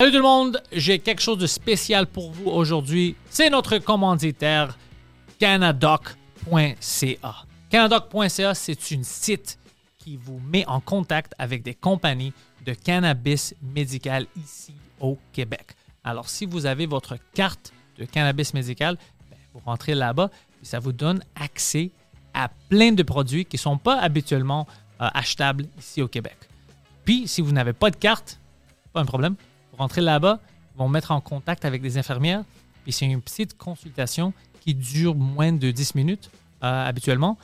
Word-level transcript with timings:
Salut 0.00 0.10
tout 0.10 0.18
le 0.18 0.24
monde, 0.24 0.60
j'ai 0.72 0.98
quelque 0.98 1.22
chose 1.22 1.38
de 1.38 1.46
spécial 1.46 2.08
pour 2.08 2.32
vous 2.32 2.50
aujourd'hui. 2.50 3.14
C'est 3.30 3.48
notre 3.48 3.78
commanditaire 3.78 4.76
canadoc.ca. 5.38 7.34
Canadoc.ca, 7.70 8.54
c'est 8.54 8.90
une 8.90 9.04
site 9.04 9.56
qui 9.98 10.16
vous 10.16 10.40
met 10.40 10.66
en 10.66 10.80
contact 10.80 11.32
avec 11.38 11.62
des 11.62 11.74
compagnies 11.74 12.32
de 12.66 12.74
cannabis 12.74 13.54
médical 13.62 14.26
ici 14.36 14.74
au 14.98 15.16
Québec. 15.32 15.76
Alors, 16.02 16.28
si 16.28 16.44
vous 16.44 16.66
avez 16.66 16.86
votre 16.86 17.16
carte 17.32 17.72
de 17.96 18.04
cannabis 18.04 18.52
médical, 18.52 18.98
ben, 19.30 19.36
vous 19.52 19.60
rentrez 19.64 19.94
là-bas 19.94 20.28
et 20.60 20.64
ça 20.64 20.80
vous 20.80 20.92
donne 20.92 21.22
accès 21.36 21.92
à 22.34 22.48
plein 22.68 22.90
de 22.90 23.04
produits 23.04 23.44
qui 23.44 23.58
ne 23.58 23.60
sont 23.60 23.78
pas 23.78 24.00
habituellement 24.00 24.66
euh, 25.00 25.06
achetables 25.14 25.66
ici 25.78 26.02
au 26.02 26.08
Québec. 26.08 26.36
Puis, 27.04 27.28
si 27.28 27.40
vous 27.40 27.52
n'avez 27.52 27.72
pas 27.72 27.90
de 27.92 27.96
carte, 27.96 28.40
pas 28.92 29.00
un 29.00 29.06
problème. 29.06 29.36
Vous 29.74 29.82
rentrez 29.82 30.00
là-bas, 30.02 30.38
ils 30.74 30.78
vont 30.78 30.88
mettre 30.88 31.10
en 31.10 31.20
contact 31.20 31.64
avec 31.64 31.82
des 31.82 31.98
infirmières. 31.98 32.44
Puis 32.84 32.92
c'est 32.92 33.06
une 33.06 33.20
petite 33.20 33.56
consultation 33.58 34.32
qui 34.60 34.72
dure 34.74 35.16
moins 35.16 35.52
de 35.52 35.70
10 35.72 35.96
minutes 35.96 36.30
euh, 36.62 36.86
habituellement. 36.86 37.36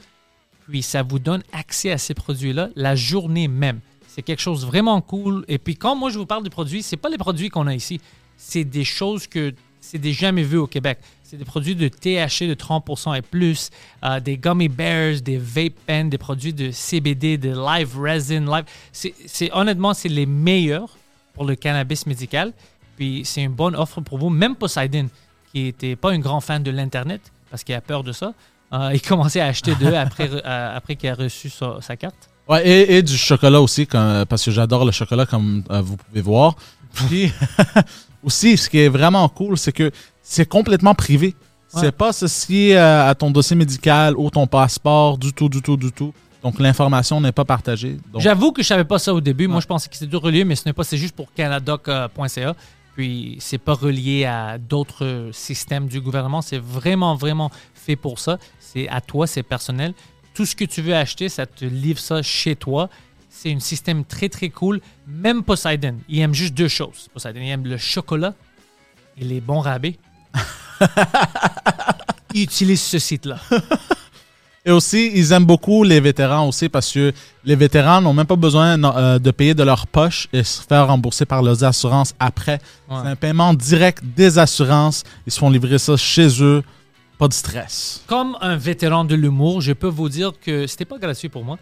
Puis 0.69 0.83
ça 0.83 1.03
vous 1.03 1.19
donne 1.19 1.42
accès 1.53 1.91
à 1.91 1.98
ces 1.98 2.14
produits-là 2.14 2.69
la 2.77 2.95
journée 2.95 3.48
même. 3.48 3.81
C'est 4.06 4.22
quelque 4.22 4.42
chose 4.42 4.61
de 4.61 4.67
vraiment 4.67 5.00
cool. 5.00 5.45
Et 5.48 5.59
puis 5.59 5.75
quand 5.75 5.97
moi 5.97 6.11
je 6.11 6.19
vous 6.19 6.27
parle 6.27 6.45
de 6.45 6.48
produits, 6.48 6.84
c'est 6.84 6.97
pas 6.97 7.09
les 7.09 7.19
produits 7.19 7.48
qu'on 7.48 7.67
a 7.67 7.75
ici. 7.75 8.00
C'est 8.37 8.65
des 8.65 8.84
choses 8.84 9.27
que 9.27 9.53
c'est 9.81 9.98
des 9.98 10.12
jamais 10.12 10.44
vu 10.44 10.56
au 10.59 10.67
Québec. 10.69 10.98
C'est 11.25 11.37
des 11.37 11.44
produits 11.44 11.75
de 11.75 11.89
THC 11.89 12.47
de 12.47 12.55
30% 12.55 13.17
et 13.17 13.22
plus, 13.22 13.70
euh, 14.05 14.20
des 14.20 14.37
gummy 14.37 14.69
bears, 14.69 15.20
des 15.20 15.39
vape 15.39 15.75
pens, 15.87 16.09
des 16.11 16.19
produits 16.19 16.53
de 16.53 16.70
CBD, 16.70 17.39
de 17.39 17.50
live 17.50 17.98
resin, 17.98 18.41
live. 18.41 18.65
C'est- 18.92 19.50
honnêtement, 19.53 19.94
c'est 19.94 20.09
les 20.09 20.27
meilleurs 20.27 20.97
pour 21.41 21.49
le 21.49 21.55
cannabis 21.55 22.05
médical. 22.05 22.53
Puis 22.99 23.23
c'est 23.25 23.43
une 23.43 23.53
bonne 23.53 23.75
offre 23.75 24.03
pour 24.03 24.19
vous. 24.19 24.29
Même 24.29 24.57
Poseidon, 24.57 25.09
qui 25.51 25.63
n'était 25.63 25.97
pas 25.97 26.11
un 26.11 26.19
grand 26.19 26.43
fan 26.43 26.63
de 26.63 26.71
l'Internet, 26.71 27.23
parce 27.51 27.65
qu'il 27.65 27.75
a 27.75 27.81
peur 27.81 28.05
de 28.05 28.13
ça, 28.13 28.35
euh, 28.75 28.91
il 28.93 29.01
commençait 29.01 29.41
à 29.41 29.47
acheter 29.47 29.75
d'eux 29.75 29.95
après, 29.97 30.29
euh, 30.31 30.77
après 30.77 30.97
qu'il 30.97 31.09
a 31.09 31.15
reçu 31.15 31.49
sa, 31.49 31.81
sa 31.81 31.97
carte. 31.97 32.29
Ouais, 32.47 32.69
et, 32.69 32.99
et 32.99 33.03
du 33.03 33.17
chocolat 33.17 33.63
aussi, 33.63 33.87
parce 33.87 34.45
que 34.45 34.51
j'adore 34.51 34.85
le 34.85 34.93
chocolat, 34.93 35.25
comme 35.25 35.65
euh, 35.71 35.81
vous 35.81 35.97
pouvez 35.97 36.21
voir. 36.21 36.57
Puis, 36.93 37.33
aussi, 38.23 38.59
ce 38.59 38.69
qui 38.69 38.81
est 38.81 38.91
vraiment 38.91 39.27
cool, 39.31 39.57
c'est 39.57 39.73
que 39.73 39.91
c'est 40.23 40.47
complètement 40.47 40.95
privé. 40.95 41.29
Ouais. 41.73 41.81
C'est 41.81 41.93
pas 41.93 42.09
associé 42.09 42.77
euh, 42.77 43.09
à 43.09 43.15
ton 43.15 43.31
dossier 43.31 43.57
médical 43.57 44.15
ou 44.19 44.29
ton 44.29 44.47
passeport, 44.47 45.17
du 45.17 45.33
tout, 45.33 45.49
du 45.49 45.63
tout, 45.63 45.79
du 45.79 45.91
tout. 45.91 46.13
Donc, 46.43 46.59
l'information 46.59 47.21
n'est 47.21 47.33
pas 47.33 47.45
partagée. 47.45 47.99
Donc, 48.13 48.23
J'avoue 48.23 48.53
que 48.53 48.63
je 48.63 48.69
savais 48.69 48.85
pas 48.85 48.99
ça 48.99 49.13
au 49.13 49.21
début. 49.21 49.47
Moi, 49.47 49.61
je 49.61 49.67
pensais 49.67 49.89
que 49.89 49.97
c'était 49.97 50.11
tout 50.11 50.21
relié, 50.21 50.45
mais 50.45 50.57
ce 50.57 50.67
n'est 50.67 50.73
pas. 50.73 50.85
C'est 50.85 50.97
juste 50.97 51.15
pour 51.15 51.33
canadoc.ca. 51.35 52.57
Puis, 52.95 53.37
c'est 53.41 53.59
pas 53.59 53.75
relié 53.75 54.25
à 54.25 54.59
d'autres 54.59 55.31
systèmes 55.33 55.87
du 55.87 56.01
gouvernement. 56.01 56.43
C'est 56.43 56.59
vraiment, 56.59 57.15
vraiment 57.15 57.51
fait 57.75 57.97
pour 57.97 58.19
ça. 58.19 58.39
C'est 58.59 58.89
à 58.89 59.00
toi, 59.00 59.27
c'est 59.27 59.43
personnel. 59.43 59.95
Tout 60.34 60.47
ce 60.47 60.56
que 60.56 60.65
tu 60.65 60.81
veux 60.81 60.95
acheter, 60.95 61.29
ça 61.29 61.47
te 61.47 61.65
livre 61.65 61.99
ça 61.99 62.23
chez 62.23 62.56
toi. 62.56 62.89
C'est 63.29 63.53
un 63.53 63.61
système 63.61 64.05
très, 64.05 64.29
très 64.29 64.49
cool. 64.49 64.81
Même 65.06 65.43
Poseidon, 65.43 65.97
il 66.09 66.21
aime 66.21 66.34
juste 66.34 66.55
deux 66.55 66.69
choses. 66.69 67.09
Poseidon, 67.12 67.41
il 67.41 67.49
aime 67.49 67.67
le 67.67 67.77
chocolat 67.77 68.34
et 69.17 69.25
les 69.25 69.41
bons 69.41 69.61
rabais. 69.61 69.99
il 72.34 72.43
utilise 72.43 72.81
ce 72.81 72.99
site-là. 72.99 73.39
Et 74.66 74.71
aussi, 74.71 75.10
ils 75.15 75.32
aiment 75.32 75.47
beaucoup 75.47 75.84
les 75.84 76.00
vétérans 76.00 76.47
aussi 76.47 76.69
parce 76.69 76.93
que 76.93 77.12
les 77.44 77.56
vétérans 77.56 78.03
n'ont 78.03 78.12
même 78.12 78.26
pas 78.26 78.37
besoin 78.37 78.82
euh, 78.82 79.19
de 79.19 79.31
payer 79.31 79.54
de 79.54 79.62
leur 79.62 79.87
poche 79.87 80.28
et 80.34 80.44
se 80.44 80.60
faire 80.62 80.87
rembourser 80.88 81.25
par 81.25 81.43
leurs 81.43 81.65
assurances 81.65 82.15
après. 82.19 82.59
Ouais. 82.91 82.97
C'est 83.03 83.09
un 83.09 83.16
paiement 83.16 83.54
direct 83.54 84.03
des 84.04 84.38
assurances. 84.38 85.04
Ils 85.26 85.32
se 85.32 85.38
font 85.38 85.49
livrer 85.49 85.78
ça 85.78 85.97
chez 85.97 86.43
eux. 86.43 86.62
Pas 87.16 87.28
de 87.28 87.32
stress. 87.32 88.03
Comme 88.06 88.37
un 88.43 88.56
vétéran 88.56 89.04
de 89.04 89.15
l'humour, 89.15 89.62
je 89.62 89.72
peux 89.72 89.88
vous 89.88 90.09
dire 90.10 90.32
que 90.38 90.66
c'était 90.66 90.84
pas 90.84 90.99
gratuit 90.99 91.31
pour 91.31 91.44
moi. 91.44 91.59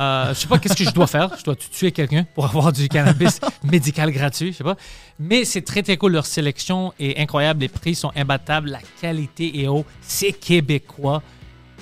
Euh, 0.00 0.32
je 0.34 0.40
sais 0.40 0.46
pas 0.48 0.58
qu'est-ce 0.58 0.76
que 0.76 0.84
je 0.84 0.90
dois 0.94 1.06
faire. 1.06 1.30
Je 1.38 1.44
dois 1.44 1.54
tuer 1.54 1.92
quelqu'un 1.92 2.24
pour 2.34 2.46
avoir 2.46 2.72
du 2.72 2.88
cannabis 2.88 3.40
médical 3.64 4.10
gratuit, 4.10 4.52
je 4.52 4.58
sais 4.58 4.64
pas. 4.64 4.76
Mais 5.20 5.44
c'est 5.44 5.62
très 5.62 5.82
très 5.82 5.96
cool. 5.96 6.12
Leur 6.12 6.26
sélection 6.26 6.92
est 6.98 7.18
incroyable. 7.18 7.60
Les 7.60 7.68
prix 7.68 7.94
sont 7.94 8.10
imbattables. 8.16 8.70
La 8.70 8.80
qualité 9.00 9.62
est 9.62 9.68
haut. 9.68 9.84
C'est 10.00 10.32
québécois. 10.32 11.22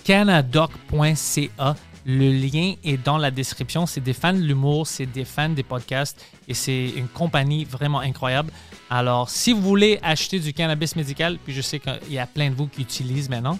Canadoc.ca. 0.08 1.76
Le 2.06 2.32
lien 2.32 2.76
est 2.82 2.96
dans 2.96 3.18
la 3.18 3.30
description. 3.30 3.84
C'est 3.84 4.00
des 4.00 4.14
fans 4.14 4.32
de 4.32 4.38
l'humour, 4.38 4.86
c'est 4.86 5.04
des 5.04 5.26
fans 5.26 5.50
des 5.50 5.62
podcasts 5.62 6.24
et 6.48 6.54
c'est 6.54 6.88
une 6.96 7.08
compagnie 7.08 7.66
vraiment 7.66 8.00
incroyable. 8.00 8.50
Alors, 8.88 9.28
si 9.28 9.52
vous 9.52 9.60
voulez 9.60 9.98
acheter 10.02 10.38
du 10.40 10.54
cannabis 10.54 10.96
médical, 10.96 11.36
puis 11.44 11.52
je 11.52 11.60
sais 11.60 11.78
qu'il 11.78 12.14
y 12.14 12.18
a 12.18 12.26
plein 12.26 12.48
de 12.48 12.54
vous 12.54 12.68
qui 12.68 12.80
utilisent 12.80 13.28
maintenant, 13.28 13.58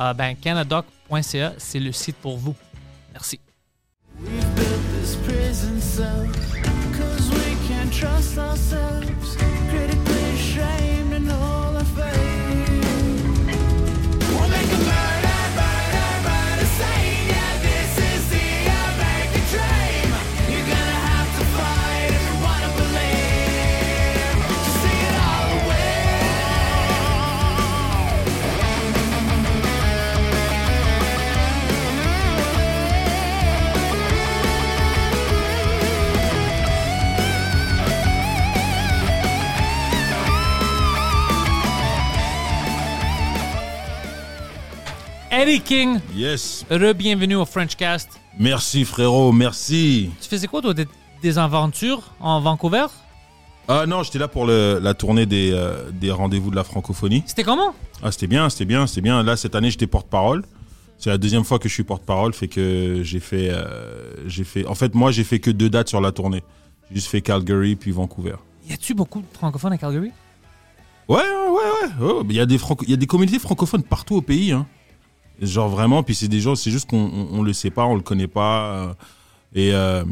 euh, 0.00 0.14
ben, 0.14 0.34
canadoc.ca, 0.36 1.52
c'est 1.58 1.80
le 1.80 1.92
site 1.92 2.16
pour 2.16 2.38
vous. 2.38 2.56
Merci. 3.12 3.38
Eddie 45.30 45.60
King, 45.60 46.00
Yes. 46.14 46.64
re-bienvenue 46.70 47.36
au 47.36 47.44
Frenchcast. 47.44 48.08
Merci 48.38 48.84
frérot, 48.84 49.32
merci. 49.32 50.10
Tu 50.20 50.28
faisais 50.28 50.46
quoi, 50.48 50.60
toi, 50.60 50.74
des, 50.74 50.86
des 51.22 51.38
aventures 51.38 52.02
en 52.20 52.40
Vancouver? 52.40 52.86
Ah 53.68 53.86
non, 53.86 54.02
j'étais 54.02 54.18
là 54.18 54.26
pour 54.26 54.46
le- 54.46 54.80
la 54.82 54.94
tournée 54.94 55.26
des, 55.26 55.52
euh, 55.52 55.90
des 55.92 56.10
rendez-vous 56.10 56.50
de 56.50 56.56
la 56.56 56.64
francophonie. 56.64 57.22
C'était 57.26 57.44
comment? 57.44 57.72
Ah 58.02 58.10
c'était 58.10 58.26
bien, 58.26 58.50
c'était 58.50 58.64
bien, 58.64 58.86
c'était 58.88 59.02
bien. 59.02 59.22
Là 59.22 59.36
cette 59.36 59.54
année 59.54 59.70
j'étais 59.70 59.86
porte-parole. 59.86 60.42
C'est 60.98 61.10
la 61.10 61.18
deuxième 61.18 61.44
fois 61.44 61.58
que 61.60 61.68
je 61.68 61.74
suis 61.74 61.84
porte-parole, 61.84 62.34
fait 62.34 62.48
que 62.48 63.02
j'ai 63.04 63.20
fait, 63.20 63.48
euh, 63.50 64.26
j'ai 64.26 64.44
fait. 64.44 64.66
En 64.66 64.74
fait 64.74 64.94
moi 64.94 65.12
j'ai 65.12 65.22
fait 65.24 65.38
que 65.38 65.50
deux 65.52 65.70
dates 65.70 65.88
sur 65.88 66.00
la 66.00 66.10
tournée. 66.10 66.42
J'ai 66.88 66.96
juste 66.96 67.08
fait 67.08 67.20
Calgary 67.20 67.76
puis 67.76 67.92
Vancouver. 67.92 68.34
Y 68.68 68.72
a-tu 68.72 68.94
beaucoup 68.94 69.20
de 69.20 69.26
francophones 69.32 69.72
à 69.72 69.78
Calgary? 69.78 70.10
Ouais 71.08 71.16
ouais 71.18 71.22
ouais 72.00 72.06
ouais. 72.12 72.22
Il 72.30 72.34
y 72.36 72.40
a 72.40 72.46
des 72.46 72.58
franco- 72.58 72.84
il 72.84 72.90
y 72.90 72.94
a 72.94 72.96
des 72.96 73.06
communautés 73.06 73.38
francophones 73.38 73.84
partout 73.84 74.16
au 74.16 74.22
pays. 74.22 74.50
Hein. 74.50 74.66
Genre 75.40 75.68
vraiment, 75.68 76.02
puis 76.02 76.14
c'est 76.14 76.28
des 76.28 76.40
gens, 76.40 76.54
c'est 76.54 76.70
juste 76.70 76.88
qu'on 76.90 76.98
on, 76.98 77.38
on 77.38 77.42
le 77.42 77.52
sait 77.52 77.70
pas, 77.70 77.84
on 77.86 77.94
le 77.94 78.02
connaît 78.02 78.26
pas. 78.28 78.74
euh, 78.74 78.94
et 79.54 79.72
euh, 79.74 80.04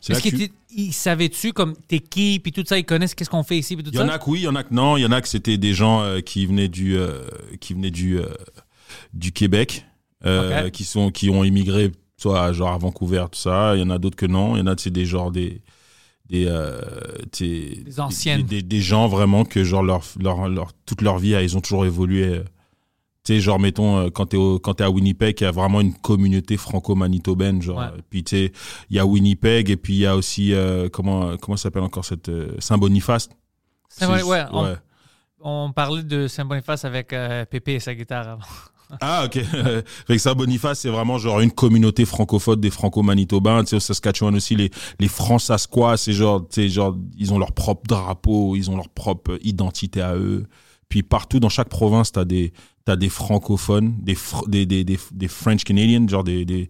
c'est 0.00 0.12
là 0.12 0.18
Est-ce 0.18 0.24
que 0.30 0.36
tu- 0.36 0.48
qu'ils 0.48 0.86
ils 0.88 0.92
savaient-tu, 0.92 1.52
comme 1.52 1.74
t'es 1.88 2.00
qui, 2.00 2.40
puis 2.40 2.50
tout 2.50 2.64
ça, 2.66 2.76
ils 2.76 2.84
connaissent 2.84 3.14
qu'est-ce 3.14 3.30
qu'on 3.30 3.44
fait 3.44 3.56
ici, 3.58 3.76
puis 3.76 3.84
tout 3.84 3.90
Il 3.92 3.98
y 3.98 4.02
en 4.02 4.08
ça? 4.08 4.14
a 4.14 4.18
que 4.18 4.28
oui, 4.28 4.40
il 4.40 4.44
y 4.44 4.48
en 4.48 4.56
a 4.56 4.64
que 4.64 4.74
non. 4.74 4.96
Il 4.96 5.02
y 5.02 5.06
en 5.06 5.12
a 5.12 5.20
que 5.20 5.28
c'était 5.28 5.56
des 5.58 5.72
gens 5.74 6.02
euh, 6.02 6.20
qui 6.20 6.44
venaient 6.46 6.68
du, 6.68 6.96
euh, 6.96 7.20
qui 7.60 7.74
venaient 7.74 7.92
du, 7.92 8.18
euh, 8.18 8.26
du 9.12 9.30
Québec, 9.32 9.84
euh, 10.26 10.66
Ok. 10.66 10.70
qui 10.72 10.84
sont, 10.84 11.10
qui 11.10 11.30
ont 11.30 11.44
immigré 11.44 11.92
soit 12.16 12.52
genre 12.52 12.70
à 12.72 12.78
Vancouver, 12.78 13.24
tout 13.30 13.38
ça. 13.38 13.76
Il 13.76 13.80
y 13.80 13.82
en 13.84 13.90
a 13.90 13.98
d'autres 13.98 14.16
que 14.16 14.26
non. 14.26 14.56
Il 14.56 14.60
y 14.60 14.62
en 14.62 14.66
a 14.66 14.74
c'est 14.76 14.90
des 14.90 15.06
genre 15.06 15.30
des, 15.30 15.62
des, 16.28 16.46
euh, 16.48 16.80
t'sais, 17.30 17.78
Des 17.84 18.00
anciennes. 18.00 18.42
des, 18.42 18.56
des- 18.56 18.62
des 18.62 18.80
gens 18.80 19.06
vraiment 19.06 19.44
que 19.44 19.62
genre 19.62 19.82
leur, 19.84 20.02
leur, 20.20 20.48
leur- 20.48 20.72
toute 20.86 21.02
leur 21.02 21.18
vie, 21.18 21.36
ils 21.40 21.56
ont 21.56 21.60
toujours 21.60 21.86
évolué 21.86 22.24
euh, 22.24 22.42
Tu 23.24 23.34
sais, 23.34 23.40
genre, 23.40 23.58
mettons, 23.58 23.96
euh, 23.98 24.10
quand 24.10 24.26
t'es 24.26 24.36
quand 24.62 24.74
t'es 24.74 24.84
à 24.84 24.90
Winnipeg, 24.90 25.40
il 25.40 25.44
y 25.44 25.46
a 25.46 25.50
vraiment 25.50 25.80
une 25.80 25.94
communauté 25.94 26.56
franco-manitobaine, 26.58 27.62
genre. 27.62 27.78
Ouais. 27.78 27.86
Puis, 28.10 28.22
tu 28.22 28.36
sais, 28.36 28.52
il 28.90 28.96
y 28.96 28.98
a 28.98 29.06
Winnipeg, 29.06 29.70
et 29.70 29.76
puis 29.76 29.94
il 29.94 30.00
y 30.00 30.06
a 30.06 30.14
aussi, 30.14 30.52
euh, 30.52 30.88
comment, 30.90 31.36
comment 31.38 31.56
ça 31.56 31.64
s'appelle 31.64 31.82
encore 31.84 32.04
cette, 32.04 32.28
euh, 32.28 32.54
Saint-Boniface? 32.58 33.30
C'est 33.88 34.04
vrai, 34.06 34.18
C'est- 34.20 34.24
ouais, 34.26 34.42
on- 34.52 34.64
ouais. 34.64 34.74
On 35.46 35.72
parlait 35.74 36.02
de 36.02 36.26
Saint-Boniface 36.28 36.84
avec 36.84 37.12
euh, 37.12 37.44
Pépé 37.44 37.74
et 37.74 37.80
sa 37.80 37.94
guitare 37.94 38.28
avant. 38.28 38.42
Ah, 39.00 39.24
ok. 39.24 39.32
fait 39.42 39.84
que 40.08 40.18
Saint-Boniface, 40.18 40.80
c'est 40.80 40.90
vraiment 40.90 41.16
genre 41.18 41.40
une 41.40 41.50
communauté 41.50 42.04
francophone 42.04 42.60
des 42.60 42.70
franco-manitobains. 42.70 43.64
Tu 43.64 43.70
sais, 43.70 43.76
au 43.76 43.80
Saskatchewan 43.80 44.34
aussi, 44.36 44.54
les, 44.56 44.70
les 45.00 45.08
francs-saskois, 45.08 45.96
c'est 45.96 46.12
genre, 46.12 46.42
tu 46.46 46.62
sais, 46.62 46.68
genre, 46.68 46.94
ils 47.16 47.32
ont 47.32 47.38
leur 47.38 47.52
propre 47.52 47.82
drapeau, 47.88 48.54
ils 48.54 48.70
ont 48.70 48.76
leur 48.76 48.90
propre 48.90 49.38
identité 49.42 50.02
à 50.02 50.14
eux. 50.16 50.46
Puis 50.90 51.02
partout, 51.02 51.40
dans 51.40 51.48
chaque 51.48 51.70
province, 51.70 52.12
t'as 52.12 52.26
des, 52.26 52.52
t'as 52.84 52.96
des 52.96 53.08
francophones, 53.08 53.94
des, 54.02 54.14
fr- 54.14 54.48
des, 54.48 54.66
des, 54.66 54.84
des, 54.84 54.98
des 55.12 55.28
French 55.28 55.64
Canadians, 55.64 56.06
genre 56.08 56.24
des, 56.24 56.44
des, 56.44 56.68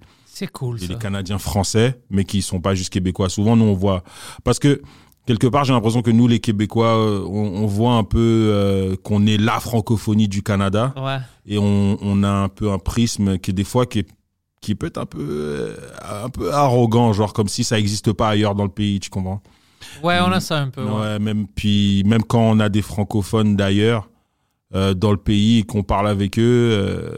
cool, 0.53 0.79
des, 0.79 0.95
Canadiens 0.97 1.39
français, 1.39 2.01
mais 2.11 2.25
qui 2.25 2.43
sont 2.43 2.61
pas 2.61 2.75
juste 2.75 2.91
québécois. 2.93 3.29
Souvent, 3.29 3.57
nous, 3.57 3.65
on 3.65 3.75
voit. 3.75 4.05
Parce 4.45 4.59
que, 4.59 4.81
quelque 5.27 5.47
part, 5.47 5.65
j'ai 5.65 5.73
l'impression 5.73 6.03
que 6.03 6.11
nous, 6.11 6.29
les 6.29 6.39
Québécois, 6.39 6.97
euh, 6.97 7.25
on, 7.27 7.63
on 7.63 7.67
voit 7.67 7.95
un 7.95 8.05
peu 8.05 8.19
euh, 8.21 8.97
qu'on 9.03 9.27
est 9.27 9.39
la 9.39 9.59
francophonie 9.61 10.29
du 10.29 10.43
Canada 10.43 10.93
Ouais. 10.97 11.19
et 11.47 11.59
on, 11.59 11.99
on 12.01 12.23
a 12.23 12.29
un 12.31 12.49
peu 12.49 12.71
un 12.71 12.79
prisme 12.79 13.39
qui 13.39 13.53
des 13.53 13.65
fois 13.65 13.87
qui 13.87 14.01
est, 14.01 14.09
qui 14.61 14.75
peut 14.75 14.87
être 14.87 14.99
un 14.99 15.07
peu 15.07 15.19
euh, 15.21 15.77
un 16.25 16.29
peu 16.31 16.53
arrogant 16.53 17.13
genre 17.13 17.33
comme 17.33 17.49
si 17.49 17.65
ça 17.65 17.77
n'existe 17.77 18.13
pas 18.13 18.29
ailleurs 18.31 18.55
dans 18.55 18.65
le 18.65 18.71
pays 18.71 18.99
tu 19.01 19.11
comprends? 19.11 19.43
Ouais, 20.03 20.19
on 20.23 20.33
a 20.33 20.41
ça 20.41 20.59
un 20.61 20.69
peu. 20.71 20.83
ouais. 20.85 20.91
ouais 21.01 21.19
même 21.19 21.47
puis 21.47 22.03
même 22.07 22.23
quand 22.23 22.41
on 22.41 22.61
a 22.61 22.69
des 22.71 22.81
francophones 22.83 23.57
d'ailleurs 23.57 24.09
dans 24.75 25.11
le 25.13 25.17
pays 25.17 25.61
et 25.61 25.63
qu'on 25.63 25.83
parle 25.83 26.09
avec 26.09 26.39
eux 26.39 26.43
euh, 26.73 27.17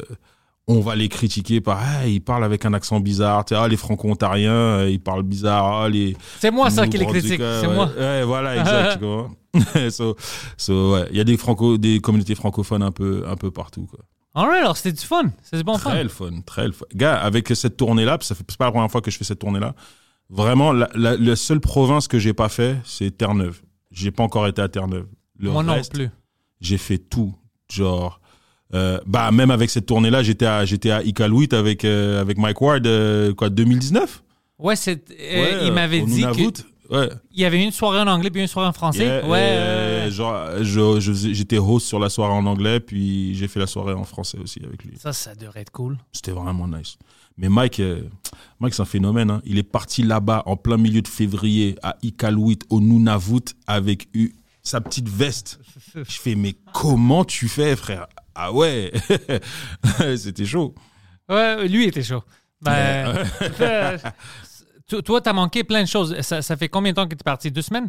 on 0.68 0.80
va 0.80 0.96
les 0.96 1.08
critiquer 1.08 1.60
par 1.60 1.80
ah, 1.80 2.06
ils 2.06 2.20
parlent 2.20 2.44
avec 2.44 2.64
un 2.64 2.74
accent 2.74 3.00
bizarre 3.00 3.44
ah, 3.52 3.68
les 3.68 3.76
franco-ontariens 3.76 4.52
euh, 4.52 4.90
ils 4.90 5.00
parlent 5.00 5.22
bizarre 5.22 5.82
ah, 5.82 5.88
les 5.88 6.16
C'est 6.40 6.50
moi 6.50 6.70
ça 6.70 6.86
qui 6.86 6.98
les 6.98 7.06
critique. 7.06 7.40
C'est 7.40 7.66
ouais. 7.66 7.74
moi. 7.74 7.88
Ouais, 7.96 8.24
voilà, 8.24 8.56
exact. 8.56 8.94
tu 8.94 8.98
comprends 8.98 9.36
so, 9.90 10.16
so, 10.58 10.92
ouais, 10.94 11.08
il 11.10 11.16
y 11.16 11.20
a 11.20 11.24
des 11.24 11.36
franco, 11.38 11.78
des 11.78 12.00
communautés 12.00 12.34
francophones 12.34 12.82
un 12.82 12.92
peu, 12.92 13.24
un 13.26 13.36
peu 13.36 13.50
partout. 13.50 13.86
Quoi. 13.86 14.00
Alright, 14.34 14.60
alors 14.60 14.76
c'était 14.76 14.92
du 14.92 15.02
fun. 15.02 15.30
C'est 15.42 15.62
bon 15.62 15.78
fun. 15.78 15.90
Très 15.90 16.02
le 16.02 16.10
fun, 16.10 16.30
très 16.44 16.66
le 16.66 16.72
fun. 16.72 16.84
Gars, 16.94 17.16
avec 17.16 17.48
cette 17.54 17.78
tournée-là, 17.78 18.18
puis 18.18 18.26
ça 18.26 18.34
fait 18.34 18.44
c'est 18.46 18.58
pas 18.58 18.66
la 18.66 18.72
première 18.72 18.90
fois 18.90 19.00
que 19.00 19.10
je 19.10 19.16
fais 19.16 19.24
cette 19.24 19.38
tournée-là. 19.38 19.74
Vraiment, 20.28 20.72
la, 20.72 20.90
la, 20.94 21.16
la 21.16 21.36
seule 21.36 21.60
province 21.60 22.06
que 22.06 22.18
j'ai 22.18 22.34
pas 22.34 22.50
fait, 22.50 22.76
c'est 22.84 23.16
Terre-Neuve. 23.16 23.62
J'ai 23.92 24.10
pas 24.10 24.24
encore 24.24 24.46
été 24.46 24.60
à 24.60 24.68
Terre-Neuve. 24.68 25.06
Le 25.38 25.50
Moi 25.50 25.62
non 25.62 25.72
reste, 25.74 25.94
plus. 25.94 26.10
j'ai 26.60 26.76
fait 26.76 26.98
tout. 26.98 27.34
Genre, 27.72 28.20
euh, 28.74 28.98
bah 29.06 29.30
même 29.32 29.50
avec 29.50 29.70
cette 29.70 29.86
tournée-là, 29.86 30.22
j'étais 30.22 30.46
à 30.46 30.64
j'étais 30.64 30.90
à 30.90 31.02
Iqaluit 31.02 31.48
avec 31.52 31.84
euh, 31.84 32.20
avec 32.20 32.38
Mike 32.38 32.60
Ward, 32.60 32.86
euh, 32.86 33.32
quoi, 33.34 33.48
2019. 33.50 34.22
Ouais, 34.58 34.76
c'est, 34.76 35.04
Ouais, 35.10 35.66
il 35.66 35.72
m'avait 35.72 36.00
dit 36.02 36.24
qu'il 36.32 36.50
Ouais. 36.88 37.08
y 37.34 37.44
avait 37.44 37.62
une 37.64 37.72
soirée 37.72 37.98
en 37.98 38.06
anglais 38.06 38.30
puis 38.30 38.40
une 38.40 38.46
soirée 38.46 38.68
en 38.68 38.72
français. 38.72 39.04
Yeah, 39.04 39.26
ouais. 39.28 40.08
genre, 40.10 40.46
j'étais 41.00 41.58
host 41.58 41.84
sur 41.86 41.98
la 41.98 42.08
soirée 42.08 42.32
en 42.32 42.46
anglais, 42.46 42.78
puis 42.78 43.34
j'ai 43.34 43.48
fait 43.48 43.58
la 43.58 43.66
soirée 43.66 43.92
en 43.92 44.04
français 44.04 44.38
aussi 44.38 44.60
avec 44.64 44.84
lui. 44.84 44.92
Ça, 44.96 45.12
ça 45.12 45.34
devrait 45.34 45.62
être 45.62 45.72
cool. 45.72 45.98
C'était 46.12 46.30
vraiment 46.30 46.68
nice. 46.68 46.96
Mais 47.38 47.48
Mike, 47.48 47.82
Mike 48.60 48.72
c'est 48.74 48.82
un 48.82 48.86
phénomène. 48.86 49.30
hein. 49.30 49.42
Il 49.44 49.58
est 49.58 49.62
parti 49.64 50.04
là-bas 50.04 50.44
en 50.46 50.56
plein 50.56 50.76
milieu 50.76 51.02
de 51.02 51.08
février 51.08 51.74
à 51.82 51.96
Iqaluit, 52.02 52.60
au 52.70 52.80
Nunavut, 52.80 53.42
avec 53.66 54.08
sa 54.66 54.80
petite 54.80 55.08
veste. 55.08 55.60
Je 55.94 56.02
fais, 56.04 56.34
mais 56.34 56.54
comment 56.72 57.24
tu 57.24 57.48
fais, 57.48 57.76
frère? 57.76 58.06
Ah 58.34 58.52
ouais 58.52 58.92
C'était 60.16 60.44
chaud. 60.44 60.74
Ouais, 61.28 61.68
lui 61.68 61.84
était 61.84 62.02
chaud. 62.02 62.22
Ben, 62.60 63.24
euh, 63.60 63.98
to- 64.88 65.02
toi, 65.02 65.20
t'as 65.20 65.32
manqué 65.32 65.62
plein 65.64 65.82
de 65.82 65.88
choses. 65.88 66.20
Ça, 66.20 66.42
ça 66.42 66.56
fait 66.56 66.68
combien 66.68 66.92
de 66.92 66.96
temps 66.96 67.06
que 67.06 67.14
t'es 67.14 67.22
parti? 67.24 67.50
Deux 67.50 67.62
semaines? 67.62 67.88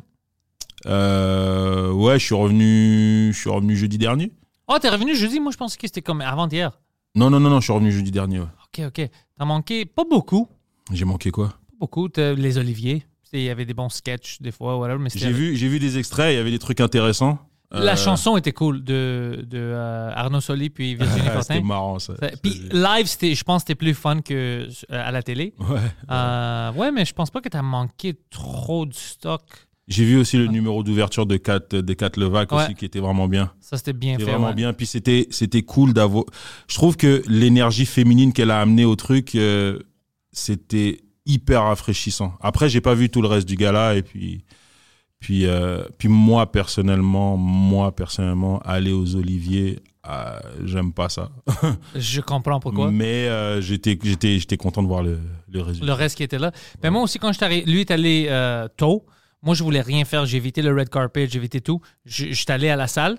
Euh, 0.86 1.92
ouais, 1.92 2.20
je 2.20 2.26
suis 2.26 2.36
revenu, 2.36 3.32
je 3.34 3.38
suis 3.40 3.50
revenu 3.50 3.76
jeudi 3.76 3.98
dernier. 3.98 4.32
Oh, 4.68 4.78
t'es 4.80 4.90
revenu 4.90 5.16
jeudi? 5.16 5.40
Moi, 5.40 5.52
je 5.52 5.58
pensais 5.58 5.78
que 5.78 5.88
c'était 5.88 6.02
comme 6.02 6.22
avant-hier. 6.22 6.80
Non, 7.16 7.30
non, 7.30 7.40
non, 7.40 7.50
non, 7.50 7.60
je 7.60 7.66
suis 7.66 7.74
revenu 7.74 7.92
jeudi 7.92 8.12
dernier. 8.12 8.40
ouais. 8.40 8.48
OK, 8.68 8.86
OK. 8.88 9.10
T'as 9.38 9.46
manqué 9.46 9.86
pas 9.86 10.04
beaucoup. 10.10 10.48
J'ai 10.92 11.06
manqué 11.06 11.32
quoi? 11.32 11.48
Pas 11.50 11.56
beaucoup. 11.80 12.08
Les 12.18 12.58
Oliviers. 12.58 13.06
Il 13.34 13.42
y 13.42 13.50
avait 13.50 13.66
des 13.66 13.74
bons 13.74 13.90
sketchs 13.90 14.42
des 14.42 14.52
fois, 14.52 14.78
whatever, 14.78 15.00
mais 15.00 15.10
c'était- 15.10 15.26
J'ai 15.26 15.32
vu, 15.34 15.56
j'ai 15.56 15.68
vu 15.68 15.80
des 15.80 15.98
extraits, 15.98 16.34
il 16.34 16.38
y 16.38 16.40
avait 16.40 16.52
des 16.52 16.60
trucs 16.60 16.80
intéressants. 16.82 17.40
La 17.70 17.94
Euh, 17.94 17.96
chanson 17.98 18.38
était 18.38 18.54
cool 18.54 18.82
de, 18.82 19.46
de 19.46 19.58
euh, 19.58 20.10
Arnaud 20.16 20.40
Soli 20.40 20.70
puis 20.70 20.96
Virginie 20.96 21.20
C'était 21.20 21.32
Fortin. 21.34 21.62
marrant 21.62 22.00
ça. 22.00 22.16
Ça- 22.18 22.30
Puis 22.42 22.62
live, 22.72 23.08
c'était, 23.08 23.36
je 23.36 23.44
pense 23.44 23.62
que 23.64 23.68
c'était 23.68 23.76
plus 23.76 23.94
fun 23.94 24.22
que 24.22 24.34
euh, 24.34 24.68
à 24.90 25.12
la 25.12 25.22
télé. 25.22 25.54
Ouais. 25.60 25.78
Euh, 26.10 26.72
ouais, 26.74 26.92
mais 26.94 27.04
je 27.04 27.14
pense 27.14 27.30
pas 27.30 27.42
que 27.42 27.50
t'as 27.50 27.62
manqué 27.62 28.16
trop 28.30 28.86
du 28.86 28.98
stock. 28.98 29.42
J'ai 29.90 30.06
vu 30.06 30.18
aussi 30.18 30.38
le 30.38 30.48
numéro 30.48 30.82
d'ouverture 30.82 31.26
de 31.26 31.36
Kat, 31.36 31.60
de 31.72 31.94
Kat 31.94 32.12
Levac 32.16 32.52
Ouais. 32.54 32.64
aussi 32.64 32.76
qui 32.76 32.86
était 32.86 33.00
vraiment 33.02 33.28
bien. 33.28 33.52
Ça, 33.60 33.76
c'était 33.78 33.92
bien 33.94 34.14
C'était 34.14 34.26
fait. 34.26 34.32
vraiment 34.32 34.48
ouais. 34.48 34.54
bien. 34.54 34.72
Puis 34.72 34.86
c'était 34.86 35.28
c'était 35.30 35.62
cool 35.64 35.92
d'avoir. 35.94 36.24
Je 36.70 36.76
trouve 36.76 36.96
que 36.96 37.22
l'énergie 37.28 37.86
féminine 37.86 38.32
qu'elle 38.32 38.52
a 38.52 38.62
amenée 38.62 38.86
au 38.86 38.96
truc, 38.96 39.38
c'était 40.32 41.00
hyper 41.28 41.64
rafraîchissant. 41.64 42.34
Après, 42.42 42.70
j'ai 42.70 42.82
pas 42.82 42.94
vu 42.96 43.10
tout 43.10 43.22
le 43.22 43.28
reste 43.28 43.48
du 43.48 43.56
gala 43.56 43.96
et 43.96 44.02
puis 44.02 44.44
puis 45.20 45.46
euh, 45.46 45.84
puis 45.98 46.10
moi 46.10 46.52
personnellement, 46.52 47.38
moi 47.38 47.96
personnellement, 47.96 48.60
aller 48.60 48.92
aux 48.92 49.16
Oliviers, 49.16 49.80
euh, 50.08 50.40
j'aime 50.64 50.94
pas 50.94 51.10
ça. 51.10 51.32
Je 51.96 52.22
comprends 52.22 52.60
pourquoi. 52.60 52.92
Mais 52.92 53.28
euh, 53.28 53.62
j'étais 53.62 53.98
j'étais 54.02 54.40
j'étais 54.40 54.58
content 54.58 54.84
de 54.84 54.88
voir 54.88 55.04
le 55.04 55.20
le 55.52 55.62
résultat. 55.62 55.86
Le 55.86 55.94
reste 55.94 56.18
qui 56.18 56.24
était 56.24 56.40
là. 56.40 56.52
Ben 56.82 56.92
moi 56.92 57.02
aussi, 57.02 57.20
quand 57.20 57.30
je 57.32 57.38
suis 57.38 57.46
arrivé, 57.46 57.66
lui 57.70 57.82
est 57.82 57.92
allé 57.92 58.28
euh, 58.30 58.68
tôt. 58.78 59.06
Moi, 59.44 59.54
je 59.54 59.64
voulais 59.64 59.82
rien 59.82 60.04
faire. 60.04 60.26
J'ai 60.26 60.38
évité 60.38 60.62
le 60.62 60.74
red 60.76 60.90
carpet, 60.90 61.28
j'ai 61.30 61.38
évité 61.38 61.62
tout. 61.62 61.80
Je, 62.06 62.28
je 62.28 62.34
suis 62.34 62.46
allé 62.50 62.70
à 62.70 62.76
la 62.76 62.88
salle. 62.88 63.18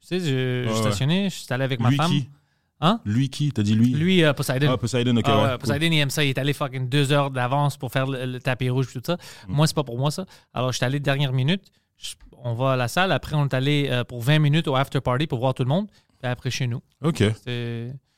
Tu 0.00 0.08
sais, 0.08 0.20
je, 0.20 0.68
je 0.68 0.74
stationnais, 0.74 1.30
je 1.30 1.34
suis 1.36 1.46
allé 1.52 1.64
avec 1.64 1.80
ma 1.80 1.88
lui 1.90 1.96
femme. 1.96 2.10
qui? 2.10 2.28
Hein? 2.80 3.00
Lui 3.04 3.30
qui? 3.30 3.50
T'as 3.52 3.62
dit 3.62 3.74
lui? 3.74 3.88
Lui, 3.94 4.24
euh, 4.24 4.32
Poseidon. 4.32 4.68
Ah, 4.70 4.76
Poseidon, 4.76 5.16
ok. 5.16 5.24
Ah 5.26 5.36
ouais, 5.36 5.42
ouais, 5.44 5.48
cool. 5.50 5.58
Poseidon, 5.58 5.86
il 5.86 5.98
aime 5.98 6.10
ça. 6.10 6.24
Il 6.24 6.30
est 6.30 6.38
allé 6.38 6.52
fucking 6.52 6.88
deux 6.88 7.12
heures 7.12 7.30
d'avance 7.30 7.76
pour 7.76 7.90
faire 7.92 8.06
le, 8.06 8.26
le 8.26 8.40
tapis 8.40 8.68
rouge 8.68 8.88
et 8.90 9.00
tout 9.00 9.02
ça. 9.06 9.14
Mm. 9.48 9.54
Moi, 9.54 9.66
c'est 9.66 9.74
pas 9.76 9.84
pour 9.84 9.96
moi, 9.98 10.10
ça. 10.10 10.26
Alors, 10.52 10.72
je 10.72 10.76
suis 10.78 10.84
allé 10.86 11.00
dernière 11.00 11.32
minute. 11.32 11.62
Je- 11.96 12.14
on 12.42 12.54
va 12.54 12.72
à 12.72 12.76
la 12.76 12.88
salle. 12.88 13.12
Après, 13.12 13.36
on 13.36 13.44
est 13.44 13.54
allé 13.54 13.88
euh, 13.90 14.04
pour 14.04 14.20
20 14.20 14.38
minutes 14.40 14.68
au 14.68 14.74
after 14.76 15.00
party 15.00 15.26
pour 15.26 15.38
voir 15.38 15.54
tout 15.54 15.62
le 15.62 15.68
monde. 15.68 15.86
Puis 16.20 16.30
après, 16.30 16.50
chez 16.50 16.66
nous. 16.66 16.82
Ok. 17.02 17.22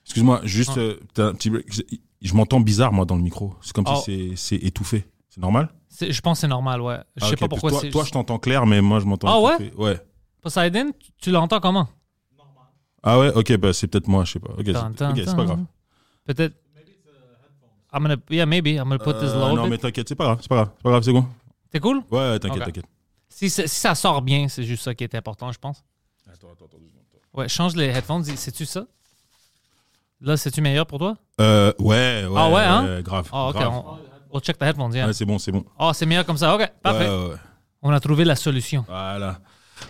Excuse-moi, 0.05 0.41
juste 0.45 0.73
Ah. 0.77 0.81
euh, 0.81 0.97
un 1.19 1.35
petit 1.35 1.51
break. 1.51 1.67
Je, 1.73 1.83
je 2.23 2.35
m'entends 2.35 2.61
bizarre 2.61 2.93
moi 2.93 3.05
dans 3.05 3.17
le 3.17 3.23
micro. 3.23 3.55
C'est 3.61 3.73
comme 3.73 3.85
Oh. 3.89 4.01
si 4.05 4.33
c'est 4.37 4.57
étouffé. 4.57 5.05
C'est 5.29 5.41
normal? 5.41 5.69
Je 6.01 6.21
pense 6.21 6.39
que 6.39 6.41
c'est 6.43 6.49
normal, 6.49 6.81
ouais. 6.81 6.99
Je 7.17 7.25
Ah, 7.25 7.29
sais 7.29 7.37
pas 7.37 7.49
pourquoi 7.49 7.71
Toi, 7.71 7.81
c'est. 7.83 7.91
toi, 7.91 8.05
je 8.05 8.11
t'entends 8.11 8.39
clair, 8.39 8.67
mais 8.67 8.81
moi 8.81 9.01
je 9.01 9.05
m'entends 9.07 9.29
Ah 9.29 9.41
ouais? 9.41 9.65
étouffé. 9.67 9.73
Ouais. 9.83 10.01
Poseidon, 10.43 10.91
tu- 10.99 11.11
tu 11.21 11.31
l'entends 11.31 11.61
comment? 11.61 11.89
Ah 13.09 13.19
ouais, 13.21 13.33
ok, 13.33 13.57
bah 13.59 13.73
c'est 13.73 13.87
peut-être 13.87 14.09
moi, 14.09 14.25
je 14.25 14.33
sais 14.33 14.41
pas. 14.41 14.53
Ok, 14.59 14.65
c'est 14.67 14.77
ok, 14.77 15.17
c'est 15.25 15.37
pas 15.37 15.45
grave. 15.45 15.61
Peut-être. 16.27 16.55
I'm 17.93 18.03
gonna, 18.03 18.17
yeah, 18.31 18.45
maybe. 18.47 18.67
I'm 18.67 18.89
gonna 18.89 18.99
put 18.99 19.15
this 19.15 19.31
Euh, 19.31 19.41
low. 19.41 19.55
non, 19.55 19.63
bit. 19.63 19.71
mais 19.71 19.79
t'inquiète, 19.79 20.09
c'est 20.09 20.17
pas 20.17 20.25
grave, 20.25 20.39
c'est 20.43 20.49
pas 20.49 20.57
grave, 20.57 20.71
c'est 20.77 20.83
pas 20.83 20.91
grave, 20.91 21.03
c'est 21.05 21.13
bon. 21.13 21.25
C'est 21.73 21.81
cool? 21.81 22.03
Ouais, 22.11 22.19
ouais, 22.19 22.39
t'inquiète, 22.41 22.59
Ok. 22.63 22.65
t'inquiète. 22.67 22.85
Si, 23.29 23.49
ça- 23.49 23.67
si 23.67 23.77
ça 23.81 23.95
sort 23.95 24.21
bien, 24.23 24.49
c'est 24.49 24.65
juste 24.65 24.83
ça 24.83 24.95
qui 24.95 25.05
est 25.05 25.15
important, 25.15 25.51
je 25.53 25.59
pense. 25.59 25.85
Attends, 26.27 26.49
attends, 26.53 26.65
attends. 26.67 26.79
Ouais, 27.33 27.49
change 27.49 27.77
les 27.77 27.87
headphones. 27.87 28.25
C'est-tu 28.25 28.67
ça? 28.67 28.87
Là, 30.21 30.37
c'est-tu 30.37 30.61
meilleur 30.61 30.87
pour 30.87 30.99
toi? 30.99 31.17
Euh, 31.41 31.73
ouais, 31.79 32.25
ouais. 32.27 32.35
Ah 32.37 32.51
ouais, 32.51 32.63
hein? 32.63 33.01
grave. 33.03 33.29
Ah, 33.33 33.49
ok. 33.49 33.55
grave. 33.55 33.73
On, 33.73 33.99
we'll 34.33 34.43
check 34.43 34.59
the 34.59 34.63
headphones, 34.63 34.93
yeah. 34.95 35.07
Ouais, 35.07 35.13
c'est 35.13 35.25
bon, 35.25 35.39
c'est 35.39 35.53
bon. 35.53 35.65
Ah, 35.79 35.93
c'est 35.95 36.07
meilleur 36.07 36.27
comme 36.27 36.39
ça. 36.39 36.55
OK, 36.57 36.69
parfait. 36.83 37.09
Ouais, 37.09 37.17
ouais, 37.25 37.29
ouais. 37.31 37.37
On 37.83 37.91
a 37.93 38.01
trouvé 38.01 38.25
la 38.25 38.35
solution. 38.37 38.85
Voilà. 38.89 39.39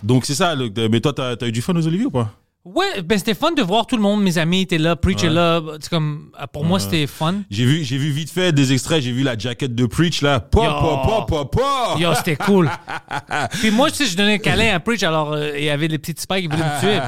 Donc 0.02 0.26
c'est 0.26 0.35
ça, 0.35 0.54
le- 0.54 0.70
mais 0.88 1.00
toi, 1.00 1.12
t'as 1.14 1.35
as 1.40 1.46
eu 1.46 1.52
du 1.52 1.62
fun 1.62 1.75
aux 1.75 1.87
Oliviers 1.87 2.06
ou 2.06 2.11
pas? 2.11 2.30
Ouais, 2.66 3.00
ben 3.00 3.16
c'était 3.16 3.35
fun 3.35 3.52
de 3.52 3.62
voir 3.62 3.87
tout 3.87 3.94
le 3.94 4.02
monde. 4.02 4.25
Mes 4.25 4.38
amis 4.38 4.62
étaient 4.62 4.76
là, 4.78 4.96
Preach 4.96 5.23
est 5.23 5.28
Ouais. 5.28 5.35
là. 5.35 5.62
C'est 5.80 5.88
comme, 5.88 6.32
pour 6.52 6.64
moi, 6.64 6.80
c'était 6.80 7.06
fun. 7.06 7.42
J'ai 7.49 7.64
vu, 7.64 7.85
j'ai 7.85 7.96
vu 7.96 8.11
vite 8.11 8.28
fait 8.28 8.52
des 8.52 8.73
extraits, 8.73 9.00
j'ai 9.04 9.12
vu 9.12 9.23
la 9.23 9.38
jaquette 9.38 9.76
de 9.76 9.87
Preach 9.87 10.20
là. 10.20 10.40
Pa, 10.40 10.61
pa, 10.61 11.26
pa, 11.28 11.44
pa. 11.44 11.96
Yo, 12.00 12.12
c'était 12.16 12.35
cool. 12.35 12.68
Puis 13.61 13.70
moi, 13.70 13.88
tu 13.92 13.99
sais, 13.99 14.06
je 14.06 14.16
donnais 14.16 14.35
un 14.35 14.38
câlin 14.38 14.75
à 14.75 14.80
Preach, 14.80 15.04
alors 15.04 15.32
euh, 15.32 15.52
il 15.56 15.62
y 15.62 15.70
avait 15.70 15.87
les 15.87 15.99
petites 15.99 16.20
spikes 16.20 16.42
qui 16.42 16.46
voulaient 16.49 16.68
me 16.68 16.80
tuer. 16.80 16.99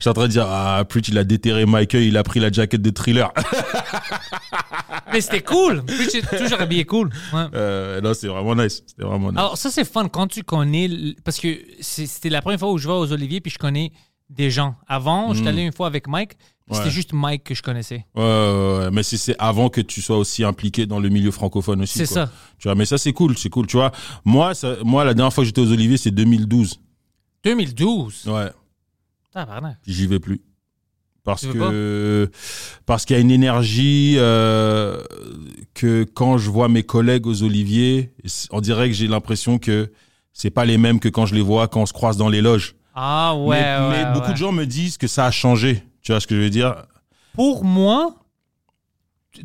suis 0.00 0.08
en 0.08 0.14
train 0.14 0.22
de 0.22 0.28
dire, 0.32 0.46
ah, 0.48 0.82
Preach, 0.88 1.08
il 1.08 1.18
a 1.18 1.24
déterré 1.24 1.66
Michael, 1.66 2.04
il 2.04 2.16
a 2.16 2.22
pris 2.22 2.40
la 2.40 2.50
jaquette 2.50 2.80
de 2.80 2.90
thriller. 2.90 3.30
Mais 5.12 5.20
c'était 5.20 5.42
cool. 5.42 5.84
Preach 5.84 6.14
est 6.14 6.38
toujours 6.38 6.60
habillé 6.62 6.84
cool. 6.86 7.10
Ouais. 7.32 7.44
Euh, 7.54 8.00
non, 8.00 8.14
c'est 8.14 8.28
vraiment 8.28 8.54
nice. 8.56 8.82
C'était 8.86 9.02
vraiment 9.04 9.30
nice. 9.30 9.38
Alors, 9.38 9.58
ça, 9.58 9.70
c'est 9.70 9.84
fun 9.84 10.08
quand 10.08 10.28
tu 10.28 10.42
connais. 10.44 10.88
Parce 11.24 11.38
que 11.38 11.48
c'était 11.80 12.30
la 12.30 12.40
première 12.40 12.58
fois 12.58 12.72
où 12.72 12.78
je 12.78 12.88
vais 12.88 12.94
aux 12.94 13.12
Oliviers, 13.12 13.40
puis 13.42 13.52
je 13.52 13.58
connais 13.58 13.92
des 14.30 14.50
gens. 14.50 14.74
Avant, 14.86 15.32
j'étais 15.34 15.48
allé 15.48 15.62
une 15.62 15.72
fois 15.72 15.86
avec 15.86 16.08
Mike, 16.08 16.32
c'était 16.70 16.90
juste 16.90 17.12
Mike 17.12 17.44
que 17.44 17.54
je 17.54 17.62
connaissais. 17.62 18.06
Ouais, 18.14 18.22
ouais, 18.22 18.78
ouais, 18.84 18.90
mais 18.90 19.02
c'est- 19.02 19.36
avant 19.38 19.68
que 19.68 19.80
tu 19.82 20.00
sois 20.00 20.16
aussi 20.16 20.44
impliqué 20.44 20.86
dans 20.86 20.98
le 20.98 21.08
milieu 21.10 21.30
francophone 21.30 21.82
aussi. 21.82 21.98
C'est 21.98 22.06
ça. 22.06 22.30
Tu 22.58 22.68
vois, 22.68 22.74
mais 22.74 22.86
ça, 22.86 22.96
c'est 22.98 23.12
cool, 23.12 23.36
c'est 23.36 23.50
cool. 23.50 23.66
Tu 23.66 23.76
vois, 23.76 23.92
moi, 24.24 24.54
ça, 24.54 24.76
moi, 24.82 25.04
la 25.04 25.12
dernière 25.14 25.32
fois 25.32 25.42
que 25.44 25.46
j'étais 25.46 25.60
aux 25.60 25.70
Oliviers, 25.72 25.98
c'est 25.98 26.10
2012. 26.10 26.80
2012. 27.44 28.26
Ouais. 28.26 28.50
Tabarnak. 29.32 29.76
J'y 29.86 30.06
vais 30.06 30.20
plus. 30.20 30.40
Parce 31.24 31.40
Tu 31.42 31.52
que 31.52 32.30
parce 32.84 33.06
qu'il 33.06 33.16
y 33.16 33.18
a 33.18 33.22
une 33.22 33.30
énergie 33.30 34.14
euh, 34.18 35.02
que 35.72 36.04
quand 36.04 36.36
je 36.36 36.50
vois 36.50 36.68
mes 36.68 36.82
collègues 36.82 37.26
aux 37.26 37.42
Oliviers, 37.42 38.12
on 38.50 38.60
dirait 38.60 38.88
que 38.88 38.94
j'ai 38.94 39.08
l'impression 39.08 39.58
que 39.58 39.90
c'est 40.34 40.50
pas 40.50 40.66
les 40.66 40.76
mêmes 40.76 41.00
que 41.00 41.08
quand 41.08 41.24
je 41.24 41.34
les 41.34 41.40
vois 41.40 41.66
quand 41.68 41.80
on 41.82 41.86
se 41.86 41.94
croise 41.94 42.18
dans 42.18 42.28
les 42.28 42.42
loges. 42.42 42.74
Ah 42.94 43.34
ouais, 43.36 43.60
mais 43.60 43.88
ouais, 43.88 44.04
mais 44.04 44.12
beaucoup 44.12 44.26
ouais. 44.28 44.32
de 44.32 44.38
gens 44.38 44.52
me 44.52 44.64
disent 44.64 44.96
que 44.98 45.06
ça 45.06 45.26
a 45.26 45.30
changé. 45.30 45.82
Tu 46.02 46.12
vois 46.12 46.20
ce 46.20 46.26
que 46.26 46.34
je 46.36 46.40
veux 46.40 46.50
dire? 46.50 46.84
Pour 47.32 47.64
moi, 47.64 48.14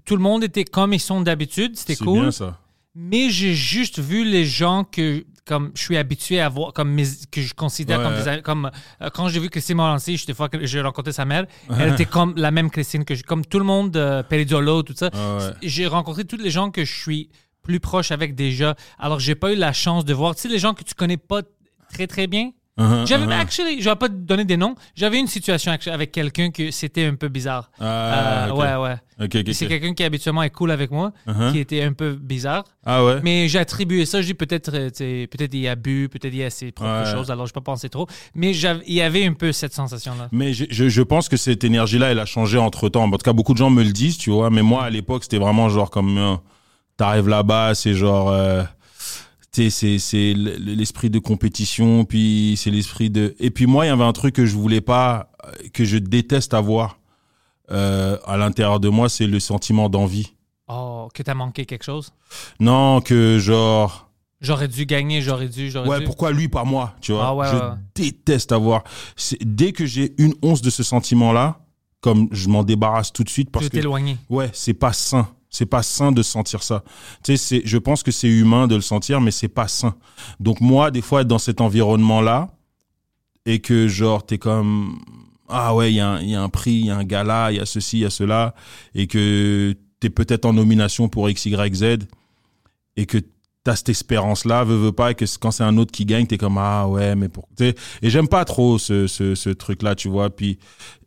tout 0.06 0.16
le 0.16 0.22
monde 0.22 0.44
était 0.44 0.66
comme 0.66 0.94
ils 0.94 1.00
sont 1.00 1.22
d'habitude, 1.22 1.76
c'était 1.78 1.96
C'est 1.96 2.04
cool. 2.06 2.22
bien 2.22 2.32
ça. 2.32 2.60
Mais 2.96 3.30
j'ai 3.30 3.54
juste 3.54 4.00
vu 4.00 4.24
les 4.26 4.46
gens 4.46 4.84
que 4.84 5.26
comme 5.46 5.72
je 5.74 5.82
suis 5.82 5.98
habitué 5.98 6.40
à 6.40 6.50
voir, 6.50 6.74
comme 6.74 6.92
mes- 6.92 7.06
que 7.32 7.42
je 7.42 7.54
considère 7.56 8.04
comme 8.04 8.14
des 8.36 8.42
comme 8.44 8.70
euh, 9.02 9.10
quand 9.12 9.30
j'ai 9.30 9.40
vu 9.40 9.50
Christine 9.50 9.78
Morancy, 9.78 10.18
j'étais 10.18 10.34
fois 10.36 10.48
que 10.50 10.64
j'ai 10.66 10.82
rencontré 10.82 11.12
sa 11.12 11.26
mère, 11.26 11.46
elle 11.80 11.94
était 11.94 12.06
comme 12.06 12.34
la 12.38 12.52
même 12.52 12.70
Christine 12.70 13.04
que 13.06 13.16
je, 13.16 13.24
comme 13.24 13.44
tout 13.46 13.58
le 13.58 13.66
monde, 13.66 13.96
euh, 13.98 14.22
Peridiolo, 14.22 14.84
tout 14.84 14.94
ça. 14.96 15.10
Ah. 15.14 15.40
J'ai 15.64 15.88
rencontré 15.88 16.26
tous 16.26 16.38
les 16.38 16.52
gens 16.52 16.70
que 16.70 16.86
je 16.86 16.94
suis 16.94 17.30
plus 17.64 17.80
proche 17.80 18.12
avec 18.12 18.36
déjà. 18.36 18.76
Alors 19.00 19.20
j'ai 19.20 19.34
pas 19.36 19.52
eu 19.54 19.56
la 19.56 19.74
chance 19.74 20.06
de 20.06 20.14
voir, 20.14 20.36
tu 20.36 20.42
sais, 20.42 20.48
les 20.50 20.60
gens 20.60 20.74
que 20.76 20.84
tu 20.84 20.94
connais 20.94 21.18
pas 21.18 21.42
très 21.92 22.06
très 22.06 22.28
bien? 22.28 22.52
Uh-huh, 22.80 23.06
J'avais, 23.06 23.26
uh-huh. 23.26 23.40
actually, 23.40 23.82
je 23.82 23.90
vais 23.90 23.96
pas 23.96 24.08
te 24.08 24.14
donner 24.14 24.46
des 24.46 24.56
noms. 24.58 24.74
J'avais 24.96 25.20
une 25.20 25.28
situation 25.28 25.72
avec 25.92 26.12
quelqu'un 26.12 26.50
que 26.50 26.72
c'était 26.72 27.06
un 27.06 27.16
peu 27.16 27.28
bizarre. 27.28 27.70
Ah, 27.80 28.48
Euh. 28.50 28.52
Ouais, 28.54 28.76
ouais. 28.76 28.96
C'est 29.54 29.68
quelqu'un 29.68 29.94
qui 29.94 30.04
habituellement 30.06 30.44
est 30.44 30.50
cool 30.50 30.72
avec 30.72 30.92
moi, 30.92 31.12
Uh-huh. 31.28 31.52
qui 31.52 31.60
était 31.60 31.84
un 31.84 31.92
peu 31.94 32.14
bizarre. 32.14 32.64
Ah 32.86 33.04
ouais. 33.04 33.20
Mais 33.22 33.50
j'ai 33.50 33.60
attribué 33.60 34.06
ça, 34.06 34.22
je 34.22 34.28
dis 34.28 34.34
peut-être 34.34 34.72
euh, 34.74 34.90
peut-être 35.28 35.54
il 35.54 35.68
a 35.68 35.76
bu, 35.76 36.08
peut-être 36.10 36.34
il 36.34 36.44
a 36.44 36.50
ses 36.50 36.72
propres 36.72 37.04
Ouais. 37.06 37.12
choses, 37.12 37.30
alors 37.30 37.46
je 37.48 37.52
pas 37.54 37.60
penser 37.62 37.90
trop. 37.90 38.08
Mais 38.34 38.52
il 38.56 38.94
y 38.94 39.02
avait 39.02 39.26
un 39.26 39.34
peu 39.34 39.52
cette 39.52 39.74
sensation-là. 39.74 40.30
Mais 40.32 40.54
je, 40.54 40.64
je, 40.70 40.88
je 40.88 41.02
pense 41.02 41.28
que 41.28 41.36
cette 41.38 41.64
énergie-là, 41.66 42.12
elle 42.12 42.20
a 42.20 42.26
changé 42.26 42.58
entre 42.58 42.88
temps. 42.88 43.04
En 43.04 43.12
tout 43.12 43.18
cas, 43.18 43.34
beaucoup 43.34 43.54
de 43.54 43.58
gens 43.58 43.70
me 43.70 43.84
le 43.84 43.92
disent, 43.92 44.18
tu 44.18 44.30
vois. 44.30 44.50
Mais 44.50 44.62
moi, 44.62 44.86
à 44.86 44.90
l'époque, 44.90 45.24
c'était 45.24 45.38
vraiment 45.40 45.68
genre 45.68 45.90
comme, 45.92 46.18
euh, 46.18 46.36
t'arrives 46.96 47.28
là-bas, 47.28 47.76
c'est 47.76 47.94
genre, 47.94 48.30
euh, 48.30 48.64
c'est, 49.52 49.70
c'est 50.00 50.34
l'esprit 50.36 51.10
de 51.10 51.20
compétition, 51.20 52.06
puis 52.06 52.56
c'est 52.58 52.70
l'esprit 52.72 53.10
de. 53.10 53.36
Et 53.40 53.50
puis 53.52 53.66
moi, 53.66 53.86
il 53.86 53.90
y 53.90 53.92
avait 53.92 54.04
un 54.04 54.14
truc 54.14 54.36
que 54.36 54.46
je 54.46 54.56
voulais 54.56 54.82
pas, 54.82 55.32
euh, 55.46 55.52
que 55.74 55.86
je 55.86 55.98
déteste 55.98 56.54
avoir 56.54 57.00
euh, 57.72 58.18
à 58.26 58.38
l'intérieur 58.38 58.80
de 58.80 58.90
moi, 58.90 59.10
c'est 59.10 59.28
le 59.28 59.40
sentiment 59.40 59.90
d'envie. 59.90 60.34
Oh, 60.68 61.08
que 61.14 61.24
t'as 61.24 61.34
manqué 61.34 61.66
quelque 61.66 61.84
chose? 61.84 62.14
Non, 62.60 63.02
que 63.02 63.40
genre. 63.40 64.10
J'aurais 64.42 64.68
dû 64.70 64.86
gagner, 64.86 65.22
j'aurais 65.22 65.50
dû, 65.50 65.70
j'aurais 65.70 65.90
Ouais, 65.90 66.00
dû. 66.00 66.06
pourquoi 66.06 66.32
lui, 66.32 66.48
pas 66.48 66.64
moi, 66.64 66.96
tu 67.02 67.12
vois? 67.12 67.26
Ah 67.28 67.36
ouais, 67.36 67.48
Je 67.52 67.56
ouais, 67.56 67.76
déteste 67.96 68.52
avoir. 68.54 68.84
Dès 69.42 69.74
que 69.74 69.86
j'ai 69.86 70.14
une 70.18 70.34
once 70.42 70.62
de 70.62 70.70
ce 70.70 70.82
sentiment-là, 70.84 71.60
comme 72.00 72.30
je 72.32 72.48
m'en 72.48 72.64
débarrasse 72.64 73.12
tout 73.12 73.26
de 73.26 73.30
suite 73.30 73.50
parce 73.52 73.68
que 73.68 73.72
t'éloigner. 73.76 74.16
ouais, 74.30 74.50
c'est 74.54 74.74
pas 74.74 74.94
sain. 74.94 75.28
C'est 75.50 75.66
pas 75.66 75.82
sain 75.84 76.12
de 76.12 76.22
sentir 76.22 76.62
ça. 76.62 76.84
Tu 77.24 77.36
sais, 77.38 77.62
je 77.66 77.78
pense 77.78 78.04
que 78.04 78.12
c'est 78.12 78.28
humain 78.28 78.68
de 78.68 78.76
le 78.76 78.82
sentir, 78.82 79.20
mais 79.20 79.32
c'est 79.32 79.48
pas 79.48 79.68
sain. 79.68 79.96
Donc 80.40 80.62
moi, 80.62 80.92
des 80.92 81.02
fois, 81.02 81.22
être 81.22 81.28
dans 81.28 81.40
cet 81.40 81.60
environnement-là 81.60 82.50
et 83.46 83.60
que 83.60 83.88
genre 83.88 84.26
t'es 84.26 84.38
comme 84.38 85.00
ah 85.50 85.74
ouais, 85.74 85.92
il 85.92 85.96
y 85.96 86.00
a 86.00 86.42
un 86.42 86.50
prix, 86.50 86.74
il 86.74 86.86
y 86.86 86.90
a 86.92 86.98
un 86.98 87.04
gala, 87.04 87.52
il 87.52 87.58
y 87.58 87.60
a 87.60 87.66
ceci, 87.66 87.98
il 87.98 88.02
y 88.02 88.06
a 88.06 88.12
cela, 88.12 88.54
et 88.94 89.08
que 89.08 89.76
t'es 90.00 90.10
peut-être 90.10 90.46
en 90.46 90.54
nomination 90.54 91.10
pour 91.10 91.30
X, 91.30 91.46
Y, 91.48 91.76
Z, 91.76 91.84
et 92.96 93.06
que 93.06 93.18
t'as 93.64 93.76
cette 93.76 93.90
espérance-là, 93.90 94.64
veux, 94.64 94.76
veux 94.78 94.92
pas, 94.92 95.12
et 95.12 95.16
que 95.16 95.26
quand 95.40 95.52
c'est 95.52 95.64
un 95.64 95.78
autre 95.78 95.92
qui 95.92 96.06
gagne, 96.06 96.26
t'es 96.26 96.38
comme 96.38 96.58
ah 96.58 96.88
ouais, 96.88 97.16
mais 97.16 97.28
pour. 97.30 97.48
tu 97.58 97.66
sais, 97.66 97.76
Et 98.02 98.10
j'aime 98.10 98.28
pas 98.28 98.46
trop 98.46 98.78
ce, 98.80 99.06
ce, 99.08 99.36
ce 99.36 99.50
truc-là, 99.50 99.96
tu 99.96 100.08
vois. 100.10 100.30
Puis 100.30 100.58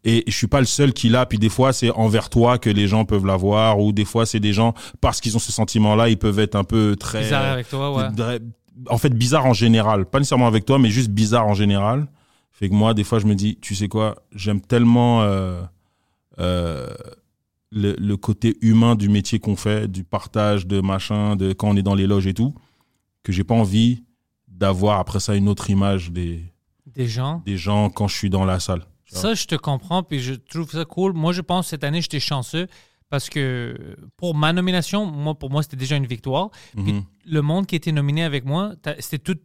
et 0.04 0.24
je 0.26 0.32
suis 0.36 0.48
pas 0.48 0.60
le 0.60 0.66
seul 0.66 0.92
qui 0.92 1.08
l'a. 1.08 1.26
Puis 1.26 1.38
des 1.38 1.48
fois, 1.48 1.72
c'est 1.72 1.90
envers 1.90 2.28
toi 2.28 2.58
que 2.58 2.68
les 2.70 2.88
gens 2.88 3.04
peuvent 3.04 3.24
l'avoir, 3.26 3.78
ou 3.80 3.92
des 3.92 4.04
fois, 4.04 4.26
c'est 4.26 4.40
des 4.40 4.52
gens 4.52 4.74
parce 5.00 5.20
qu'ils 5.20 5.36
ont 5.36 5.40
ce 5.40 5.52
sentiment-là, 5.52 6.08
ils 6.08 6.18
peuvent 6.18 6.38
être 6.40 6.56
un 6.56 6.64
peu 6.64 6.96
très 6.98 7.20
Bizarre 7.22 7.52
avec 7.52 7.68
toi, 7.68 7.94
ouais. 7.94 8.12
très- 8.16 8.40
en 8.88 8.98
fait 8.98 9.10
bizarre 9.10 9.46
en 9.46 9.52
général, 9.52 10.06
pas 10.06 10.18
nécessairement 10.18 10.46
avec 10.46 10.64
toi, 10.64 10.78
mais 10.78 10.90
juste 10.90 11.10
bizarre 11.10 11.46
en 11.46 11.54
général. 11.54 12.06
Fait 12.52 12.68
que 12.68 12.74
moi, 12.74 12.94
des 12.94 13.04
fois, 13.04 13.18
je 13.18 13.26
me 13.26 13.34
dis, 13.34 13.58
tu 13.60 13.74
sais 13.74 13.88
quoi, 13.88 14.16
j'aime 14.34 14.60
tellement 14.60 15.22
euh, 15.22 15.62
euh, 16.38 16.86
le, 17.72 17.94
le 17.98 18.16
côté 18.16 18.56
humain 18.60 18.94
du 18.94 19.08
métier 19.08 19.38
qu'on 19.40 19.56
fait, 19.56 19.90
du 19.90 20.04
partage, 20.04 20.66
de 20.66 20.80
machin, 20.80 21.36
de 21.36 21.52
quand 21.54 21.70
on 21.70 21.76
est 21.76 21.82
dans 21.82 21.94
les 21.94 22.06
loges 22.06 22.26
et 22.26 22.34
tout, 22.34 22.54
que 23.22 23.32
j'ai 23.32 23.44
pas 23.44 23.54
envie 23.54 24.04
d'avoir 24.46 24.98
après 25.00 25.20
ça 25.20 25.34
une 25.34 25.48
autre 25.48 25.70
image 25.70 26.12
des, 26.12 26.44
Des 26.86 27.06
gens. 27.08 27.42
des 27.46 27.56
gens 27.56 27.88
quand 27.90 28.08
je 28.08 28.16
suis 28.16 28.30
dans 28.30 28.44
la 28.44 28.60
salle. 28.60 28.84
Ça, 29.06 29.34
je 29.34 29.44
te 29.46 29.54
comprends, 29.56 30.02
puis 30.02 30.20
je 30.20 30.34
trouve 30.34 30.70
ça 30.70 30.84
cool. 30.86 31.12
Moi, 31.12 31.32
je 31.32 31.40
pense 31.42 31.66
que 31.66 31.70
cette 31.70 31.84
année, 31.84 32.00
j'étais 32.00 32.20
chanceux 32.20 32.66
parce 33.10 33.28
que 33.28 33.96
pour 34.16 34.34
ma 34.34 34.52
nomination, 34.54 35.04
moi, 35.04 35.34
pour 35.34 35.50
moi, 35.50 35.62
c'était 35.62 35.76
déjà 35.76 35.96
une 35.96 36.06
victoire. 36.06 36.48
Puis 36.74 36.92
Mhm. 36.94 37.04
le 37.26 37.42
monde 37.42 37.66
qui 37.66 37.76
était 37.76 37.92
nominé 37.92 38.22
avec 38.24 38.44
moi, 38.46 38.72
c'était 39.00 39.18
tout. 39.18 39.38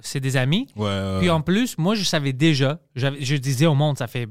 C'est 0.00 0.20
des 0.20 0.38
amis. 0.38 0.66
Ouais, 0.76 0.84
ouais, 0.86 1.18
Puis 1.20 1.28
en 1.30 1.42
plus, 1.42 1.76
moi, 1.76 1.94
je 1.94 2.04
savais 2.04 2.32
déjà, 2.32 2.80
je 2.94 3.36
disais 3.36 3.66
au 3.66 3.74
monde, 3.74 3.98
ça 3.98 4.06
fait 4.06 4.26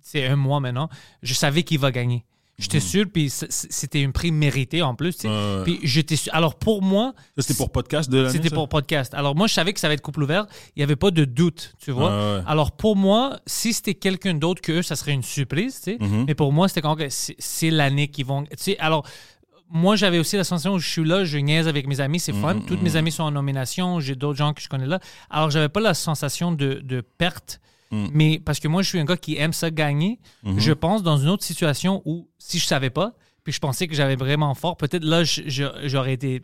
c'est 0.00 0.26
un 0.26 0.36
mois 0.36 0.60
maintenant, 0.60 0.88
je 1.22 1.34
savais 1.34 1.62
qu'il 1.62 1.78
va 1.78 1.90
gagner. 1.92 2.24
J'étais 2.58 2.80
sûr, 2.80 3.04
puis 3.12 3.28
c'était 3.30 4.02
un 4.04 4.10
prix 4.10 4.32
mérité 4.32 4.80
en 4.82 4.94
plus. 4.94 5.18
Puis 5.64 5.78
j'étais 5.82 6.16
sûr. 6.16 6.34
Alors 6.34 6.54
pour 6.54 6.82
moi, 6.82 7.12
c'était 7.36 7.54
pour 7.54 7.70
podcast 7.70 8.08
de 8.08 8.18
l'année 8.18 8.32
c'était 8.32 8.50
pour 8.50 8.68
podcast. 8.68 9.12
Alors 9.14 9.36
moi, 9.36 9.46
je 9.46 9.52
savais 9.54 9.72
que 9.74 9.80
ça 9.80 9.88
va 9.88 9.94
être 9.94 10.00
couple 10.00 10.22
ouvert. 10.22 10.46
Il 10.74 10.78
n'y 10.80 10.82
avait 10.82 10.96
pas 10.96 11.10
de 11.10 11.24
doute, 11.26 11.74
tu 11.78 11.90
vois. 11.90 12.36
Ouais. 12.36 12.42
Alors 12.46 12.72
pour 12.72 12.96
moi, 12.96 13.38
si 13.46 13.72
c'était 13.74 13.94
quelqu'un 13.94 14.34
d'autre 14.34 14.62
que 14.62 14.72
eux, 14.72 14.82
ça 14.82 14.96
serait 14.96 15.12
une 15.12 15.22
surprise, 15.22 15.76
tu 15.82 15.92
sais. 15.92 15.98
Mhm. 16.00 16.24
Mais 16.28 16.34
pour 16.34 16.52
moi, 16.52 16.68
c'était 16.68 16.80
quand 16.80 16.96
c'est 17.10 17.70
l'année 17.70 18.08
qu'ils 18.08 18.24
vont. 18.26 18.44
Tu 18.44 18.48
sais, 18.56 18.78
alors 18.78 19.06
moi, 19.68 19.96
j'avais 19.96 20.18
aussi 20.18 20.36
la 20.36 20.44
sensation 20.44 20.74
où 20.74 20.78
je 20.78 20.88
suis 20.88 21.04
là, 21.04 21.24
je 21.24 21.38
niaise 21.38 21.68
avec 21.68 21.86
mes 21.86 22.00
amis, 22.00 22.20
c'est 22.20 22.32
fun. 22.32 22.54
Mhm, 22.54 22.66
Toutes 22.66 22.82
mes 22.82 22.96
amis 22.96 23.10
sont 23.12 23.24
en 23.24 23.32
nomination, 23.32 24.00
j'ai 24.00 24.14
d'autres 24.14 24.38
gens 24.38 24.54
que 24.54 24.62
je 24.62 24.68
connais 24.68 24.86
là. 24.86 25.00
Alors 25.28 25.50
j'avais 25.50 25.68
pas 25.68 25.80
la 25.80 25.92
sensation 25.92 26.52
de, 26.52 26.80
de 26.82 27.00
perte. 27.00 27.60
Mhm. 27.90 28.08
Mais 28.12 28.38
parce 28.44 28.58
que 28.60 28.68
moi, 28.68 28.82
je 28.82 28.88
suis 28.88 28.98
un 28.98 29.04
gars 29.04 29.16
qui 29.16 29.36
aime 29.36 29.52
ça 29.52 29.70
gagner. 29.70 30.18
Mhm. 30.42 30.58
Je 30.58 30.72
pense 30.72 31.02
dans 31.02 31.16
une 31.18 31.28
autre 31.28 31.44
situation 31.44 32.02
où 32.04 32.28
si 32.38 32.58
je 32.58 32.66
savais 32.66 32.90
pas, 32.90 33.12
puis 33.44 33.52
je 33.52 33.60
pensais 33.60 33.86
que 33.86 33.94
j'avais 33.94 34.16
vraiment 34.16 34.54
fort, 34.54 34.76
peut-être 34.76 35.04
là, 35.04 35.22
je- 35.24 35.42
je- 35.46 35.64
j'aurais 35.88 36.14
été 36.14 36.42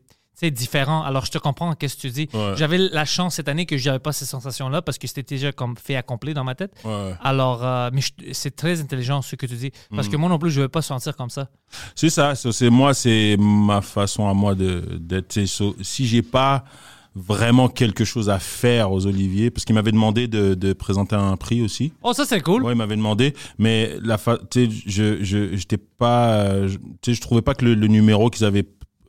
différent. 0.50 1.02
Alors, 1.02 1.24
je 1.24 1.30
te 1.30 1.38
comprends, 1.38 1.72
qu'est-ce 1.74 1.94
que 1.94 2.00
tu 2.00 2.10
dis? 2.10 2.28
Ouais. 2.34 2.54
J'avais 2.56 2.76
la 2.78 3.04
chance 3.04 3.36
cette 3.36 3.48
année 3.48 3.64
que 3.64 3.76
j'avais 3.76 4.00
pas 4.00 4.12
ces 4.12 4.24
sensations-là 4.24 4.82
parce 4.82 4.98
que 4.98 5.06
c'était 5.06 5.22
déjà 5.22 5.52
comme 5.52 5.76
fait 5.76 5.94
accompli 5.94 6.34
dans 6.34 6.42
ma 6.42 6.56
tête. 6.56 6.72
Ouais. 6.84 7.14
Alors, 7.22 7.64
euh, 7.64 7.90
mais 7.92 8.00
je- 8.00 8.32
c'est 8.32 8.56
très 8.56 8.80
intelligent 8.80 9.22
ce 9.22 9.36
que 9.36 9.46
tu 9.46 9.54
dis. 9.54 9.70
Parce 9.94 10.06
Mhm. 10.08 10.12
que 10.12 10.16
moi 10.16 10.28
non 10.28 10.38
plus, 10.40 10.50
je 10.50 10.58
ne 10.58 10.64
veux 10.64 10.68
pas 10.68 10.82
sentir 10.82 11.16
comme 11.16 11.30
ça. 11.30 11.48
C'est 11.94 12.10
ça, 12.10 12.34
c'est 12.34 12.70
moi, 12.70 12.92
c'est 12.92 13.36
ma 13.38 13.82
façon 13.82 14.26
à 14.28 14.34
moi 14.34 14.54
de 14.56 14.80
d'être. 14.98 15.38
Si 15.82 16.06
j'ai 16.08 16.22
pas 16.22 16.64
vraiment 17.14 17.68
quelque 17.68 18.04
chose 18.04 18.30
à 18.30 18.38
faire 18.38 18.90
aux 18.92 19.06
Oliviers, 19.06 19.50
parce 19.50 19.64
qu'il 19.64 19.74
m'avait 19.74 19.92
demandé 19.92 20.28
de, 20.28 20.54
de 20.54 20.72
présenter 20.72 21.14
un 21.16 21.36
prix 21.36 21.60
aussi. 21.62 21.92
Oh, 22.02 22.12
ça, 22.12 22.24
c'est 22.24 22.40
cool. 22.40 22.62
Ouais, 22.62 22.72
il 22.72 22.76
m'avait 22.78 22.96
demandé, 22.96 23.34
mais 23.58 23.96
la 24.02 24.16
fa... 24.18 24.38
tu 24.50 24.66
sais, 24.66 24.70
je 24.86 25.22
je 25.22 25.56
j'étais 25.56 25.76
pas, 25.76 26.34
euh, 26.44 26.68
je- 26.68 26.78
tu 26.78 26.84
sais, 27.06 27.14
je 27.14 27.20
trouvais 27.20 27.42
pas 27.42 27.54
que 27.54 27.64
le, 27.66 27.74
le 27.74 27.86
numéro 27.86 28.30
qu'ils 28.30 28.46
avaient 28.46 28.66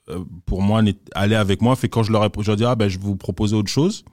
euh, 0.09 0.19
pour 0.45 0.61
moi 0.61 0.81
allait 1.15 1.35
avec 1.37 1.61
moi. 1.61 1.75
Fait 1.77 1.87
quand 1.87 2.03
je 2.03 2.11
leur 2.11 2.25
ai, 2.25 2.29
je 2.41 2.47
leur 2.47 2.57
dis 2.57 2.65
ah 2.65 2.75
ben 2.75 2.89
je 2.89 2.97
vais 2.97 3.05
vous 3.05 3.15
proposer 3.15 3.55
autre 3.55 3.71
chose, 3.71 4.03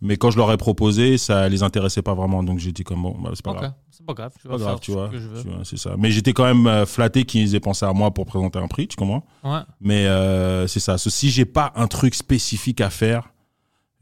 mais 0.00 0.16
quand 0.16 0.30
je 0.30 0.36
leur 0.38 0.50
ai 0.52 0.56
proposé, 0.56 1.18
ça 1.18 1.48
les 1.48 1.62
intéressait 1.62 2.02
pas 2.02 2.14
vraiment, 2.14 2.42
donc 2.42 2.58
j'ai 2.58 2.72
dit 2.72 2.84
comme 2.84 3.02
bon, 3.02 3.16
bah, 3.20 3.30
c'est 3.34 3.44
pas 3.44 3.52
grave. 3.54 3.72
c'est 3.90 4.06
pas 4.06 4.14
grave. 4.14 4.32
Je 4.42 4.48
vais 4.48 4.52
Pas 4.54 4.58
faire 4.58 4.66
grave, 4.68 4.80
tu 4.80 4.92
vois, 4.92 5.08
que 5.08 5.18
je 5.18 5.28
veux. 5.28 5.42
tu 5.42 5.48
vois, 5.48 5.64
c'est 5.64 5.76
ça. 5.78 5.94
Mais 5.98 6.10
j'étais 6.10 6.32
quand 6.32 6.44
même 6.44 6.66
euh, 6.66 6.86
flatté 6.86 7.24
qu'ils 7.24 7.54
aient 7.54 7.60
pensé 7.60 7.84
à 7.84 7.92
moi 7.92 8.10
pour 8.12 8.24
présenter 8.26 8.58
un 8.58 8.68
prix, 8.68 8.88
tu 8.88 8.96
comprends? 8.96 9.24
Ouais. 9.44 9.60
Mais 9.80 10.06
euh, 10.06 10.66
c'est 10.66 10.80
ça. 10.80 10.96
Si 10.98 11.30
j'ai 11.30 11.44
pas 11.44 11.72
un 11.76 11.86
truc 11.86 12.14
spécifique 12.14 12.80
à 12.80 12.90
faire, 12.90 13.30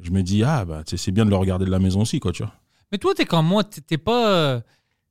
je 0.00 0.10
me 0.10 0.22
dis 0.22 0.44
ah 0.44 0.64
bah 0.64 0.82
tu 0.86 0.96
c'est 0.96 1.10
bien 1.10 1.24
de 1.24 1.30
le 1.30 1.36
regarder 1.36 1.64
de 1.64 1.70
la 1.70 1.80
maison 1.80 2.02
aussi 2.02 2.20
quoi, 2.20 2.30
tu 2.32 2.42
vois. 2.44 2.52
Mais 2.92 2.98
toi, 2.98 3.12
t'es 3.14 3.24
comme 3.26 3.46
moi, 3.46 3.64
t'es 3.64 3.80
t'es 3.80 3.98
pas. 3.98 4.60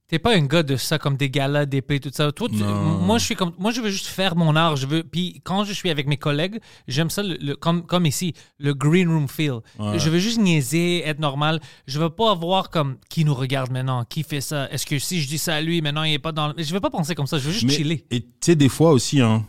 T'es 0.09 0.19
pas 0.19 0.33
un 0.37 0.45
gars 0.45 0.63
de 0.63 0.77
ça, 0.77 0.97
comme 0.97 1.17
des 1.17 1.29
galas, 1.29 1.65
des 1.65 1.81
prix, 1.81 1.99
tout 1.99 2.09
ça. 2.13 2.31
Toi, 2.31 2.47
tu- 2.47 2.55
Non. 2.63 2.99
moi, 2.99 3.17
je 3.17 3.25
suis 3.25 3.35
comme, 3.35 3.51
moi, 3.59 3.71
je 3.71 3.81
veux 3.81 3.89
juste 3.89 4.05
faire 4.07 4.37
mon 4.37 4.55
art. 4.55 4.77
Je 4.77 4.87
veux, 4.87 5.03
puis 5.03 5.41
quand 5.43 5.65
je 5.65 5.73
suis 5.73 5.89
avec 5.89 6.07
mes 6.07 6.15
collègues, 6.15 6.59
j'aime 6.87 7.09
ça, 7.09 7.23
le, 7.23 7.35
le- 7.41 7.55
comme, 7.57 7.85
comme 7.85 8.05
ici, 8.05 8.33
le 8.57 8.73
green 8.73 9.09
room 9.09 9.27
feel. 9.27 9.59
Ouais. 9.77 9.99
Je 9.99 10.09
veux 10.09 10.19
juste 10.19 10.39
niaiser, 10.39 11.05
être 11.05 11.19
normal. 11.19 11.59
Je 11.87 11.99
veux 11.99 12.09
pas 12.09 12.31
avoir 12.31 12.69
comme 12.69 12.95
qui 13.09 13.25
nous 13.25 13.33
regarde 13.33 13.69
maintenant, 13.69 14.05
qui 14.05 14.23
fait 14.23 14.39
ça? 14.39 14.71
Est-ce 14.71 14.85
que 14.85 14.97
si 14.97 15.21
je 15.21 15.27
dis 15.27 15.37
ça 15.37 15.55
à 15.55 15.61
lui, 15.61 15.81
maintenant 15.81 16.03
il 16.03 16.13
est 16.13 16.19
pas 16.19 16.31
dans. 16.31 16.53
Je 16.57 16.73
veux 16.73 16.79
pas 16.79 16.89
penser 16.89 17.13
comme 17.13 17.27
ça. 17.27 17.37
Je 17.37 17.43
veux 17.43 17.51
juste 17.51 17.65
Mais- 17.67 17.73
chiller. 17.73 18.05
Et 18.09 18.21
tu 18.21 18.27
sais, 18.39 18.55
des 18.55 18.69
fois 18.69 18.91
aussi, 18.91 19.19
hein, 19.19 19.43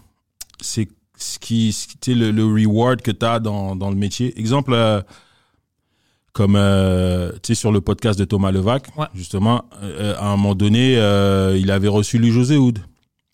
c'est 0.61 0.89
ce 1.17 1.39
qui, 1.39 1.73
le, 2.09 2.33
le 2.33 2.45
reward 2.45 3.01
que 3.03 3.13
tu 3.13 3.25
as 3.25 3.39
dans, 3.39 3.77
dans 3.77 3.91
le 3.91 3.97
métier. 3.97 4.37
Exemple, 4.39 4.73
euh, 4.73 5.03
comme 6.39 6.55
euh, 6.55 7.33
tu 7.43 7.49
sais, 7.49 7.55
sur 7.57 7.73
le 7.73 7.81
podcast 7.81 8.17
de 8.17 8.25
Thomas 8.25 8.53
Levac, 8.53 8.87
Ouais. 8.97 9.07
justement, 9.13 9.65
euh, 9.83 10.15
à 10.19 10.27
un 10.29 10.37
moment 10.37 10.55
donné, 10.55 10.97
euh, 10.97 11.59
il 11.61 11.69
avait 11.73 11.89
reçu 11.89 12.17
Louis 12.17 12.31
José 12.31 12.57
Houd. 12.57 12.79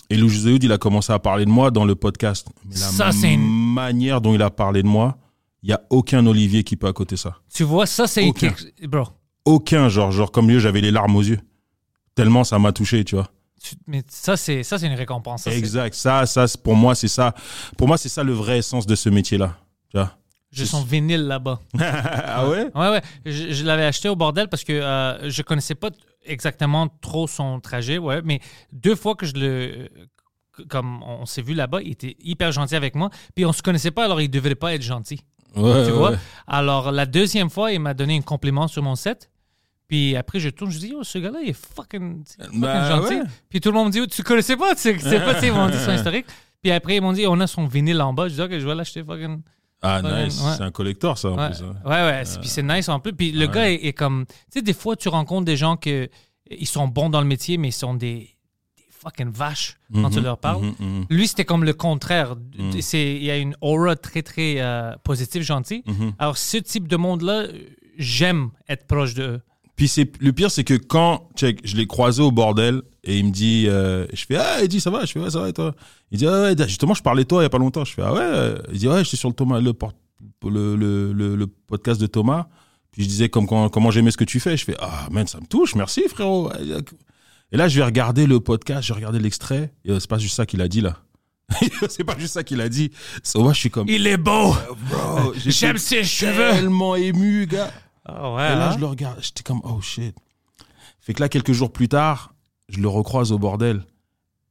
Et 0.08 0.16
Louis 0.16 0.30
José 0.30 0.52
Houd, 0.52 0.64
il 0.64 0.72
a 0.72 0.78
commencé 0.78 1.12
à 1.12 1.18
parler 1.18 1.44
de 1.44 1.50
moi 1.50 1.70
dans 1.70 1.84
le 1.84 1.94
podcast. 1.94 2.46
Mais 2.64 2.72
la 2.76 2.80
Ça, 2.80 3.12
c'est 3.12 3.34
une- 3.34 3.46
manière 3.74 4.22
dont 4.22 4.32
il 4.34 4.40
a 4.40 4.48
parlé 4.48 4.82
de 4.82 4.88
moi, 4.88 5.18
il 5.62 5.68
y 5.68 5.74
a 5.74 5.82
aucun 5.90 6.26
Olivier 6.26 6.64
qui 6.64 6.76
peut 6.76 6.86
à 6.86 6.94
côté 6.94 7.16
ça. 7.18 7.36
Tu 7.54 7.62
vois, 7.62 7.84
ça, 7.84 8.06
c'est. 8.06 8.26
Aucun. 8.26 8.54
Bro, 8.88 9.04
Aucun, 9.44 9.90
genre, 9.90 10.10
genre 10.10 10.32
comme 10.32 10.48
lui, 10.48 10.58
j'avais 10.58 10.80
les 10.80 10.90
larmes 10.90 11.14
aux 11.16 11.22
yeux. 11.22 11.40
Tellement 12.14 12.42
ça 12.44 12.58
m'a 12.58 12.72
touché, 12.72 13.04
tu 13.04 13.16
vois. 13.16 13.28
mais 13.86 14.02
ça, 14.08 14.38
c'est 14.38 14.62
ça, 14.62 14.78
c'est 14.78 14.86
une 14.86 14.94
récompense. 14.94 15.42
Ça, 15.42 15.54
Exact. 15.54 15.94
Ça, 15.94 16.24
ça, 16.24 16.46
pour 16.62 16.74
moi, 16.74 16.94
c'est 16.94 17.08
ça. 17.08 17.34
Pour 17.76 17.86
moi, 17.86 17.98
c'est 17.98 18.08
ça 18.08 18.22
le 18.22 18.32
vrai 18.32 18.58
essence 18.60 18.86
de 18.86 18.94
ce 18.94 19.10
métier-là. 19.10 19.58
Tu 19.90 19.98
vois 19.98 20.12
J'ai 20.54 20.66
son 20.66 20.82
vinyle 20.82 21.22
là-bas. 21.26 21.60
ah 21.80 22.48
ouais? 22.48 22.70
Ouais, 22.74 22.88
ouais. 22.90 23.02
Je, 23.26 23.52
je 23.52 23.64
l'avais 23.64 23.84
acheté 23.84 24.08
au 24.08 24.16
bordel 24.16 24.48
parce 24.48 24.64
que 24.64 24.72
euh, 24.72 25.28
je 25.30 25.42
connaissais 25.42 25.74
pas 25.74 25.90
exactement 26.24 26.88
trop 27.00 27.26
son 27.26 27.60
trajet, 27.60 27.98
ouais. 27.98 28.20
Mais 28.24 28.40
deux 28.72 28.94
fois 28.96 29.14
que 29.14 29.26
je 29.26 29.34
le. 29.34 29.88
Comme 30.68 31.02
on 31.02 31.26
s'est 31.26 31.42
vu 31.42 31.52
là-bas, 31.54 31.82
il 31.82 31.92
était 31.92 32.16
hyper 32.20 32.52
gentil 32.52 32.76
avec 32.76 32.94
moi. 32.94 33.10
Puis 33.34 33.44
on 33.44 33.52
se 33.52 33.60
connaissait 33.62 33.90
pas, 33.90 34.04
alors 34.04 34.20
il 34.20 34.28
devrait 34.30 34.54
pas 34.54 34.72
être 34.74 34.82
gentil. 34.82 35.20
Ouais, 35.56 35.84
tu 35.84 35.90
vois? 35.90 36.12
ouais. 36.12 36.16
Alors 36.46 36.92
la 36.92 37.06
deuxième 37.06 37.50
fois, 37.50 37.72
il 37.72 37.80
m'a 37.80 37.92
donné 37.94 38.16
un 38.16 38.20
compliment 38.22 38.68
sur 38.68 38.82
mon 38.82 38.94
set. 38.94 39.30
Puis 39.88 40.16
après, 40.16 40.38
je 40.40 40.48
tourne, 40.48 40.70
je 40.70 40.78
dis, 40.78 40.94
oh, 40.96 41.02
ce 41.04 41.18
gars-là, 41.18 41.40
il 41.42 41.50
est 41.50 41.52
fucking, 41.76 42.24
fucking 42.40 42.60
Bah, 42.60 42.88
gentil. 42.88 43.16
ouais. 43.16 43.22
Puis 43.50 43.60
tout 43.60 43.68
le 43.70 43.74
monde 43.74 43.88
me 43.88 43.92
dit, 43.92 44.00
oh, 44.00 44.06
tu 44.06 44.22
connaissais 44.22 44.56
pas, 44.56 44.74
tu 44.74 44.80
sais 44.80 44.94
pas, 45.20 45.34
tu 45.34 45.40
sais, 45.40 45.46
ils 45.48 45.52
m'ont 45.52 45.68
dit 45.68 45.76
son 45.78 45.92
historique. 45.94 46.26
Puis 46.62 46.70
après, 46.72 46.96
ils 46.96 47.00
m'ont 47.02 47.12
dit, 47.12 47.26
on 47.26 47.38
a 47.40 47.46
son 47.46 47.66
vinyle 47.66 48.00
en 48.00 48.14
bas. 48.14 48.28
Je 48.28 48.34
dis, 48.34 48.40
ok, 48.40 48.52
je 48.58 48.66
vais 48.66 48.74
l'acheter 48.74 49.04
fucking. 49.04 49.42
Ah, 49.84 50.00
nice. 50.24 50.40
ouais. 50.42 50.54
C'est 50.56 50.62
un 50.62 50.70
collector, 50.70 51.18
ça, 51.18 51.30
en 51.30 51.36
Ouais, 51.38 51.50
plus. 51.50 51.62
hein. 51.62 51.74
ouais, 51.84 51.90
ouais. 52.10 52.24
c'est- 52.24 52.40
Puis 52.40 52.48
c'est 52.48 52.62
nice 52.62 52.88
en 52.88 52.98
plus. 53.00 53.12
Puis 53.12 53.32
le 53.32 53.46
gars 53.46 53.70
est, 53.70 53.84
est 53.86 53.92
comme. 53.92 54.24
Tu 54.26 54.34
sais, 54.50 54.62
des 54.62 54.72
fois, 54.72 54.96
tu 54.96 55.08
rencontres 55.08 55.44
des 55.44 55.56
gens 55.56 55.76
que 55.76 56.08
ils 56.50 56.66
sont 56.66 56.88
bons 56.88 57.10
dans 57.10 57.20
le 57.20 57.26
métier, 57.26 57.56
mais 57.58 57.68
ils 57.68 57.72
sont 57.72 57.94
des, 57.94 58.30
des 58.76 58.84
fucking 58.90 59.30
vaches 59.32 59.78
quand 59.94 60.10
tu 60.10 60.18
Mhm, 60.18 60.24
leur 60.24 60.38
parles. 60.38 60.62
mhm, 60.62 60.74
mhm. 60.80 61.06
Lui, 61.10 61.28
c'était 61.28 61.44
comme 61.44 61.64
le 61.64 61.72
contraire. 61.74 62.36
C'est, 62.80 63.14
il 63.16 63.24
y 63.24 63.30
a 63.30 63.36
une 63.36 63.56
aura 63.60 63.96
très, 63.96 64.22
très 64.22 64.56
euh, 64.60 64.92
positive, 65.04 65.42
gentille. 65.42 65.82
Alors, 66.18 66.36
ce 66.38 66.56
type 66.58 66.88
de 66.88 66.96
monde-là, 66.96 67.44
j'aime 67.98 68.50
être 68.68 68.86
proche 68.86 69.14
de 69.14 69.22
eux. 69.22 69.40
Puis 69.76 69.88
c'est 69.88 70.10
le 70.22 70.32
pire, 70.32 70.50
c'est 70.50 70.62
que 70.64 70.74
quand 70.74 71.28
check, 71.36 71.60
je 71.64 71.76
l'ai 71.76 71.86
croisé 71.86 72.22
au 72.22 72.30
bordel 72.30 72.82
et 73.02 73.18
il 73.18 73.26
me 73.26 73.30
dit, 73.32 73.64
euh, 73.68 74.06
je 74.12 74.24
fais 74.24 74.36
ah, 74.36 74.62
il 74.62 74.68
dit 74.68 74.80
ça 74.80 74.90
va, 74.90 75.04
je 75.04 75.12
fais 75.12 75.20
ouais 75.20 75.30
ça 75.30 75.40
va 75.40 75.48
et 75.48 75.52
toi? 75.52 75.74
Il 76.12 76.18
dit 76.18 76.26
ah 76.26 76.42
ouais, 76.42 76.54
justement 76.68 76.94
je 76.94 77.02
parlais 77.02 77.24
de 77.24 77.28
toi 77.28 77.40
il 77.42 77.44
y 77.44 77.46
a 77.46 77.50
pas 77.50 77.58
longtemps. 77.58 77.84
Je 77.84 77.92
fais 77.92 78.02
ah 78.02 78.12
ouais? 78.14 78.54
Il 78.72 78.78
dit 78.78 78.86
ouais, 78.88 79.02
j'étais 79.04 79.16
sur 79.16 79.28
le 79.28 79.34
Thomas, 79.34 79.60
le, 79.60 79.72
le, 80.76 81.12
le, 81.36 81.46
podcast 81.46 82.00
de 82.00 82.06
Thomas. 82.06 82.46
Puis 82.92 83.02
je 83.02 83.08
disais 83.08 83.28
comme 83.28 83.46
quand- 83.48 83.68
comment 83.68 83.90
j'aimais 83.90 84.12
ce 84.12 84.16
que 84.16 84.24
tu 84.24 84.38
fais? 84.38 84.56
Je 84.56 84.64
fais 84.64 84.76
ah 84.78 85.08
man 85.10 85.26
ça 85.26 85.40
me 85.40 85.46
touche, 85.46 85.74
merci 85.74 86.04
frérot. 86.08 86.52
Et 87.50 87.56
là 87.56 87.66
je 87.66 87.76
vais 87.78 87.84
regarder 87.84 88.26
le 88.26 88.38
podcast, 88.38 88.82
je 88.86 88.92
vais 88.92 88.96
regarder 88.98 89.18
l'extrait. 89.18 89.72
Et 89.84 89.90
euh, 89.90 89.98
c'est 89.98 90.08
pas 90.08 90.18
juste 90.18 90.36
ça 90.36 90.46
qu'il 90.46 90.60
a 90.60 90.68
dit 90.68 90.80
là. 90.82 90.98
c'est 91.90 92.04
pas 92.04 92.16
juste 92.18 92.34
ça 92.34 92.44
qu'il 92.44 92.60
a 92.60 92.68
dit. 92.68 92.90
Moi 93.34 93.52
je 93.52 93.58
suis 93.58 93.70
comme 93.70 93.88
Il 93.88 94.06
est 94.06 94.16
beau! 94.16 94.54
bro, 94.90 95.34
j'étais 95.34 95.50
J'aime 95.50 95.78
ses 95.78 96.04
cheveux! 96.04 96.52
tellement 96.52 96.94
ému 96.94 97.46
gars. 97.46 97.72
Ah 98.04 98.34
ouais. 98.34 98.52
Et 98.52 98.56
là, 98.56 98.68
hein? 98.68 98.72
je 98.74 98.80
le 98.80 98.86
regarde, 98.86 99.18
j'étais 99.22 99.42
comme, 99.42 99.60
oh 99.64 99.80
shit. 99.80 100.14
Fait 101.00 101.14
que 101.14 101.20
là, 101.20 101.28
quelques 101.28 101.52
jours 101.52 101.72
plus 101.72 101.88
tard, 101.88 102.34
je 102.68 102.80
le 102.80 102.88
recroise 102.88 103.32
au 103.32 103.38
bordel. 103.38 103.84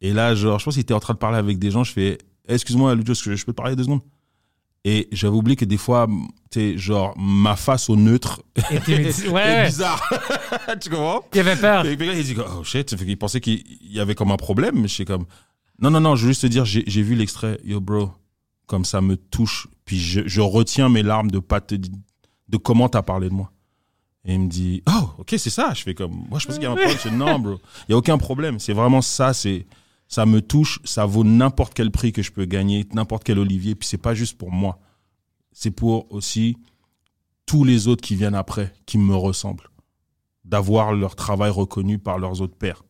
Et 0.01 0.13
là, 0.13 0.36
genre, 0.36 0.60
je 0.60 0.65
pense 0.65 0.74
qu'il 0.74 0.81
était 0.81 0.93
en 0.93 1.00
train 1.00 1.13
de 1.13 1.19
parler 1.19 1.38
avec 1.38 1.60
des 1.60 1.72
gens. 1.72 1.83
Je 1.83 1.93
fais, 1.93 2.17
excuse-moi, 2.48 2.95
que 2.95 3.13
je 3.13 3.45
peux 3.45 3.53
te 3.53 3.57
parler 3.57 3.75
deux 3.75 3.83
secondes? 3.83 4.01
Et 4.86 5.07
j'avais 5.13 5.36
oublié 5.36 5.55
que 5.55 5.63
des 5.63 5.77
fois, 5.77 6.07
tu 6.51 6.77
genre, 6.77 7.17
ma 7.17 7.55
face 7.55 7.89
au 7.89 7.95
neutre 7.95 8.41
Et 8.72 9.29
ouais, 9.29 9.41
est 9.41 9.65
bizarre. 9.67 10.03
tu 10.81 10.89
comprends? 10.89 11.24
Il 11.33 11.39
avait 11.39 11.55
peur. 11.55 11.86
Et 11.86 11.95
puis 11.95 12.05
là, 12.05 12.13
il 12.13 12.24
dit, 12.24 12.36
oh 12.38 12.63
shit. 12.63 12.95
Fait 12.95 13.05
qu'il 13.05 13.17
pensait 13.17 13.39
qu'il 13.39 13.63
y 13.81 14.00
avait 14.00 14.13
comme 14.13 14.31
un 14.31 14.38
problème. 14.38 14.81
Je 14.83 14.88
suis 14.88 15.05
comme, 15.05 15.25
non, 15.79 15.89
non, 15.89 16.01
non, 16.01 16.15
je 16.15 16.25
veux 16.25 16.31
juste 16.31 16.41
te 16.41 16.48
dire, 16.48 16.65
j'ai 16.65 17.01
vu 17.01 17.15
l'extrait. 17.15 17.60
Yo, 17.63 17.79
bro, 17.79 18.12
comme 18.67 18.83
ça 18.83 19.00
me 19.00 19.15
touche. 19.15 19.67
Puis 19.86 20.00
je, 20.00 20.22
je 20.25 20.41
retiens 20.41 20.89
mes 20.89 21.03
larmes 21.03 21.31
de 21.31 21.39
pas 21.39 21.62
te 21.62 21.75
de 22.53 22.57
comment 22.57 22.88
t'as 22.88 23.01
parlé 23.01 23.29
de 23.29 23.33
moi. 23.33 23.51
Et 24.25 24.36
il 24.36 24.39
me 24.41 24.48
dit, 24.48 24.83
oh, 24.88 25.10
ok, 25.17 25.33
c'est 25.38 25.50
ça. 25.50 25.74
Je 25.74 25.81
fais 25.81 25.95
comme, 25.95 26.13
moi, 26.29 26.39
je 26.39 26.45
pense 26.45 26.55
qu'il 26.55 26.63
y 26.63 26.67
a 26.67 26.72
un 26.72 26.75
problème. 26.75 26.93
Je 26.95 27.01
fais, 27.01 27.12
non, 27.12 27.39
bro, 27.39 27.60
il 27.88 27.91
y 27.91 27.93
a 27.93 27.98
aucun 27.98 28.17
problème. 28.17 28.60
C'est 28.60 28.72
vraiment 28.72 29.01
ça. 29.01 29.33
C'est, 29.33 29.65
ça 30.07 30.25
me 30.25 30.41
touche. 30.41 30.79
Ça 30.86 31.05
vaut 31.05 31.25
n'importe 31.25 31.74
quel 31.74 31.91
prix 31.91 32.13
que 32.13 32.22
je 32.22 32.31
peux 32.31 32.45
gagner, 32.45 32.86
n'importe 32.93 33.24
quel 33.25 33.39
Olivier. 33.39 33.75
Puis 33.75 33.88
c'est 33.89 33.98
pas 33.98 34.13
juste 34.13 34.38
pour 34.38 34.51
moi. 34.51 34.79
C'est 35.51 35.72
pour 35.72 36.10
aussi 36.12 36.57
tous 37.45 37.65
les 37.65 37.88
autres 37.88 38.01
qui 38.01 38.15
viennent 38.15 38.36
après, 38.36 38.72
qui 38.86 38.98
me 38.98 39.15
ressemblent. 39.15 39.69
D'avoir 40.45 40.93
leur 40.93 41.15
travail 41.15 41.50
reconnu 41.50 42.00
par 42.00 42.18
leurs 42.20 42.39
autres 42.42 42.55
pairs. 42.55 42.83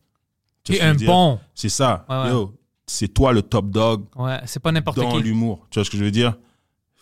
Tu 0.62 0.78
un 0.80 0.94
bon. 0.94 1.38
C'est 1.54 1.68
ça. 1.68 2.04
Ouais, 2.08 2.16
ouais. 2.16 2.30
Yo, 2.30 2.54
c'est 2.86 3.08
toi 3.08 3.32
le 3.32 3.42
top 3.42 3.70
dog 3.70 4.04
Ouais, 4.16 4.40
c'est 4.46 4.60
pas 4.60 4.72
n'importe 4.72 4.98
dans 4.98 5.16
qui. 5.16 5.22
l'humour. 5.22 5.66
Tu 5.70 5.78
vois 5.78 5.84
ce 5.84 5.90
que 5.90 5.96
je 5.96 6.04
veux 6.04 6.10
dire? 6.10 6.36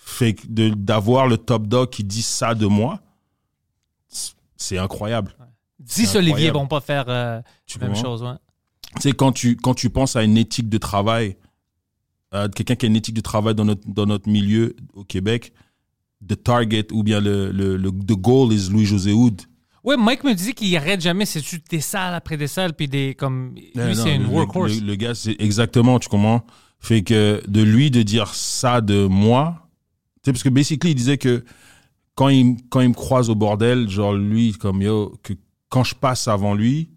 Fait 0.05 0.35
que 0.35 0.47
de- 0.49 0.71
d'avoir 0.71 1.27
le 1.29 1.39
top 1.39 1.67
dog 1.67 1.91
qui 1.91 2.03
dit 2.05 2.23
ça 2.23 2.55
de 2.55 2.67
moi, 2.67 3.01
c'est- 4.57 4.79
incroyable. 4.79 5.35
Dix 5.79 6.07
c'est 6.07 6.19
Olivier 6.19 6.33
incroyable. 6.49 6.59
vont 6.59 6.67
pas 6.69 6.81
faire 6.81 7.05
euh, 7.09 7.41
Tu 7.67 7.79
la 7.79 7.87
même 7.89 7.97
chose, 7.97 8.23
ouais. 8.23 8.35
Tu 8.97 9.03
sais, 9.03 9.13
quand 9.13 9.33
tu, 9.33 9.57
quand 9.57 9.75
tu 9.75 9.91
penses 9.91 10.17
à 10.17 10.23
une 10.23 10.37
éthique 10.37 10.69
de 10.69 10.79
travail, 10.79 11.37
à 12.31 12.49
quelqu'un 12.49 12.77
qui 12.77 12.87
a 12.87 12.89
une 12.89 12.97
éthique 12.97 13.15
de 13.15 13.21
travail 13.21 13.55
dans 13.55 13.65
notre, 13.65 13.83
dans 13.89 14.07
notre 14.07 14.29
milieu 14.29 14.77
au 14.95 15.05
Québec, 15.05 15.53
the 16.27 16.41
target 16.41 16.87
ou 16.93 17.03
bien 17.03 17.21
le, 17.21 17.51
le, 17.51 17.77
le 17.77 17.91
the 17.91 18.13
goal 18.13 18.53
is 18.53 18.69
Louis-José 18.71 19.13
Hood. 19.13 19.43
Ouais, 19.83 19.97
Mike 19.97 20.23
me 20.25 20.35
disait 20.35 20.53
qu'il 20.53 20.77
arrête 20.77 21.01
jamais. 21.01 21.25
C'est-tu 21.27 21.61
des 21.69 21.81
salles 21.81 22.15
après 22.15 22.37
des 22.37 22.47
salles, 22.47 22.75
puis 22.75 22.87
des. 22.87 23.15
comme 23.17 23.55
Lui, 23.57 23.73
Non, 23.75 23.95
c'est 23.95 24.15
une 24.15 24.27
workhorse. 24.27 24.79
Le, 24.81 24.87
le 24.87 24.95
gars, 24.95 25.15
c'est 25.15 25.35
exactement, 25.41 25.99
tu 25.99 26.09
comprends? 26.09 26.45
Fait 26.79 27.03
que 27.03 27.43
de 27.49 27.63
lui 27.63 27.91
de 27.91 28.03
dire 28.03 28.33
ça 28.35 28.81
de 28.81 29.07
moi, 29.07 29.62
tu 30.23 30.29
sais, 30.29 30.33
parce 30.33 30.43
que 30.43 30.49
basically, 30.49 30.93
il 30.93 30.95
disait 30.95 31.19
que 31.19 31.45
quand 32.15 32.29
il, 32.29 32.57
quand 32.69 32.81
il 32.81 32.91
me 32.91 32.95
croise 32.95 33.31
au 33.31 33.35
bordel, 33.35 33.89
genre 33.89 34.15
lui, 34.15 34.53
comme 34.53 34.83
yo, 34.83 35.19
que 35.23 35.33
quand 35.69 35.85
je 35.85 35.95
passe 35.95 36.29
avant 36.29 36.55
lui, 36.55 36.91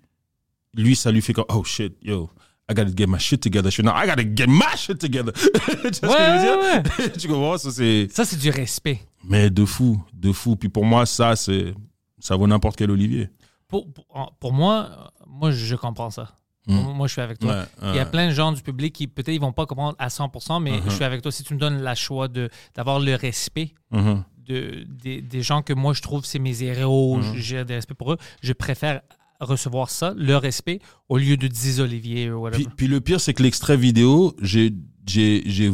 lui, 0.76 0.96
ça 0.96 1.12
lui 1.12 1.22
fait 1.22 1.34
comme, 1.34 1.46
oh 1.50 1.64
shit, 1.64 1.98
yo, 2.04 2.30
I 2.70 2.74
gotta 2.74 2.92
get 2.96 3.08
my 3.08 3.20
shit 3.20 3.42
together. 3.42 3.70
Je 3.70 3.78
fais, 3.78 3.84
non, 3.84 3.94
I 3.96 4.08
gotta 4.08 4.24
get 4.24 4.48
my 4.48 4.76
shit 4.76 4.98
together. 5.00 5.32
tu 5.34 5.42
vois 5.42 5.92
ce 5.92 5.92
que 5.92 6.08
je 6.08 6.46
veux 6.48 6.60
ouais, 6.60 6.82
dire? 6.82 7.12
tu 7.18 7.28
comprends? 7.28 7.58
Ça, 7.58 7.72
c'est. 7.72 8.08
Ça, 8.12 8.26
c'est 8.26 8.38
du 8.38 8.50
respect. 8.50 9.02
Mais 9.24 9.50
de 9.52 9.66
fou, 9.66 10.04
de 10.14 10.32
fou. 10.32 10.56
Puis 10.56 10.70
pour 10.70 10.84
moi, 10.84 11.06
ça, 11.06 11.36
c'est. 11.36 11.76
Ça 12.20 12.36
vaut 12.36 12.48
n'importe 12.48 12.76
quel 12.76 12.90
Olivier. 12.90 13.30
Pour, 13.68 13.92
pour, 13.94 14.36
pour 14.40 14.54
moi, 14.54 15.12
moi, 15.28 15.52
je 15.52 15.76
comprends 15.76 16.10
ça. 16.10 16.36
Mm. 16.68 16.94
Moi, 16.96 17.08
je 17.08 17.14
suis 17.14 17.22
avec 17.22 17.40
toi. 17.40 17.54
Ouais, 17.82 17.90
Il 17.92 17.96
y 17.96 18.00
a 18.00 18.06
plein 18.06 18.28
de 18.28 18.34
gens 18.34 18.52
du 18.52 18.62
public 18.62 18.94
qui, 18.94 19.08
peut-être, 19.08 19.34
ils 19.36 19.40
vont 19.42 19.54
pas 19.54 19.66
comprendre 19.66 19.96
à 20.00 20.08
100%, 20.10 20.60
mais 20.62 20.72
Uh-huh. 20.80 20.84
je 20.86 20.90
suis 20.92 21.04
avec 21.04 21.22
toi. 21.22 21.32
Si 21.32 21.44
tu 21.44 21.54
me 21.54 21.60
donnes 21.60 21.82
la 21.82 21.96
choix 21.96 22.28
d'avoir 22.76 23.00
le 23.00 23.16
respect 23.16 23.74
Mhm. 23.92 24.24
de, 24.48 24.84
des, 24.88 25.22
des 25.22 25.42
gens 25.42 25.62
que 25.62 25.74
moi, 25.74 25.94
je 25.94 26.02
trouve 26.02 26.26
c'est 26.26 26.40
mes 26.40 26.64
héros, 26.64 27.20
Uh-huh. 27.20 27.36
j'ai 27.36 27.66
des 27.66 27.76
respects 27.76 27.94
pour 27.94 28.14
eux, 28.14 28.18
je 28.42 28.54
préfère 28.54 29.02
recevoir 29.40 29.90
ça, 29.90 30.14
le 30.18 30.38
respect, 30.38 30.80
au 31.10 31.18
lieu 31.18 31.36
de 31.38 31.48
10 31.48 31.82
Olivier 31.82 32.32
ou 32.32 32.42
whatever. 32.44 32.64
Puis, 32.64 32.74
puis 32.76 32.88
le 32.88 33.02
pire, 33.02 33.20
c'est 33.20 33.34
que 33.34 33.44
l'extrait 33.44 33.76
vidéo, 33.78 34.34
j'ai, 34.42 34.72
j'ai, 35.06 35.44
j'ai, 35.46 35.74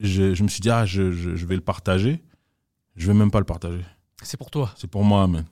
je, 0.00 0.34
je 0.34 0.42
me 0.42 0.48
suis 0.48 0.60
dit, 0.60 0.70
ah, 0.70 0.86
je, 0.86 1.10
je, 1.12 1.34
je 1.36 1.46
vais 1.46 1.56
le 1.56 1.60
partager. 1.62 2.22
Je 2.94 3.06
vais 3.08 3.14
même 3.14 3.30
pas 3.30 3.40
le 3.40 3.44
partager. 3.44 3.84
c'est 4.22 4.36
pour 4.38 4.50
toi. 4.50 4.72
C'est 4.76 4.88
pour 4.90 5.04
moi, 5.04 5.26
man. 5.26 5.44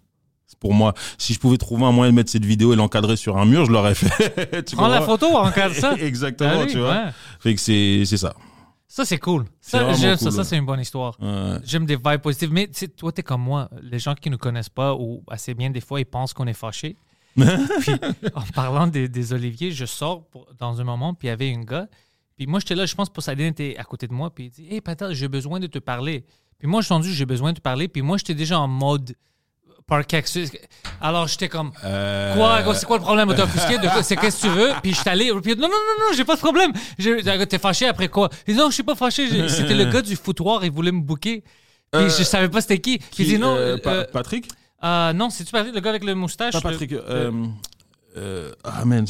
Pour 0.60 0.72
moi. 0.74 0.94
Si 1.18 1.34
je 1.34 1.38
pouvais 1.40 1.56
trouver 1.58 1.84
un 1.84 1.92
moyen 1.92 2.10
de 2.12 2.16
mettre 2.16 2.30
cette 2.30 2.44
vidéo 2.44 2.72
et 2.72 2.76
l'encadrer 2.76 3.16
sur 3.16 3.36
un 3.36 3.44
mur, 3.44 3.64
je 3.66 3.72
l'aurais 3.72 3.94
fait. 3.94 4.64
Tu 4.66 4.76
Prends 4.76 4.88
la 4.88 5.02
photo, 5.02 5.36
encadre 5.36 5.74
ça. 5.74 5.94
Exactement, 5.98 6.60
Allez, 6.60 6.72
tu 6.72 6.78
vois. 6.78 6.90
ouais. 6.90 7.10
Fait 7.40 7.54
que 7.54 7.60
c'est, 7.60 8.04
ça. 8.16 8.34
Ça, 8.88 9.04
c'est 9.04 9.18
cool. 9.18 9.44
Ça, 9.60 9.92
j'aime 9.94 10.16
ça. 10.16 10.24
cool, 10.26 10.32
Ça, 10.32 10.44
c'est 10.44 10.56
une 10.56 10.66
bonne 10.66 10.80
histoire. 10.80 11.16
Ouais. 11.20 11.58
J'aime 11.64 11.84
des 11.84 11.96
vibes 11.96 12.20
positives. 12.22 12.52
Mais 12.52 12.68
toi, 12.96 13.10
t'es 13.12 13.22
comme 13.22 13.42
moi. 13.42 13.68
Les 13.82 13.98
gens 13.98 14.14
qui 14.14 14.30
nous 14.30 14.38
connaissent 14.38 14.68
pas 14.68 14.94
ou 14.94 15.22
assez 15.28 15.52
bien, 15.54 15.70
des 15.70 15.80
fois, 15.80 16.00
ils 16.00 16.04
pensent 16.06 16.32
qu'on 16.32 16.46
est 16.46 16.52
fâchés. 16.52 16.96
puis, 17.36 17.92
en 18.34 18.42
parlant 18.54 18.86
des, 18.86 19.08
des 19.08 19.32
Oliviers, 19.32 19.72
je 19.72 19.84
sors 19.86 20.24
pour- 20.26 20.46
dans 20.58 20.80
un 20.80 20.84
moment, 20.84 21.12
puis 21.14 21.26
il 21.26 21.30
y 21.30 21.32
avait 21.32 21.52
un 21.52 21.62
gars. 21.62 21.88
Puis 22.36 22.46
moi, 22.46 22.60
j'étais 22.60 22.76
là, 22.76 22.86
je 22.86 22.94
pense, 22.94 23.10
pour 23.10 23.22
Sadine 23.24 23.46
était 23.46 23.76
à 23.76 23.82
côté 23.84 24.06
de 24.06 24.12
moi. 24.12 24.32
Puis 24.32 24.44
il 24.44 24.50
dit 24.50 24.66
Hey, 24.72 24.80
Patel, 24.80 25.12
j'ai 25.14 25.26
besoin 25.28 25.58
de 25.58 25.66
te 25.66 25.80
parler. 25.80 26.24
Puis 26.58 26.68
moi, 26.68 26.80
je 26.80 26.86
suis 26.86 26.94
entendu, 26.94 27.12
j'ai 27.12 27.26
besoin 27.26 27.52
de 27.52 27.56
te 27.58 27.62
parler. 27.62 27.88
Puis 27.88 28.02
moi, 28.02 28.16
j'étais 28.16 28.34
déjà 28.34 28.60
en 28.60 28.68
mode 28.68 29.14
parquet. 29.86 30.22
Alors, 31.00 31.26
j'étais 31.28 31.48
comme 31.48 31.72
Euh, 31.84 32.34
Quoi? 32.62 32.74
C'est 32.74 32.86
quoi 32.86 32.96
le 32.96 33.02
problème? 33.02 33.34
T'es 33.34 33.42
offusqué? 33.42 33.76
C'est 34.02 34.16
qu'est-ce 34.16 34.42
que 34.42 34.46
tu 34.48 34.52
veux? 34.52 34.70
Puis 34.82 34.92
je 34.94 35.00
suis 35.00 35.08
allé. 35.10 35.30
Puis, 35.42 35.54
non, 35.56 35.62
non, 35.62 35.68
non, 35.68 36.06
non, 36.08 36.16
j'ai 36.16 36.24
pas 36.24 36.34
de 36.36 36.40
problème. 36.40 36.72
T'es 37.48 37.58
fâché 37.58 37.86
après 37.86 38.08
quoi? 38.08 38.28
Il 38.46 38.54
dit 38.54 38.60
non, 38.60 38.68
je 38.70 38.74
suis 38.74 38.82
pas 38.82 38.94
fâché. 38.94 39.48
C'était 39.48 39.74
le 39.74 39.84
gars 39.86 40.02
du 40.02 40.16
foutoir, 40.16 40.64
il 40.64 40.70
voulait 40.70 40.92
me 40.92 41.00
booker. 41.00 41.42
Puis 41.92 42.02
Euh, 42.02 42.08
je 42.08 42.24
savais 42.24 42.48
pas 42.48 42.60
c'était 42.60 42.80
qui. 42.80 42.98
Puis 42.98 43.08
il 43.20 43.26
dit 43.26 43.38
non. 43.38 43.54
euh, 43.56 43.76
Pa- 43.76 43.90
euh, 43.90 44.04
Patrick? 44.12 44.48
euh, 44.82 45.12
non, 45.12 45.30
c'est-tu 45.30 45.52
Patrick, 45.52 45.74
le 45.74 45.80
gars 45.80 45.90
avec 45.90 46.02
le 46.04 46.14
moustache? 46.16 46.52
Pas 46.54 46.60
Patrick. 46.60 46.92
euh, 46.92 47.30
euh, 48.16 48.52
ah, 48.64 48.84
man. 48.84 49.06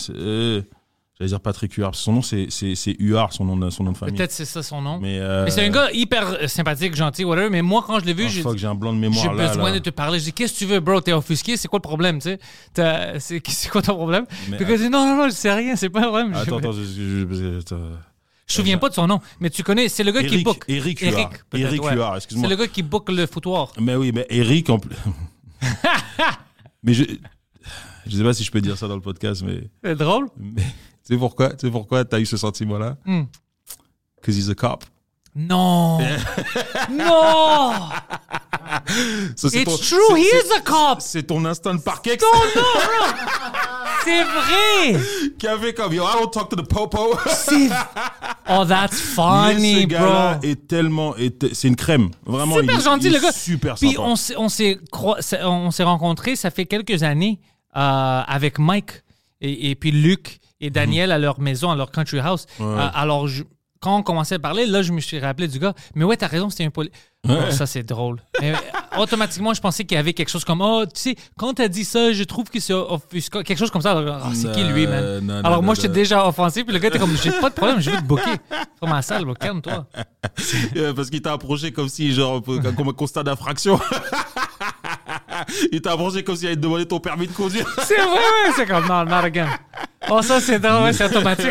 J'allais 1.25 1.39
dire 1.39 1.41
Patrick 1.41 1.73
Huard. 1.75 1.95
Son 1.95 2.13
nom, 2.13 2.23
c'est, 2.23 2.47
c'est, 2.51 2.75
c'est 2.75 2.95
Huard, 2.99 3.33
son 3.33 3.45
nom 3.47 3.57
de, 3.57 3.71
son 3.71 3.85
nom 3.85 3.93
de 3.93 3.97
famille. 3.97 4.15
Peut-être 4.17 4.33
c'est 4.33 4.45
ça 4.45 4.63
son 4.63 4.83
nom. 4.83 4.99
Mais, 5.01 5.15
Mais, 5.15 5.21
euh, 5.21 5.49
c'est 5.49 5.65
un 5.65 5.71
gars 5.71 5.91
hyper 5.93 6.49
sympathique, 6.51 6.95
gentil, 6.95 7.25
whatever. 7.25 7.49
Mais 7.51 7.63
moi, 7.63 7.83
quand 7.87 7.99
je 8.01 8.05
l'ai 8.05 8.13
vu, 8.13 8.25
oh, 8.27 8.29
j'ai 8.31 8.43
fuck, 8.43 8.59
j'ai 8.59 8.67
un 8.67 8.75
blanc 8.75 8.93
de 8.93 8.97
j'ai 9.01 9.09
mémoire 9.09 9.33
là. 9.35 9.49
besoin 9.49 9.71
là. 9.71 9.75
de 9.75 9.79
te 9.79 9.91
parler. 9.91 10.19
Je 10.19 10.25
dis, 10.25 10.33
qu'est-ce 10.35 10.53
que 10.53 10.59
tu 10.59 10.67
veux, 10.67 10.81
bro? 10.81 11.01
T'es 11.01 11.13
offusqué? 11.13 11.57
C'est 11.57 11.69
quoi 11.69 11.79
le 11.79 11.83
problème, 11.83 12.19
tu 12.19 12.25
sais? 12.31 12.39
T'as- 12.75 13.19
C'est 13.21 13.41
c'est 13.49 13.71
quoi 13.71 13.81
ton 13.81 13.95
problème? 13.95 14.27
Mais, 14.51 14.59
Puis 14.59 14.67
il 14.69 14.79
dit, 14.79 14.91
non, 14.91 15.07
non, 15.07 15.17
non, 15.17 15.25
je 15.29 15.35
sais 15.35 15.53
rien, 15.53 15.77
c'est 15.77 15.89
pas 15.89 16.01
un 16.01 16.09
problème. 16.09 16.35
Je- 16.35 16.39
Attends, 16.41 16.59
attends, 16.59 16.73
je, 16.73 16.83
je, 16.83 17.27
je- 17.35 17.59
attends. 17.61 17.77
Je 18.47 18.53
me 18.53 18.57
souviens 18.63 18.77
pas 18.77 18.91
de 18.91 18.95
son 18.95 19.07
nom, 19.07 19.21
mais 19.41 19.49
tu 19.49 19.63
connais, 19.63 19.89
c'est 19.89 20.05
le 20.05 20.13
gars 20.13 20.21
qui 20.21 20.35
Eric, 20.35 20.45
book. 20.45 20.65
Eric 20.69 21.01
Huard. 21.01 21.31
peut-être, 21.49 21.67
Eric 21.67 21.83
ouais. 21.85 21.95
Huard, 21.95 22.13
C'est 22.13 22.17
excuse-moi. 22.19 22.49
le 22.51 22.57
gars 22.57 22.67
qui 22.67 22.83
book 22.83 23.09
le 23.11 23.27
foutoir. 23.27 23.73
Mais 23.81 23.95
oui, 23.95 24.13
mais 24.13 24.27
Eric 24.29 24.69
en 24.69 24.79
plus. 24.79 24.95
mais 26.83 26.93
je. 26.95 27.05
Je 28.07 28.19
sais 28.19 28.23
pas 28.23 28.35
si 28.35 28.45
je 28.45 28.51
peux 28.51 28.61
dire 28.61 28.77
ça 28.77 28.87
dans 28.87 28.97
le 28.97 29.01
podcast, 29.01 29.43
mais. 29.47 29.63
C'est 29.83 29.95
drôle. 29.95 30.29
mais 30.39 30.63
sais 31.13 31.17
pourquoi 31.19 31.51
Tu 31.51 31.67
sais 31.67 31.71
pourquoi 31.71 32.05
t'as 32.05 32.19
eu 32.21 32.27
ce 32.27 32.37
sentiment-là? 32.37 32.97
Hmm. 33.05 33.23
Because 34.17 34.37
he's 34.39 34.49
a 34.49 34.55
cop. 34.55 34.85
Non! 35.37 35.99
non! 36.91 37.73
C'est 39.37 39.55
It's 39.55 39.65
ton- 39.65 39.77
true, 39.77 39.99
c'est- 40.11 40.21
he 40.21 40.25
c'est- 40.31 40.47
is 40.49 40.53
a 40.57 40.61
cop! 40.61 41.01
C'est 41.01 41.23
ton 41.25 41.45
instinct 41.45 41.75
de 41.75 41.81
parquet 41.81 42.17
Non, 42.23 42.39
non, 42.39 42.63
non! 42.63 43.13
C'est 44.05 44.23
vrai! 44.25 45.01
qui 45.39 45.47
avait 45.49 45.75
comme 45.75 45.93
Yo, 45.93 46.05
I 46.05 46.13
don't 46.21 46.31
talk 46.31 46.49
to 46.51 46.57
the 46.57 46.67
popo. 46.69 47.17
C'est... 47.27 47.69
Oh, 48.49 48.65
that's 48.65 48.93
Mais 49.17 49.55
funny, 49.55 49.83
ce 49.83 49.87
gars-là 49.87 50.35
bro! 50.37 50.49
est 50.49 50.67
tellement. 50.69 51.17
est- 51.17 51.53
C'est 51.55 51.69
une 51.69 51.77
crème. 51.77 52.11
Vraiment, 52.25 52.57
Super 52.57 52.77
il, 52.77 52.81
gentil, 52.83 53.07
il 53.07 53.13
le 53.13 53.19
est 53.19 53.23
gars. 53.23 53.33
Super 53.33 53.75
Puis 53.75 53.91
sympa. 53.93 54.03
on 54.03 54.17
s'est, 54.17 54.37
on 54.37 54.49
s'est, 54.49 54.79
c'est- 55.21 55.43
on 55.43 55.71
s'est 55.71 55.83
rencontrés, 55.85 56.37
ça 56.37 56.51
fait 56.51 56.67
quelques 56.67 57.03
années, 57.03 57.41
euh, 57.77 58.23
avec 58.27 58.59
Mike 58.59 59.03
et, 59.41 59.71
et 59.71 59.75
puis 59.75 59.91
Luc 59.91 60.39
et 60.61 60.71
Daniel 60.71 61.13
à 61.13 61.19
leur 61.19 61.41
maison, 61.41 61.71
à 61.71 61.77
leur 61.77 61.91
country 61.91 62.19
house. 62.21 62.47
Euh, 62.61 62.89
alors, 62.95 63.27
je- 63.29 63.45
quand 63.81 63.99
on 63.99 64.03
commençait 64.03 64.37
à 64.37 64.39
parler, 64.39 64.65
là, 64.65 64.81
je 64.81 64.93
me 64.93 65.01
suis 65.01 65.19
rappelé 65.21 65.47
du 65.47 65.59
gars. 65.59 65.75
Mais 65.95 66.05
ouais, 66.05 66.17
t'as 66.17 66.27
raison, 66.27 66.49
c'était 66.49 66.65
un 66.65 66.71
poli. 66.71 66.91
Oh, 67.29 67.33
ça, 67.51 67.67
c'est 67.67 67.83
drôle. 67.83 68.23
Euh, 68.43 68.55
automatiquement, 68.99 69.53
je 69.53 69.61
pensais 69.61 69.85
qu'il 69.85 69.95
y 69.97 69.99
avait 69.99 70.15
quelque 70.15 70.31
chose 70.31 70.45
comme 70.45 70.63
Oh, 70.63 70.85
tu 70.87 70.99
sais, 71.01 71.17
quand 71.37 71.53
t'as 71.55 71.69
dit 71.69 71.85
ça, 71.85 72.13
je 72.15 72.23
trouve 72.25 72.49
que 72.49 72.61
c'est. 72.61 72.73
Quelque 73.31 73.57
chose 73.59 73.71
comme 73.71 73.83
ça. 73.83 73.91
Alors, 73.93 74.21
Ah, 74.25 74.31
c'est 74.35 74.51
qui 74.53 74.65
lui, 74.65 74.87
man? 74.87 75.19
Non, 75.21 75.35
non, 75.35 75.41
Alors, 75.45 75.59
non, 75.59 75.63
moi, 75.67 75.75
j'étais 75.75 75.89
déjà 75.89 76.27
offensé. 76.27 76.65
Puis 76.65 76.73
le 76.73 76.79
gars 76.79 76.89
était 76.89 76.99
comme 76.99 77.15
J'ai 77.23 77.31
pas 77.33 77.51
de 77.51 77.55
problème, 77.55 77.81
je 77.81 77.91
veux 77.91 77.97
te 77.99 78.03
booker. 78.05 78.37
Sur 78.79 78.89
ma 78.89 79.03
salle, 79.03 79.27
calme-toi. 79.39 79.87
Euh, 80.77 80.93
Parce 80.95 81.11
qu'il 81.11 81.21
t'a 81.23 81.33
approché 81.33 81.71
comme 81.73 81.89
si, 81.89 82.13
genre, 82.13 82.43
comme 82.43 82.89
un 82.89 82.93
constat 82.93 83.23
d'infraction. 83.23 83.79
il 85.73 85.81
t'a 85.81 85.93
approché 85.93 86.23
comme 86.23 86.37
s'il 86.37 86.47
allait 86.47 86.57
te 86.57 86.61
demander 86.61 86.87
ton 86.87 87.01
permis 87.01 87.27
de 87.27 87.33
conduire. 87.33 87.67
C'est 87.85 87.97
vrai, 87.97 88.05
ouais, 88.07 88.53
c'est 88.57 88.67
comme 88.67 88.87
non, 88.87 89.05
not 89.05 89.25
again. 89.25 89.49
Oh, 90.11 90.21
ça, 90.21 90.39
c'est 90.41 90.59
drôle, 90.59 90.83
ouais, 90.85 90.93
c'est 90.93 91.05
automatique. 91.07 91.47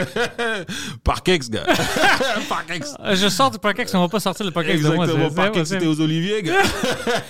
Parkex, 1.04 1.50
gars. 1.50 1.64
Parkex. 2.50 2.94
Je 3.14 3.28
sors 3.30 3.50
du 3.52 3.58
Parkex, 3.60 3.94
on 3.96 4.02
va 4.02 4.08
pas 4.08 4.20
sortir 4.20 4.46
le 4.46 4.52
Parkex 4.52 4.82
de 4.82 4.90
moi. 4.90 5.06
Exactement, 5.06 5.32
Parkex, 5.32 5.70
c'était 5.70 5.88
aux 5.88 6.00
Oliviers, 6.00 6.44
gars. 6.44 6.54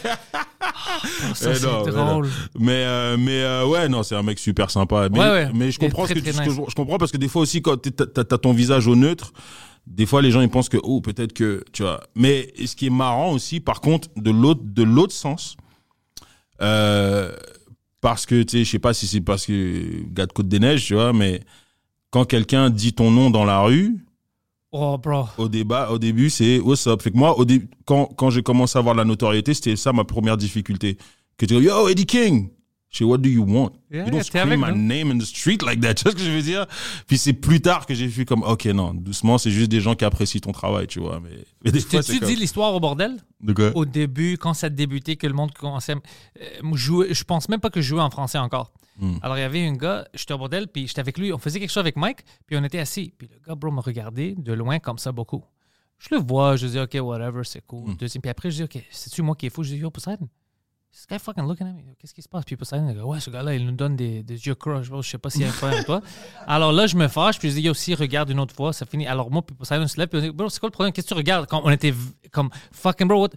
Oh, 0.04 1.34
ça, 1.34 1.52
Eh 1.52 1.56
c'est 1.56 1.62
drôle. 1.92 2.30
Mais, 2.60 2.84
euh, 2.86 3.16
mais 3.18 3.42
euh, 3.42 3.66
ouais, 3.66 3.88
non, 3.88 4.04
c'est 4.04 4.16
un 4.16 4.24
mec 4.24 4.40
super 4.40 4.70
sympa. 4.70 5.08
Mais, 5.12 5.20
Ouais, 5.20 5.30
ouais. 5.30 5.50
mais 5.54 5.72
je 5.72 5.80
comprends, 5.80 6.06
ce 6.08 6.14
que 6.14 6.20
tu- 6.20 6.26
nice. 6.30 6.40
je, 6.46 6.50
je 6.52 6.76
comprends 6.76 6.98
parce 6.98 7.12
que 7.12 7.18
des 7.18 7.28
fois 7.30 7.42
aussi, 7.42 7.62
quand 7.62 7.78
t'as 7.78 8.38
ton 8.38 8.52
visage 8.54 8.88
au 8.88 8.96
neutre, 8.96 9.32
des 9.88 10.06
fois 10.06 10.22
les 10.22 10.32
gens 10.32 10.42
ils 10.42 10.50
pensent 10.50 10.70
que, 10.70 10.78
oh, 10.84 11.02
peut-être 11.02 11.34
que, 11.34 11.64
tu 11.72 11.84
vois. 11.84 12.02
Mais 12.16 12.54
ce 12.66 12.76
qui 12.76 12.88
est 12.88 12.92
marrant 12.92 13.32
aussi, 13.32 13.60
par 13.60 13.82
contre, 13.82 14.10
de 14.18 14.32
l'autre, 14.32 14.62
de 14.64 14.84
l'autre 14.84 15.14
sens, 15.14 15.56
euh, 16.64 17.32
parce 18.02 18.26
que, 18.26 18.42
tu 18.44 18.58
sais, 18.60 18.64
je 18.66 18.72
sais 18.72 18.80
pas 18.80 18.94
si 18.94 19.08
c'est 19.08 19.22
parce 19.22 19.46
que, 19.46 20.04
gars 20.12 20.26
de 20.26 20.34
Côte-des-Neiges, 20.34 20.86
tu 20.86 20.94
vois, 20.96 21.14
mais 21.14 21.42
quand 22.10 22.26
quelqu'un 22.26 22.70
dit 22.70 22.94
ton 22.94 23.12
nom 23.12 23.30
dans 23.30 23.46
la 23.46 23.62
rue, 23.62 24.06
Oh, 24.76 24.98
bro. 24.98 25.26
au 25.38 25.48
débat, 25.48 25.92
au 25.92 26.00
début, 26.00 26.32
c'est 26.32 26.60
what's 26.60 26.88
up. 26.88 27.02
Fait 27.04 27.12
que 27.12 27.18
moi, 27.18 27.38
au 27.40 27.46
quand, 27.86 28.08
quand 28.18 28.32
j'ai 28.32 28.42
commencé 28.42 28.76
à 28.76 28.80
avoir 28.80 28.96
la 28.96 29.06
notoriété, 29.06 29.54
c'était 29.54 29.76
ça 29.76 29.94
ma 29.94 30.04
première 30.04 30.36
difficulté. 30.36 30.98
Que 31.38 31.46
tu 31.46 31.56
dis, 31.60 31.66
yo, 31.66 31.88
Eddie 31.90 32.08
King. 32.08 32.50
Je 32.94 33.00
sais, 33.00 33.04
what 33.06 33.18
do 33.18 33.30
you 33.30 33.44
want? 33.44 33.72
Yeah, 33.90 34.06
you 34.06 34.12
don't 34.12 34.24
scream 34.24 34.52
avec 34.52 34.60
my 34.60 34.72
name 34.72 35.10
in 35.10 35.18
the 35.18 35.26
street 35.26 35.64
like 35.64 35.82
that. 35.82 35.96
Tu 35.96 36.04
vois 36.04 36.12
ce 36.12 36.16
que 36.16 36.24
je 36.24 36.30
veux 36.30 36.44
dire? 36.44 36.68
Puis 37.08 37.18
c'est 37.18 37.34
plus 37.34 37.60
tard 37.60 37.88
que 37.88 37.96
j'ai 37.96 38.06
vu 38.06 38.24
comme, 38.24 38.44
ok, 38.44 38.66
non, 38.66 38.94
doucement, 38.94 39.40
c'est 39.40 39.50
juste 39.50 39.72
des 39.72 39.82
gens 39.82 39.96
qui 39.96 40.06
apprécient 40.06 40.40
ton 40.40 40.52
travail, 40.52 40.86
tu 40.86 41.00
vois. 41.00 41.20
Mais, 41.20 41.44
mais 41.66 41.72
des 41.72 41.80
fois, 41.80 42.04
comme... 42.04 42.20
dit 42.20 42.36
l'histoire 42.36 42.76
au 42.76 42.80
bordel? 42.80 43.18
De 43.42 43.54
quoi? 43.54 43.72
Au 43.76 43.86
début, 43.86 44.38
quand 44.38 44.54
ça 44.54 44.70
débutait, 44.70 45.16
que 45.16 45.26
le 45.26 45.34
monde 45.34 45.52
commençait. 45.54 45.96
euh, 45.96 46.46
moi, 46.62 46.78
je 46.78 47.24
pense 47.24 47.50
même 47.50 47.60
pas 47.60 47.72
que 47.72 47.82
je 47.82 47.88
jouais 47.88 48.02
en 48.02 48.12
français 48.12 48.38
encore. 48.38 48.72
Hmm. 49.00 49.16
Alors, 49.24 49.38
il 49.38 49.42
y 49.42 49.44
avait 49.44 49.66
un 49.66 49.74
gars, 49.74 50.08
j'étais 50.14 50.36
au 50.36 50.38
bordel, 50.38 50.68
puis 50.68 50.88
j'étais 50.88 51.00
avec 51.00 51.18
lui. 51.18 51.34
On 51.34 51.40
faisait 51.40 51.60
quelque 51.60 51.72
chose 51.72 51.82
avec 51.82 51.96
Mike, 51.96 52.20
puis 52.46 52.56
on 52.58 52.64
était 52.64 52.78
assis. 52.78 53.12
Puis 53.18 53.28
le 53.28 53.40
gars, 53.48 53.56
bro, 53.56 53.72
me 53.72 53.82
regardait 53.82 54.36
de 54.38 54.54
loin 54.54 54.78
comme 54.78 55.00
ça 55.00 55.12
beaucoup. 55.12 55.44
Je 55.98 56.10
le 56.12 56.22
vois, 56.22 56.58
je 56.58 56.68
dis, 56.68 56.80
OK, 56.80 56.96
whatever, 57.02 57.42
c'est 57.44 57.66
cool. 57.66 57.90
Hmm. 57.90 57.96
Deuxième, 57.96 58.22
puis 58.22 58.30
après, 58.30 58.52
je 58.52 58.58
dis, 58.58 58.64
OK, 58.64 58.84
c'est-tu 58.92 59.24
moi 59.24 59.36
qui 59.36 59.48
est 59.48 59.50
fou? 59.50 59.64
Je 59.64 59.74
dis, 59.74 59.78
yo, 59.78 59.90
Poseidon, 59.90 60.30
this 60.94 61.06
guy 61.10 61.18
fucking 61.20 61.46
looking 61.48 61.68
at 61.68 61.74
me. 61.74 61.82
Qu'est-ce 62.00 62.14
qui 62.14 62.22
se 62.22 62.30
passe? 62.30 62.46
Puis 62.46 62.56
Poseidon, 62.56 62.88
il 62.90 62.96
dit, 62.96 63.02
ouais, 63.02 63.20
ce 63.20 63.30
gars-là, 63.30 63.56
il 63.56 63.66
nous 63.66 63.72
donne 63.72 63.96
des, 63.96 64.22
des 64.24 64.46
yeux 64.46 64.56
croches. 64.56 64.88
Je 65.02 65.02
sais 65.10 65.18
pas 65.18 65.30
s'il 65.30 65.42
y 65.42 65.46
a 65.46 65.48
un 65.48 65.52
problème 65.52 65.74
avec 65.76 65.86
toi. 65.88 66.02
Alors 66.48 66.72
là, 66.72 66.86
je 66.88 66.96
me 66.96 67.08
fâche, 67.08 67.40
puis 67.40 67.50
je 67.50 67.56
dis, 67.56 67.62
yo, 67.62 67.74
si, 67.74 67.96
regarde 67.96 68.30
une 68.30 68.40
autre 68.40 68.54
fois, 68.56 68.74
ça 68.74 68.86
finit. 68.86 69.08
Alors 69.08 69.32
moi, 69.32 69.42
puis 69.42 69.56
Poseidon 69.56 69.88
se 69.88 69.98
lève, 69.98 70.08
puis 70.08 70.20
on 70.20 70.22
dit, 70.22 70.30
bro, 70.32 70.50
c'est 70.50 70.60
quoi 70.60 70.68
le 70.68 70.74
problème? 70.74 70.94
Qu'est-ce 70.94 71.08
que 71.08 71.14
tu 71.14 71.18
regardes? 71.18 71.48
Quand 71.48 71.62
on 71.64 71.70
était 71.72 71.94
comme, 72.32 72.50
fucking, 72.72 73.08
bro, 73.08 73.22
what? 73.24 73.30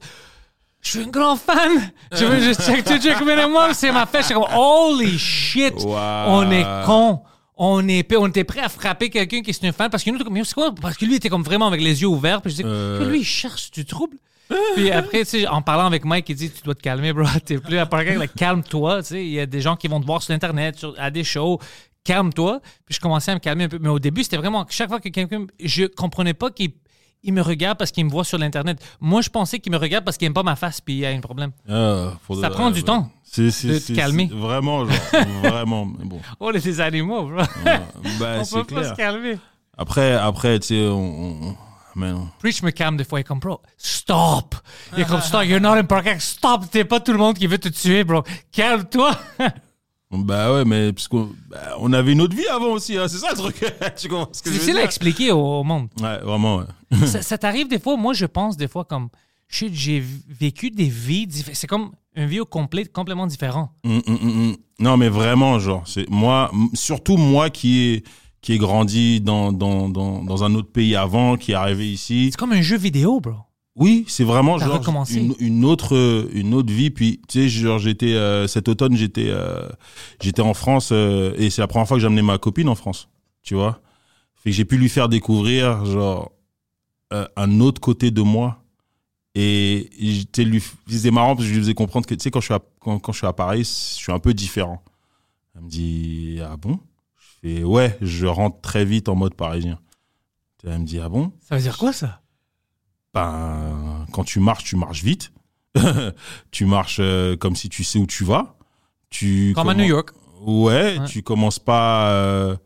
Je 0.83 0.91
suis 0.91 1.01
un 1.01 1.09
grand 1.09 1.35
fan. 1.37 1.91
Je 2.13 2.25
veux 2.25 2.41
juste 2.41 2.63
check 2.63 2.85
to 2.85 2.99
check 2.99 3.19
minimum. 3.21 3.73
C'est 3.73 3.91
ma 3.91 4.07
fête. 4.07 4.21
Je 4.21 4.27
suis 4.27 4.35
comme, 4.35 4.47
holy 4.55 5.19
shit. 5.19 5.75
Wow. 5.83 5.95
On 6.29 6.51
est 6.51 6.65
con. 6.85 7.23
On 7.57 7.89
est, 7.89 8.15
on 8.15 8.29
était 8.29 8.45
prêt 8.45 8.61
à 8.61 8.69
frapper 8.69 9.09
quelqu'un 9.09 9.41
qui 9.41 9.51
est 9.51 9.65
un 9.65 9.73
fan 9.73 9.89
parce 9.91 10.05
que 10.05 10.11
nous, 10.11 10.23
comme, 10.23 10.45
c'est 10.45 10.55
quoi? 10.55 10.73
Parce 10.75 10.97
que 10.97 11.07
lui 11.07 11.15
était 11.17 11.31
comme 11.31 11.43
vraiment 11.43 11.67
avec 11.67 11.81
les 11.81 12.03
yeux 12.03 12.07
ouverts. 12.07 12.43
Puis 12.43 12.53
je 12.53 12.57
dis, 12.57 12.63
Euh. 12.67 13.09
lui, 13.09 13.21
il 13.21 13.25
cherche 13.25 13.71
du 13.71 13.85
trouble. 13.87 14.19
Puis 14.75 14.91
après, 14.91 15.21
tu 15.25 15.31
sais, 15.41 15.47
en 15.49 15.61
parlant 15.63 15.87
avec 15.87 16.05
Mike, 16.05 16.29
il 16.29 16.37
dit, 16.37 16.51
tu 16.51 16.63
dois 16.63 16.75
te 16.75 16.83
calmer, 16.83 17.13
bro. 17.13 17.25
T'es 17.45 17.59
plus 17.59 17.79
à 17.79 17.87
parler 17.87 18.17
calme-toi. 18.37 19.03
Tu 19.03 19.09
sais, 19.09 19.25
il 19.25 19.33
y 19.33 19.41
a 19.41 19.47
des 19.47 19.61
gens 19.61 19.77
qui 19.77 19.89
vont 19.89 20.01
te 20.01 20.07
voir 20.07 20.23
sur 20.23 20.35
Internet, 20.35 20.79
sur- 20.79 20.95
à 20.99 21.11
des 21.11 21.25
shows. 21.25 21.59
Calme-toi. 22.05 22.61
Puis 22.85 22.95
je 22.95 23.01
commençais 23.01 23.33
à 23.33 23.35
me 23.35 23.41
calmer 23.41 23.65
un 23.65 23.69
peu. 23.69 23.79
Mais 23.81 23.89
au 23.89 23.99
début, 23.99 24.23
c'était 24.23 24.37
vraiment, 24.37 24.65
chaque 24.71 24.89
fois 24.89 25.01
que 25.01 25.09
quelqu'un, 25.09 25.47
je 25.63 25.85
comprenais 25.87 26.35
pas 26.35 26.51
qu'il 26.51 26.71
il 27.25 27.33
me 27.33 27.43
regarde 27.43 27.77
parce 27.77 27.91
qu'il 27.91 28.05
me 28.05 28.11
voit 28.11 28.23
sur 28.23 28.39
l'Internet. 28.39 28.79
Moi, 29.01 29.21
je 29.21 29.31
pensais 29.31 29.59
qu'il 29.59 29.73
me 29.73 29.79
regarde 29.79 30.05
parce 30.05 30.17
qu'il 30.17 30.27
aime 30.27 30.35
pas 30.35 30.45
ma 30.45 30.55
face 30.55 30.81
puis 30.81 30.95
il 30.95 31.01
y 31.01 31.07
a 31.07 31.09
un 31.09 31.19
problème. 31.19 31.51
Ah, 31.69 32.13
Ça 32.41 32.49
de- 32.49 32.55
prend 32.55 32.71
du 32.71 32.81
ouais. 32.81 32.85
temps 32.85 33.11
c'est, 33.25 33.47
de 33.47 33.49
te 33.51 33.79
c'est- 33.81 33.95
calmer. 33.95 34.31
Vraiment, 34.33 34.85
genre, 34.87 34.95
vraiment. 35.43 35.87
Mais 35.87 36.05
bon. 36.05 36.21
Oh, 36.39 36.53
les 36.53 36.61
des 36.61 36.81
animaux, 36.81 37.23
bro. 37.27 37.39
Ouais, 37.39 37.81
bah, 38.21 38.37
On 38.43 38.45
peut 38.63 38.75
pas 38.75 38.81
clair. 38.83 38.91
se 38.91 38.95
calmer. 38.95 39.39
Après, 39.77 40.13
après, 40.13 40.61
tu 40.61 40.69
sais, 40.69 40.87
on, 40.87 40.95
on- 41.49 41.57
mais 41.97 42.13
non. 42.13 42.29
Preach 42.39 42.63
me 42.63 42.71
calme 42.71 42.97
des 42.97 43.05
fois. 43.05 43.19
Il 43.19 43.23
est 43.23 43.25
comme, 43.25 43.41
bro, 43.41 43.61
stop. 43.77 44.55
Il 44.97 45.03
est 45.03 45.07
comme, 45.07 45.21
stop, 45.21 45.45
you're 45.45 45.61
not 45.61 45.73
in 45.73 45.85
Park. 45.85 46.09
Stop, 46.21 46.71
t'es 46.71 46.85
pas 46.85 47.01
tout 47.01 47.13
le 47.13 47.19
monde 47.19 47.37
qui 47.37 47.47
veut 47.47 47.59
te 47.59 47.69
tuer, 47.69 48.05
bro. 48.05 48.23
Calme-toi. 48.53 49.19
Bah 50.13 50.53
ouais, 50.53 50.65
mais 50.65 50.93
puisqu'on 50.93 51.31
bah, 51.49 51.77
on 51.81 51.93
avait 51.93 52.13
une 52.13 52.21
autre 52.21 52.37
vie 52.37 52.47
avant 52.47 52.71
aussi, 52.71 52.97
hein, 52.97 53.09
c'est 53.09 53.19
ça 53.19 53.31
le 53.31 53.37
truc. 53.37 53.57
tu 53.97 54.09
comprends 54.09 54.33
ce 54.33 54.41
que 54.41 54.51
C'est 54.51 54.55
difficile 54.55 54.79
à 54.79 54.85
expliquer 54.85 55.33
au, 55.33 55.41
au 55.41 55.65
monde. 55.65 55.89
Ouais, 56.01 56.19
vraiment, 56.19 56.59
ouais. 56.59 57.07
ça 57.07 57.23
ça 57.23 57.37
t'arrive 57.37 57.69
des 57.69 57.81
fois, 57.81 57.97
moi, 57.97 58.15
je 58.15 58.25
pense 58.25 58.57
des 58.57 58.69
fois 58.69 58.85
comme, 58.85 59.09
shit, 59.49 59.75
j'ai 59.75 60.03
vécu 60.29 60.71
des 60.71 60.89
vies 60.89 61.27
différentes. 61.27 61.57
C'est 61.57 61.67
comme 61.67 61.91
une 62.15 62.27
vie 62.27 62.41
au 62.41 62.47
complet, 62.47 62.85
complètement 62.85 63.27
différent. 63.27 63.73
Hum, 63.85 64.01
hum, 64.07 64.19
hum. 64.23 64.57
Non, 64.79 64.97
mais 64.97 65.09
vraiment, 65.09 65.59
genre, 65.59 65.83
c'est 65.87 66.09
moi, 66.09 66.53
surtout 66.73 67.17
moi 67.17 67.51
qui 67.51 67.81
ai, 67.81 68.05
qui 68.47 68.53
ai 68.53 68.59
grandi 68.59 69.21
dans, 69.21 69.53
dans, 69.53 69.89
dans, 69.89 70.23
dans 70.23 70.45
un 70.45 70.55
autre 70.55 70.71
pays 70.71 70.95
avant, 70.95 71.37
qui 71.37 71.51
est 71.51 71.57
arrivé 71.57 71.91
ici. 71.91 72.29
C'est 72.31 72.39
comme 72.39 72.53
un 72.53 72.63
jeu 72.63 72.77
vidéo, 72.77 73.19
bro. 73.19 73.35
Oui, 73.75 74.05
c'est 74.07 74.23
vraiment 74.23 74.57
genre 74.57 74.81
une, 75.11 75.35
une 75.41 75.65
autre 75.65 76.29
une 76.33 76.55
autre 76.55 76.73
vie. 76.73 76.91
Puis 76.91 77.21
tu 77.27 77.41
sais, 77.41 77.49
genre 77.49 77.81
j'étais 77.81 78.15
euh, 78.15 78.47
cet 78.47 78.69
automne, 78.69 78.97
j'étais 78.97 79.31
euh, 79.31 79.69
j'étais 80.23 80.43
en 80.43 80.55
France 80.55 80.91
euh, 80.93 81.35
et 81.37 81.51
c'est 81.51 81.61
la 81.61 81.67
première 81.67 81.89
fois 81.89 81.97
que 81.97 82.01
j'ai 82.03 82.07
amené 82.07 82.23
ma 82.23 82.39
copine 82.39 82.69
en 82.69 82.77
France. 82.77 83.09
Tu 83.43 83.57
vois, 83.57 83.81
fait 84.37 84.51
que 84.51 84.57
j'ai 84.57 84.65
pu 84.65 84.79
lui 84.79 84.89
faire 84.89 85.09
découvrir 85.09 85.85
genre 85.85 86.31
un 87.11 87.61
autre 87.61 87.81
côté 87.81 88.13
de 88.13 88.23
moi. 88.23 88.63
Et 89.35 89.91
j'étais 89.99 90.45
lui 90.45 90.63
c'était 90.87 91.11
marrant 91.11 91.35
parce 91.35 91.47
que 91.47 91.49
je 91.49 91.55
lui 91.55 91.63
faisais 91.63 91.75
comprendre 91.75 92.07
que 92.07 92.15
tu 92.15 92.23
sais 92.23 92.31
quand 92.31 92.41
je 92.41 92.47
suis 92.47 92.55
à, 92.55 92.61
quand, 92.79 93.01
quand 93.01 93.11
je 93.11 93.19
suis 93.19 93.27
à 93.27 93.33
Paris, 93.33 93.65
je 93.65 94.03
suis 94.03 94.13
un 94.13 94.21
peu 94.21 94.35
différent. 94.35 94.85
Elle 95.57 95.63
me 95.63 95.69
dit 95.69 96.39
ah 96.49 96.57
bon? 96.57 96.79
Fais 97.47 97.63
ouais, 97.63 97.97
je 98.01 98.27
rentre 98.27 98.61
très 98.61 98.85
vite 98.85 99.09
en 99.09 99.15
mode 99.15 99.35
parisien. 99.35 99.79
Elle 100.65 100.81
me 100.81 100.85
dit 100.85 100.99
ah 100.99 101.09
bon? 101.09 101.33
Ça 101.49 101.55
veut 101.57 101.63
dire 101.63 101.79
quoi, 101.79 101.93
ça? 101.93 102.21
ben, 103.15 104.05
quand 104.13 104.25
tu 104.25 104.41
marches, 104.41 104.65
tu 104.65 104.77
marches 104.77 105.03
vite. 105.03 105.33
tu 106.51 106.67
marches 106.67 106.99
euh, 107.01 107.37
comme 107.37 107.55
si 107.57 107.69
tu 107.69 107.85
sais 107.85 107.99
où 107.99 108.07
tu 108.07 108.25
vas. 108.25 108.57
Tu 109.11 109.53
Comme 109.55 109.69
à 109.69 109.75
New 109.75 109.85
York. 109.85 110.11
Ouais, 110.43 110.99
Ouais. 110.99 111.07
tu 111.07 111.23
commences 111.23 111.59
pas 111.59 112.11
euh, 112.11 112.57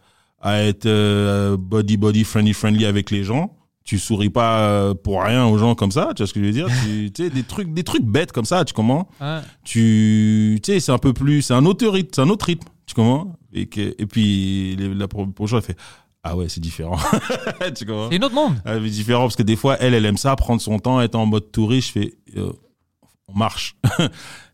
à 0.41 0.63
être 0.63 0.87
euh, 0.87 1.57
body 1.59 1.97
body 1.97 2.25
friendly 2.25 2.53
friendly 2.55 2.87
avec 2.87 3.11
les 3.11 3.23
gens. 3.23 3.57
Tu 3.85 3.99
souris 3.99 4.31
pas 4.31 4.95
pour 4.95 5.23
rien 5.23 5.47
aux 5.47 5.59
gens 5.59 5.75
comme 5.75 5.91
ça, 5.93 6.13
tu 6.17 6.23
vois 6.23 6.27
ce 6.27 6.33
que 6.33 6.41
je 6.41 6.47
veux 6.47 6.53
dire? 6.53 6.69
Tu 6.85 7.11
sais 7.17 7.31
des 7.31 7.43
trucs 7.43 7.73
des 7.73 7.85
trucs 7.85 8.05
bêtes 8.05 8.33
comme 8.33 8.45
ça, 8.45 8.65
tu 8.65 8.75
Ouais. 8.81 9.41
Tu 9.65 10.59
tu 10.63 10.73
sais 10.73 10.81
c'est 10.81 10.93
un 10.93 10.99
peu 10.99 11.13
plus 11.13 11.43
c'est 11.43 11.55
un 11.55 11.65
autre 11.67 11.87
rythme, 11.87 12.11
c'est 12.15 12.21
un 12.23 12.29
autre 12.29 12.47
rythme, 12.47 12.69
tu 12.91 12.95
comprends 12.95 13.33
Et 13.53 13.67
que 13.67 13.95
et 13.99 14.07
puis 14.07 14.77
les- 14.77 14.95
la 14.95 15.09
pro- 15.09 15.27
prochaine 15.27 15.59
elle 15.59 15.65
fait 15.65 15.77
ah 16.23 16.37
ouais, 16.37 16.49
c'est 16.51 16.61
différent. 16.61 16.99
tu 17.75 17.87
comprends 17.87 18.11
C'est 18.11 18.19
un 18.19 18.23
autre 18.23 18.35
monde. 18.35 18.61
elle 18.67 18.85
est 18.85 18.91
différente 18.91 19.29
parce 19.29 19.37
que 19.37 19.43
des 19.43 19.57
fois, 19.57 19.79
elle, 19.81 19.95
elle 19.95 20.05
aime 20.05 20.19
ça, 20.19 20.37
prendre 20.37 20.61
son 20.61 20.79
temps, 20.79 21.01
être 21.01 21.15
en 21.15 21.25
mode 21.25 21.51
touriste. 21.51 21.89
Je 21.89 21.93
fais, 21.93 22.15
euh, 22.37 22.53
on 23.27 23.35
marche. 23.39 23.75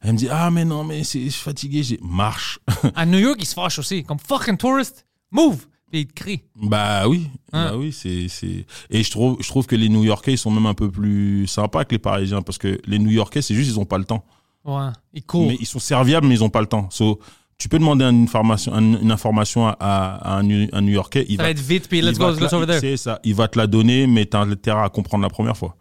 elle 0.02 0.12
me 0.12 0.16
dit, 0.16 0.28
ah, 0.30 0.48
mais 0.52 0.64
non, 0.64 0.84
mais 0.84 1.02
c'est, 1.02 1.24
je 1.24 1.30
suis 1.30 1.42
fatigué. 1.42 1.82
J'ai, 1.82 1.98
marche. 2.02 2.60
À 2.94 3.04
New 3.04 3.18
York, 3.18 3.38
ils 3.40 3.46
se 3.46 3.54
fâchent 3.54 3.80
aussi. 3.80 4.04
Comme 4.04 4.20
fucking 4.20 4.56
tourist, 4.56 5.06
move. 5.32 5.66
Puis 5.90 6.02
ils 6.02 6.06
te 6.06 6.12
crient. 6.12 6.42
bah 6.54 7.08
oui, 7.08 7.28
Hein. 7.52 7.70
bah 7.70 7.76
oui, 7.76 7.90
c'est, 7.92 8.28
c'est. 8.28 8.64
Et 8.90 9.02
je 9.02 9.10
trouve, 9.10 9.36
je 9.40 9.48
trouve 9.48 9.66
que 9.66 9.74
les 9.74 9.88
New 9.88 10.04
Yorkais, 10.04 10.34
ils 10.34 10.38
sont 10.38 10.52
même 10.52 10.66
un 10.66 10.74
peu 10.74 10.88
plus 10.90 11.48
sympas 11.48 11.84
que 11.84 11.92
les 11.96 11.98
Parisiens 11.98 12.42
parce 12.42 12.58
que 12.58 12.80
les 12.86 12.98
New 13.00 13.10
Yorkais, 13.10 13.42
c'est 13.42 13.54
juste, 13.56 13.70
ils 13.72 13.80
ont 13.80 13.84
pas 13.86 13.98
le 13.98 14.04
temps. 14.04 14.24
Ouais. 14.64 14.90
Ils 15.14 15.22
courent. 15.24 15.48
Mais 15.48 15.56
ils 15.58 15.66
sont 15.66 15.80
serviables, 15.80 16.26
mais 16.28 16.34
ils 16.34 16.44
ont 16.44 16.48
pas 16.50 16.60
le 16.60 16.66
temps. 16.68 16.88
So, 16.90 17.18
Tu 17.58 17.68
peux 17.70 17.78
demander 17.78 18.04
une 18.04 18.24
information, 18.24 18.74
un- 18.74 19.00
une 19.00 19.10
information 19.10 19.66
à, 19.68 19.74
à 19.80 20.34
un, 20.38 20.42
New- 20.42 20.68
un 20.72 20.82
New-Yorkais. 20.82 21.24
Il 21.28 21.36
Ça 21.38 21.44
va 21.44 21.50
être 21.50 21.58
vite, 21.60 21.88
puis 21.88 22.02
let's 22.02 22.18
go, 22.18 22.28
let's 22.28 22.36
te 22.36 22.40
go 22.40 22.46
la- 22.50 22.56
over 22.58 22.66
there. 22.66 22.80
C'est 22.80 22.96
ça. 22.98 23.18
Il 23.24 23.34
va 23.34 23.48
te 23.48 23.58
la 23.58 23.66
donner, 23.66 24.06
mais 24.06 24.26
t'as 24.26 24.40
intérêt 24.40 24.82
à 24.84 24.88
comprendre 24.90 25.22
la 25.22 25.30
première 25.30 25.56
fois. 25.56 25.74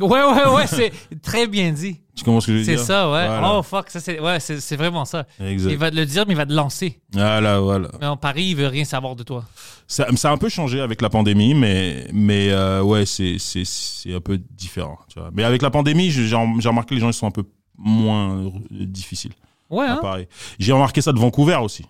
Ouais, 0.00 0.08
ouais, 0.08 0.48
ouais, 0.54 0.66
c'est 0.68 0.92
très 1.20 1.48
bien 1.48 1.72
dit. 1.72 1.96
Tu 2.14 2.22
comprends 2.24 2.40
ce 2.40 2.46
que 2.48 2.52
je 2.52 2.58
veux 2.58 2.64
C'est 2.64 2.76
dire? 2.76 2.84
ça, 2.84 3.10
ouais. 3.10 3.26
Voilà. 3.26 3.54
Oh, 3.58 3.62
fuck, 3.62 3.90
ça, 3.90 3.98
c'est 3.98 4.20
ouais, 4.20 4.38
c'est 4.38 4.60
c'est 4.60 4.76
vraiment 4.76 5.04
ça. 5.04 5.26
Exact. 5.44 5.70
Il 5.72 5.78
va 5.78 5.90
te 5.90 5.96
le 5.96 6.06
dire, 6.06 6.24
mais 6.28 6.34
il 6.34 6.36
va 6.36 6.46
te 6.46 6.52
lancer. 6.52 7.00
Voilà, 7.12 7.58
voilà. 7.58 7.88
Mais 8.00 8.06
en 8.06 8.16
Paris, 8.16 8.44
il 8.50 8.56
veut 8.56 8.68
rien 8.68 8.84
savoir 8.84 9.16
de 9.16 9.24
toi. 9.24 9.44
Ça, 9.88 10.06
ça 10.14 10.30
a 10.30 10.32
un 10.32 10.36
peu 10.36 10.48
changé 10.48 10.80
avec 10.80 11.00
la 11.02 11.10
pandémie, 11.10 11.54
mais, 11.54 12.06
mais 12.12 12.50
euh, 12.50 12.82
ouais, 12.82 13.04
c'est, 13.04 13.36
c'est, 13.40 13.64
c'est 13.64 14.14
un 14.14 14.20
peu 14.20 14.38
différent. 14.50 14.96
Tu 15.12 15.18
vois. 15.18 15.30
Mais 15.32 15.42
avec 15.42 15.60
la 15.62 15.70
pandémie, 15.70 16.10
j'ai, 16.10 16.32
remarqué 16.34 16.90
que 16.90 16.94
les 16.94 17.00
gens 17.00 17.10
ils 17.10 17.14
sont 17.14 17.26
un 17.26 17.32
peu 17.32 17.44
moins 17.76 18.52
difficiles. 18.70 19.32
Ouais, 19.70 19.86
à 19.86 20.00
hein? 20.02 20.24
J'ai 20.58 20.72
remarqué 20.72 21.00
ça 21.00 21.12
de 21.12 21.18
Vancouver 21.18 21.56
aussi. 21.56 21.86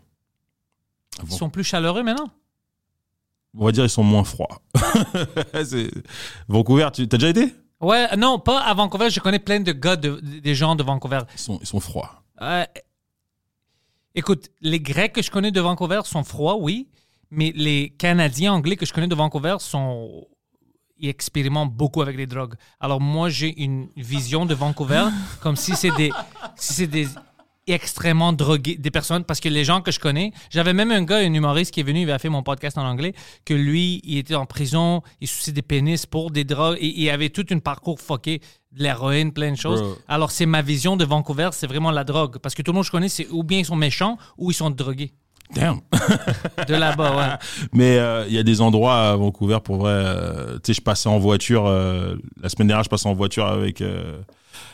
Ils 1.22 1.32
sont 1.32 1.50
plus 1.50 1.64
chaleureux 1.64 2.02
maintenant. 2.02 2.30
On 3.58 3.64
va 3.64 3.72
dire 3.72 3.84
ils 3.84 3.90
sont 3.90 4.04
moins 4.04 4.24
froids. 4.24 4.60
C'est- 5.64 5.90
Vancouver, 6.48 6.88
tu 6.92 7.02
as 7.02 7.06
déjà 7.06 7.28
été? 7.28 7.54
Ouais, 7.80 8.14
non, 8.16 8.38
pas 8.38 8.60
à 8.60 8.74
Vancouver. 8.74 9.10
Je 9.10 9.20
connais 9.20 9.38
plein 9.38 9.60
de 9.60 9.72
gars, 9.72 9.96
de, 9.96 10.20
des 10.20 10.54
gens 10.54 10.76
de 10.76 10.82
Vancouver. 10.82 11.20
ils 11.34 11.38
sont, 11.38 11.58
ils 11.60 11.66
sont 11.66 11.80
froids. 11.80 12.22
Euh, 12.42 12.64
écoute, 14.14 14.50
les 14.60 14.80
Grecs 14.80 15.12
que 15.14 15.22
je 15.22 15.30
connais 15.30 15.50
de 15.50 15.60
Vancouver 15.60 16.02
sont 16.04 16.22
froids, 16.22 16.56
oui, 16.56 16.88
mais 17.30 17.52
les 17.54 17.90
Canadiens 17.90 18.52
anglais 18.52 18.76
que 18.76 18.86
je 18.86 18.92
connais 18.92 19.08
de 19.08 19.14
Vancouver 19.14 19.56
sont. 19.60 20.26
Ils 21.02 21.08
expérimentent 21.08 21.72
beaucoup 21.72 22.02
avec 22.02 22.18
les 22.18 22.26
drogues. 22.26 22.54
Alors, 22.78 23.00
moi, 23.00 23.30
j'ai 23.30 23.62
une 23.62 23.88
vision 23.96 24.44
de 24.44 24.52
Vancouver 24.54 25.06
comme 25.40 25.56
si 25.56 25.74
c'est 25.74 25.90
des. 25.96 26.12
Si 26.56 26.74
c'est 26.74 26.86
des 26.86 27.08
extrêmement 27.72 28.32
drogués, 28.32 28.76
des 28.76 28.90
personnes, 28.90 29.24
parce 29.24 29.40
que 29.40 29.48
les 29.48 29.64
gens 29.64 29.80
que 29.80 29.90
je 29.90 30.00
connais, 30.00 30.32
j'avais 30.50 30.72
même 30.72 30.90
un 30.90 31.02
gars, 31.02 31.18
un 31.18 31.32
humoriste 31.32 31.72
qui 31.72 31.80
est 31.80 31.84
venu, 31.84 32.02
il 32.02 32.10
avait 32.10 32.18
fait 32.18 32.28
mon 32.28 32.42
podcast 32.42 32.78
en 32.78 32.84
anglais, 32.84 33.14
que 33.44 33.54
lui, 33.54 34.00
il 34.04 34.18
était 34.18 34.34
en 34.34 34.46
prison, 34.46 35.02
il 35.20 35.28
souciait 35.28 35.52
des 35.52 35.62
pénis 35.62 36.06
pour 36.06 36.30
des 36.30 36.44
drogues, 36.44 36.78
et 36.80 37.00
il 37.00 37.10
avait 37.10 37.30
tout 37.30 37.46
un 37.50 37.58
parcours 37.58 38.00
fucké, 38.00 38.40
de 38.72 38.82
l'héroïne, 38.82 39.32
plein 39.32 39.50
de 39.50 39.56
choses. 39.56 39.82
Bro. 39.82 39.98
Alors, 40.06 40.30
c'est 40.30 40.46
ma 40.46 40.62
vision 40.62 40.96
de 40.96 41.04
Vancouver, 41.04 41.50
c'est 41.52 41.66
vraiment 41.66 41.90
la 41.90 42.04
drogue. 42.04 42.38
Parce 42.38 42.54
que 42.54 42.62
tout 42.62 42.70
le 42.70 42.76
monde 42.76 42.84
que 42.84 42.88
je 42.88 42.92
connais, 42.92 43.08
c'est 43.08 43.26
ou 43.30 43.42
bien 43.42 43.58
ils 43.58 43.64
sont 43.64 43.76
méchants 43.76 44.16
ou 44.38 44.50
ils 44.50 44.54
sont 44.54 44.70
drogués. 44.70 45.12
Damn. 45.54 45.80
De 46.68 46.74
là-bas, 46.76 47.16
ouais. 47.16 47.68
Mais 47.72 47.98
euh, 47.98 48.24
il 48.28 48.34
y 48.34 48.38
a 48.38 48.44
des 48.44 48.60
endroits 48.60 49.10
à 49.10 49.16
Vancouver 49.16 49.58
pour 49.64 49.76
vrai. 49.78 49.92
euh, 49.92 50.54
tu 50.54 50.66
sais, 50.66 50.74
je 50.74 50.80
passais 50.80 51.08
en 51.08 51.18
voiture 51.18 51.66
euh, 51.66 52.14
la 52.40 52.48
semaine 52.48 52.68
dernière, 52.68 52.84
je 52.84 52.88
passais 52.88 53.08
en 53.08 53.14
voiture 53.14 53.46
avec 53.46 53.82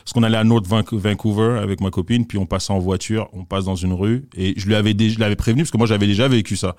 parce 0.03 0.13
qu'on 0.13 0.23
allait 0.23 0.37
à 0.37 0.43
North 0.43 0.65
Vanc- 0.67 0.93
Vancouver 0.95 1.59
avec 1.61 1.81
ma 1.81 1.89
copine, 1.91 2.25
puis 2.25 2.37
on 2.37 2.45
passait 2.45 2.73
en 2.73 2.79
voiture, 2.79 3.29
on 3.33 3.45
passe 3.45 3.65
dans 3.65 3.75
une 3.75 3.93
rue 3.93 4.27
et 4.35 4.53
je 4.57 4.65
lui 4.67 4.75
avais 4.75 4.93
dé- 4.93 5.09
je 5.09 5.19
l'avais 5.19 5.35
prévenu 5.35 5.63
parce 5.63 5.71
que 5.71 5.77
moi 5.77 5.87
j'avais 5.87 6.07
déjà 6.07 6.27
vécu 6.27 6.55
ça. 6.55 6.75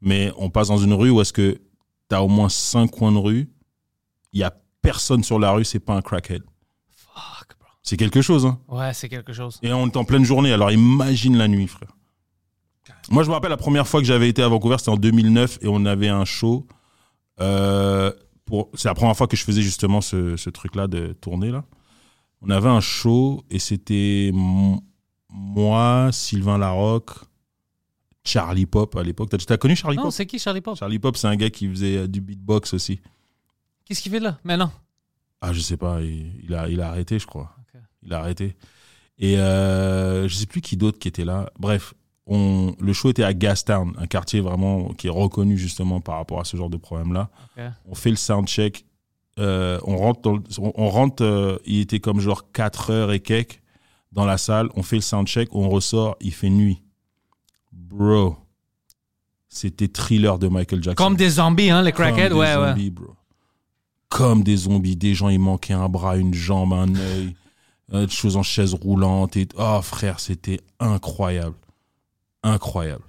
Mais 0.00 0.32
on 0.38 0.48
passe 0.50 0.68
dans 0.68 0.78
une 0.78 0.92
rue 0.94 1.10
où 1.10 1.20
est-ce 1.20 1.32
que 1.32 1.60
t'as 2.08 2.20
au 2.20 2.28
moins 2.28 2.48
cinq 2.48 2.90
coins 2.90 3.12
de 3.12 3.18
rue, 3.18 3.50
il 4.32 4.40
y 4.40 4.44
a 4.44 4.54
personne 4.82 5.24
sur 5.24 5.38
la 5.38 5.50
rue, 5.50 5.64
c'est 5.64 5.80
pas 5.80 5.94
un 5.94 6.02
crackhead. 6.02 6.42
Fuck, 6.96 7.56
bro. 7.58 7.68
C'est 7.82 7.96
quelque 7.96 8.22
chose, 8.22 8.46
hein. 8.46 8.58
Ouais, 8.68 8.94
c'est 8.94 9.08
quelque 9.08 9.32
chose. 9.32 9.58
Et 9.62 9.72
on 9.72 9.86
est 9.88 9.96
en 9.96 10.04
pleine 10.04 10.24
journée, 10.24 10.52
alors 10.52 10.70
imagine 10.70 11.36
la 11.36 11.48
nuit, 11.48 11.66
frère. 11.66 11.90
Moi, 13.10 13.22
je 13.24 13.28
me 13.28 13.34
rappelle 13.34 13.50
la 13.50 13.56
première 13.56 13.88
fois 13.88 14.00
que 14.00 14.06
j'avais 14.06 14.28
été 14.28 14.42
à 14.42 14.48
Vancouver, 14.48 14.76
c'était 14.78 14.90
en 14.90 14.96
2009 14.96 15.58
et 15.62 15.66
on 15.68 15.84
avait 15.86 16.08
un 16.08 16.24
show. 16.24 16.66
euh, 17.40 18.12
pour, 18.44 18.70
c'est 18.74 18.88
la 18.88 18.94
première 18.94 19.16
fois 19.16 19.26
que 19.26 19.36
je 19.36 19.44
faisais 19.44 19.60
justement 19.62 20.00
ce, 20.00 20.36
ce 20.36 20.48
truc-là 20.50 20.86
de 20.86 21.12
tourner 21.20 21.50
là. 21.50 21.64
On 22.42 22.50
avait 22.50 22.68
un 22.68 22.80
show 22.80 23.44
et 23.50 23.58
c'était 23.58 24.30
moi, 25.30 26.10
Sylvain 26.12 26.58
Larocque, 26.58 27.10
Charlie 28.24 28.66
Pop 28.66 28.94
à 28.96 29.02
l'époque. 29.02 29.30
T'as, 29.30 29.56
connu 29.56 29.74
Charlie 29.74 29.96
Non, 29.96 30.04
Pop? 30.04 30.12
c'est 30.12 30.26
qui 30.26 30.38
Charlie 30.38 30.60
Pop? 30.60 30.76
Charlie 30.78 30.98
Pop, 30.98 31.16
c'est 31.16 31.26
un 31.26 31.36
gars 31.36 31.50
qui 31.50 31.68
faisait 31.68 31.96
euh, 31.96 32.06
du 32.06 32.20
beatbox 32.20 32.74
aussi. 32.74 33.00
Qu'est-ce 33.84 34.02
qu'il 34.02 34.12
fait 34.12 34.20
là 34.20 34.38
Maintenant? 34.44 34.70
Ah, 35.40 35.52
je 35.52 35.60
sais 35.60 35.76
pas, 35.76 36.00
il, 36.02 36.32
il 36.44 36.54
a, 36.54 36.68
il 36.68 36.80
a 36.80 36.88
arrêté, 36.88 37.18
je 37.18 37.26
crois. 37.26 37.54
Il 38.02 38.12
a 38.12 38.18
arrêté. 38.18 38.56
Et 39.18 39.38
euh, 39.38 40.28
je 40.28 40.34
sais 40.34 40.46
plus 40.46 40.60
qui 40.60 40.76
d'autre 40.76 40.98
qui 40.98 41.08
était 41.08 41.24
là. 41.24 41.50
Bref, 41.58 41.94
on, 42.26 42.74
le 42.78 42.92
show 42.92 43.10
était 43.10 43.24
à 43.24 43.34
Gastown, 43.34 43.94
un 43.98 44.06
quartier 44.06 44.40
vraiment 44.40 44.92
qui 44.94 45.06
est 45.06 45.10
reconnu 45.10 45.56
justement 45.56 46.00
par 46.00 46.16
rapport 46.16 46.40
à 46.40 46.44
ce 46.44 46.56
genre 46.56 46.70
de 46.70 46.76
problème-là. 46.76 47.30
On 47.86 47.94
fait 47.94 48.10
le 48.10 48.16
soundcheck. 48.16 48.84
Euh, 49.38 49.78
on 49.84 49.96
rentre, 49.96 50.20
dans 50.22 50.32
le- 50.34 50.42
on, 50.58 50.72
on 50.74 50.88
rentre 50.88 51.22
euh, 51.24 51.58
il 51.64 51.80
était 51.80 52.00
comme 52.00 52.20
genre 52.20 52.50
4 52.52 52.90
heures 52.90 53.12
et 53.12 53.20
quelques 53.20 53.62
dans 54.12 54.24
la 54.24 54.38
salle. 54.38 54.68
On 54.74 54.82
fait 54.82 54.96
le 54.96 55.02
soundcheck, 55.02 55.48
on 55.54 55.68
ressort, 55.68 56.16
il 56.20 56.32
fait 56.32 56.50
nuit. 56.50 56.82
Bro, 57.72 58.36
c'était 59.48 59.88
thriller 59.88 60.38
de 60.38 60.48
Michael 60.48 60.82
Jackson. 60.82 61.02
Comme 61.04 61.16
des 61.16 61.30
zombies, 61.30 61.70
hein, 61.70 61.82
les 61.82 61.92
crackheads, 61.92 62.32
ouais, 62.34 62.56
ouais. 62.56 62.68
zombies, 62.70 62.90
bro. 62.90 63.14
Comme 64.08 64.42
des 64.42 64.56
zombies. 64.56 64.96
Des 64.96 65.14
gens, 65.14 65.28
il 65.28 65.38
manquait 65.38 65.74
un 65.74 65.88
bras, 65.88 66.16
une 66.16 66.34
jambe, 66.34 66.72
un 66.72 66.94
œil, 66.94 67.36
euh, 67.92 68.06
des 68.06 68.12
choses 68.12 68.36
en 68.36 68.42
chaise 68.42 68.74
roulante. 68.74 69.36
Et... 69.36 69.46
Oh, 69.56 69.80
frère, 69.82 70.20
c'était 70.20 70.60
incroyable. 70.80 71.56
Incroyable. 72.42 73.04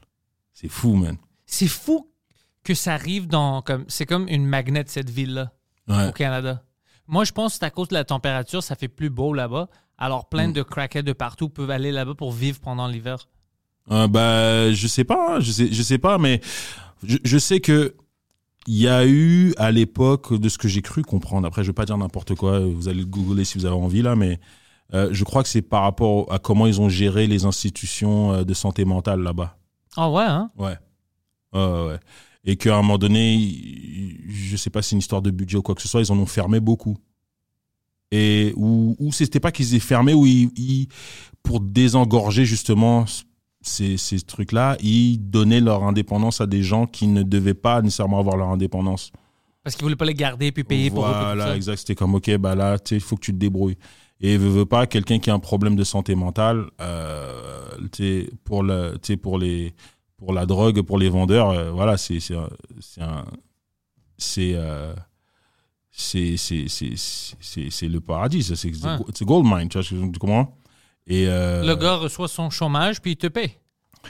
C'est 0.54 0.68
fou, 0.70 0.94
man. 0.96 1.18
C'est 1.46 1.68
fou 1.68 2.08
que 2.63 2.74
ça 2.74 2.94
arrive 2.94 3.28
dans. 3.28 3.62
comme 3.62 3.86
C'est 3.88 4.06
comme 4.06 4.28
une 4.28 4.46
magnet, 4.46 4.84
cette 4.88 5.10
ville-là, 5.10 5.54
Ouais. 5.89 6.08
au 6.08 6.12
Canada. 6.12 6.63
Moi, 7.08 7.23
je 7.23 7.32
pense 7.32 7.54
que 7.54 7.60
c'est 7.60 7.65
à 7.65 7.69
cause 7.71 7.88
de 7.88 7.95
la 7.95 8.04
température, 8.04 8.62
ça 8.63 8.75
fait 8.75 8.88
plus 8.88 9.10
beau 9.10 9.34
là-bas. 9.34 9.67
Alors, 9.97 10.30
plein 10.30 10.47
Mm. 10.49 10.54
de 10.54 10.62
crackheads 10.63 11.04
de 11.04 11.13
partout 11.13 11.49
peuvent 11.49 11.71
aller 11.71 11.91
là-bas 11.91 12.13
pour 12.15 12.32
vivre 12.32 12.60
pendant 12.60 12.88
l'hiver. 12.88 13.28
Euh, 13.91 14.08
bah, 14.08 14.71
je 14.71 14.88
sais 14.88 15.04
pas, 15.04 15.36
hein, 15.36 15.39
je 15.39 15.52
sais, 15.52 15.67
je 15.71 15.82
sais 15.82 15.97
pas, 15.97 16.17
mais 16.19 16.41
je, 17.04 17.17
je 17.23 17.38
sais 17.39 17.60
que 17.60 17.95
il 18.67 18.75
y 18.75 18.88
a 18.88 19.06
eu 19.08 19.54
à 19.58 19.71
l'époque 19.71 20.34
de 20.34 20.47
ce 20.49 20.60
que 20.60 20.67
j'ai 20.67 20.84
cru 20.84 21.02
comprendre. 21.02 21.47
Après, 21.47 21.63
je 21.63 21.69
vais 21.69 21.73
pas 21.73 21.86
dire 21.86 21.97
n'importe 21.97 22.36
quoi. 22.36 22.60
Vous 22.60 22.88
allez 22.88 22.99
le 22.99 23.06
googler 23.08 23.43
si 23.45 23.58
vous 23.58 23.65
avez 23.65 23.73
envie 23.75 24.04
là, 24.04 24.15
mais 24.15 24.39
euh, 24.93 25.10
je 25.12 25.23
crois 25.23 25.41
que 25.41 25.49
c'est 25.49 25.63
par 25.63 25.82
rapport 25.82 26.32
à 26.32 26.38
comment 26.38 26.67
ils 26.67 26.80
ont 26.80 26.89
géré 26.89 27.25
les 27.25 27.45
institutions 27.45 28.34
euh, 28.34 28.43
de 28.43 28.54
santé 28.54 28.86
mentale 28.86 29.21
là-bas. 29.21 29.58
Ah 29.97 30.12
ouais, 30.12 30.23
hein? 30.23 30.52
Ouais. 30.58 30.78
Ouais, 31.54 31.62
ouais. 31.88 31.99
Et 32.49 32.55
qu'à 32.55 32.73
un 32.73 32.81
moment 32.81 32.97
donné, 32.97 34.17
je 34.27 34.57
sais 34.57 34.71
pas 34.71 34.81
si 34.81 34.89
c'est 34.89 34.95
une 34.95 34.99
histoire 34.99 35.21
de 35.21 35.29
budget 35.29 35.57
ou 35.57 35.62
quoi 35.62 35.75
que 35.75 35.81
ce 35.83 35.88
soit, 35.88 36.01
ils 36.01 36.12
en 36.12 36.17
ont 36.17 36.25
fermé 36.25 36.59
beaucoup. 36.59 36.97
Et 38.12 38.53
ou, 38.55 38.95
ou 38.97 39.12
c'était 39.12 39.39
pas 39.39 39.51
qu'ils 39.51 39.75
aient 39.75 39.79
fermé, 39.79 40.13
ou 40.15 40.25
ils, 40.25 40.49
ils- 40.57 40.88
pour 41.43 41.59
désengorger 41.59 42.45
justement 42.45 43.05
ces, 43.62 43.97
ces 43.97 44.19
trucs-là, 44.21 44.77
ils 44.81 45.19
donnaient 45.19 45.62
leur 45.62 45.83
indépendance 45.83 46.41
à 46.41 46.47
des 46.47 46.63
gens 46.63 46.88
qui 46.88 47.05
ne 47.05 47.21
devaient 47.21 47.53
pas 47.53 47.83
nécessairement 47.83 48.19
avoir 48.19 48.35
leur 48.35 48.49
indépendance. 48.49 49.12
Parce 49.63 49.75
qu'ils 49.75 49.83
voulaient 49.83 49.95
pas 49.95 50.05
les 50.05 50.15
garder 50.15 50.51
puis 50.51 50.63
payer 50.63 50.89
pour 50.89 51.03
puis 51.03 51.13
tout 51.13 51.19
Voilà, 51.19 51.55
exact. 51.55 51.77
C'était 51.77 51.93
comme, 51.93 52.15
ok, 52.15 52.35
bah 52.38 52.55
là, 52.55 52.77
il 52.89 52.99
faut 52.99 53.15
que 53.15 53.25
tu 53.25 53.31
te 53.31 53.38
débrouilles. 53.38 53.77
Et 54.21 54.38
veut, 54.38 54.49
veut 54.49 54.65
pas, 54.65 54.88
quelqu'un 54.88 55.19
qui 55.19 55.29
a 55.29 55.35
un 55.35 55.39
problème 55.39 55.75
de 55.75 55.83
santé 55.83 56.15
mentale, 56.15 56.65
euh, 56.81 57.77
pour, 58.43 58.63
le, 58.63 58.97
pour, 59.21 59.38
les, 59.38 59.73
pour 60.19 60.34
la 60.34 60.45
drogue, 60.45 60.82
pour 60.84 60.99
les 60.99 61.10
vendeurs, 61.10 61.49
euh, 61.49 61.71
voilà, 61.71 61.97
c'est 61.97 62.19
c'est 62.19 62.36
c'est 67.71 67.88
le 67.88 67.99
paradis, 67.99 68.43
c'est 68.43 68.65
Ouais. 68.86 68.97
gold 69.25 69.45
mine, 69.45 69.69
tu 69.69 69.79
vois, 69.79 69.84
Et 71.08 71.27
euh, 71.27 71.65
Le 71.65 71.75
gars 71.75 71.95
reçoit 71.95 72.27
son 72.27 72.49
chômage 72.49 73.01
puis 73.01 73.12
il 73.13 73.17
te 73.17 73.27
paye. 73.27 73.51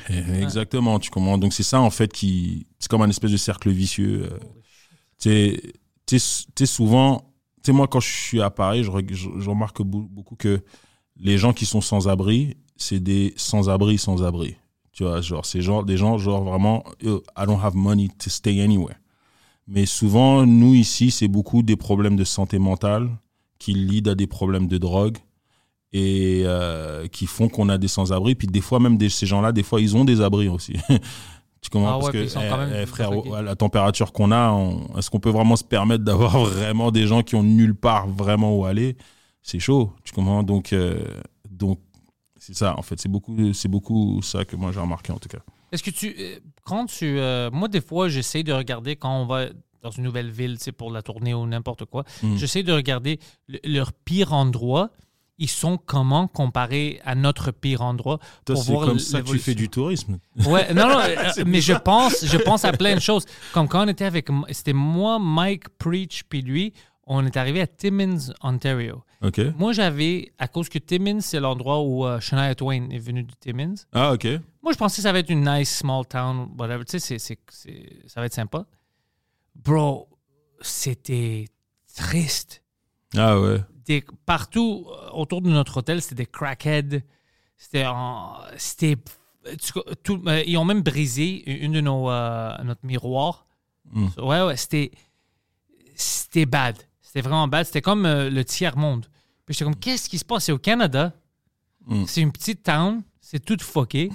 Exactement, 0.10 1.00
tu 1.00 1.10
comprends? 1.10 1.38
Donc 1.38 1.54
c'est 1.54 1.64
ça 1.64 1.80
en 1.82 1.90
fait 1.90 2.12
qui, 2.12 2.68
c'est 2.80 2.90
comme 2.90 3.02
un 3.02 3.10
espèce 3.10 3.32
de 3.32 3.38
cercle 3.38 3.70
vicieux. 3.70 4.30
euh. 4.32 4.38
Tu 5.20 5.30
sais- 5.30 6.66
souvent, 6.66 7.20
tu 7.64 7.68
sais 7.68 7.72
moi 7.72 7.88
quand 7.88 8.00
je 8.00 8.08
suis 8.12 8.42
à 8.42 8.50
Paris, 8.50 8.84
je, 8.84 8.92
reg- 8.92 9.14
je- 9.14 9.30
je 9.40 9.50
remarque 9.50 9.82
beaucoup 9.82 10.36
que 10.36 10.64
les 11.18 11.38
gens 11.38 11.54
qui 11.54 11.66
sont 11.66 11.82
sans 11.82 12.08
abri, 12.08 12.56
c'est 12.78 13.00
des 13.00 13.34
sans 13.36 13.70
abri 13.70 13.98
sans 13.98 14.24
abri. 14.24 14.56
Tu 15.00 15.06
vois, 15.06 15.22
genre 15.22 15.46
c'est 15.46 15.62
genre 15.62 15.86
des 15.86 15.96
gens 15.96 16.18
genre 16.18 16.44
vraiment, 16.44 16.84
I 17.02 17.46
don't 17.46 17.62
have 17.64 17.74
money 17.74 18.10
to 18.22 18.30
stay 18.30 18.60
anywhere. 18.60 18.98
Mais 19.66 19.86
souvent 19.86 20.46
nous 20.46 20.76
ici, 20.76 21.10
c'est 21.10 21.30
beaucoup 21.30 21.64
des 21.64 21.78
problèmes 21.78 22.18
de 22.18 22.26
santé 22.26 22.60
mentale 22.60 23.08
qui 23.60 23.72
lead 23.74 24.10
à 24.10 24.16
des 24.16 24.28
problèmes 24.28 24.68
de 24.68 24.78
drogue 24.78 25.18
et 25.94 26.42
euh, 26.44 27.08
qui 27.08 27.28
font 27.28 27.48
qu'on 27.48 27.70
a 27.70 27.78
des 27.78 27.88
sans-abri. 27.88 28.36
Puis 28.36 28.48
des 28.48 28.60
fois, 28.60 28.82
même 28.82 28.98
des, 28.98 29.08
ces 29.08 29.26
gens-là, 29.26 29.54
des 29.54 29.64
fois, 29.64 29.80
ils 29.80 29.96
ont 29.96 30.04
des 30.04 30.20
abris 30.20 30.50
aussi. 30.50 30.74
tu 31.62 31.70
comprends? 31.72 31.92
Ah 31.92 31.98
ouais, 32.00 32.12
Parce 32.12 32.34
que, 32.34 32.40
eh, 32.74 32.82
eh, 32.84 32.86
frère, 32.86 33.12
à 33.38 33.42
la 33.42 33.56
température 33.56 34.12
qu'on 34.12 34.34
a, 34.34 34.52
on- 34.52 34.98
est-ce 34.98 35.10
qu'on 35.10 35.22
peut 35.22 35.30
vraiment 35.30 35.56
se 35.56 35.64
permettre 35.64 36.04
d'avoir 36.04 36.38
vraiment 36.44 36.92
des 36.92 37.08
gens 37.08 37.24
qui 37.24 37.36
ont 37.36 37.44
nulle 37.44 37.74
part 37.74 38.10
vraiment 38.10 38.54
où 38.54 38.66
aller? 38.66 38.98
C'est 39.44 39.60
chaud, 39.60 39.94
tu 40.04 40.12
comprends? 40.12 40.44
Donc, 40.44 40.74
euh, 40.74 41.00
donc 41.50 41.80
c'est 42.54 42.58
ça, 42.58 42.76
en 42.78 42.82
fait. 42.82 43.00
C'est 43.00 43.10
beaucoup, 43.10 43.54
c'est 43.54 43.68
beaucoup 43.70 44.22
ça 44.24 44.44
que 44.46 44.56
moi 44.56 44.72
j'ai 44.72 44.80
remarqué, 44.80 45.12
en 45.12 45.18
tout 45.20 45.30
cas. 45.30 45.40
Est-ce 45.72 45.84
que 45.84 45.92
tu. 45.92 46.16
euh, 46.20 46.40
Quand 46.64 46.86
tu. 46.88 47.06
euh, 47.06 47.52
moi, 47.52 47.68
des 47.68 47.82
fois, 47.82 48.10
j'essaie 48.10 48.42
de 48.44 48.52
regarder 48.54 48.96
quand 48.96 49.22
on 49.22 49.26
va 49.28 49.46
dans 49.84 49.92
une 49.92 50.04
nouvelle 50.04 50.30
ville, 50.32 50.58
sais, 50.60 50.72
pour 50.72 50.92
la 50.92 51.02
tournée 51.04 51.34
ou 51.34 51.46
n'importe 51.46 51.86
quoi. 51.86 52.04
Mm. 52.24 52.36
J'essaie 52.38 52.64
de 52.64 52.74
regarder 52.74 53.20
le- 53.48 53.60
leur 53.64 53.94
pire 53.94 54.34
endroit. 54.34 54.90
ils 55.42 55.48
sont 55.48 55.78
comment 55.78 56.28
comparés 56.28 57.00
à 57.06 57.16
notre 57.16 57.52
pire 57.52 57.82
endroit 57.82 58.18
Toi, 58.44 58.56
pour 58.56 58.64
c'est 58.66 58.72
voir 58.74 58.88
comme 58.88 59.00
ça 59.00 59.22
que 59.22 59.30
tu 59.32 59.40
fais 59.40 59.56
du 59.56 59.70
tourisme. 59.70 60.18
Ouais, 60.46 60.74
non, 60.74 60.90
non, 60.90 61.00
euh, 61.08 61.44
mais 61.46 61.62
je 61.62 61.72
pense, 61.72 62.26
je 62.26 62.38
pense 62.38 62.66
à 62.66 62.74
plein 62.74 62.94
de 62.96 63.00
choses. 63.00 63.26
Comme 63.54 63.70
quand 63.70 63.86
on 63.86 63.88
était 63.88 64.04
avec, 64.04 64.28
c'était 64.52 64.74
moi, 64.74 65.18
Mike 65.18 65.70
Preach, 65.78 66.24
puis 66.28 66.42
lui, 66.42 66.74
on 67.12 67.26
est 67.26 67.36
arrivé 67.36 67.60
à 67.62 67.68
Timmins, 67.68 68.32
Ontario. 68.42 69.04
Ok. 69.22 69.42
Moi, 69.58 69.74
j'avais, 69.74 70.32
à 70.38 70.48
cause 70.48 70.70
que 70.70 70.78
Timmins, 70.80 71.20
c'est 71.22 71.40
l'endroit 71.42 71.82
où 71.82 72.06
euh, 72.06 72.20
Shania 72.22 72.56
Twain 72.56 72.90
est 72.92 73.00
venue 73.00 73.24
de 73.24 73.34
Timmins. 73.40 73.74
Ah, 73.92 74.14
ok. 74.14 74.26
Moi, 74.64 74.72
je 74.74 74.78
pensais 74.78 74.98
que 74.98 75.02
ça 75.02 75.12
va 75.12 75.20
être 75.20 75.30
une 75.30 75.44
nice 75.44 75.78
small 75.80 76.06
town, 76.06 76.50
whatever. 76.58 76.86
Tu 76.86 77.00
sais, 77.00 77.18
c'est, 77.20 77.38
c'est, 77.50 77.90
ça 78.08 78.22
va 78.22 78.28
être 78.28 78.34
sympa. 78.34 78.66
Bro, 79.56 80.08
c'était 80.62 81.46
triste. 81.96 82.64
Ah, 83.18 83.40
ouais. 83.40 83.58
Des- 83.86 84.06
partout 84.26 84.86
euh, 84.88 85.10
autour 85.14 85.42
de 85.42 85.50
notre 85.50 85.78
hôtel, 85.78 86.02
c'était 86.02 86.16
des 86.16 86.26
crackheads. 86.28 87.02
C'était. 87.58 87.86
en- 87.88 88.36
c'était 88.58 88.96
tout- 90.04 90.22
euh, 90.28 90.44
ils 90.46 90.58
ont 90.58 90.66
même 90.66 90.84
brisé 90.84 91.50
une 91.64 91.72
de 91.74 91.82
nos 91.82 92.10
euh, 92.10 92.56
notre 92.64 92.86
miroir. 92.86 93.48
Mm. 93.92 94.08
Ouais, 94.20 94.42
ouais, 94.44 94.56
c'était. 94.58 94.92
C'était 95.96 96.46
bad. 96.46 96.78
C'était 97.10 97.28
vraiment 97.28 97.48
bad. 97.48 97.66
C'était 97.66 97.82
comme 97.82 98.06
euh, 98.06 98.30
le 98.30 98.46
tiers-monde. 98.46 99.08
Puis 99.44 99.56
j'étais 99.56 99.64
comme, 99.64 99.76
qu'est-ce 99.76 100.08
qui 100.08 100.20
se 100.20 100.26
passe? 100.26 100.44
C'est 100.44 100.52
au 100.52 100.60
Canada. 100.60 101.12
Mm. 101.88 102.04
C'est 102.06 102.22
une 102.22 102.32
petite 102.32 102.62
town. 102.62 103.02
C'est 103.20 103.44
tout 103.44 103.58
fucké. 103.60 104.12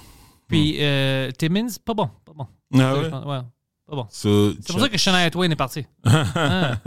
Puis 0.47 0.77
euh, 0.79 1.29
Timmins, 1.31 1.67
pas 1.83 1.93
bon. 1.93 2.09
Pas 2.23 2.31
bon. 2.31 2.47
Ah, 2.73 2.95
ouais? 2.95 3.09
Ouais, 3.09 3.41
pas 3.85 3.95
bon. 3.97 4.07
So, 4.09 4.53
C'est 4.53 4.71
pour 4.71 4.79
ça 4.79 4.87
que 4.87 4.97
Shania 4.97 5.29
Twain 5.29 5.51
est 5.51 5.57
parti. 5.57 5.85
Ah. 6.05 6.77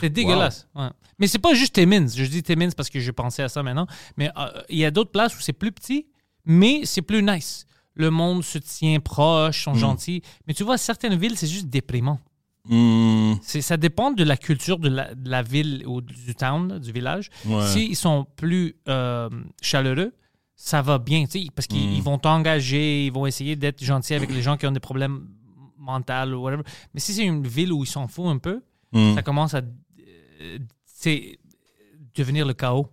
C'est 0.00 0.10
dégueulasse. 0.10 0.68
Ouais. 0.74 0.90
Mais 1.18 1.26
c'est 1.26 1.38
pas 1.38 1.54
juste 1.54 1.74
Timmins. 1.74 2.08
Je 2.08 2.24
dis 2.26 2.42
Timmins 2.42 2.72
parce 2.76 2.90
que 2.90 3.00
j'ai 3.00 3.12
pensé 3.12 3.40
à 3.40 3.48
ça 3.48 3.62
maintenant. 3.62 3.86
Mais 4.18 4.30
euh, 4.36 4.62
il 4.68 4.76
y 4.76 4.84
a 4.84 4.90
d'autres 4.90 5.10
places 5.10 5.34
où 5.38 5.40
c'est 5.40 5.54
plus 5.54 5.72
petit, 5.72 6.06
mais 6.44 6.82
c'est 6.84 7.00
plus 7.00 7.22
nice. 7.22 7.64
Le 7.94 8.10
monde 8.10 8.44
se 8.44 8.58
tient 8.58 9.00
proche, 9.00 9.64
sont 9.64 9.72
gentils. 9.72 10.20
Mais 10.46 10.52
tu 10.52 10.64
vois, 10.64 10.76
certaines 10.76 11.16
villes, 11.16 11.38
c'est 11.38 11.46
juste 11.46 11.68
déprimant. 11.68 12.20
Hmm, 12.66 13.34
C'est, 13.42 13.62
ça 13.62 13.76
dépend 13.76 14.10
de 14.10 14.22
la 14.22 14.36
culture 14.36 14.78
de 14.78 14.88
la, 14.88 15.14
de 15.14 15.30
la 15.30 15.42
ville 15.42 15.82
ou 15.86 16.00
du 16.00 16.34
town, 16.34 16.78
du 16.78 16.92
village. 16.92 17.30
Ouais. 17.46 17.66
S'ils 17.66 17.96
sont 17.96 18.26
plus 18.36 18.76
euh, 18.88 19.28
chaleureux, 19.62 20.12
ça 20.56 20.82
va 20.82 20.98
bien, 20.98 21.24
parce 21.54 21.66
qu'ils 21.66 21.88
Mm. 21.88 21.92
ils 21.94 22.02
vont 22.02 22.18
t'engager, 22.18 23.06
ils 23.06 23.12
vont 23.12 23.24
essayer 23.26 23.56
d'être 23.56 23.82
gentils 23.82 24.14
avec 24.14 24.30
les 24.30 24.42
gens 24.42 24.56
qui 24.58 24.66
ont 24.66 24.72
des 24.72 24.80
problèmes 24.80 25.26
mentaux 25.78 26.12
ou 26.34 26.42
whatever. 26.42 26.62
Mais 26.92 27.00
si 27.00 27.14
c'est 27.14 27.24
une 27.24 27.46
ville 27.46 27.72
où 27.72 27.82
ils 27.82 27.86
s'en 27.88 28.06
foutent 28.08 28.26
un 28.26 28.36
peu, 28.38 28.62
hmm. 28.92 29.14
ça 29.14 29.22
commence 29.22 29.54
à 29.54 29.62
euh, 29.62 30.58
devenir 32.14 32.46
le 32.46 32.52
chaos. 32.54 32.88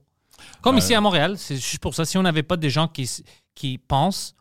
Comme 0.61 0.75
Ouais. 0.75 0.81
ici 0.81 0.93
à 0.93 1.01
Montréal, 1.01 1.37
c'est 1.37 1.55
juste 1.55 1.79
pour 1.79 1.93
ça. 1.93 2.05
Si 2.05 2.17
on 2.17 2.21
n'avait 2.23 2.43
pas 2.43 2.55
des 2.57 2.69
gens 2.69 2.87
qui, 2.87 3.09
qui 3.53 3.77
pensent 3.77 4.33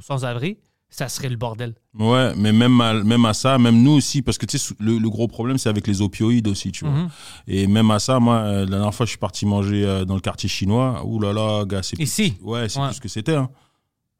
sans-abri, 0.00 0.58
ça 0.96 1.08
serait 1.08 1.28
le 1.28 1.36
bordel. 1.36 1.74
Ouais, 1.98 2.32
mais 2.36 2.52
même 2.52 2.80
à, 2.80 2.94
même 2.94 3.24
à 3.24 3.34
ça, 3.34 3.58
même 3.58 3.82
nous 3.82 3.92
aussi, 3.92 4.22
parce 4.22 4.38
que 4.38 4.46
tu 4.46 4.58
sais, 4.58 4.74
le, 4.78 4.98
le 4.98 5.10
gros 5.10 5.26
problème, 5.26 5.58
c'est 5.58 5.68
avec 5.68 5.88
les 5.88 6.00
opioïdes 6.02 6.46
aussi, 6.46 6.70
tu 6.70 6.84
vois. 6.84 6.94
Mhm. 6.94 7.08
Et 7.48 7.66
même 7.66 7.90
à 7.90 7.98
ça, 7.98 8.20
moi, 8.20 8.36
euh, 8.36 8.60
la 8.60 8.66
dernière 8.76 8.94
fois, 8.94 9.04
je 9.04 9.10
suis 9.10 9.18
parti 9.18 9.44
manger 9.44 9.84
euh, 9.84 10.04
dans 10.04 10.14
le 10.14 10.20
quartier 10.20 10.48
chinois. 10.48 11.02
Ouh 11.04 11.18
là 11.18 11.32
là, 11.32 11.64
gars, 11.64 11.82
c'est 11.82 11.96
plus- 11.96 12.04
Ici? 12.04 12.34
Ouais, 12.42 12.68
c'est 12.68 12.78
Ouais. 12.78 12.86
plus 12.86 12.94
ce 12.94 13.00
que 13.00 13.08
c'était. 13.08 13.34
Hein. 13.34 13.50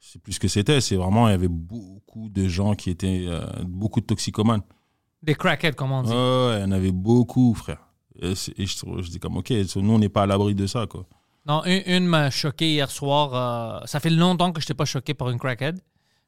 C'est 0.00 0.20
plus 0.20 0.32
ce 0.32 0.40
que 0.40 0.48
c'était. 0.48 0.80
C'est 0.80 0.96
vraiment, 0.96 1.28
il 1.28 1.30
y 1.30 1.34
avait 1.34 1.46
beaucoup 1.48 2.28
de 2.28 2.48
gens 2.48 2.74
qui 2.74 2.90
étaient, 2.90 3.24
euh, 3.28 3.44
beaucoup 3.64 4.00
de 4.00 4.06
toxicomanes. 4.06 4.62
Des 5.22 5.36
crackheads, 5.36 5.74
comme 5.76 5.92
on 5.92 6.02
dit. 6.02 6.10
Ouais, 6.10 6.16
ouais, 6.16 6.58
il 6.58 6.62
y 6.62 6.64
en 6.64 6.72
avait 6.72 6.92
beaucoup, 6.92 7.54
frère. 7.54 7.78
Et, 8.20 8.34
je, 8.34 9.10
dis 9.10 9.18
comme, 9.20 9.36
ok, 9.36 9.50
nous, 9.76 9.92
on 9.92 9.98
n'est 10.00 10.08
pas 10.08 10.22
à 10.22 10.26
l'abri 10.26 10.54
de 10.56 10.66
ça, 10.66 10.86
quoi. 10.86 11.06
Non, 11.46 11.62
une, 11.66 11.82
une 11.86 12.06
m'a 12.06 12.30
choqué 12.30 12.72
hier 12.72 12.90
soir. 12.90 13.80
euh, 13.82 13.86
ça 13.86 14.00
fait 14.00 14.10
longtemps 14.10 14.50
que 14.52 14.60
je 14.60 14.64
n'étais 14.64 14.74
pas 14.74 14.84
choqué 14.86 15.14
par 15.14 15.30
une 15.30 15.38
crackhead. 15.38 15.78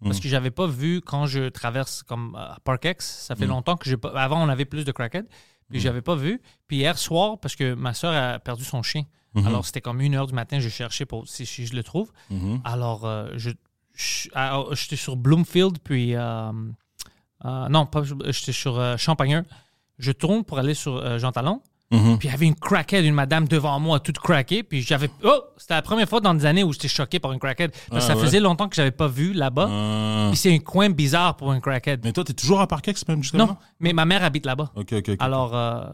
Parce 0.02 0.18
Mm. 0.18 0.20
que 0.20 0.28
j'avais 0.28 0.50
pas 0.50 0.66
vu 0.66 1.00
quand 1.00 1.26
je 1.26 1.48
traverse 1.48 2.02
comme 2.02 2.36
euh, 2.38 2.48
Parkex. 2.64 3.24
Ça 3.26 3.34
fait 3.34 3.46
Mm. 3.46 3.50
longtemps 3.50 3.76
que 3.76 3.88
j'ai 3.88 3.96
pas. 3.96 4.10
Avant, 4.10 4.42
on 4.44 4.48
avait 4.48 4.64
plus 4.66 4.84
de 4.84 4.92
crackheads. 4.92 5.26
Puis 5.70 5.80
j'avais 5.80 6.02
pas 6.02 6.14
vu. 6.14 6.40
Puis 6.68 6.76
hier 6.76 6.96
soir, 6.96 7.38
parce 7.40 7.56
que 7.56 7.74
ma 7.74 7.92
soeur 7.94 8.12
a 8.14 8.38
perdu 8.38 8.62
son 8.64 8.82
chien. 8.82 9.02
Mhm. 9.34 9.46
Alors 9.48 9.66
c'était 9.66 9.80
comme 9.80 10.00
une 10.00 10.14
heure 10.14 10.26
du 10.26 10.32
matin, 10.34 10.60
je 10.60 10.68
cherchais 10.68 11.04
pour 11.06 11.26
si, 11.26 11.44
si 11.44 11.66
je 11.66 11.74
le 11.74 11.82
trouve. 11.82 12.12
Mhm. 12.30 12.60
Alors 12.64 13.04
euh, 13.04 13.30
je 13.36 13.50
ah, 14.34 14.60
oh, 14.60 14.74
j'étais 14.74 14.96
sur 14.96 15.16
Bloomfield, 15.16 15.78
puis 15.82 16.14
euh, 16.14 16.52
euh, 17.44 17.68
non, 17.68 17.86
pas 17.86 18.02
j'étais 18.26 18.52
sur 18.52 18.78
euh, 18.78 18.96
Champagneux. 18.96 19.42
Je 19.98 20.12
tourne 20.12 20.44
pour 20.44 20.58
aller 20.58 20.74
sur 20.74 20.96
euh, 20.96 21.18
Jean 21.18 21.32
Talon. 21.32 21.62
Mhm. 21.92 22.18
Puis 22.18 22.26
il 22.28 22.30
y 22.32 22.34
avait 22.34 22.46
une 22.46 22.54
crackhead, 22.56 23.04
une 23.04 23.14
madame 23.14 23.46
devant 23.46 23.78
moi, 23.78 24.00
toute 24.00 24.18
craquée. 24.18 24.62
Puis 24.64 24.82
j'avais. 24.82 25.08
Oh! 25.22 25.40
C'était 25.56 25.74
la 25.74 25.82
première 25.82 26.08
fois 26.08 26.20
dans 26.20 26.34
des 26.34 26.44
années 26.44 26.64
où 26.64 26.72
j'étais 26.72 26.88
choqué 26.88 27.20
par 27.20 27.32
une 27.32 27.38
crackhead. 27.38 27.70
Parce 27.70 27.86
que 27.88 27.96
Ah, 27.96 28.00
ça 28.00 28.16
ouais? 28.16 28.24
faisait 28.24 28.40
longtemps 28.40 28.68
que 28.68 28.74
j'avais 28.74 28.90
pas 28.90 29.06
vu 29.08 29.32
là-bas. 29.32 29.68
Ah. 29.70 30.26
Puis 30.30 30.36
c'est 30.38 30.52
un 30.52 30.58
coin 30.58 30.90
bizarre 30.90 31.36
pour 31.36 31.52
une 31.52 31.60
crackhead. 31.60 32.00
Mais 32.04 32.12
toi, 32.12 32.24
t'es 32.24 32.32
toujours 32.32 32.60
à 32.60 32.66
Parkex, 32.66 33.06
même, 33.06 33.22
jusqu'à 33.22 33.38
non, 33.38 33.56
mais 33.78 33.92
ma 33.92 34.04
mère 34.04 34.24
habite 34.24 34.46
là-bas. 34.46 34.72
Ok, 34.74 34.92
ok, 34.94 35.08
ok. 35.10 35.16
Alors, 35.20 35.54
euh, 35.54 35.84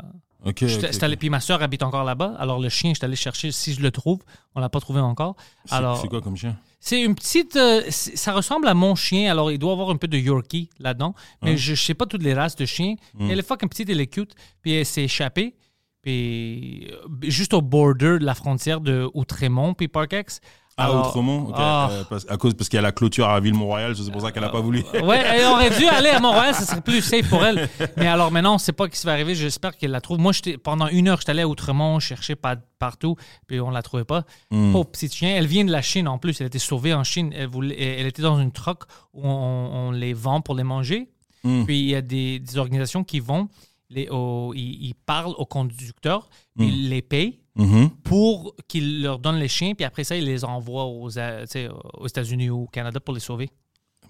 allé- 1.03 1.17
puis 1.17 1.31
ma 1.31 1.41
soeur 1.41 1.63
habite 1.63 1.83
encore 1.83 2.05
là-bas. 2.05 2.35
Alors 2.39 2.59
le 2.59 2.69
chien, 2.69 2.93
j'étais 2.95 3.05
allé 3.05 3.17
chercher 3.17 3.53
si 3.53 3.75
je 3.75 3.81
le 3.81 3.91
trouve. 3.91 4.21
On 4.55 4.61
l'a 4.61 4.69
pas 4.69 4.81
trouvé 4.81 5.01
encore. 5.01 5.37
C'est- 5.67 5.75
Alors, 5.75 5.99
C'est 5.99 6.09
quoi 6.09 6.21
comme 6.21 6.37
chien? 6.37 6.57
c'est 6.81 7.01
une 7.03 7.15
petite. 7.15 7.55
euh, 7.57 7.83
c'est- 7.91 8.17
ça 8.17 8.33
ressemble 8.33 8.67
à 8.67 8.75
mon 8.75 8.95
chien. 8.95 9.31
Alors, 9.31 9.53
il 9.53 9.59
doit 9.59 9.73
avoir 9.73 9.91
un 9.91 9.97
peu 9.97 10.09
de 10.09 10.17
Yorkie 10.19 10.69
là-dedans. 10.81 11.15
Mais 11.43 11.51
Ouais. 11.51 11.57
je, 11.57 11.75
je 11.75 11.83
sais 11.85 11.95
pas 11.95 12.07
toutes 12.07 12.23
les 12.23 12.35
races 12.35 12.57
de 12.57 12.65
chiens. 12.67 12.95
Mm. 13.15 13.31
Elle 13.31 13.39
est 13.39 13.47
fucking 13.47 13.69
petite, 13.69 13.89
elle 13.91 14.01
est 14.01 14.07
cute. 14.09 14.35
Puis 14.63 14.73
elle 14.73 14.87
s'est 14.87 15.05
échappée. 15.05 15.55
Puis 16.03 16.89
euh, 16.91 16.97
juste 17.31 17.55
au 17.55 17.63
border 17.63 18.19
de 18.19 18.25
la 18.25 18.35
frontière 18.35 18.81
de 18.81 19.09
Outremont, 19.15 19.75
puis 19.75 19.89
Parkex. 19.89 20.41
Ah, 20.79 20.87
Alors- 20.87 21.09
autrement. 21.09 21.51
Ah. 21.55 21.89
Euh, 21.93 22.05
parce, 22.09 22.25
à 22.31 22.37
cause, 22.39 22.55
parce 22.55 22.69
qu'il 22.71 22.79
y 22.79 22.79
a 22.79 22.83
la 22.83 22.93
clôture 22.93 23.29
à 23.29 23.39
Ville-Mont-Royal, 23.41 23.95
c'est 23.95 24.11
pour 24.11 24.23
ça 24.23 24.33
qu'elle 24.33 24.43
a 24.43 24.49
pas 24.49 24.61
voulu. 24.63 24.83
Ouais, 25.03 25.23
elle 25.35 25.45
aurait 25.45 25.69
dû 25.79 25.85
aller 25.87 26.09
à 26.09 26.19
Montréal, 26.19 26.55
ça 26.55 26.65
serait 26.65 26.81
plus 26.81 27.03
safe 27.03 27.29
pour 27.29 27.45
elle. 27.45 27.69
Mais 27.99 28.07
alors 28.07 28.33
maintenant, 28.33 28.53
on 28.53 28.55
ne 28.55 28.59
sait 28.59 28.73
pas 28.73 28.87
ce 28.91 28.99
qui 29.01 29.07
va 29.07 29.13
arriver. 29.13 29.35
J'espère 29.35 29.77
qu'elle 29.77 29.91
la 29.91 30.01
trouve. 30.01 30.19
Moi, 30.19 30.33
j'étais- 30.33 30.57
pendant 30.57 30.89
une 30.89 31.09
heure, 31.09 31.19
j'étais 31.19 31.31
allé 31.33 31.43
à 31.43 31.49
Outremont, 31.49 32.01
chercher 32.01 32.37
pas- 32.37 32.57
partout, 32.79 33.17
puis 33.47 33.61
on 33.61 33.71
la 33.71 33.83
trouvait 33.83 34.05
pas. 34.07 34.25
Hmm. 34.51 34.73
Pauvre 34.73 34.87
petite 34.91 35.15
chien. 35.15 35.35
Elle 35.37 35.47
vient 35.47 35.65
de 35.65 35.71
la 35.71 35.83
Chine 35.83 36.09
en 36.09 36.17
plus. 36.19 36.41
Elle 36.41 36.47
a 36.47 36.49
été 36.49 36.59
sauvée 36.59 36.95
en 36.95 37.05
Chine. 37.05 37.33
Elle, 37.37 37.49
voulait- 37.49 37.81
elle 38.01 38.07
était 38.07 38.23
dans 38.23 38.41
une 38.41 38.51
troc 38.51 38.85
où 39.13 39.21
on, 39.25 39.29
on 39.89 39.91
les 39.93 40.15
vend 40.15 40.41
pour 40.41 40.55
les 40.57 40.65
manger. 40.65 41.11
Hmm. 41.45 41.65
Puis 41.65 41.81
il 41.81 41.87
y 41.91 41.95
a 41.95 42.01
des, 42.01 42.39
des 42.39 42.57
organisations 42.59 43.05
qui 43.05 43.21
vont, 43.21 43.49
les, 43.95 44.09
au- 44.11 44.53
ils, 44.55 44.87
ils 44.89 44.95
parlent 44.95 45.35
aux 45.37 45.47
conducteurs, 45.47 46.29
Hmm. 46.57 46.63
ils 46.65 46.89
les 46.91 47.03
payent 47.03 47.39
Mhm. 47.55 47.91
pour 48.05 48.55
qu'ils 48.69 49.03
leur 49.03 49.19
donnent 49.19 49.39
les 49.39 49.49
chiens, 49.49 49.75
puis 49.75 49.85
après 49.85 50.05
ça, 50.05 50.17
ils 50.17 50.25
les 50.25 50.45
envoient 50.45 50.87
aux, 50.87 51.19
euh, 51.19 51.47
aux 51.95 52.07
États-Unis 52.07 52.51
ou 52.51 52.63
au 52.65 52.67
Canada 52.67 52.99
pour 53.01 53.15
les 53.15 53.21
sauver. 53.21 53.51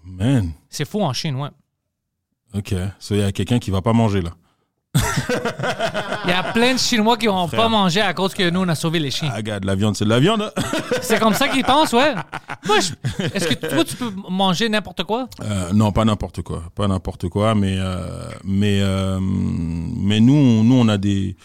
Man, 0.05 0.53
C'est 0.69 0.85
fou 0.85 1.01
en 1.03 1.13
Chine, 1.13 1.37
ouais. 1.37 1.51
ok. 2.55 2.75
So, 2.99 3.15
il 3.15 3.21
y 3.21 3.23
a 3.23 3.33
quelqu'un 3.33 3.59
qui 3.59 3.71
va 3.71 3.83
pas 3.83 3.93
manger 3.93 4.21
là. 4.23 4.33
Il 4.95 6.29
y 6.31 6.33
a 6.33 6.53
plein 6.53 6.75
de 6.75 6.79
Chinois 6.79 7.17
qui 7.17 7.27
Frère. 7.27 7.49
pas 7.51 7.69
manger 7.69 8.01
à 8.01 8.13
cause 8.15 8.35
que 8.35 8.49
nous, 8.51 8.61
on 8.61 8.69
a 8.69 8.75
sauvé 8.75 8.99
les 8.99 9.11
chiens. 9.11 9.31
Ah, 9.33 9.37
regarde, 9.37 9.65
la 9.65 9.75
viande, 9.75 9.97
c'est 9.97 10.05
de 10.05 10.11
la 10.11 10.21
viande. 10.21 10.43
hein. 10.43 10.63
C'est 11.03 11.19
comme 11.19 11.35
ça 11.35 11.49
qu'ils 11.49 11.65
pensent, 11.65 11.93
ouais. 11.93 12.15
Moi, 12.67 12.77
je- 12.81 13.25
Est-ce 13.35 13.49
que 13.49 13.55
toi, 13.55 13.85
tu 13.85 13.97
peux 13.97 14.13
manger 14.29 14.69
n'importe 14.69 15.05
quoi? 15.05 15.29
Euh, 15.43 15.73
non, 15.73 15.93
pas 15.93 16.05
n'importe 16.05 16.43
quoi, 16.43 16.65
pas 16.75 16.87
n'importe 16.89 17.29
quoi, 17.29 17.55
mais 17.55 17.77
euh, 17.79 18.29
mais 18.45 18.81
euh, 18.83 19.19
mais 19.21 20.21
nous, 20.21 20.35
on- 20.35 20.65
nous, 20.65 20.75
on 20.77 20.89
a 20.89 20.99
des, 20.99 21.37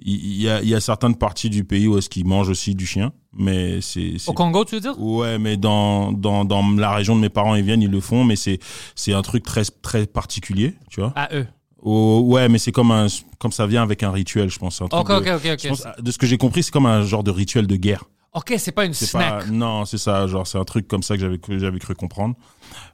il 0.00 0.36
y, 0.42 0.48
a 0.48 0.62
il 0.62 0.68
y 0.68 0.74
a 0.74 0.80
certaines 0.80 1.16
parties 1.16 1.50
du 1.50 1.64
pays 1.64 1.86
où 1.88 1.98
est-ce 1.98 2.08
qu'ils 2.08 2.26
mangent 2.26 2.48
aussi 2.50 2.74
du 2.74 2.86
chien, 2.86 3.12
mais 3.36 3.80
c'est 3.80 4.14
c'est- 4.18 4.30
Au 4.30 4.34
Congo, 4.34 4.64
tu 4.64 4.76
veux 4.76 4.80
dire? 4.80 4.98
Ouais, 5.00 5.38
mais 5.38 5.56
dans, 5.56 6.12
dans, 6.12 6.44
dans 6.44 6.62
la 6.76 6.92
région 6.92 7.16
de 7.16 7.20
mes 7.20 7.28
parents, 7.30 7.54
ils 7.56 7.64
viennent, 7.64 7.82
ils 7.82 7.90
le 7.90 8.00
font, 8.00 8.24
mais 8.24 8.36
c'est, 8.36 8.58
c'est 8.94 9.12
un 9.12 9.22
truc 9.22 9.42
très, 9.44 9.62
très 9.82 10.06
particulier, 10.06 10.74
tu 10.90 11.00
vois. 11.00 11.12
À 11.16 11.28
eux. 11.34 11.46
Oh, 11.86 12.22
ouais, 12.24 12.48
mais 12.48 12.58
c'est 12.58 12.72
comme 12.72 12.90
un, 12.90 13.06
comme 13.38 13.52
ça 13.52 13.66
vient 13.66 13.82
avec 13.82 14.02
un 14.02 14.10
rituel, 14.10 14.48
je 14.50 14.58
pense. 14.58 14.80
un 14.80 14.88
truc 14.88 15.00
Ok, 15.00 15.08
de, 15.10 15.16
ok, 15.16 15.26
ok, 15.36 15.50
ok. 15.52 15.60
je 15.62 15.68
pense, 15.68 15.84
de 15.98 16.10
ce 16.10 16.16
que 16.18 16.26
j'ai 16.26 16.38
compris, 16.38 16.62
c'est 16.62 16.70
comme 16.72 16.86
un 16.86 17.02
genre 17.02 17.22
de 17.22 17.30
rituel 17.30 17.66
de 17.66 17.76
guerre. 17.76 18.04
Ok, 18.32 18.54
c'est 18.58 18.72
pas 18.72 18.84
une 18.86 18.94
snack. 18.94 19.44
pas, 19.44 19.46
non, 19.52 19.84
c'est 19.84 19.98
ça, 19.98 20.26
genre, 20.26 20.46
c'est 20.46 20.58
un 20.58 20.64
truc 20.64 20.88
comme 20.88 21.02
ça 21.02 21.14
que 21.14 21.20
j'avais 21.20 21.38
cru, 21.38 21.60
j'avais 21.60 21.78
cru 21.78 21.94
comprendre. 21.94 22.34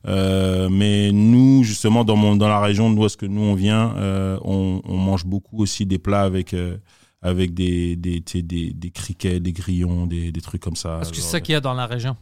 Euh, 0.07 0.68
mais 0.68 1.12
nous, 1.12 1.62
justement, 1.62 2.05
dans 2.05 2.16
mon, 2.16 2.37
dans 2.37 2.48
la 2.48 2.61
région 2.61 2.90
d'où 2.90 3.07
est-ce 3.07 3.16
que 3.16 3.26
nous 3.26 3.40
on 3.42 3.55
vient, 3.55 3.94
euh, 3.96 4.38
on, 4.44 4.83
on 4.85 4.96
mange 4.96 5.24
beaucoup 5.24 5.62
aussi 5.62 5.87
des 5.87 5.98
plats 5.98 6.22
avec, 6.24 6.53
euh, 6.53 6.76
avec 7.22 7.55
des, 7.55 7.97
des, 7.97 8.20
des, 8.20 8.72
des 8.74 8.91
criquets, 8.91 9.41
des 9.41 9.53
grillons, 9.53 10.07
des, 10.07 10.32
des 10.32 10.41
trucs 10.41 10.61
comme 10.61 10.76
ça. 10.76 10.97
Parce 10.97 11.11
que 11.11 11.16
c'est 11.16 11.22
ça 11.22 11.41
qu'il 11.41 11.53
y 11.53 11.57
a 11.57 11.61
dans 11.61 11.74
la 11.74 11.86
région. 11.86 12.16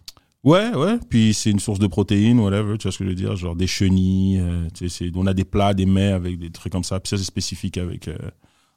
Ouais, 0.44 0.72
ouais. 0.74 0.98
Puis 1.10 1.34
c'est 1.34 1.50
une 1.50 1.58
source 1.58 1.78
de 1.78 1.86
protéines, 1.88 2.38
whatever. 2.40 2.78
Tu 2.78 2.84
vois 2.84 2.92
ce 2.92 2.98
que 2.98 3.04
je 3.04 3.08
veux 3.10 3.14
dire 3.16 3.34
Genre 3.36 3.56
des 3.56 3.66
chenilles. 3.66 4.38
euh, 4.40 4.68
tu 4.72 4.88
sais, 4.88 5.10
on 5.14 5.26
a 5.26 5.34
des 5.34 5.44
plats, 5.44 5.74
des 5.74 5.86
mets 5.86 6.12
avec 6.12 6.38
des 6.38 6.50
trucs 6.50 6.72
comme 6.72 6.84
ça. 6.84 7.00
Puis 7.00 7.10
ça, 7.10 7.16
c'est 7.18 7.24
spécifique 7.24 7.76
avec 7.76 8.08
euh, 8.08 8.16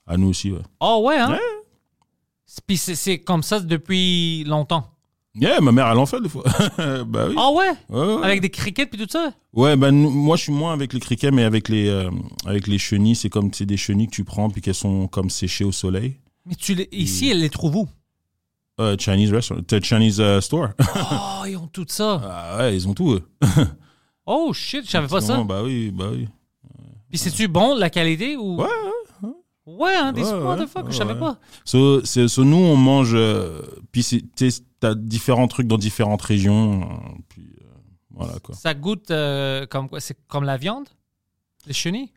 à 0.07 0.18
nous 0.18 0.28
aussi. 0.30 0.51
Ouais. 0.51 0.62
Oh, 0.80 1.03
ouais, 1.07 1.18
hein? 1.18 1.32
Ouais. 1.34 1.39
Puis 2.68 2.78
c'est- 2.78 3.20
comme 3.20 3.43
ça 3.43 3.59
depuis 3.59 4.43
longtemps? 4.45 4.88
Yeah, 5.34 5.62
ma 5.62 5.72
mère, 5.72 5.88
elle 5.88 5.97
en 5.97 6.05
fait 6.05 6.20
des 6.20 6.28
fois. 6.28 6.43
bah 7.07 7.28
oui. 7.30 7.36
Ah 7.38 7.51
ouais? 7.51 7.70
Ouais, 7.89 8.16
ouais. 8.16 8.24
Avec 8.26 8.41
des 8.41 8.49
crickets 8.49 8.89
puis 8.89 8.99
tout 8.99 9.09
ça? 9.09 9.32
Ouais, 9.53 9.78
bah, 9.78 9.89
nous- 9.91 10.09
moi, 10.09 10.36
je 10.36 10.43
suis 10.43 10.51
moins 10.51 10.74
avec 10.74 10.91
les 10.91 10.99
criquets, 10.99 11.32
mais 11.32 11.43
avec 11.43 11.70
les, 11.70 11.88
euh, 11.88 12.09
avec 12.45 12.68
les 12.68 12.78
chenilles. 12.78 13.16
C'est 13.16 13.30
comme 13.30 13.53
c'est 13.53 13.66
des 13.66 13.78
chenilles 13.78 14.07
que 14.07 14.16
tu 14.16 14.26
prends 14.26 14.49
puis 14.49 14.62
qu'elles 14.62 14.74
sont 14.76 15.07
comme 15.07 15.30
séchées 15.30 15.64
au 15.64 15.72
soleil. 15.72 16.18
Mais 16.45 16.55
tu 16.55 16.74
les- 16.76 16.89
ici, 16.91 17.30
elle 17.30 17.39
les 17.39 17.49
trouve 17.49 17.78
où? 17.78 17.88
Euh, 18.80 18.95
Chinese 18.97 19.32
restaurant, 19.34 19.61
euh, 19.74 19.80
Chinese 19.82 20.19
euh, 20.19 20.41
store. 20.41 20.69
Oh, 20.95 21.45
ils 21.45 21.55
ont 21.57 21.67
tout 21.67 21.86
ça. 21.88 22.22
ah 22.24 22.57
ouais, 22.59 22.76
ils 22.76 22.88
ont 22.88 22.93
tout. 22.93 23.13
eux. 23.13 23.24
Oh 24.26 24.53
shit, 24.53 24.86
je 24.86 24.91
savais 24.91 25.07
pas 25.07 25.19
ça. 25.19 25.43
Bah 25.43 25.61
oui, 25.63 25.91
bah 25.91 26.05
oui. 26.11 26.28
Puis 27.09 27.17
c'est-tu 27.17 27.47
bon, 27.47 27.76
la 27.76 27.89
qualité 27.89 28.38
ou? 28.38 28.55
Ouais, 28.61 28.67
Ouais, 29.65 29.93
hein, 29.95 30.11
des 30.13 30.24
Ouais, 30.24 30.32
ouais, 30.34 30.67
fuck, 30.67 30.86
ouais, 30.86 30.91
je 30.91 30.97
savais 30.97 31.17
pas. 31.19 31.38
So, 31.65 32.03
so, 32.05 32.43
nous, 32.43 32.55
on 32.57 32.76
mange. 32.76 33.11
euh, 33.13 33.61
puis 33.91 34.05
t'as 34.80 34.95
différents 34.95 35.47
trucs 35.47 35.67
dans 35.67 35.78
différentes 35.78 36.22
régions. 36.22 36.82
euh, 36.84 36.95
puis 37.30 37.43
euh, 37.61 37.65
voilà 38.11 38.39
quoi. 38.39 38.55
Ça 38.55 38.74
goûte 38.74 39.11
comme 39.69 39.89
quoi 39.89 39.99
C'est 39.99 40.17
comme 40.28 40.43
la 40.45 40.57
viande? 40.57 40.88
Les 41.67 41.74
chenilles? 41.74 42.11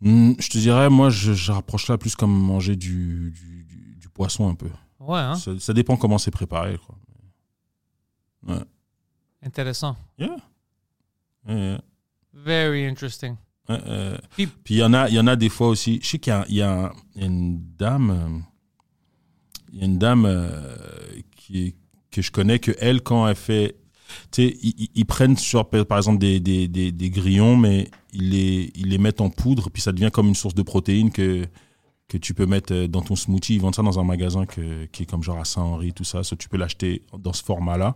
Hmm, 0.00 0.32
je 0.38 0.48
te 0.50 0.58
dirais, 0.58 0.88
moi, 0.90 1.10
je, 1.10 1.32
je 1.32 1.52
rapproche 1.52 1.88
là 1.88 1.96
plus 1.98 2.16
comme 2.16 2.32
manger 2.36 2.74
du, 2.76 3.32
du, 3.32 3.64
du- 3.64 3.96
du 4.00 4.08
poisson 4.08 4.48
un 4.48 4.54
peu. 4.54 4.68
Ouais, 5.06 5.18
hein. 5.18 5.34
Ça, 5.36 5.52
ça 5.58 5.72
dépend 5.72 5.96
comment 5.96 6.18
c'est 6.18 6.30
préparé. 6.30 6.78
Quoi. 6.78 6.96
Intéressant. 9.42 9.96
Yeah. 10.18 10.36
Yeah, 11.48 11.56
yeah. 11.56 11.80
Very 12.32 12.86
interesting. 12.86 13.36
Euh, 13.70 14.18
Puis- 14.36 14.48
il 14.70 14.76
y 14.76 14.82
en 14.82 14.92
a, 14.92 15.08
il 15.08 15.14
y 15.14 15.18
en 15.20 15.26
a 15.26 15.36
des 15.36 15.48
fois 15.48 15.68
aussi. 15.68 16.00
Je 16.02 16.08
sais 16.08 16.18
qu'il 16.18 16.32
y 16.32 16.60
a, 16.62 16.88
y 17.16 17.20
y 17.20 17.24
une 17.24 17.62
dame, 17.78 18.10
euh, 18.10 18.38
il 19.72 19.78
y 19.80 19.82
a 19.82 19.84
une 19.86 19.98
dame 19.98 20.24
euh, 20.26 20.76
qui 21.36 21.62
est- 21.66 21.76
que 22.10 22.22
je 22.22 22.30
connais 22.30 22.58
que 22.58 22.72
elle 22.78 23.02
quand 23.02 23.26
elle 23.26 23.34
fait, 23.36 23.76
tu 24.30 24.42
sais, 24.48 24.56
ils, 24.62 24.74
ils- 24.78 24.90
ils 24.94 25.06
prennent 25.06 25.36
sur 25.36 25.68
par 25.68 25.98
exemple 25.98 26.18
des, 26.18 26.40
des, 26.40 26.68
des, 26.68 26.92
des 26.92 27.10
grillons, 27.10 27.56
mais 27.56 27.90
ils 28.12 28.30
les 28.30 28.70
ils 28.74 28.88
les 28.88 28.98
mettent 28.98 29.20
en 29.20 29.30
poudre, 29.30 29.70
puis 29.70 29.82
ça 29.82 29.92
devient 29.92 30.10
comme 30.12 30.28
une 30.28 30.34
source 30.34 30.54
de 30.54 30.62
protéines 30.62 31.10
que 31.10 31.46
que 32.08 32.18
tu 32.18 32.34
peux 32.34 32.46
mettre 32.46 32.72
euh, 32.74 32.86
dans 32.86 33.00
ton 33.02 33.16
smoothie. 33.16 33.54
Ils 33.54 33.60
vendent 33.60 33.74
ça 33.74 33.82
dans 33.82 33.98
un 33.98 34.04
magasin 34.04 34.44
que, 34.46 34.84
qui 34.86 35.04
est 35.04 35.06
comme 35.06 35.22
genre 35.22 35.38
à 35.38 35.44
Saint-Henri, 35.44 35.92
tout 35.92 36.04
ça. 36.04 36.22
Ça, 36.22 36.36
tu 36.36 36.48
peux 36.48 36.56
l'acheter 36.58 37.02
dans 37.18 37.32
ce 37.32 37.42
format-là. 37.44 37.94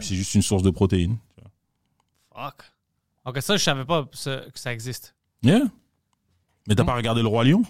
C'est 0.00 0.14
juste 0.14 0.34
une 0.34 0.42
source 0.42 0.62
de 0.62 0.70
protéines. 0.70 1.16
Fuck. 2.34 2.64
OK, 3.24 3.38
ça, 3.40 3.56
je 3.56 3.62
savais 3.62 3.84
pas 3.84 4.04
que 4.04 4.50
ça 4.58 4.72
existe. 4.72 5.14
Yeah. 5.42 5.62
Mais 6.68 6.74
t'as 6.74 6.82
Hmm. 6.82 6.86
pas 6.86 6.94
regardé 6.94 7.22
le 7.22 7.28
roi 7.28 7.44
lion? 7.44 7.62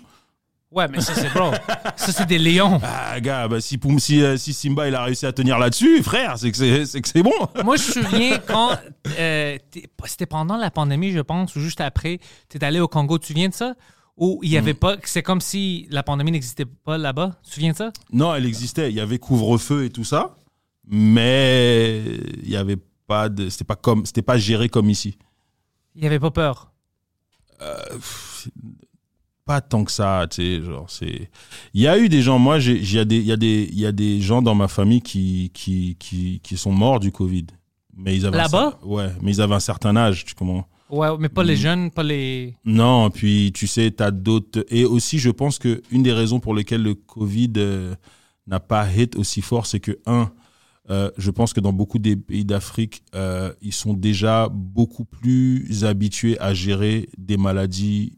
Ouais, 0.71 0.89
mais 0.89 1.01
ça, 1.01 1.15
c'est 1.15 1.33
bro. 1.33 1.53
ça, 1.97 2.13
c'est 2.13 2.27
des 2.27 2.39
lions. 2.39 2.81
Ah, 2.83 3.19
gars, 3.21 3.47
bah, 3.49 3.61
si, 3.61 3.79
Poum- 3.79 3.99
si, 4.01 4.21
euh, 4.23 4.37
si 4.37 4.53
Simba 4.53 4.89
il 4.89 4.95
a 4.95 5.05
réussi 5.05 5.25
à 5.25 5.33
tenir 5.33 5.59
là-dessus, 5.59 6.03
frère, 6.03 6.37
c'est 6.39 6.51
que 6.51 6.85
c'est, 6.85 7.23
bon. 7.23 7.33
Moi, 7.65 7.77
je 7.77 7.99
me 8.01 8.05
souviens 8.05 8.39
quand. 8.39 8.77
euh, 9.19 9.57
t'es- 9.71 9.89
c'était 10.07 10.27
pendant 10.27 10.57
la 10.57 10.71
pandémie, 10.71 11.13
je 11.13 11.21
pense, 11.21 11.55
ou 11.57 11.61
juste 11.61 11.81
après. 11.81 12.19
Tu 12.49 12.59
es 12.59 12.65
allé 12.65 12.81
au 12.81 12.89
Congo, 12.89 13.17
tu 13.19 13.23
te 13.23 13.27
souviens 13.29 13.49
de 13.49 13.55
ça? 13.55 13.75
Où 14.17 14.41
il 14.43 14.51
y 14.51 14.57
avait 14.57 14.73
pas. 14.75 14.97
C'est 15.05 15.23
comme 15.23 15.41
si 15.43 15.87
la 15.91 16.03
pandémie 16.03 16.33
n'existait 16.33 16.65
pas 16.65 16.97
là-bas. 16.97 17.39
Tu 17.43 17.49
te 17.51 17.55
souviens 17.55 17.73
de 17.73 17.77
ça? 17.77 17.93
Non, 18.13 18.35
elle 18.35 18.47
existait. 18.47 18.91
Il 18.91 18.95
y 18.97 19.01
avait 19.01 19.19
couvre-feu 19.19 19.85
et 19.85 19.91
tout 19.91 20.05
ça, 20.05 20.35
mais 20.87 22.03
il 22.43 22.49
y 22.49 22.57
avait 22.57 22.79
pas 23.07 23.29
de, 23.29 23.49
c'était 23.51 23.65
pas 23.65 23.77
comme, 23.77 24.07
c'était 24.07 24.23
pas 24.23 24.39
géré 24.39 24.69
comme 24.71 24.89
ici. 24.91 25.19
Il 25.95 26.01
n'y 26.01 26.07
avait 26.07 26.19
pas 26.19 26.31
peur? 26.31 26.73
Pas 29.45 29.61
tant 29.61 29.85
que 29.85 29.93
ça, 29.93 30.27
tu 30.29 30.43
sais, 30.43 30.63
genre 30.65 30.91
c'est. 30.91 31.31
Il 31.73 31.81
y 31.81 31.87
a 31.87 31.97
eu 31.99 32.09
des 32.09 32.21
gens. 32.21 32.39
Moi, 32.39 32.59
il 32.59 32.93
y 32.93 32.99
a 32.99 33.05
des, 33.05 33.21
y 33.21 33.31
a 33.31 33.37
des, 33.37 33.69
il 33.71 33.79
y 33.79 33.87
a 33.87 33.93
des 33.93 34.21
gens 34.21 34.43
dans 34.43 34.57
ma 34.57 34.67
famille 34.67 35.01
qui, 35.03 35.53
qui, 35.55 35.97
qui, 36.01 36.41
qui 36.43 36.57
sont 36.57 36.73
morts 36.73 36.99
du 36.99 37.13
Covid. 37.13 37.47
Mais 37.95 38.17
ils 38.17 38.27
avaient 38.27 38.39
un 38.39 38.43
Là-bas? 38.43 38.79
cer- 38.83 38.87
Ouais, 38.87 39.13
mais 39.23 39.31
ils 39.33 39.41
avaient 39.41 39.55
un 39.55 39.61
certain 39.61 39.95
âge. 39.97 40.25
Tu 40.25 40.35
comprends? 40.35 40.67
Ouais, 40.91 41.09
mais 41.19 41.29
pas 41.29 41.43
les 41.43 41.55
Mm. 41.55 41.57
jeunes, 41.59 41.91
pas 41.91 42.03
les. 42.05 42.55
Non, 42.65 43.11
puis 43.11 43.51
tu 43.53 43.67
sais, 43.67 43.91
tu 43.91 44.03
as 44.03 44.11
d'autres. 44.11 44.65
Et 44.69 44.85
aussi, 44.85 45.19
je 45.19 45.31
pense 45.31 45.59
que 45.59 45.83
une 45.91 46.03
des 46.03 46.13
raisons 46.13 46.39
pour 46.41 46.55
lesquelles 46.55 46.83
le 46.83 46.95
Covid 46.95 47.53
euh, 47.57 47.95
n'a 48.47 48.61
pas 48.61 48.89
hit 48.93 49.17
aussi 49.17 49.43
fort, 49.43 49.67
c'est 49.67 49.81
que, 49.81 49.99
un, 50.07 50.31
euh, 50.91 51.11
je 51.19 51.31
pense 51.33 51.53
que 51.53 51.59
dans 51.61 51.73
beaucoup 51.73 51.99
des 51.99 52.15
pays 52.15 52.45
d'Afrique, 52.45 53.03
euh, 53.17 53.53
ils 53.61 53.73
sont 53.73 53.95
déjà 53.95 54.49
beaucoup 54.49 55.05
plus 55.05 55.85
habitués 55.85 56.39
à 56.41 56.55
gérer 56.55 57.09
des 57.19 57.37
maladies 57.37 58.17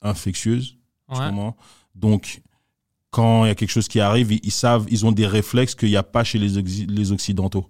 infectieuses. 0.00 0.76
Ouais. 1.08 1.30
Donc, 1.96 2.42
quand 3.10 3.44
il 3.44 3.48
y 3.48 3.50
a 3.50 3.54
quelque 3.54 3.70
chose 3.70 3.88
qui 3.88 3.98
arrive, 4.00 4.32
ils, 4.32 4.40
ils 4.44 4.50
savent, 4.52 4.86
ils 4.88 5.04
ont 5.06 5.12
des 5.12 5.26
réflexes 5.26 5.74
qu'il 5.74 5.88
n'y 5.88 5.96
a 5.96 6.02
pas 6.04 6.22
chez 6.24 6.38
les 6.38 7.12
Occidentaux. 7.12 7.68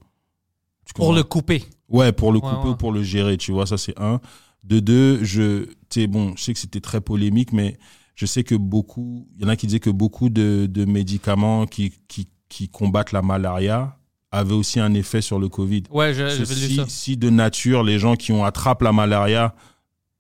Pour 0.95 1.13
le 1.13 1.23
couper. 1.23 1.65
Ouais, 1.89 2.13
pour 2.13 2.33
le 2.33 2.39
Ouais, 2.39 2.49
couper 2.49 2.65
ouais. 2.69 2.71
ou 2.75 2.77
pour 2.77 2.93
le 2.93 3.03
gérer, 3.03 3.37
tu 3.37 3.53
vois, 3.53 3.67
ça 3.67 3.79
c'est 3.79 3.99
un. 4.01 4.21
De 4.63 4.81
deux, 4.81 5.23
je, 5.25 5.67
bon, 6.07 6.35
je 6.37 6.43
sais 6.43 6.53
que 6.55 6.59
c'était 6.59 6.81
très 6.81 7.01
polémique, 7.01 7.53
mais 7.53 7.77
je 8.15 8.27
sais 8.27 8.45
que 8.45 8.55
beaucoup, 8.55 9.27
il 9.37 9.43
y 9.43 9.45
en 9.45 9.49
a 9.49 9.57
qui 9.57 9.67
disaient 9.67 9.81
que 9.81 9.91
beaucoup 9.91 10.31
de, 10.31 10.67
de 10.71 10.85
médicaments 10.85 11.67
qui, 11.67 11.93
qui, 12.09 12.29
qui 12.49 12.69
combattent 12.69 13.13
la 13.13 13.21
malaria 13.23 13.97
avaient 14.33 14.55
aussi 14.55 14.81
un 14.81 14.95
effet 14.95 15.21
sur 15.21 15.39
le 15.39 15.49
Covid. 15.49 15.83
Ouais, 15.91 16.15
je- 16.15 16.39
lu 16.39 16.45
si, 16.47 16.77
ça. 16.77 16.85
si 16.89 17.17
de 17.17 17.29
nature, 17.31 17.83
les 17.83 17.99
gens 17.99 18.17
qui 18.17 18.33
ont 18.33 18.45
attrapé 18.45 18.85
la 18.85 18.93
malaria, 18.93 19.55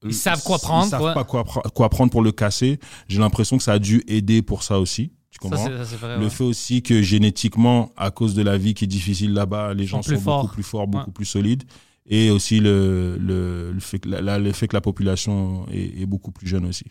Ils 0.05 0.13
savent 0.13 0.43
quoi 0.43 0.59
prendre, 0.59 0.87
Ils 0.87 0.91
savent 0.91 1.03
ouais. 1.03 1.15
pas 1.15 1.25
quoi, 1.25 1.45
quoi 1.45 1.89
prendre 1.89 2.11
pour 2.13 2.23
le 2.23 2.31
casser. 2.33 2.79
J'ai 3.09 3.19
l'impression 3.21 3.57
que 3.57 3.63
ça 3.63 3.73
a 3.73 3.79
dû 3.79 4.05
aider 4.07 4.43
pour 4.43 4.63
ça 4.63 4.79
aussi. 4.79 5.13
Tu 5.41 5.49
Ça, 5.49 5.57
comprends 5.57 5.67
c'est 5.67 5.77
ça, 5.79 5.85
c'est 5.85 5.97
vrai. 5.97 6.17
le 6.19 6.25
ouais. 6.25 6.31
fait 6.31 6.45
aussi 6.45 6.83
que 6.83 7.03
génétiquement, 7.03 7.91
à 7.97 8.11
cause 8.11 8.35
de 8.35 8.43
la 8.43 8.57
vie 8.57 8.73
qui 8.75 8.85
est 8.85 8.89
difficile 8.89 9.33
là-bas, 9.35 9.75
les 9.75 9.85
gens 9.87 10.01
Sont 10.03 10.17
forts. 10.19 10.43
beaucoup 10.43 10.55
plus 10.55 10.63
forts, 10.63 10.87
beaucoup 10.87 11.07
Ouais. 11.09 11.13
plus 11.13 11.25
solides. 11.25 11.65
Et 12.07 12.31
aussi 12.31 12.61
le, 12.61 13.17
le, 13.19 13.73
le, 13.73 13.81
fait 13.81 13.99
que 13.99 14.09
la, 14.09 14.21
la- 14.21 14.39
le 14.39 14.53
fait 14.53 14.69
que 14.69 14.77
la 14.77 14.81
population 14.83 15.67
est, 15.73 16.03
est 16.03 16.07
beaucoup 16.07 16.31
plus 16.33 16.47
jeune 16.47 16.67
aussi. 16.67 16.85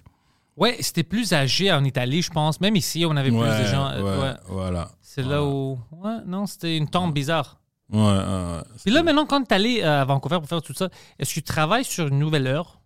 Ouais, 0.58 0.76
c'était 0.82 1.04
plus 1.04 1.34
âgé 1.34 1.72
en 1.72 1.84
Italie, 1.84 2.22
je 2.22 2.30
pense. 2.32 2.60
Même 2.62 2.76
ici, 2.76 3.06
on 3.08 3.16
avait 3.16 3.30
plus 3.30 3.38
de 3.40 3.66
gens. 3.72 3.88
euh, 3.88 4.34
voilà. 4.50 4.92
C'est 5.02 5.24
là 5.24 5.44
où. 5.44 5.80
Ouais, 5.92 6.18
non, 6.28 6.46
c'était 6.46 6.76
une 6.78 6.88
tombe 6.90 7.14
bizarre. 7.14 7.60
Ouais, 7.92 8.00
ouais. 8.02 8.62
Puis 8.84 8.92
là, 8.94 9.04
maintenant, 9.04 9.26
quand 9.26 9.42
tu 9.44 9.50
es 9.52 9.54
allé 9.54 9.82
à 9.84 10.04
Vancouver 10.06 10.38
pour 10.40 10.48
faire 10.50 10.62
tout 10.62 10.74
ça, 10.74 10.90
est-ce 11.20 11.30
que 11.30 11.34
tu 11.36 11.44
travailles 11.44 11.86
sur 11.86 12.08
une 12.08 12.20
nouvelle 12.20 12.48
heure? 12.48 12.80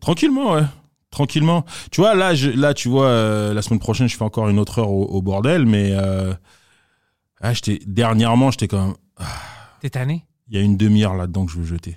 Tranquillement, 0.00 0.52
ouais. 0.52 0.62
Tranquillement. 1.18 1.64
Tu 1.90 2.00
vois, 2.00 2.14
là, 2.14 2.36
je, 2.36 2.48
là 2.48 2.74
tu 2.74 2.88
vois, 2.88 3.06
euh, 3.06 3.52
la 3.52 3.60
semaine 3.60 3.80
prochaine, 3.80 4.08
je 4.08 4.16
fais 4.16 4.22
encore 4.22 4.48
une 4.50 4.58
autre 4.60 4.78
heure 4.78 4.88
au, 4.88 5.04
au 5.06 5.20
bordel, 5.20 5.66
mais 5.66 5.90
euh, 5.90 6.32
ah, 7.40 7.52
j'étais- 7.52 7.80
dernièrement, 7.88 8.52
j'étais 8.52 8.68
quand 8.68 8.86
même. 8.86 8.94
T'es 9.80 9.90
tanné? 9.90 10.24
Il 10.48 10.56
y 10.56 10.60
a 10.60 10.62
une 10.62 10.76
demi-heure 10.76 11.16
là-dedans 11.16 11.44
que 11.46 11.50
je 11.50 11.58
veux 11.58 11.64
jeter. 11.64 11.96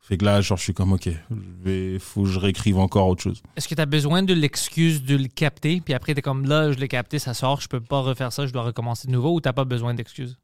Fait 0.00 0.16
que 0.18 0.24
là, 0.24 0.40
genre, 0.40 0.58
je 0.58 0.64
suis 0.64 0.74
comme, 0.74 0.92
ok, 0.92 1.08
je 1.08 1.36
vais, 1.62 1.98
faut 2.00 2.24
que 2.24 2.28
je 2.28 2.40
réécrive 2.40 2.78
encore 2.78 3.06
autre 3.06 3.22
chose. 3.22 3.42
Est-ce 3.54 3.68
que 3.68 3.76
tu 3.76 3.80
as 3.80 3.86
besoin 3.86 4.24
de 4.24 4.34
l'excuse 4.34 5.04
de 5.04 5.14
le 5.14 5.28
capter, 5.28 5.80
puis 5.80 5.94
après, 5.94 6.14
tu 6.14 6.18
es 6.18 6.22
comme 6.22 6.46
là, 6.48 6.72
je 6.72 6.78
l'ai 6.78 6.88
capté, 6.88 7.20
ça 7.20 7.32
sort, 7.32 7.60
je 7.60 7.68
peux 7.68 7.80
pas 7.80 8.00
refaire 8.00 8.32
ça, 8.32 8.44
je 8.44 8.52
dois 8.52 8.62
recommencer 8.62 9.06
de 9.06 9.12
nouveau, 9.12 9.34
ou 9.34 9.40
t'as 9.40 9.52
pas 9.52 9.64
besoin 9.64 9.94
d'excuses? 9.94 10.36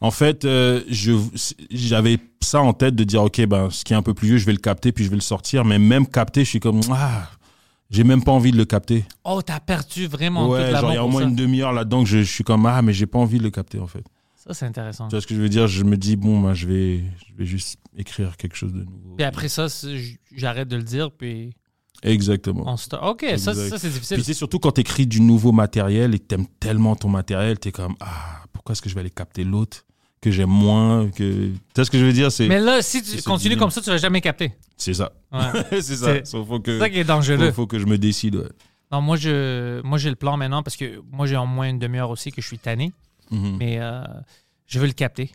En 0.00 0.10
fait, 0.10 0.44
euh, 0.44 0.82
j'avais 1.70 2.18
ça 2.40 2.60
en 2.60 2.72
tête 2.72 2.96
de 2.96 3.04
dire, 3.04 3.22
ok, 3.22 3.46
ben, 3.46 3.70
ce 3.70 3.84
qui 3.84 3.92
est 3.92 3.96
un 3.96 4.02
peu 4.02 4.14
plus 4.14 4.28
vieux, 4.28 4.36
je 4.36 4.46
vais 4.46 4.52
le 4.52 4.58
capter, 4.58 4.90
puis 4.90 5.04
je 5.04 5.10
vais 5.10 5.16
le 5.16 5.22
sortir. 5.22 5.64
Mais 5.64 5.78
même 5.78 6.06
capter, 6.08 6.44
je 6.44 6.50
suis 6.50 6.60
comme, 6.60 6.80
ah, 6.90 7.30
j'ai 7.88 8.02
même 8.02 8.24
pas 8.24 8.32
envie 8.32 8.50
de 8.50 8.56
le 8.56 8.64
capter. 8.64 9.04
Oh, 9.22 9.40
t'as 9.42 9.60
perdu 9.60 10.06
vraiment 10.08 10.48
ouais, 10.48 10.64
toute 10.64 10.72
la 10.72 10.80
genre, 10.80 10.90
il 10.90 10.94
y 10.94 10.98
a 10.98 11.04
au 11.04 11.08
moins 11.08 11.22
une 11.22 11.36
demi-heure 11.36 11.72
là-dedans 11.72 12.02
que 12.02 12.08
je, 12.08 12.18
je 12.18 12.32
suis 12.32 12.42
comme, 12.42 12.66
ah, 12.66 12.82
mais 12.82 12.92
j'ai 12.92 13.06
pas 13.06 13.20
envie 13.20 13.38
de 13.38 13.44
le 13.44 13.50
capter, 13.50 13.78
en 13.78 13.86
fait. 13.86 14.04
Ça, 14.34 14.54
c'est 14.54 14.66
intéressant. 14.66 15.06
Tu 15.06 15.12
vois 15.14 15.20
ce 15.20 15.26
que 15.28 15.36
je 15.36 15.40
veux 15.40 15.48
dire? 15.48 15.68
Je 15.68 15.84
me 15.84 15.96
dis, 15.96 16.16
bon, 16.16 16.40
ben, 16.40 16.52
je 16.52 16.66
vais, 16.66 17.04
je 17.28 17.34
vais 17.38 17.46
juste 17.46 17.78
écrire 17.96 18.36
quelque 18.36 18.56
chose 18.56 18.72
de 18.72 18.80
nouveau. 18.80 19.14
Puis 19.16 19.24
après 19.24 19.48
ça, 19.48 19.68
j'arrête 20.34 20.66
de 20.66 20.76
le 20.76 20.82
dire, 20.82 21.12
puis 21.12 21.54
Exactement. 22.02 22.76
start. 22.76 23.04
OK, 23.04 23.20
ça, 23.20 23.52
Exact. 23.52 23.68
ça 23.68 23.78
c'est 23.78 23.90
difficile. 23.90 24.16
Puis 24.16 24.24
c'est 24.24 24.34
surtout 24.34 24.58
quand 24.58 24.72
tu 24.72 24.80
écris 24.80 25.06
du 25.06 25.20
nouveau 25.20 25.52
matériel 25.52 26.14
et 26.14 26.18
que 26.18 26.24
t'aimes 26.24 26.46
tellement 26.58 26.96
ton 26.96 27.08
matériel, 27.08 27.58
t'es 27.60 27.70
comme 27.70 27.94
ah 28.00 28.41
pourquoi 28.62 28.74
est-ce 28.74 28.82
que 28.82 28.88
je 28.88 28.94
vais 28.94 29.00
aller 29.00 29.10
capter 29.10 29.42
l'autre 29.42 29.84
que 30.20 30.30
j'aime 30.30 30.50
moins 30.50 31.08
que 31.10 31.48
tu 31.48 31.52
vois 31.74 31.84
ce 31.84 31.90
que 31.90 31.98
je 31.98 32.04
veux 32.04 32.12
dire? 32.12 32.30
C'est 32.30 32.46
Mais 32.46 32.60
là, 32.60 32.80
si 32.80 33.02
tu 33.02 33.20
continues 33.22 33.56
comme 33.56 33.70
ça, 33.70 33.80
tu 33.80 33.90
vas 33.90 33.96
jamais 33.96 34.20
capter. 34.20 34.52
c'est 34.76 34.94
ça 34.94 35.10
Ouais. 35.32 35.40
c'est 35.82 35.96
ça 35.96 36.06
C'est- 36.06 36.26
So, 36.26 36.44
faut 36.44 36.62
ça 36.78 36.88
qui 36.88 36.98
est 36.98 37.02
faut, 37.02 37.08
dangereux. 37.08 37.50
faut 37.50 37.66
que 37.66 37.78
je 37.80 37.86
me 37.86 37.98
décide 37.98 38.36
ouais. 38.36 38.48
Non, 38.92 39.00
moi, 39.00 39.16
je, 39.16 39.80
moi, 39.82 39.98
j'ai 39.98 40.10
le 40.10 40.16
plan 40.16 40.36
maintenant 40.36 40.62
parce 40.62 40.76
que 40.76 41.00
moi, 41.10 41.26
j'ai 41.26 41.36
en 41.36 41.46
moins 41.46 41.68
une 41.68 41.78
demi-heure 41.80 42.10
aussi 42.10 42.30
que 42.30 42.40
je 42.40 42.46
suis 42.46 42.58
tanné, 42.58 42.92
Mhm. 43.32 43.56
mais 43.58 43.78
euh, 43.80 44.04
je 44.66 44.78
veux 44.78 44.86
le 44.86 44.92
capter. 44.92 45.32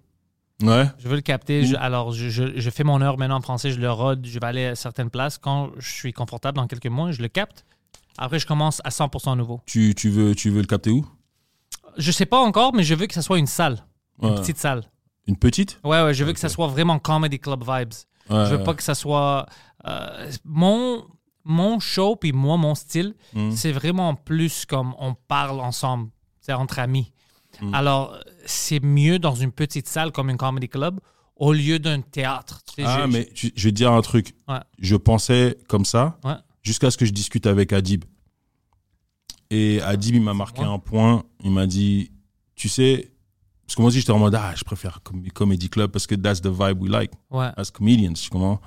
ouais 0.62 0.86
Je 1.00 1.10
veux 1.10 1.16
le 1.16 1.22
capter. 1.22 1.66
Je- 1.66 1.76
alors, 1.76 2.14
je, 2.14 2.30
je- 2.30 2.60
je 2.60 2.70
fais 2.70 2.84
mon 2.86 3.02
heure 3.02 3.18
maintenant 3.18 3.38
en 3.38 3.42
français, 3.42 3.72
je 3.72 3.80
le 3.82 3.92
rode, 3.92 4.26
je 4.26 4.40
vais 4.40 4.46
aller 4.46 4.66
à 4.68 4.76
certaines 4.76 5.10
places. 5.10 5.38
Quand 5.38 5.72
je 5.80 5.90
suis 5.92 6.14
confortable 6.14 6.56
dans 6.58 6.68
quelques 6.68 6.86
mois, 6.88 7.12
je 7.12 7.22
le 7.22 7.28
capte. 7.28 7.66
Après, 8.18 8.40
je 8.40 8.48
commence 8.48 8.80
à 8.86 8.90
100% 8.90 9.36
nouveau. 9.36 9.60
tu, 9.66 9.94
tu 9.96 10.10
veux 10.10 10.34
tu 10.34 10.50
veux 10.50 10.62
le 10.62 10.66
capter 10.68 10.92
où? 10.92 11.06
Je 11.98 12.12
sais 12.12 12.26
pas 12.26 12.40
encore, 12.40 12.74
mais 12.74 12.84
je 12.84 12.94
veux 12.96 13.08
que 13.08 13.14
ça 13.14 13.22
soit 13.22 13.40
une 13.40 13.48
salle, 13.48 13.84
une 14.22 14.30
Ouais. 14.30 14.36
petite 14.36 14.58
salle. 14.58 14.84
une 15.28 15.36
petite? 15.36 15.80
Ouais, 15.84 16.02
ouais, 16.04 16.14
je 16.14 16.24
veux 16.24 16.32
que 16.32 16.40
ça 16.40 16.48
soit 16.48 16.68
vraiment 16.68 17.00
comedy 17.00 17.38
club 17.38 17.62
vibes. 17.62 17.92
Ouais, 18.30 18.46
Je 18.46 18.52
veux 18.52 18.58
ouais. 18.60 18.64
pas 18.64 18.74
que 18.74 18.84
ça 18.84 18.96
soit 18.96 19.46
euh, 19.86 20.32
mon 20.46 21.04
mon 21.44 21.80
show 21.80 22.16
puis 22.18 22.32
moi 22.34 22.58
mon 22.58 22.76
style, 22.76 23.14
Mhm. 23.34 23.52
c'est 23.52 23.72
vraiment 23.72 24.16
plus 24.16 24.66
comme 24.66 24.94
on 25.00 25.14
parle 25.16 25.60
ensemble, 25.62 26.10
c'est 26.42 26.54
entre 26.54 26.80
amis. 26.80 27.12
Mhm. 27.62 27.74
Alors 27.74 28.18
c'est 28.46 28.82
mieux 28.82 29.18
dans 29.20 29.36
une 29.36 29.52
petite 29.52 29.88
salle 29.88 30.12
comme 30.12 30.30
une 30.30 30.38
comedy 30.38 30.68
club 30.70 31.00
au 31.36 31.52
lieu 31.54 31.78
d'un 31.80 32.02
théâtre. 32.02 32.62
Tu 32.68 32.82
sais, 32.82 32.84
ah 32.88 33.02
j'ai- 33.06 33.12
mais 33.12 33.26
tu- 33.34 33.52
je 33.56 33.64
vais 33.66 33.72
te 33.72 33.76
dire 33.76 33.92
un 33.92 34.02
truc 34.02 34.34
Ouais. 34.48 34.60
je 34.80 34.96
pensais 34.96 35.58
comme 35.68 35.86
ça 35.86 36.18
Ouais. 36.24 36.36
jusqu'à 36.64 36.90
ce 36.92 36.98
que 36.98 37.06
je 37.06 37.12
discute 37.12 37.48
avec 37.48 37.72
Adib 37.74 38.04
et 39.50 39.82
Adib 39.82 40.16
il 40.16 40.22
m'a 40.22 40.34
marqué 40.34 40.62
un 40.62 40.80
point 40.80 41.24
il 41.44 41.52
m'a 41.52 41.68
dit 41.68 42.12
tu 42.56 42.70
sais, 42.70 43.12
parce 43.66 43.76
que 43.76 43.82
moi 43.82 43.90
aussi, 43.90 44.00
j'étais 44.00 44.12
en 44.12 44.18
mode, 44.20 44.34
ah, 44.34 44.54
je 44.56 44.64
préfère 44.64 45.02
com- 45.04 45.24
Comedy 45.34 45.70
Club 45.70 45.92
parce 45.92 46.08
que 46.08 46.16
that's 46.16 46.42
the 46.42 46.48
vibe 46.48 46.82
we 46.82 46.90
like 46.90 47.12
Ouais. 47.30 47.50
as 47.56 47.70
comedians, 47.70 48.14
tu 48.14 48.30
comprends? 48.30 48.60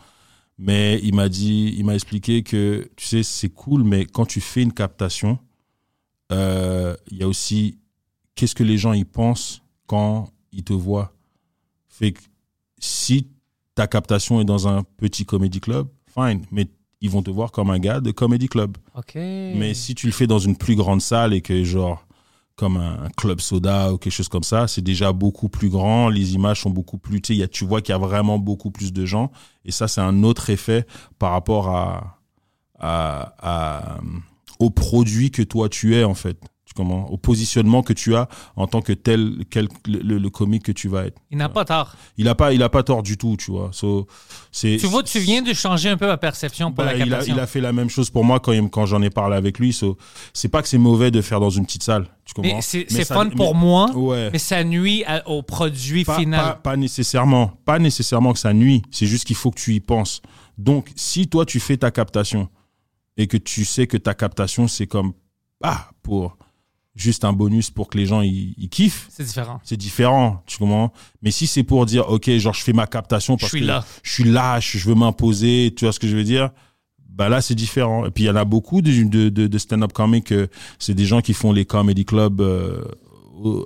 Mais 0.59 1.01
il 1.03 1.14
m'a 1.14 1.28
dit, 1.28 1.74
il 1.76 1.85
m'a 1.87 1.95
expliqué 1.95 2.43
que, 2.43 2.89
tu 2.97 3.07
sais, 3.07 3.22
c'est 3.22 3.49
cool, 3.49 3.83
mais 3.83 4.05
quand 4.05 4.26
tu 4.26 4.41
fais 4.41 4.62
une 4.62 4.72
captation, 4.74 5.39
euh, 6.33 6.95
il 7.11 7.16
y 7.18 7.22
a 7.22 7.28
aussi 7.28 7.78
qu'est-ce 8.35 8.55
que 8.55 8.62
les 8.62 8.78
gens 8.78 8.93
y 8.93 9.05
pensent 9.05 9.62
quand 9.87 10.31
ils 10.53 10.62
te 10.64 10.72
voient? 10.72 11.12
Fait 11.89 12.12
que 12.12 12.20
si 12.78 13.26
ta 13.74 13.87
captation 13.87 14.41
est 14.41 14.45
dans 14.45 14.68
un 14.68 14.83
petit 14.99 15.24
comedy 15.24 15.61
club, 15.61 15.89
fine, 16.14 16.43
mais 16.51 16.68
ils 17.01 17.11
vont 17.11 17.23
te 17.23 17.31
voir 17.31 17.51
comme 17.53 17.71
un 17.71 17.79
gars 17.79 18.01
de 18.01 18.11
comedy 18.11 18.49
club. 18.49 18.77
Mais 19.55 19.75
si 19.75 19.95
tu 19.95 20.07
le 20.07 20.13
fais 20.13 20.27
dans 20.27 20.39
une 20.39 20.57
plus 20.57 20.75
grande 20.77 21.01
salle 21.01 21.33
et 21.35 21.41
que 21.41 21.65
genre 21.65 22.07
comme 22.57 22.77
un 22.77 23.09
club 23.17 23.41
soda 23.41 23.91
ou 23.93 23.97
quelque 23.97 24.13
chose 24.13 24.29
comme 24.29 24.43
ça, 24.43 24.69
c'est 24.69 24.83
déjà 24.83 25.13
beaucoup 25.15 25.49
plus 25.49 25.71
grand, 25.71 26.11
les 26.11 26.35
images 26.35 26.61
sont 26.61 26.69
beaucoup 26.69 26.99
plus, 26.99 27.23
tu 27.23 27.33
sais, 27.33 27.39
y 27.39 27.43
a- 27.43 27.49
tu 27.49 27.65
vois 27.65 27.81
qu'il 27.81 27.95
y 27.95 27.97
a 27.97 27.99
vraiment 27.99 28.39
beaucoup 28.39 28.71
plus 28.71 28.93
de 28.93 29.07
gens 29.07 29.31
et 29.65 29.73
ça 29.73 29.89
c'est 29.89 30.03
un 30.03 30.23
autre 30.25 30.51
effet 30.51 30.87
par 31.19 31.31
rapport 31.33 31.69
à, 31.71 32.19
à, 32.79 33.35
à- 33.41 34.01
au 34.59 34.69
produit 34.69 35.31
que 35.31 35.43
toi 35.43 35.71
tu 35.71 35.97
es 35.97 36.05
en 36.05 36.13
fait. 36.15 36.39
Comment 36.77 37.11
au 37.11 37.16
positionnement 37.16 37.83
que 37.83 37.93
tu 37.93 38.14
as 38.14 38.29
en 38.55 38.68
tant 38.68 38.81
que 38.81 38.93
tel 38.93 39.45
quel 39.51 39.66
le, 39.89 39.99
le- 39.99 40.18
le 40.18 40.31
comique 40.31 40.62
que 40.62 40.73
tu 40.73 40.87
vas 40.89 41.07
être. 41.07 41.18
Il 41.31 41.39
n'a 41.39 41.49
pas 41.49 41.64
tort. 41.64 41.97
Il 42.16 42.29
a 42.29 42.35
pas 42.37 42.53
il 42.53 42.62
a 42.62 42.68
pas 42.68 42.85
tort 42.85 43.03
du 43.03 43.16
tout, 43.18 43.37
tu 43.37 43.51
vois. 43.51 43.71
So, 43.73 44.07
c'est 44.53 44.77
Tu 44.79 44.87
vois, 44.87 45.03
tu 45.03 45.18
viens 45.18 45.43
de 45.43 45.53
changer 45.53 45.89
un 45.89 45.97
peu 45.97 46.07
ma 46.07 46.16
perception 46.16 46.68
pour 46.73 46.85
bah, 46.85 46.93
la 46.93 46.97
il, 46.97 47.03
a, 47.03 47.07
captation. 47.07 47.35
il 47.35 47.41
a 47.41 47.47
fait 47.49 47.61
la 47.61 47.73
même 47.73 47.91
chose 47.91 48.09
pour 48.11 48.25
moi 48.25 48.39
quand, 48.39 48.53
quand 48.68 48.87
j'en 48.87 49.03
ai 49.03 49.11
parlé 49.11 49.37
avec 49.37 49.59
lui. 49.59 49.73
So, 49.73 49.99
c'est 50.33 50.49
pas 50.49 50.62
que 50.62 50.68
c'est 50.68 50.79
mauvais 50.79 51.11
de 51.11 51.21
faire 51.21 51.41
dans 51.41 51.51
une 51.51 51.66
petite 51.66 51.83
salle. 51.83 52.07
Tu 52.25 52.35
comprends? 52.35 52.61
c'est 52.61 52.87
fun 53.05 53.25
mais- 53.25 53.31
pour 53.35 53.57
moi, 53.57 53.91
Ouais. 53.97 54.31
mais 54.33 54.39
ça 54.39 54.62
nuit 54.62 55.03
à- 55.07 55.29
au 55.29 55.43
produit 55.43 56.05
Pas, 56.05 56.18
final. 56.18 56.41
pas, 56.41 56.55
pas 56.55 56.77
nécessairement. 56.77 57.49
Pas 57.64 57.81
nécessairement 57.81 58.33
que 58.33 58.39
ça 58.39 58.53
nuit. 58.53 58.83
C'est 58.93 59.07
juste 59.07 59.25
qu'il 59.25 59.35
faut 59.37 59.51
que 59.51 59.59
tu 59.59 59.75
y 59.75 59.81
penses. 59.81 60.23
Donc, 60.57 60.91
si 60.95 61.27
toi, 61.27 61.45
tu 61.45 61.59
fais 61.59 61.77
ta 61.79 61.91
captation 61.91 62.49
et 63.16 63.27
que 63.27 63.37
tu 63.37 63.64
sais 63.64 63.89
que 63.89 63.97
ta 63.97 64.14
captation, 64.14 64.68
c'est 64.68 64.87
comme, 64.87 65.12
ah, 65.64 65.91
pour 66.05 66.37
juste 66.95 67.24
un 67.24 67.32
bonus 67.32 67.70
pour 67.70 67.88
que 67.88 67.97
les 67.97 68.07
gens 68.07 68.20
ils 68.20 68.68
kiffent, 68.68 69.07
C'est 69.11 69.24
différent. 69.24 69.61
c'est 69.64 69.76
différent, 69.76 70.43
tu 70.47 70.59
comprends? 70.59 70.93
Mais 71.22 71.30
si 71.30 71.47
c'est 71.47 71.62
pour 71.62 71.86
dire, 71.86 72.09
ok, 72.09 72.28
genre 72.38 72.55
je 72.55 72.62
fais 72.62 72.72
ma 72.72 72.86
captation 72.86 73.36
parce 73.36 73.51
suis 73.53 73.61
que 73.61 73.66
là. 73.66 73.84
je 74.03 74.12
suis 74.12 74.24
là, 74.24 74.59
je 74.61 74.78
je 74.78 74.88
veux 74.88 74.95
m'imposer, 74.95 75.72
tu 75.76 75.84
vois 75.84 75.93
ce 75.93 76.01
que 76.01 76.09
je 76.09 76.16
veux 76.16 76.24
dire? 76.24 76.51
Bah 77.09 77.28
là, 77.28 77.41
c'est 77.43 77.55
différent. 77.55 78.07
Et 78.07 78.11
puis 78.11 78.24
il 78.24 78.26
y 78.26 78.30
en 78.30 78.36
a 78.36 78.45
beaucoup 78.45 78.82
de, 78.82 78.91
de, 79.05 79.28
de, 79.28 79.47
de 79.47 79.59
stand-up 79.59 79.93
comics, 79.93 80.32
euh, 80.32 80.47
c'est 80.78 80.95
des 80.95 81.05
gens 81.07 81.20
qui 81.20 81.34
font 81.34 81.53
les 81.53 81.64
comedy 81.64 82.05
clubs 82.05 82.41
euh, 82.41 82.82
aux, 83.34 83.64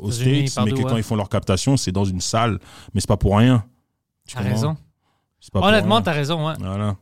aux 0.00 0.10
mais 0.24 0.44
que 0.46 0.82
quand 0.82 0.96
ils 0.96 1.02
font 1.02 1.16
leur 1.16 1.28
captation, 1.28 1.76
c'est 1.76 1.92
dans 1.92 2.04
une 2.04 2.20
salle, 2.20 2.58
mais 2.94 3.00
c'est 3.00 3.08
pas 3.08 3.16
pour 3.16 3.36
rien. 3.36 3.64
Tu 4.26 4.36
comprends? 4.36 4.50
raison. 4.50 4.76
Pas 5.52 5.60
Honnêtement, 5.60 6.02
t'as 6.02 6.12
raison, 6.12 6.48
ouais. 6.48 6.54
Voilà. 6.58 6.96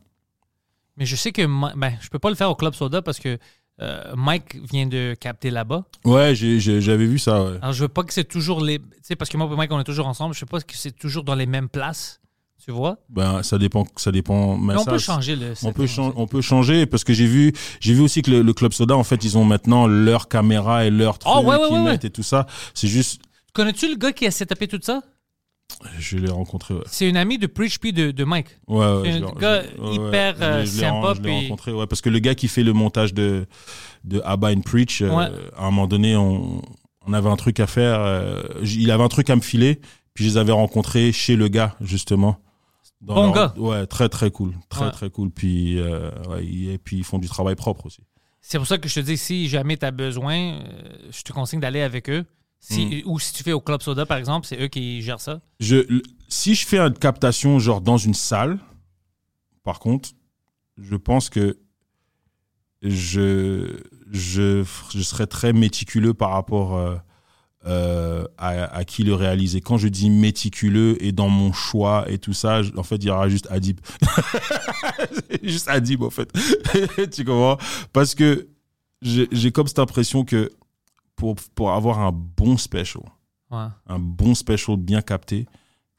Mais 0.97 1.05
je 1.05 1.15
sais 1.15 1.31
que 1.31 1.41
ben, 1.75 1.93
je 1.99 2.09
peux 2.09 2.19
pas 2.19 2.29
le 2.29 2.35
faire 2.35 2.49
au 2.49 2.55
Club 2.55 2.73
Soda 2.75 3.01
parce 3.01 3.19
que 3.19 3.39
euh, 3.81 4.13
Mike 4.15 4.55
vient 4.71 4.87
de 4.87 5.15
capter 5.19 5.49
là-bas. 5.49 5.83
Ouais, 6.05 6.33
j'avais 6.35 7.05
vu 7.05 7.19
ça. 7.19 7.43
Ouais. 7.43 7.57
Alors, 7.61 7.73
je 7.73 7.81
veux 7.83 7.89
pas 7.89 8.03
que 8.03 8.13
c'est 8.13 8.23
toujours 8.23 8.61
les. 8.61 8.79
Tu 8.79 8.85
sais, 9.03 9.15
parce 9.15 9.29
que 9.29 9.37
moi 9.37 9.49
et 9.51 9.55
Mike, 9.55 9.71
on 9.71 9.79
est 9.79 9.83
toujours 9.85 10.07
ensemble. 10.07 10.33
Je 10.33 10.39
sais 10.39 10.45
pas 10.45 10.61
que 10.61 10.75
c'est 10.75 10.97
toujours 10.97 11.23
dans 11.23 11.35
les 11.35 11.45
mêmes 11.45 11.69
places. 11.69 12.21
Tu 12.63 12.71
vois? 12.71 12.97
Ben, 13.09 13.43
ça 13.43 13.57
dépend. 13.59 13.85
Ça 13.95 14.11
dépend. 14.11 14.57
mais 14.57 14.73
Mais 14.73 14.79
on 14.79 14.83
ça, 14.83 14.91
peut 14.91 14.97
changer 14.97 15.35
le. 15.35 15.53
On 15.63 15.71
peut, 15.71 15.85
on 16.15 16.25
peut 16.25 16.41
changer 16.41 16.85
parce 16.87 17.03
que 17.03 17.13
j'ai 17.13 17.27
vu, 17.27 17.53
j'ai 17.79 17.93
vu 17.93 18.01
aussi 18.01 18.21
que 18.23 18.31
le, 18.31 18.41
le 18.41 18.53
club 18.53 18.73
soda, 18.73 18.95
en 18.95 19.03
fait, 19.03 19.23
ils 19.23 19.37
ont 19.37 19.43
maintenant 19.43 19.85
leur 19.85 20.27
caméra 20.29 20.85
et 20.85 20.89
leur 20.89 21.19
truc 21.19 21.31
Oh, 21.35 21.41
ouais, 21.41 21.57
ouais, 21.57 21.67
qu'ils 21.67 21.77
ouais, 21.77 21.83
mettent 21.83 22.05
et 22.05 22.09
tout 22.09 22.23
ça. 22.23 22.47
C'est 22.73 22.87
juste, 22.87 23.21
Connais-tu 23.55 23.87
le 23.87 23.95
gars 23.95 24.11
qui 24.11 24.25
a 24.27 24.31
setupé 24.31 24.67
tout 24.67 24.79
ça? 24.81 25.01
Je 25.99 26.17
l'ai 26.17 26.31
rencontré. 26.31 26.73
Ouais, 26.73 26.83
C'est 26.87 27.07
une 27.09 27.17
amie 27.17 27.37
de 27.37 27.47
Preach 27.47 27.79
puis 27.79 27.93
de, 27.93 28.11
de 28.11 28.23
Mike. 28.23 28.47
ouais, 28.67 28.77
ouais, 28.77 29.11
C'est 29.11 29.23
un 29.23 29.31
gars 29.39 29.63
je- 29.63 29.91
hyper, 29.93 30.37
ouais, 30.39 30.43
euh, 30.43 30.61
je 30.65 30.69
sympa, 30.69 31.13
Je 31.15 31.21
l'ai 31.21 31.29
puis- 31.29 31.41
rencontré, 31.43 31.71
ouais, 31.73 31.87
parce 31.87 32.01
que 32.01 32.09
le 32.09 32.19
gars 32.19 32.35
qui 32.35 32.47
fait 32.47 32.63
le 32.63 32.73
montage 32.73 33.13
de 33.13 33.45
de 34.03 34.21
Abba 34.23 34.51
and 34.51 34.61
Preach, 34.61 35.01
euh, 35.01 35.09
à 35.57 35.63
un 35.65 35.71
moment 35.71 35.87
donné, 35.87 36.15
on, 36.15 36.61
on 37.07 37.13
avait 37.13 37.29
un 37.29 37.35
truc 37.35 37.59
à 37.59 37.67
faire. 37.67 37.99
euh, 38.01 38.43
il 38.63 38.91
avait 38.91 39.03
un 39.03 39.07
truc 39.07 39.29
à 39.29 39.35
me 39.35 39.41
filer, 39.41 39.79
puis 40.13 40.23
je 40.25 40.29
les 40.31 40.37
avais 40.37 40.51
rencontrés 40.51 41.11
chez 41.11 41.35
le 41.35 41.47
gars 41.47 41.75
justement. 41.81 42.37
Dans 43.01 43.15
Bon 43.15 43.33
leur- 43.33 43.33
gars. 43.33 43.53
Ouais, 43.61 43.85
très 43.87 44.09
très 44.09 44.31
cool, 44.31 44.53
très 44.69 44.85
Ouais. 44.85 44.91
très 44.91 45.09
cool. 45.09 45.29
Puis 45.31 45.79
euh, 45.79 46.09
et 46.41 46.77
puis 46.77 46.97
ils 46.97 47.03
font 47.03 47.19
du 47.19 47.27
travail 47.27 47.55
propre 47.55 47.87
aussi. 47.87 47.99
C'est 48.41 48.57
pour 48.59 48.67
ça 48.67 48.77
que 48.77 48.87
je 48.87 48.93
te 48.95 48.99
dis, 48.99 49.17
si 49.17 49.49
jamais 49.49 49.75
tu 49.75 49.85
as 49.87 49.91
besoin, 49.91 50.35
euh, 50.37 50.61
je 51.11 51.23
te 51.23 51.33
conseille 51.33 51.59
d'aller 51.59 51.81
avec 51.81 52.09
eux. 52.11 52.25
Si, 52.59 52.85
Mm. 52.85 53.01
Ou 53.05 53.19
si 53.19 53.33
tu 53.33 53.43
fais 53.43 53.51
au 53.53 53.61
Club 53.61 53.81
Soda, 53.81 54.05
par 54.05 54.17
exemple, 54.17 54.47
c'est 54.47 54.59
eux 54.59 54.67
qui 54.67 55.01
gèrent 55.01 55.21
ça? 55.21 55.41
je, 55.59 56.01
si 56.27 56.55
je 56.55 56.65
fais 56.65 56.79
une 56.79 56.93
captation 56.93 57.59
genre 57.59 57.81
dans 57.81 57.97
une 57.97 58.13
salle, 58.15 58.59
par 59.63 59.79
contre, 59.79 60.09
je 60.77 60.95
pense 60.95 61.29
que 61.29 61.57
je, 62.81 63.79
je, 64.11 64.63
je 64.93 65.01
serais 65.01 65.27
très 65.27 65.53
méticuleux 65.53 66.13
par 66.13 66.31
rapport 66.31 66.75
euh, 66.75 66.95
euh, 67.67 68.25
à, 68.37 68.65
à 68.75 68.83
qui 68.83 69.03
le 69.03 69.15
réaliser. 69.15 69.61
Quand 69.61 69.77
je 69.77 69.87
dis 69.87 70.09
méticuleux 70.09 71.03
et 71.03 71.11
dans 71.11 71.29
mon 71.29 71.51
choix 71.53 72.05
et 72.09 72.19
tout 72.19 72.33
ça, 72.33 72.61
en 72.77 72.83
fait, 72.83 72.97
il 72.97 73.05
y 73.05 73.09
aura 73.09 73.29
juste 73.29 73.47
Adib. 73.49 73.79
juste 75.43 75.67
Adib, 75.67 76.03
en 76.03 76.09
fait. 76.11 76.31
tu 77.11 77.25
comprends? 77.25 77.57
Parce 77.93 78.13
que 78.13 78.47
j'ai 79.01 79.27
j'ai 79.31 79.51
comme 79.51 79.67
cette 79.67 79.79
impression 79.79 80.25
que 80.25 80.51
pour, 81.15 81.35
pour 81.55 81.71
avoir 81.71 81.99
un 81.99 82.11
bon 82.11 82.57
special, 82.57 83.03
Ouais. 83.51 83.67
un 83.87 83.99
bon 83.99 84.33
special 84.35 84.75
bien 84.77 85.01
capté, 85.01 85.45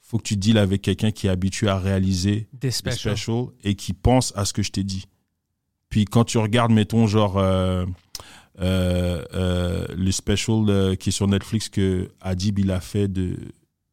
faut 0.01 0.19
que 0.19 0.25
tu 0.25 0.37
deals 0.37 0.59
avec 0.59 0.83
quelqu'un 0.83 1.11
qui 1.11 1.27
est 1.27 1.31
habitué 1.31 1.69
à 1.69 1.79
réaliser 1.79 2.49
Des 2.53 2.69
des 2.69 2.71
specials. 2.71 3.47
et 3.65 3.75
qui 3.75 3.93
pense 3.93 4.33
à 4.37 4.45
ce 4.45 4.53
que 4.53 4.63
je 4.63 4.71
t'ai 4.73 4.85
dit. 4.85 5.07
Puis 5.89 6.05
quand 6.05 6.25
tu 6.25 6.39
regardes, 6.39 6.73
mettons, 6.73 7.07
genre, 7.07 7.39
euh, 7.39 7.87
euh, 8.61 9.25
euh, 9.35 9.87
le 9.97 10.11
special 10.13 10.97
qui 10.99 11.11
est 11.11 11.13
sur 11.13 11.29
Netflix 11.29 11.69
que 11.69 12.11
Adib 12.21 12.59
il 12.59 12.71
a 12.71 12.81
fait 12.81 13.09
de, 13.09 13.37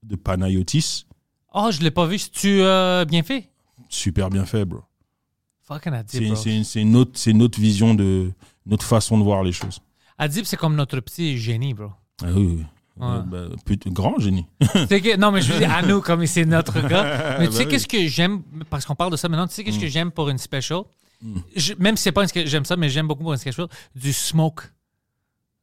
de 0.03 0.15
Panayotis, 0.15 1.05
Oh, 1.55 1.69
je 1.71 1.81
l'ai 1.81 1.91
pas 1.91 2.07
vu. 2.07 2.17
C'est-tu 2.17 2.57
bien 3.07 3.21
fait? 3.23 3.49
super 3.89 4.29
bien 4.31 4.45
fait, 4.45 4.65
bro. 4.65 4.81
Fucking 5.61 5.93
C'est 6.07 6.17
Adib, 6.17 6.33
bro. 6.33 6.35
c'est 6.35 6.81
une, 6.81 6.87
une 6.89 6.95
autre, 6.95 7.19
une 7.29 7.41
autre 7.43 7.59
vision 7.59 7.93
de 7.93 8.31
notre 8.65 8.85
façon 8.85 9.17
de 9.19 9.23
voir 9.23 9.43
les 9.43 9.51
choses. 9.51 9.79
Adib, 10.17 10.45
c'est 10.45 10.57
comme 10.57 10.75
notre 10.75 10.99
petit 10.99 11.37
génie, 11.37 11.73
bro. 11.73 11.87
Ah 12.23 12.27
oui. 12.35 12.63
Ouais. 12.95 13.07
Euh, 13.07 13.21
bah, 13.25 13.37
grand 13.87 14.19
génie. 14.19 14.45
Que- 14.87 15.17
non, 15.17 15.31
mais 15.31 15.41
je 15.41 15.51
veux 15.51 15.57
dire, 15.59 15.73
à 15.73 15.81
nous, 15.81 15.99
comme 16.01 16.25
c'est 16.27 16.45
notre 16.45 16.79
gars. 16.87 17.35
Mais 17.39 17.45
tu 17.47 17.51
Bah 17.51 17.57
sais, 17.57 17.63
oui. 17.65 17.71
qu'est-ce 17.71 17.87
que 17.87 18.07
j'aime, 18.07 18.43
parce 18.69 18.85
qu'on 18.85 18.93
parle 18.95 19.11
de 19.11 19.17
ça 19.17 19.27
maintenant, 19.29 19.47
tu 19.47 19.53
sais, 19.55 19.63
qu'est-ce 19.63 19.79
que 19.79 19.87
j'aime 19.87 20.11
pour 20.11 20.29
une 20.29 20.37
special? 20.37 20.81
Mm. 21.21 21.39
Je- 21.55 21.73
même 21.79 21.97
si 21.97 22.03
c'est 22.03 22.11
pas 22.11 22.23
une 22.23 22.47
j'aime 22.47 22.65
ça, 22.65 22.75
mais 22.75 22.89
j'aime 22.89 23.07
beaucoup 23.07 23.23
pour 23.23 23.33
une 23.33 23.39
special, 23.39 23.67
du 23.95 24.13
smoke 24.13 24.65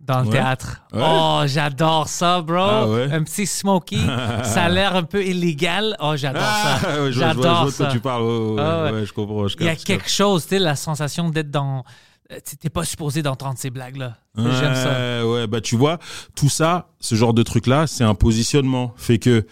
dans 0.01 0.21
le 0.23 0.27
Ouais. 0.27 0.33
théâtre. 0.33 0.83
Ouais. 0.93 1.03
Oh, 1.05 1.43
j'adore 1.47 2.09
ça, 2.09 2.41
bro. 2.43 2.57
Ah 2.57 2.89
ouais? 2.89 3.13
Un 3.13 3.23
petit 3.23 3.47
smoky. 3.47 4.01
ça 4.43 4.65
a 4.65 4.69
l'air 4.71 4.97
un 4.97 5.05
peu 5.05 5.25
illégal. 5.25 5.95
Oh, 6.01 6.15
j'adore 6.17 6.43
Ah, 6.45 6.79
ça. 6.81 6.89
je 6.91 6.97
vois- 6.99 7.11
je 7.11 7.19
vois- 7.21 7.27
j'adore 7.29 7.67
de 7.67 7.71
quoi 7.71 7.87
ça. 7.87 7.87
tu 7.93 8.01
parles. 8.01 8.57
Ah 8.59 8.91
ouais, 8.93 9.07
je 9.07 9.13
comprends. 9.13 9.47
je 9.47 9.57
Il 9.61 9.67
y 9.67 9.69
a 9.69 9.77
quelque 9.77 10.09
chose, 10.11 10.43
tu 10.45 10.49
sais, 10.51 10.59
la 10.59 10.75
sensation 10.75 11.29
d'être 11.29 11.51
dans. 11.53 11.85
Euh, 12.33 12.39
T'es 12.61 12.71
pas 12.71 12.85
supposé 12.85 13.23
d'entendre 13.23 13.59
ces 13.59 13.71
blagues-là. 13.71 14.17
J'aime 14.37 14.75
ça. 14.75 15.27
Ouais, 15.27 15.33
ouais, 15.33 15.47
bah 15.47 15.61
tu 15.61 15.77
vois, 15.77 15.99
tout 16.35 16.49
ça, 16.49 16.91
ce 17.01 17.15
genre 17.15 17.35
de 17.35 17.43
truc-là, 17.43 17.87
c'est 17.87 18.05
un 18.05 18.15
positionnement. 18.15 18.93
Fait 18.97 19.19
que 19.19 19.47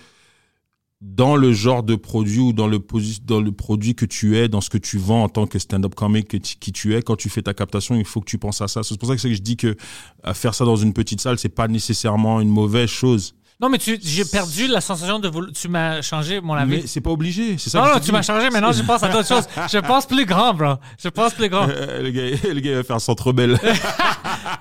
dans 1.01 1.37
le 1.37 1.53
genre 1.53 1.83
de 1.85 1.95
produit 1.95 2.41
ou 2.41 2.53
dans 2.53 2.67
le, 2.67 2.81
dans 3.25 3.41
le 3.41 3.53
produit 3.53 3.95
que 3.95 4.05
tu 4.05 4.37
es, 4.37 4.49
dans 4.49 4.61
ce 4.61 4.69
que 4.69 4.79
tu 4.79 4.99
vends 4.99 5.25
en 5.25 5.29
tant 5.29 5.47
que 5.47 5.59
stand-up 5.59 5.95
comic 5.95 6.29
que 6.29 6.37
qui 6.37 6.73
tu 6.73 6.97
es, 6.97 7.03
quand 7.03 7.17
tu 7.17 7.29
fais 7.29 7.43
ta 7.43 7.55
captation, 7.55 7.95
il 7.95 8.05
faut 8.05 8.21
que 8.21 8.29
tu 8.29 8.39
penses 8.39 8.61
à 8.61 8.69
ça. 8.69 8.83
C'est 8.83 8.99
pour 8.99 9.09
ça 9.09 9.17
que 9.17 9.33
je 9.33 9.41
dis 9.41 9.57
que 9.57 9.77
à 10.25 10.35
faire 10.35 10.55
ça 10.55 10.65
dans 10.65 10.77
une 10.77 10.93
petite 10.93 11.21
salle, 11.21 11.39
c'est 11.39 11.49
pas 11.49 11.69
nécessairement 11.69 12.41
une 12.41 12.49
mauvaise 12.49 12.89
chose. 12.89 13.35
Non, 13.61 13.69
mais 13.69 13.79
tu- 13.79 13.99
j'ai 14.01 14.25
perdu 14.25 14.69
la 14.69 14.81
sensation 14.81 15.19
de 15.19 15.27
vouloir. 15.29 15.53
Tu 15.53 15.67
m'as 15.69 16.01
changé 16.01 16.41
mon 16.41 16.55
avis. 16.55 16.71
Mais 16.83 16.87
c'est 16.87 17.01
pas 17.01 17.11
obligé. 17.11 17.59
C'est 17.59 17.71
ça 17.71 17.81
Non, 17.81 17.87
que 17.87 17.95
non, 17.95 18.01
tu 18.01 18.13
m'as 18.13 18.23
changé. 18.23 18.51
Maintenant, 18.51 18.71
je 18.71 18.83
pense 18.85 19.03
à 19.03 19.09
d'autres 19.09 19.27
choses. 19.27 19.49
Je 19.73 19.79
pense 19.79 20.07
plus 20.07 20.25
grand, 20.27 20.55
bro. 20.55 20.75
Je 21.03 21.09
pense 21.09 21.35
plus 21.35 21.49
grand. 21.49 21.69
Euh, 21.69 22.03
le, 22.03 22.11
gars, 22.11 22.23
le 22.55 22.61
gars 22.61 22.75
va 22.77 22.85
faire 22.85 23.01
centre 23.01 23.33
belle. 23.33 23.59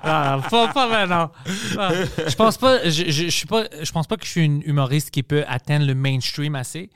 Ah, 0.09 0.39
pas, 0.49 0.67
pas 0.69 0.87
maintenant. 0.89 1.31
Je 1.45 2.35
pense 2.35 2.57
pas. 2.57 2.83
Je, 2.89 2.89
je, 3.05 3.11
je 3.25 3.29
suis 3.29 3.45
pas. 3.47 3.65
Je 3.81 3.91
pense 3.91 4.07
pas 4.07 4.15
que 4.17 4.25
je 4.25 4.31
suis 4.31 4.43
une 4.45 4.61
humoriste 4.65 5.11
qui 5.11 5.23
peut 5.23 5.43
atteindre 5.47 5.85
le 5.85 5.95
mainstream 5.95 6.55
assez 6.55 6.89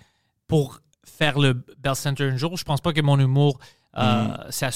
pour 0.47 0.80
faire 1.06 1.39
le 1.39 1.54
Bell 1.80 1.95
Center 1.95 2.24
un 2.26 2.38
jour. 2.38 2.58
Je 2.58 2.64
pense 2.64 2.80
pas 2.82 2.93
que 2.93 3.02
mon 3.02 3.20
humour, 3.20 3.60
euh, 3.97 4.28
ça- 4.49 4.70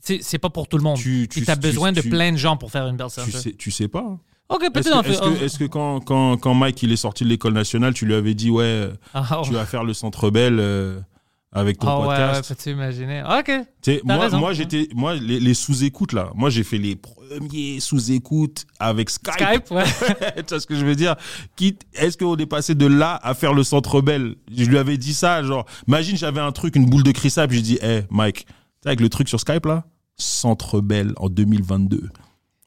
c'est 0.00 0.22
c'est 0.22 0.38
pas 0.38 0.50
pour 0.50 0.68
tout 0.68 0.76
le 0.78 0.82
monde. 0.82 0.96
Tu- 0.98 1.28
Tu 1.30 1.42
tu- 1.44 1.50
as 1.50 1.54
tu- 1.54 1.60
besoin 1.60 1.92
de 1.92 2.00
tu- 2.00 2.08
plein 2.08 2.32
de 2.32 2.36
gens 2.36 2.56
pour 2.56 2.70
faire 2.70 2.86
une 2.88 2.96
Bell 2.96 3.08
tu 3.08 3.20
Center. 3.20 3.38
sais, 3.38 3.52
tu 3.52 3.70
sais 3.70 3.88
pas. 3.88 4.18
Ok, 4.54 4.64
Est-ce 4.74 4.88
que, 4.90 4.94
on 4.94 5.02
fait. 5.02 5.10
est-ce 5.12 5.20
que- 5.20 5.44
est-ce 5.44 5.58
que 5.58 5.64
quand, 5.64 6.00
quand, 6.00 6.36
quand 6.36 6.54
Mike 6.54 6.82
il 6.82 6.92
est 6.92 6.96
sorti 6.96 7.24
de 7.24 7.28
l'école 7.28 7.52
nationale, 7.54 7.94
tu 7.94 8.06
lui 8.06 8.14
avais 8.14 8.34
dit 8.34 8.50
ouais, 8.50 8.88
Ah, 9.14 9.40
tu 9.44 9.52
vas 9.52 9.64
faire 9.66 9.84
le 9.84 9.94
centre 9.94 10.30
belle, 10.30 10.58
euh, 10.60 11.00
avec 11.54 11.78
ton 11.78 11.88
Ah 11.88 12.00
ouais, 12.00 12.06
ouais, 12.08 12.16
podcast. 12.16 12.48
peux-tu 12.48 12.70
imaginer? 12.70 13.22
Ok. 13.24 13.44
Tu 13.82 13.92
sais, 13.92 14.02
T'as 14.06 14.14
moi, 14.14 14.24
raison. 14.24 14.38
moi 14.38 14.52
j'étais, 14.54 14.88
moi, 14.94 15.14
les, 15.14 15.38
les 15.38 15.54
sous-écoutes 15.54 16.12
là, 16.14 16.30
moi 16.34 16.48
j'ai 16.48 16.64
fait 16.64 16.78
les 16.78 16.96
premiers 16.96 17.78
sous-écoutes 17.80 18.64
avec 18.78 19.10
Skype. 19.10 19.32
Skype, 19.34 19.70
ouais. 19.70 19.84
tu 20.36 20.42
vois 20.48 20.60
ce 20.60 20.66
que 20.66 20.74
je 20.74 20.84
veux 20.86 20.94
dire? 20.94 21.14
Quitte, 21.56 21.82
est-ce 21.94 22.16
qu'on 22.16 22.36
est 22.36 22.46
passé 22.46 22.74
de 22.74 22.86
là 22.86 23.20
à 23.22 23.34
faire 23.34 23.52
le 23.52 23.64
centre 23.64 24.00
belle 24.00 24.36
Je 24.50 24.64
lui 24.64 24.78
avais 24.78 24.96
dit 24.96 25.12
ça, 25.14 25.42
genre, 25.42 25.66
imagine 25.88 26.16
j'avais 26.16 26.40
un 26.40 26.52
truc, 26.52 26.74
une 26.76 26.86
boule 26.88 27.02
de 27.02 27.12
cristal, 27.12 27.48
puis 27.48 27.58
je 27.58 27.62
dis, 27.62 27.78
hé 27.82 28.02
Mike, 28.10 28.46
tu 28.46 28.52
sais, 28.82 28.88
avec 28.88 29.00
le 29.00 29.10
truc 29.10 29.28
sur 29.28 29.38
Skype 29.38 29.66
là, 29.66 29.84
centre 30.16 30.80
belle 30.80 31.12
en 31.18 31.28
2022. 31.28 32.08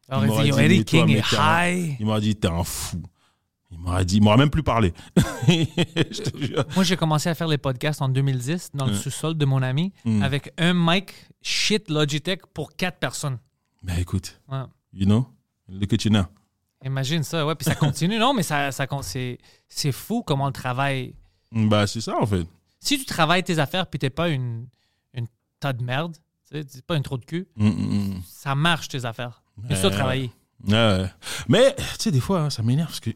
Alors, 0.09 0.23
Il 0.23 0.27
m'aurait 0.27 0.43
dit, 0.43 0.49
Eddie 0.59 0.77
mais 0.77 0.83
toi, 0.83 1.05
King 1.05 1.15
mec, 1.15 1.25
high. 1.31 1.95
Il 1.99 2.05
m'aurait 2.05 2.21
dit, 2.21 2.35
t'es 2.35 2.47
un 2.47 2.63
fou. 2.63 3.01
Il 3.71 3.79
m'aurait 3.79 4.05
dit, 4.05 4.17
il 4.17 4.23
m'aurait 4.23 4.37
même 4.37 4.49
plus 4.51 4.63
parlé. 4.63 4.93
je 5.47 6.21
te 6.21 6.37
jure. 6.37 6.63
Moi, 6.75 6.83
j'ai 6.83 6.95
commencé 6.95 7.27
à 7.29 7.35
faire 7.35 7.47
les 7.47 7.57
podcasts 7.57 8.01
en 8.01 8.09
2010 8.09 8.69
dans 8.73 8.85
le 8.85 8.93
Mm. 8.93 8.95
sous-sol 8.95 9.35
de 9.35 9.45
mon 9.45 9.61
ami 9.61 9.91
Mm. 10.05 10.21
avec 10.23 10.53
un 10.57 10.73
mic 10.73 11.13
shit 11.41 11.89
Logitech 11.89 12.45
pour 12.53 12.75
quatre 12.75 12.99
personnes. 12.99 13.39
Mais 13.83 14.01
écoute, 14.01 14.39
Ouais. 14.47 14.63
you 14.93 15.05
know, 15.05 15.27
look 15.67 15.91
at 15.93 15.97
you 16.05 16.11
now. 16.11 16.25
Imagine 16.83 17.23
ça, 17.23 17.45
ouais. 17.45 17.55
Puis 17.55 17.65
ça 17.65 17.75
continue. 17.75 18.19
non, 18.19 18.33
mais 18.33 18.43
ça, 18.43 18.71
ça 18.71 18.85
con- 18.85 19.01
c'est, 19.01 19.39
c'est 19.67 19.91
fou 19.91 20.21
comment 20.23 20.45
le 20.47 20.53
travail. 20.53 21.15
Bah, 21.51 21.87
c'est 21.87 22.01
ça 22.01 22.15
en 22.21 22.25
fait. 22.25 22.45
Si 22.79 22.99
tu 22.99 23.05
travailles 23.05 23.43
tes 23.43 23.57
affaires 23.57 23.87
puis 23.87 23.97
t'es 23.97 24.09
pas 24.11 24.29
une, 24.29 24.67
une 25.13 25.25
tas 25.59 25.73
de 25.73 25.83
merde, 25.83 26.15
tu 26.49 26.57
sais, 26.57 26.63
t'es 26.63 26.81
pas 26.81 26.95
une 26.97 27.03
trou 27.03 27.17
de 27.17 27.25
cul, 27.25 27.47
Mm, 27.55 27.67
mm, 27.67 28.09
mm. 28.17 28.21
ça 28.27 28.53
marche 28.53 28.87
tes 28.89 29.03
affaires. 29.05 29.41
Ouais, 29.69 29.75
ça 29.75 29.87
ouais. 29.87 29.93
travailler. 29.93 30.31
Ouais. 30.67 31.05
Mais, 31.47 31.75
tu 31.75 31.83
sais, 31.99 32.11
des 32.11 32.19
fois, 32.19 32.41
hein, 32.41 32.49
ça 32.49 32.63
m'énerve 32.63 32.87
parce 32.89 32.99
que. 32.99 33.11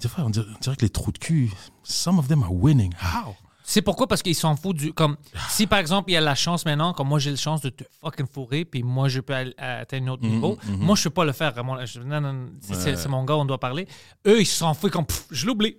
Des 0.00 0.08
fois, 0.08 0.24
on 0.24 0.30
dirait, 0.30 0.46
on 0.54 0.58
dirait 0.58 0.76
que 0.76 0.82
les 0.82 0.88
trous 0.90 1.12
de 1.12 1.18
cul, 1.18 1.50
some 1.84 2.18
of 2.18 2.26
them 2.28 2.42
are 2.42 2.52
winning. 2.52 2.92
How? 3.00 3.34
C'est 3.66 3.80
pourquoi? 3.80 4.06
Parce 4.06 4.22
qu'ils 4.22 4.34
s'en 4.34 4.56
foutent 4.56 4.76
du. 4.76 4.92
Comme, 4.92 5.16
si 5.48 5.66
par 5.66 5.78
exemple, 5.78 6.10
il 6.10 6.14
y 6.14 6.16
a 6.16 6.20
la 6.20 6.34
chance 6.34 6.66
maintenant, 6.66 6.92
comme 6.92 7.08
moi 7.08 7.18
j'ai 7.18 7.30
la 7.30 7.36
chance 7.36 7.62
de 7.62 7.70
te 7.70 7.84
fucking 8.02 8.26
fourrer, 8.26 8.64
puis 8.66 8.82
moi 8.82 9.08
je 9.08 9.20
peux 9.20 9.32
aller- 9.34 9.54
atteindre 9.56 10.08
un 10.08 10.12
autre 10.12 10.26
niveau, 10.26 10.58
moi 10.68 10.96
je 10.96 11.04
peux 11.04 11.10
pas 11.10 11.24
le 11.24 11.32
faire. 11.32 11.54
Non, 11.64 12.20
non, 12.20 12.46
c'est- 12.60 12.74
Ouais. 12.96 13.08
mon 13.08 13.24
gars, 13.24 13.36
on 13.36 13.44
doit 13.46 13.58
parler. 13.60 13.86
Eux, 14.26 14.40
ils 14.40 14.46
s'en 14.46 14.74
foutent 14.74 14.92
comme, 14.92 15.06
pff, 15.06 15.26
je 15.30 15.46
l'oublie. 15.46 15.76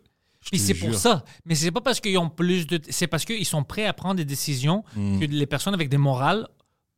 Puis 0.49 0.59
c'est 0.59 0.73
pour 0.75 0.93
ça. 0.95 1.23
Mais 1.45 1.53
c'est 1.55 1.71
pas 1.71 1.81
parce 1.81 1.99
qu'ils 1.99 2.17
ont 2.17 2.29
plus 2.29 2.65
de. 2.65 2.79
C'est 2.89 3.07
parce 3.07 3.25
qu'ils 3.25 3.45
sont 3.45 3.63
prêts 3.63 3.85
à 3.85 3.93
prendre 3.93 4.15
des 4.15 4.25
décisions 4.25 4.83
Mm. 4.95 5.19
que 5.19 5.25
les 5.25 5.45
personnes 5.45 5.73
avec 5.75 5.89
des 5.89 5.97
morales. 5.97 6.47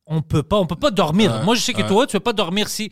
On 0.09 0.21
peut 0.21 0.41
pas, 0.43 0.57
on 0.57 0.65
peut 0.65 0.77
pas 0.77 0.89
dormir. 0.91 1.31
Ouais, 1.33 1.43
Moi, 1.43 1.55
je 1.55 1.61
sais 1.61 1.73
que 1.73 1.81
ouais. 1.81 1.87
toi, 1.87 2.07
tu 2.07 2.13
peux 2.13 2.21
pas 2.21 2.31
dormir 2.33 2.69
si 2.69 2.89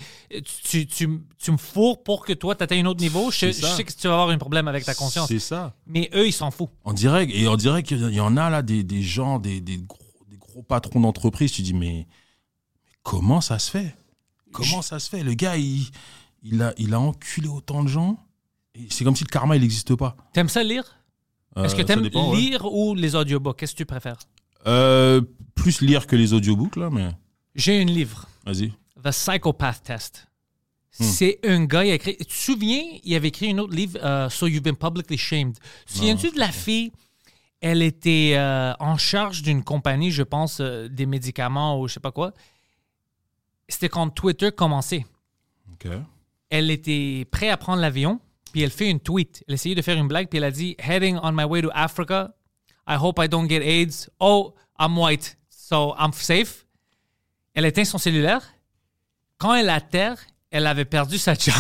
tu, 0.64 0.86
tu, 0.86 1.22
tu 1.38 1.52
me 1.52 1.58
fourres 1.58 2.04
pour 2.04 2.26
que 2.26 2.34
toi, 2.34 2.56
tu 2.56 2.64
atteignes 2.64 2.86
un 2.86 2.90
autre 2.90 3.00
niveau. 3.02 3.32
Je, 3.32 3.52
sais 3.54 3.84
que 3.86 3.94
tu 3.94 4.08
vas 4.08 4.14
avoir 4.16 4.30
un 4.32 4.38
problème 4.38 4.68
avec 4.68 4.84
ta 4.84 4.94
conscience. 4.94 5.30
C'est 5.30 5.40
ça. 5.40 5.74
Mais 5.88 6.10
eux, 6.14 6.28
ils 6.28 6.34
s'en 6.34 6.52
foutent. 6.52 6.72
On 6.84 6.92
dirait, 6.92 7.26
et 7.30 7.48
on 7.48 7.56
dirait 7.56 7.84
qu'il 7.84 8.02
y 8.14 8.20
en 8.20 8.36
a 8.36 8.50
là 8.50 8.62
des, 8.62 8.84
des 8.84 9.02
gens, 9.02 9.40
des, 9.40 9.62
des 9.62 9.78
gros, 9.78 10.00
des 10.28 10.36
gros 10.38 10.62
patrons 10.62 11.00
d'entreprise. 11.00 11.54
Tu 11.54 11.62
dis, 11.62 11.74
mais, 11.74 11.80
mais 11.88 12.08
comment 13.04 13.40
ça 13.40 13.60
se 13.60 13.72
fait? 13.72 13.96
Comment 14.52 14.82
ça 14.82 15.00
se 15.00 15.10
fait? 15.10 15.24
Le 15.24 15.36
gars, 15.36 15.56
il, 15.56 15.88
il, 16.44 16.62
a, 16.62 16.74
il 16.78 16.94
a 16.94 17.00
enculé 17.00 17.48
autant 17.48 17.82
de 17.84 17.88
gens. 17.90 18.18
C'est 18.90 19.06
comme 19.06 19.16
si 19.16 19.24
le 19.24 19.30
karma, 19.30 19.56
il 19.56 19.62
n'existe 19.62 19.96
pas. 19.96 20.18
T'aimes 20.34 20.50
ça 20.50 20.64
lire? 20.64 20.84
Est-ce 21.56 21.74
Euh, 21.74 21.78
que 21.78 21.78
ça 21.78 21.84
t'aimes 21.86 22.10
ouais. 22.14 22.36
lire 22.36 22.66
ou 22.66 22.94
les 22.94 23.16
audiobooks? 23.16 23.58
Qu'est-ce 23.58 23.72
que 23.72 23.78
tu 23.78 23.86
préfères? 23.86 24.18
Euh, 24.68 25.22
Plus 25.56 25.82
lire 25.82 26.08
que 26.08 26.16
les 26.16 26.34
audiobooks, 26.34 26.76
là, 26.76 26.90
mais 26.90 27.10
J'ai 27.56 27.82
un 27.82 27.86
livre, 27.86 28.28
vas-y. 28.46 28.72
The 29.04 29.12
Psychopath 29.12 29.84
Test. 29.84 30.28
Hmm. 31.00 31.04
C'est 31.04 31.40
un 31.44 31.66
gars, 31.66 31.84
il 31.86 31.92
a 31.92 31.96
écrit. 31.96 32.18
Tu 32.18 32.26
te 32.26 32.34
souviens, 32.34 32.84
il 33.04 33.16
avait 33.16 33.28
écrit 33.28 33.52
un 33.52 33.58
autre 33.60 33.74
livre, 33.74 34.00
euh, 34.04 34.30
So 34.30 34.48
You've 34.48 34.64
Been 34.64 34.76
Publicly 34.76 35.18
Shamed. 35.18 35.58
Tu 35.86 35.94
te 35.94 35.98
souviens-tu 35.98 36.32
de 36.32 36.40
la 36.40 36.52
fille? 36.52 36.92
Elle 37.62 37.82
était 37.82 38.34
euh, 38.36 38.74
en 38.80 38.98
charge 38.98 39.42
d'une 39.42 39.64
compagnie, 39.64 40.12
je 40.12 40.24
pense, 40.24 40.62
des 40.62 41.06
médicaments 41.06 41.80
ou 41.80 41.88
je 41.88 41.96
sais 41.96 42.00
pas 42.00 42.12
quoi. 42.12 42.34
C'était 43.68 43.90
quand 43.90 44.10
Twitter 44.10 44.52
commençait. 44.52 45.06
Ok. 45.74 45.88
Elle 46.50 46.70
était 46.72 47.26
prête 47.32 47.52
à 47.52 47.58
prendre 47.58 47.82
l'avion, 47.82 48.20
puis 48.52 48.62
elle 48.62 48.70
fait 48.70 48.90
une 48.90 49.00
tweet. 49.00 49.44
Elle 49.48 49.56
essayait 49.56 49.76
de 49.76 49.82
faire 49.82 49.98
une 49.98 50.08
blague, 50.08 50.30
puis 50.30 50.38
elle 50.38 50.44
a 50.44 50.52
dit 50.52 50.76
Heading 50.80 51.18
on 51.24 51.32
my 51.32 51.44
way 51.44 51.62
to 51.62 51.70
Africa. 51.74 52.36
I 52.88 52.96
hope 52.96 53.20
I 53.24 53.28
don't 53.28 53.48
get 53.50 53.62
AIDS. 53.62 54.10
Oh, 54.20 54.54
I'm 54.80 54.98
white, 54.98 55.38
so 55.50 55.96
I'm 55.98 56.14
safe. 56.14 56.66
Elle 57.54 57.66
éteint 57.66 57.86
son 57.86 57.98
cellulaire. 57.98 58.42
Quand 59.38 59.54
elle 59.56 59.70
atterre, 59.70 60.18
elle 60.52 60.68
avait 60.68 60.86
perdu 60.86 61.18
sa 61.18 61.34
job. 61.38 61.54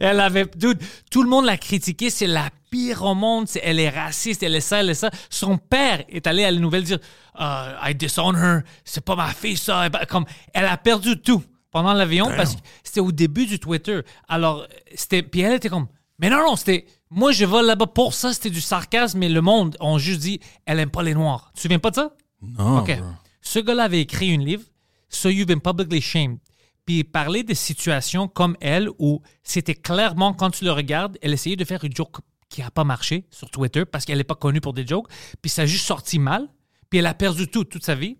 elle 0.00 0.20
avait. 0.20 0.46
Dude, 0.56 0.80
tout 1.10 1.22
le 1.22 1.28
monde 1.28 1.44
l'a 1.44 1.56
critiquée. 1.58 2.10
C'est 2.10 2.26
la 2.26 2.50
pire 2.70 3.02
au 3.04 3.14
monde. 3.14 3.46
Elle 3.62 3.80
est 3.80 3.88
raciste. 3.90 4.42
Elle 4.42 4.54
est 4.54 4.60
ça, 4.60 4.80
elle 4.80 4.90
est 4.90 4.94
ça. 4.94 5.10
Son 5.30 5.58
père 5.58 6.04
est 6.08 6.26
allé 6.26 6.44
à 6.44 6.50
la 6.50 6.58
nouvelle 6.58 6.84
dire 6.84 6.98
Euh, 7.40 7.74
I 7.82 7.94
disown 7.94 8.36
her. 8.36 8.60
C'est 8.84 9.04
pas 9.04 9.16
ma 9.16 9.32
fille, 9.32 9.56
ça. 9.56 9.88
Ben, 9.88 10.04
Comme, 10.06 10.24
elle 10.54 10.66
a 10.66 10.76
perdu 10.76 11.20
tout 11.20 11.42
pendant 11.70 11.92
l'avion 11.92 12.26
parce 12.36 12.54
que 12.54 12.60
c'était 12.82 13.00
au 13.00 13.12
début 13.12 13.46
du 13.46 13.58
Twitter. 13.58 14.00
Alors, 14.28 14.66
c'était. 14.94 15.22
Puis 15.22 15.40
elle 15.40 15.54
était 15.54 15.68
comme 15.68 15.88
Mais 16.18 16.30
non, 16.30 16.38
non, 16.38 16.56
c'était. 16.56 16.86
Moi, 17.10 17.32
je 17.32 17.44
vais 17.44 17.62
là-bas 17.62 17.86
pour 17.86 18.14
ça. 18.14 18.32
C'était 18.32 18.50
du 18.50 18.60
sarcasme. 18.60 19.18
Mais 19.18 19.28
le 19.28 19.40
monde, 19.40 19.76
on 19.80 19.98
juste 19.98 20.20
dit 20.20 20.40
Elle 20.66 20.78
aime 20.78 20.90
pas 20.90 21.02
les 21.02 21.14
Noirs. 21.14 21.50
Tu 21.52 21.56
te 21.56 21.60
souviens 21.62 21.78
pas 21.78 21.90
de 21.90 21.96
ça? 21.96 22.14
Non. 22.42 22.80
OK. 22.80 22.98
bro. 22.98 23.08
Ce 23.40 23.58
gars-là 23.58 23.84
avait 23.84 24.00
écrit 24.00 24.34
un 24.34 24.38
livre, 24.38 24.64
So 25.08 25.30
You've 25.30 25.46
Been 25.46 25.60
Publicly 25.60 26.00
Shamed. 26.00 26.38
Puis 26.84 26.98
il 26.98 27.04
parlait 27.04 27.42
de 27.42 27.54
situations 27.54 28.28
comme 28.28 28.56
elle 28.60 28.88
où 28.98 29.20
c'était 29.42 29.74
clairement, 29.74 30.32
quand 30.32 30.50
tu 30.50 30.64
le 30.64 30.72
regardes, 30.72 31.18
elle 31.22 31.32
essayait 31.32 31.56
de 31.56 31.64
faire 31.64 31.84
une 31.84 31.94
joke 31.94 32.18
qui 32.48 32.62
n'a 32.62 32.70
pas 32.70 32.84
marché 32.84 33.26
sur 33.30 33.50
Twitter 33.50 33.84
parce 33.84 34.04
qu'elle 34.04 34.18
n'est 34.18 34.24
pas 34.24 34.34
connue 34.34 34.60
pour 34.60 34.72
des 34.72 34.86
jokes. 34.86 35.08
Puis 35.42 35.50
ça 35.50 35.62
a 35.62 35.66
juste 35.66 35.84
sorti 35.86 36.18
mal. 36.18 36.48
Puis 36.90 36.98
elle 37.00 37.06
a 37.06 37.14
perdu 37.14 37.48
tout, 37.48 37.64
toute 37.64 37.84
sa 37.84 37.94
vie. 37.94 38.16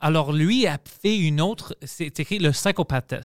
Alors 0.00 0.32
lui 0.32 0.66
a 0.66 0.78
fait 1.02 1.16
une 1.16 1.40
autre, 1.40 1.76
c'est 1.82 2.18
écrit 2.20 2.38
le 2.38 2.50
psychopath 2.52 3.06
test. 3.06 3.24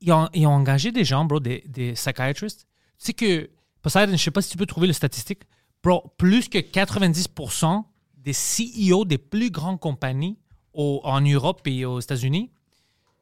Ils 0.00 0.12
ont, 0.12 0.28
ils 0.34 0.46
ont 0.46 0.52
engagé 0.52 0.92
des 0.92 1.04
gens, 1.04 1.24
bro, 1.24 1.40
des, 1.40 1.64
des 1.66 1.92
psychiatrists. 1.92 2.66
Tu 2.98 3.06
sais 3.06 3.12
que, 3.14 3.50
Poseidon, 3.82 4.12
je 4.12 4.22
sais 4.22 4.30
pas 4.30 4.42
si 4.42 4.50
tu 4.50 4.56
peux 4.56 4.66
trouver 4.66 4.86
le 4.86 4.92
statistique, 4.92 5.40
bro, 5.82 6.12
plus 6.18 6.48
que 6.48 6.58
90% 6.58 7.82
des 8.16 8.32
CEO 8.32 9.04
des 9.04 9.18
plus 9.18 9.50
grandes 9.50 9.78
compagnies 9.80 10.36
au- 10.72 11.00
en 11.04 11.20
Europe 11.20 11.60
et 11.66 11.84
aux 11.84 12.00
États-Unis 12.00 12.50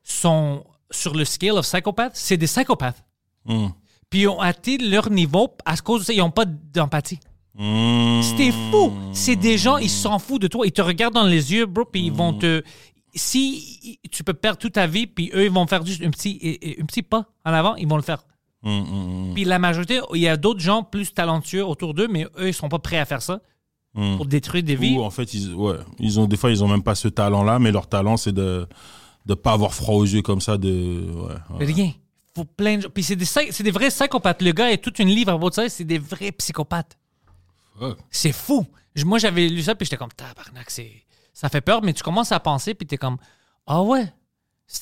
sont 0.03 0.65
sur 0.91 1.15
le 1.15 1.25
scale 1.25 1.53
of 1.53 1.67
psychopath, 1.67 2.13
c'est 2.15 2.37
des 2.37 2.47
psychopathes. 2.47 3.05
Hmm. 3.45 3.69
Puis 4.11 4.21
ils 4.23 4.29
ont 4.29 4.41
atteint 4.41 4.77
leur 4.81 5.11
niveau 5.11 5.49
à 5.65 5.77
cause 5.77 6.01
de 6.01 6.05
ça, 6.07 6.13
ils 6.13 6.19
n'ont 6.19 6.31
pas 6.31 6.45
d'empathie. 6.45 7.19
Hmm. 7.55 8.21
C'était 8.23 8.51
fou. 8.71 8.93
C'est 9.13 9.37
des 9.37 9.59
gens, 9.59 9.77
ils 9.79 9.91
s'en 9.91 10.19
foutent 10.19 10.43
de 10.43 10.49
toi. 10.49 10.67
Ils 10.67 10.73
te 10.73 10.83
regardent 10.83 11.15
dans 11.15 11.25
les 11.27 11.53
yeux, 11.53 11.67
bro, 11.67 11.85
puis 11.85 12.07
ils 12.07 12.13
vont 12.13 12.33
te. 12.33 12.63
Si 13.15 13.99
tu 14.11 14.25
peux 14.25 14.35
perdre 14.35 14.59
toute 14.59 14.75
ta 14.75 14.87
vie, 14.87 15.07
puis 15.07 15.31
eux, 15.35 15.45
ils 15.45 15.51
vont 15.51 15.67
faire 15.67 15.85
juste 15.85 16.03
un 16.03 16.11
petit, 16.11 16.59
un 16.81 16.85
petit 16.85 17.03
pas 17.03 17.27
en 17.45 17.53
avant, 17.53 17.75
ils 17.77 17.89
vont 17.89 17.97
le 17.97 18.03
faire. 18.03 18.25
Hmm, 18.63 18.71
hmm, 18.71 19.31
hmm. 19.31 19.35
Puis 19.35 19.45
la 19.45 19.59
majorité, 19.59 20.01
il 20.15 20.21
y 20.21 20.29
a 20.29 20.37
d'autres 20.37 20.61
gens 20.61 20.83
plus 20.83 21.13
talentueux 21.13 21.65
autour 21.65 21.95
d'eux, 21.95 22.09
mais 22.09 22.27
eux, 22.39 22.49
ils 22.49 22.55
sont 22.55 22.69
pas 22.69 22.79
prêts 22.79 22.99
à 22.99 23.05
faire 23.05 23.23
ça 23.23 23.41
pour 23.95 24.27
détruire 24.27 24.65
des 24.65 24.75
vies. 24.75 24.97
Ou 24.97 25.03
en 25.03 25.11
fait, 25.11 25.35
ils, 25.35 25.55
ouais, 25.55 25.77
ils 26.01 26.19
ont 26.19 26.27
des 26.27 26.37
fois, 26.37 26.51
ils 26.51 26.65
ont 26.65 26.69
même 26.69 26.83
pas 26.83 26.97
ce 26.97 27.09
talent-là, 27.09 27.59
mais 27.59 27.71
leur 27.71 27.87
talent, 27.87 28.17
c'est 28.17 28.33
de 28.33 28.67
de 29.27 29.35
pas 29.35 29.53
avoir 29.53 29.73
froid 29.73 29.95
aux 29.95 30.05
yeux 30.05 30.23
comme 30.23 30.41
ça. 30.41 30.59
De 30.59 30.69
ouais, 30.69 31.59
ouais. 31.59 31.65
Rien. 31.65 31.93
Faut 32.35 32.45
plein 32.45 32.79
de. 32.79 32.89
Puis 32.89 33.05
c'est 33.05 33.17
des, 33.17 33.25
c'est 33.25 33.63
des 33.63 33.71
vrais 33.71 33.89
psychopathes. 33.89 34.43
Le 34.43 34.53
gars 34.53 34.71
est 34.71 34.79
toute 34.79 34.99
une 34.99 35.09
livre 35.09 35.33
à 35.33 35.37
votre 35.37 35.55
ça, 35.55 35.69
c'est 35.69 35.85
des 35.85 35.99
vrais 35.99 36.33
psychopathes. 36.33 36.99
C'est 38.11 38.33
fou. 38.33 38.67
Moi, 39.05 39.19
j'avais 39.19 39.49
lu 39.49 39.63
ça, 39.63 39.75
puis 39.75 39.87
j'étais 39.87 39.97
comme, 39.97 40.13
tabarnak, 40.13 40.71
c'est... 40.71 41.04
ça 41.35 41.49
fait 41.49 41.61
peur, 41.61 41.83
mais 41.83 41.93
tu 41.93 42.03
commences 42.03 42.33
à 42.33 42.41
penser, 42.41 42.75
puis 42.75 42.87
t'es 42.87 42.97
comme, 42.97 43.19
ah 43.67 43.83
ouais, 43.83 44.11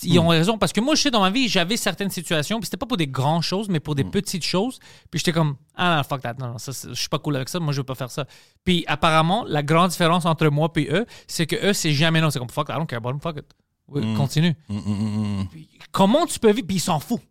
ils 0.05 0.19
ont 0.19 0.29
raison. 0.29 0.59
Parce 0.59 0.73
que 0.73 0.81
moi, 0.81 0.95
je 0.95 1.03
sais, 1.03 1.11
dans 1.11 1.21
ma 1.21 1.31
vie, 1.31 1.49
j'avais 1.49 1.77
certaines 1.77 2.11
situations, 2.11 2.59
puis 2.59 2.67
c'était 2.67 2.77
pas 2.77 2.87
pour 2.87 2.97
des 2.97 3.09
grandes 3.09 3.43
choses, 3.43 3.69
mais 3.69 3.81
pour 3.81 3.95
des 3.95 4.05
petites 4.05 4.45
choses. 4.45 4.79
Puis 5.11 5.19
j'étais 5.19 5.33
comme, 5.33 5.57
ah 5.75 5.97
non, 5.97 6.03
fuck 6.05 6.23
that, 6.23 6.35
non, 6.35 6.49
non, 6.53 6.59
ça, 6.59 6.73
je 6.73 6.95
suis 6.95 7.09
pas 7.09 7.19
cool 7.19 7.37
avec 7.37 7.49
ça, 7.49 7.59
moi, 7.59 7.73
je 7.73 7.79
veux 7.81 7.85
pas 7.85 7.95
faire 7.95 8.11
ça. 8.11 8.27
Puis 8.65 8.85
apparemment, 8.87 9.45
la 9.47 9.63
grande 9.63 9.91
différence 9.91 10.25
entre 10.25 10.47
moi 10.49 10.71
et 10.77 10.89
eux, 10.91 11.07
c'est 11.27 11.47
que 11.47 11.57
eux, 11.57 11.73
c'est 11.73 11.93
jamais 11.93 12.21
non. 12.21 12.31
C'est 12.31 12.39
comme, 12.39 12.51
fuck, 12.51 12.69
I 12.69 12.75
don't 12.75 12.87
care 12.87 12.99
about 12.99 13.11
them, 13.11 13.21
fuck 13.21 13.39
it. 13.39 13.47
Oui, 13.89 14.15
Continue. 14.15 14.55
Hmm, 14.69 14.79
hmm, 14.79 14.93
hmm, 14.93 15.41
hmm. 15.41 15.47
Puis 15.49 15.69
comment 15.91 16.25
tu 16.27 16.39
peux 16.39 16.53
vivre, 16.53 16.67
puis 16.67 16.77
ils 16.77 16.81
s'en 16.81 17.01
foutent. 17.01 17.23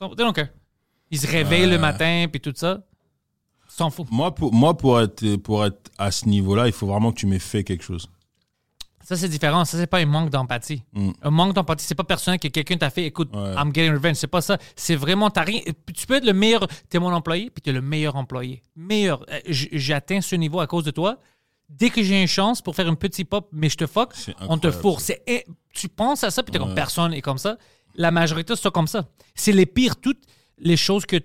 Ils. 0.00 0.50
Ils 1.10 1.20
se 1.20 1.26
réveillent 1.26 1.70
le 1.70 1.78
matin, 1.78 2.26
puis 2.30 2.40
tout 2.40 2.52
ça. 2.54 2.82
Ils 3.68 3.72
s'en 3.72 3.90
foutent. 3.90 4.10
Moi, 4.10 4.34
pour, 4.34 4.52
moi 4.52 4.76
pour, 4.76 5.00
être, 5.00 5.36
pour 5.36 5.64
être 5.64 5.90
à 5.98 6.10
ce 6.10 6.26
niveau-là, 6.28 6.66
il 6.66 6.72
faut 6.72 6.86
vraiment 6.86 7.12
que 7.12 7.18
tu 7.18 7.26
m'aies 7.26 7.38
fait 7.38 7.64
quelque 7.64 7.84
chose. 7.84 8.08
Ça, 9.04 9.16
c'est 9.16 9.28
différent. 9.28 9.64
Ça, 9.64 9.76
c'est 9.78 9.86
pas 9.86 9.98
un 9.98 10.06
manque 10.06 10.30
d'empathie. 10.30 10.82
Mm. 10.92 11.10
Un 11.22 11.30
manque 11.30 11.54
d'empathie, 11.54 11.84
c'est 11.84 11.94
pas 11.94 12.04
personnel 12.04 12.38
que 12.40 12.48
quelqu'un 12.48 12.76
t'a 12.76 12.90
fait, 12.90 13.04
écoute, 13.06 13.30
Ouais. 13.34 13.54
I'm 13.56 13.72
getting 13.74 13.92
revenge. 13.92 14.14
C'est 14.16 14.26
pas 14.26 14.40
ça. 14.40 14.58
C'est 14.76 14.94
vraiment, 14.96 15.28
t'as 15.30 15.42
rien. 15.42 15.60
Tu 15.94 16.06
peux 16.06 16.14
être 16.14 16.24
le 16.26 16.32
meilleur, 16.32 16.66
t'es 16.88 16.98
mon 16.98 17.12
employé, 17.12 17.50
puis 17.50 17.60
t'es 17.62 17.72
le 17.72 17.82
meilleur 17.82 18.16
employé. 18.16 18.62
Meilleur. 18.76 19.24
Euh, 19.30 19.40
j- 19.48 19.68
J'ai 19.72 19.94
atteint 19.94 20.20
ce 20.20 20.36
niveau 20.36 20.60
à 20.60 20.66
cause 20.66 20.84
de 20.84 20.90
toi. 20.90 21.18
Dès 21.68 21.90
que 21.90 22.02
j'ai 22.02 22.20
une 22.20 22.28
chance 22.28 22.60
pour 22.60 22.76
faire 22.76 22.86
une 22.88 22.96
petite 22.96 23.28
pop, 23.30 23.48
mais 23.52 23.68
je 23.70 23.76
te 23.78 23.86
fuck, 23.86 24.12
on 24.40 24.58
te 24.58 24.70
fourre. 24.70 25.00
Tu 25.72 25.88
penses 25.88 26.22
à 26.22 26.30
ça, 26.30 26.42
puis 26.42 26.52
t'es 26.52 26.58
comme 26.58 26.74
personne 26.74 27.14
est 27.14 27.22
comme 27.22 27.38
ça. 27.38 27.56
La 27.94 28.10
majorité, 28.10 28.54
c'est 28.56 28.70
comme 28.70 28.86
ça. 28.86 29.06
C'est 29.34 29.52
les 29.52 29.64
pires, 29.66 29.96
toutes 29.96 30.22
les 30.58 30.76
choses 30.76 31.06
que 31.06 31.16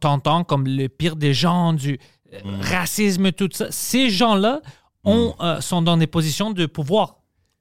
t'entends 0.00 0.44
comme 0.44 0.66
le 0.66 0.88
pire 0.88 1.16
des 1.16 1.34
gens, 1.34 1.72
du 1.72 1.98
euh, 2.32 2.38
Mm. 2.44 2.60
racisme, 2.60 3.32
tout 3.32 3.48
ça. 3.52 3.66
Ces 3.70 4.10
gens-là 4.10 4.60
ont, 5.04 5.34
euh, 5.40 5.60
sont 5.60 5.82
dans 5.82 5.96
des 5.96 6.06
positions 6.06 6.50
de 6.50 6.66
pouvoir. 6.66 7.16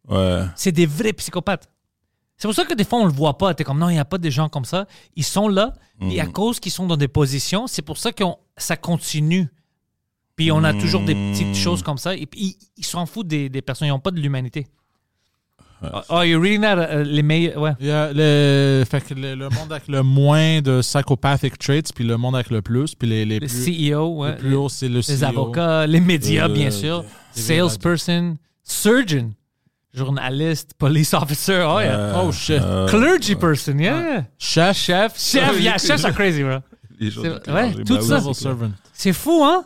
Ouais. 0.08 0.44
C'est 0.56 0.72
des 0.72 0.86
vrais 0.86 1.14
psychopathes. 1.14 1.70
C'est 2.38 2.48
pour 2.48 2.54
ça 2.56 2.66
que 2.66 2.74
des 2.74 2.84
fois, 2.84 3.00
on 3.00 3.06
le 3.06 3.12
voit 3.12 3.38
pas. 3.38 3.54
T'es 3.54 3.64
comme, 3.64 3.80
non, 3.80 3.90
il 3.90 3.94
n'y 3.94 4.00
a 4.00 4.06
pas 4.06 4.18
des 4.20 4.30
gens 4.32 4.48
comme 4.48 4.66
ça. 4.66 4.86
Ils 5.16 5.24
sont 5.24 5.48
là. 5.48 5.74
Et 6.02 6.22
à 6.22 6.28
cause 6.28 6.60
qu'ils 6.60 6.72
sont 6.72 6.86
dans 6.86 6.98
des 6.98 7.08
positions, 7.08 7.66
c'est 7.66 7.82
pour 7.82 7.98
ça 7.98 8.12
que 8.12 8.24
ça 8.58 8.78
continue. 8.78 9.48
Puis 10.36 10.52
on 10.52 10.64
a 10.64 10.72
toujours 10.74 11.02
des 11.02 11.16
petites 11.16 11.56
choses 11.56 11.82
comme 11.82 11.98
ça. 11.98 12.16
Et 12.16 12.28
puis, 12.28 12.40
ils- 12.40 12.58
ils 12.78 12.86
s'en 12.86 13.08
foutent 13.08 13.28
des, 13.28 13.50
des 13.50 13.64
personnes. 13.64 13.88
Ils 13.88 13.92
n'ont 13.92 14.00
pas 14.00 14.12
de 14.12 14.20
l'humanité. 14.20 14.68
Oh, 16.09 16.21
you're 16.21 16.41
reading 16.41 16.61
that? 16.61 16.78
uh, 16.80 17.03
les 17.03 17.21
meilleurs... 17.21 17.57
Ouais. 17.61 17.71
Il 17.80 17.88
y 17.88 17.91
a 17.91 18.11
le, 18.13 18.84
fait 18.89 19.01
que 19.01 19.13
le, 19.13 19.36
le 19.36 19.49
monde 19.49 19.71
avec 19.71 19.88
le 19.88 20.01
moins 20.01 20.59
de 20.61 20.82
psychopathic 20.82 21.57
traits, 21.59 21.91
puis 21.93 22.03
le 22.03 22.17
monde 22.17 22.36
avec 22.36 22.49
le 22.49 22.61
plus, 22.61 22.95
puis 22.95 23.07
les, 23.07 23.25
les 23.25 23.39
Le 23.39 23.47
plus, 23.47 23.91
CEO, 23.91 24.15
ouais. 24.17 24.32
le 24.32 24.38
plus 24.38 24.55
haut, 24.55 24.69
c'est 24.69 24.89
le 24.89 25.01
les 25.07 25.17
CEO. 25.19 25.25
avocats, 25.25 25.86
les 25.86 25.99
médias, 26.01 26.45
Euh, 26.45 26.53
bien 26.53 26.71
sûr. 26.71 27.03
les 27.36 27.41
Salesperson, 27.41 28.38
surgeon, 28.63 29.32
journaliste, 29.93 30.71
police 30.78 31.13
officer. 31.13 31.63
Oh, 31.67 31.80
yeah. 31.80 31.95
Euh, 31.99 32.21
oh, 32.25 32.32
shit. 32.32 32.59
euh, 32.61 32.88
Clergy 32.88 33.36
person, 33.36 33.78
yeah. 33.78 34.23
Chef, 34.39 34.78
Chef, 34.78 35.19
chef, 35.19 35.59
yeah, 35.61 35.78
chefs 35.78 36.03
are 36.05 36.13
crazy, 36.13 36.43
bro. 36.43 36.57
Les 36.99 37.11
gens 37.11 37.21
ouais, 37.21 37.73
tout 37.86 37.95
bah 37.95 38.01
ça. 38.01 38.21
C'est 38.93 39.13
fou, 39.13 39.43
hein? 39.43 39.63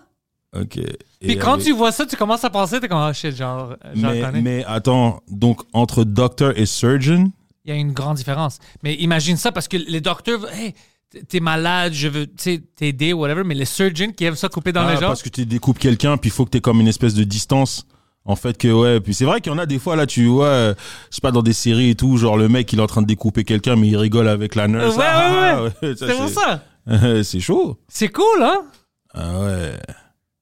Ok. 0.56 0.80
Puis 1.20 1.32
Et 1.32 1.38
quand 1.38 1.54
avec- 1.54 1.66
tu 1.66 1.72
vois 1.72 1.92
ça, 1.92 2.06
tu 2.06 2.16
commences 2.18 2.44
à 2.44 2.50
penser, 2.50 2.80
t'es 2.80 2.88
comme, 2.88 3.06
oh 3.10 3.14
shit, 3.14 3.36
genre, 3.36 3.76
j'en 3.96 4.10
mais, 4.12 4.42
mais 4.42 4.66
attends, 4.66 5.22
donc 5.30 5.62
entre 5.74 6.04
docteur 6.04 6.58
et 6.60 6.66
surgeon, 6.66 7.32
Il 7.64 7.70
y 7.70 7.78
a 7.78 7.80
une 7.80 7.94
grande 7.94 8.18
différence. 8.18 8.58
Mais 8.84 8.96
imagine 8.96 9.38
ça 9.38 9.52
parce 9.52 9.68
que 9.68 9.78
les 9.78 10.02
docteurs, 10.02 10.42
hey, 10.54 10.74
t'es 11.30 11.40
malade, 11.40 11.94
je 11.94 12.08
veux 12.08 12.26
t'aider, 12.28 13.14
whatever, 13.14 13.44
mais 13.46 13.54
les 13.56 13.66
surgeons 13.66 14.12
qui 14.12 14.26
aiment 14.26 14.36
ça 14.36 14.50
couper 14.50 14.72
dans 14.72 14.82
Ah, 14.82 14.94
les 14.96 15.00
gens. 15.00 15.08
parce 15.08 15.22
que 15.24 15.30
tu 15.30 15.46
découpes 15.46 15.78
quelqu'un, 15.80 16.18
puis 16.18 16.30
il 16.30 16.34
faut 16.34 16.44
que 16.46 16.50
tu 16.52 16.58
aies 16.58 16.62
comme 16.62 16.82
une 16.82 16.88
espèce 16.88 17.14
de 17.14 17.24
distance. 17.24 17.86
En 18.26 18.36
fait, 18.36 18.56
que 18.58 18.68
ouais, 18.68 19.00
puis 19.00 19.14
c'est 19.16 19.26
vrai 19.26 19.42
qu'il 19.42 19.52
y 19.52 19.56
en 19.56 19.58
a 19.58 19.66
des 19.66 19.80
fois 19.80 19.96
là, 19.96 20.06
tu 20.06 20.26
vois, 20.28 20.46
euh, 20.48 20.74
je 21.10 21.16
sais 21.16 21.22
pas, 21.22 21.32
dans 21.32 21.42
des 21.42 21.54
séries 21.54 21.90
et 21.92 21.96
tout, 21.96 22.18
genre 22.18 22.38
le 22.38 22.50
mec 22.50 22.72
il 22.72 22.78
est 22.78 22.82
en 22.82 22.86
train 22.88 23.02
de 23.02 23.08
découper 23.08 23.44
quelqu'un, 23.44 23.76
mais 23.76 23.88
il 23.88 23.98
rigole 23.98 24.28
avec 24.28 24.54
la 24.56 24.68
nurse. 24.68 24.96
Ouais, 24.96 25.04
Ah, 25.08 25.64
ouais, 25.64 25.72
ouais. 25.82 25.96
c'est 25.98 26.16
pour 26.16 26.30
ça. 26.30 26.64
c'est 27.24 27.40
chaud. 27.40 27.80
C'est 27.88 28.10
cool, 28.10 28.42
hein? 28.44 28.62
Ah 29.14 29.40
ouais. 29.40 29.72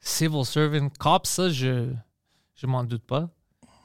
Civil 0.01 0.45
servant, 0.45 0.89
cop, 0.99 1.25
ça, 1.27 1.49
je, 1.49 1.91
je 2.55 2.67
m'en 2.67 2.83
doute 2.83 3.03
pas. 3.05 3.29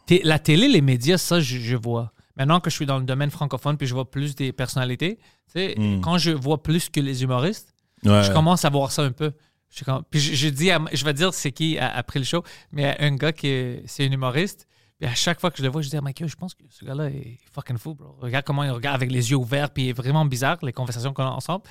Té- 0.07 0.23
la 0.25 0.39
télé, 0.39 0.69
les 0.69 0.81
médias, 0.81 1.19
ça, 1.19 1.41
je, 1.41 1.59
je 1.59 1.77
vois. 1.77 2.13
Maintenant 2.37 2.61
que 2.61 2.71
je 2.71 2.75
suis 2.77 2.87
dans 2.87 2.99
le 2.99 3.05
domaine 3.05 3.31
francophone, 3.31 3.77
puis 3.77 3.87
je 3.87 3.95
vois 3.95 4.11
plus 4.11 4.35
des 4.35 4.53
personnalités, 4.53 5.19
Mm. 5.57 6.01
quand 6.01 6.19
je 6.19 6.33
vois 6.33 6.61
plus 6.65 6.89
que 6.89 6.99
les 7.01 7.23
humoristes, 7.23 7.75
Ouais. 8.05 8.25
je 8.25 8.33
commence 8.33 8.65
à 8.65 8.71
voir 8.71 8.91
ça 8.91 9.03
un 9.03 9.13
peu. 9.13 9.33
Je, 9.71 9.85
puis 10.11 10.19
je, 10.21 10.35
je 10.35 10.49
dis, 10.49 10.71
à- 10.73 10.81
je 10.93 11.05
vais 11.05 11.15
dire 11.15 11.33
c'est 11.33 11.53
qui 11.53 11.79
à- 11.79 11.95
après 11.95 12.19
le 12.19 12.25
show, 12.25 12.43
mais 12.73 12.97
un 13.01 13.15
gars 13.15 13.33
qui 13.33 13.47
est, 13.47 13.83
c'est 13.87 14.05
un 14.07 14.11
humoriste. 14.11 14.67
Puis 14.99 15.09
à 15.09 15.15
chaque 15.15 15.41
fois 15.41 15.51
que 15.53 15.59
je 15.59 15.63
le 15.63 15.69
vois, 15.69 15.81
je 15.83 15.89
dis 15.91 15.97
à 15.97 16.01
Michael, 16.01 16.29
je 16.29 16.35
pense 16.37 16.55
que 16.55 16.65
ce 16.69 16.85
gars-là 16.85 17.07
est 17.09 17.39
fucking 17.53 17.79
fou, 17.79 17.95
bro. 17.95 18.17
Regarde 18.21 18.45
comment 18.45 18.65
il 18.65 18.71
regarde 18.71 18.97
avec 18.97 19.13
les 19.13 19.31
yeux 19.31 19.37
ouverts, 19.37 19.71
puis 19.71 19.85
il 19.85 19.89
est 19.91 19.93
vraiment 19.93 20.25
bizarre, 20.25 20.59
les 20.63 20.73
conversations 20.73 21.13
qu'on 21.13 21.23
a 21.25 21.31
ensemble. 21.31 21.63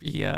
Puis 0.00 0.24
euh, 0.24 0.32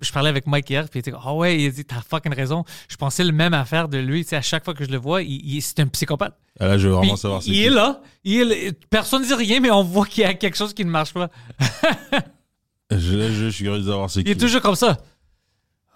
je 0.00 0.12
parlais 0.12 0.28
avec 0.28 0.46
Mike 0.46 0.70
hier, 0.70 0.88
puis 0.88 0.98
il 0.98 1.00
était 1.00 1.10
comme, 1.10 1.20
ah 1.24 1.34
ouais, 1.34 1.58
il 1.60 1.66
a 1.66 1.70
dit, 1.70 1.84
t'as 1.84 2.00
fucking 2.00 2.32
raison. 2.32 2.64
Je 2.88 2.94
pensais 2.96 3.24
le 3.24 3.32
même 3.32 3.52
affaire 3.52 3.88
de 3.88 3.98
lui. 3.98 4.22
Tu 4.22 4.28
sais, 4.30 4.36
à 4.36 4.42
chaque 4.42 4.64
fois 4.64 4.74
que 4.74 4.84
je 4.84 4.90
le 4.90 4.96
vois, 4.96 5.22
il, 5.22 5.44
il- 5.44 5.60
c'est 5.60 5.80
un 5.80 5.88
psychopathe. 5.88 6.38
Ah, 6.60 6.68
là, 6.68 6.78
je 6.78 6.86
veux 6.86 6.94
vraiment 6.94 7.12
Puis 7.14 7.20
savoir 7.20 7.42
c'est 7.42 7.50
il 7.50 7.62
est 7.64 7.70
là, 7.70 8.00
il 8.22 8.40
est 8.40 8.44
là. 8.68 8.72
Personne 8.90 9.22
ne 9.22 9.26
dit 9.26 9.34
rien, 9.34 9.58
mais 9.58 9.70
on 9.72 9.82
voit 9.82 10.06
qu'il 10.06 10.22
y 10.22 10.26
a 10.26 10.34
quelque 10.34 10.56
chose 10.56 10.72
qui 10.72 10.84
ne 10.84 10.90
marche 10.90 11.12
pas. 11.12 11.28
Je, 12.90 12.98
je, 12.98 13.32
je 13.32 13.48
suis 13.48 13.64
curieux 13.64 13.80
de 13.82 13.88
savoir 13.88 14.10
c'est 14.10 14.20
Il 14.20 14.24
qui. 14.24 14.30
est 14.32 14.36
toujours 14.36 14.60
comme 14.60 14.74
ça. 14.74 14.98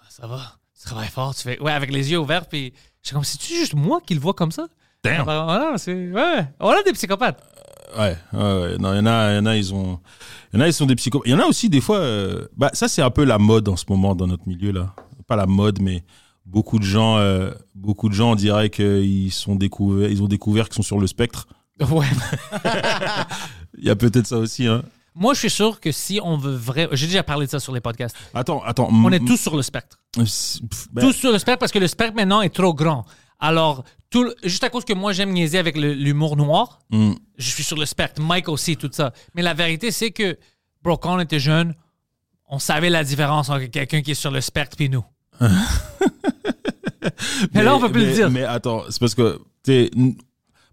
Ah, 0.00 0.07
ça 0.09 0.26
va, 0.26 0.57
tu 0.80 0.86
travailles 0.86 1.09
fort, 1.09 1.34
tu 1.34 1.42
fais. 1.42 1.61
Ouais, 1.61 1.72
avec 1.72 1.92
les 1.92 2.11
yeux 2.11 2.18
ouverts, 2.18 2.46
puis 2.46 2.72
je 3.02 3.09
suis 3.09 3.14
comme, 3.14 3.22
c'est-tu 3.24 3.52
juste 3.54 3.74
moi 3.74 4.00
qui 4.00 4.14
le 4.14 4.20
vois 4.20 4.32
comme 4.32 4.50
ça? 4.50 4.66
Damn. 5.04 5.28
Ah, 5.28 5.44
voilà, 5.44 5.78
c'est. 5.78 5.92
Ouais, 6.11 6.46
on 6.59 6.70
a 6.70 6.82
des 6.82 6.92
psychopathes. 6.94 7.42
Ouais, 7.97 8.16
ouais. 8.32 8.78
Non, 8.78 8.92
il 8.92 8.97
y 8.97 9.01
en 9.01 9.07
a, 9.07 9.32
y 9.34 9.38
en 9.38 9.47
a, 9.47 9.57
ils 9.57 9.72
ont, 9.74 9.99
y 10.53 10.57
en 10.57 10.61
a, 10.61 10.66
ils 10.66 10.72
sont 10.72 10.86
des 10.86 10.97
psychopathes. 10.97 11.26
Il 11.28 11.32
y 11.32 11.34
en 11.34 11.40
a 11.40 11.47
aussi 11.47 11.68
des 11.68 11.80
fois, 11.80 11.99
euh, 11.99 12.47
bah, 12.57 12.70
ça 12.72 12.88
c'est 12.88 13.03
un 13.03 13.11
peu 13.11 13.24
la 13.24 13.38
mode 13.38 13.68
en 13.68 13.76
ce 13.76 13.84
moment 13.88 14.14
dans 14.14 14.26
notre 14.26 14.47
milieu 14.49 14.72
là. 14.72 14.94
Pas 15.26 15.36
la 15.36 15.47
mode, 15.47 15.80
mais 15.80 16.05
beaucoup 16.44 16.78
de 16.78 16.84
gens, 16.84 17.16
euh, 17.18 17.51
beaucoup 17.74 18.09
de 18.09 18.14
gens 18.14 18.32
on 18.32 18.34
dirait 18.36 18.70
qu'ils 18.70 19.32
sont 19.32 19.57
découverts, 19.57 20.11
ils 20.11 20.22
ont 20.22 20.28
découvert 20.28 20.66
qu'ils 20.68 20.76
sont 20.76 20.82
sur 20.82 20.99
le 20.99 21.07
spectre. 21.07 21.47
Ouais. 21.90 22.07
Il 23.76 23.84
y 23.84 23.90
a 23.90 23.97
peut-être 23.97 24.26
ça 24.26 24.38
aussi, 24.38 24.66
hein. 24.66 24.82
Moi, 25.14 25.32
je 25.32 25.40
suis 25.40 25.51
sûr 25.51 25.80
que 25.80 25.92
si 25.92 26.20
on 26.22 26.36
veut 26.36 26.55
vraiment. 26.55 26.90
J'ai 26.92 27.07
déjà 27.07 27.22
parlé 27.22 27.47
de 27.47 27.51
ça 27.51 27.59
sur 27.59 27.72
les 27.72 27.80
podcasts. 27.80 28.16
Attends, 28.34 28.62
attends. 28.64 28.88
On 28.90 29.11
est 29.12 29.24
tous 29.24 29.38
sur 29.38 29.57
le 29.57 29.62
spectre. 29.62 29.99
ben, 30.14 30.24
Tous 31.01 31.12
sur 31.12 31.32
le 31.32 31.38
spectre 31.38 31.59
parce 31.59 31.72
que 31.72 31.78
le 31.78 31.86
spectre 31.86 32.14
maintenant 32.14 32.42
est 32.42 32.55
trop 32.55 32.74
grand. 32.74 33.07
Alors, 33.39 33.84
tout 34.11 34.22
le- 34.24 34.34
juste 34.45 34.64
à 34.64 34.70
cause 34.70 34.84
que 34.84 34.93
moi 34.95 35.12
j'aime 35.12 35.30
niaiser 35.30 35.59
avec 35.59 35.76
le- 35.76 35.93
l'humour 35.93 36.37
noir, 36.37 36.78
hmm. 36.91 37.12
je 37.39 37.51
suis 37.51 37.62
sur 37.64 37.76
le 37.76 37.84
spectre. 37.87 38.20
Mike 38.22 38.49
aussi, 38.49 38.76
tout 38.76 38.89
ça. 38.93 39.12
Mais 39.34 39.43
la 39.43 39.55
vérité, 39.55 39.91
c'est 39.91 40.11
que, 40.11 40.39
bro, 40.82 40.97
quand 40.97 41.16
on 41.16 41.20
était 41.20 41.41
jeune, 41.41 41.74
on 42.49 42.59
savait 42.59 42.91
la 42.91 43.05
différence 43.05 43.49
entre 43.51 43.64
quelqu'un 43.66 44.03
qui 44.03 44.12
est 44.12 44.14
sur 44.14 44.30
le 44.30 44.41
spectre 44.41 44.76
et 44.80 44.89
nous. 44.89 45.05
mais, 47.53 47.62
là, 47.62 47.76
on 47.76 47.80
peut 47.80 47.91
plus 47.93 48.03
mais- 48.03 48.09
le 48.09 48.14
dire. 48.14 48.30
Mais 48.30 48.45
attends, 48.45 48.82
c'est 48.89 48.99
parce 49.01 49.14
que, 49.14 49.37
tu 49.64 49.72
sais, 49.72 49.91
n- 49.97 50.14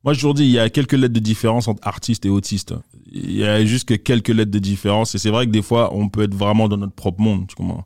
moi, 0.03 0.13
je 0.13 0.19
toujours 0.19 0.33
dis, 0.33 0.43
il 0.43 0.51
y 0.51 0.59
a 0.59 0.69
quelques 0.69 0.93
lettres 0.93 1.13
de 1.13 1.19
différence 1.19 1.67
entre 1.67 1.85
artiste 1.87 2.25
et 2.25 2.29
autiste. 2.29 2.73
Il 3.11 3.31
y 3.37 3.43
a 3.45 3.63
juste 3.65 3.87
que 3.87 3.93
quelques 3.93 4.29
lettres 4.29 4.51
de 4.51 4.59
différence. 4.59 5.15
Et 5.15 5.17
c'est 5.17 5.29
vrai 5.29 5.45
que 5.45 5.51
des 5.51 5.61
fois, 5.61 5.93
on 5.93 6.09
peut 6.09 6.23
être 6.23 6.33
vraiment 6.35 6.67
dans 6.67 6.77
notre 6.77 6.93
propre 6.93 7.21
monde, 7.21 7.47
tu 7.47 7.55
comprends? 7.55 7.85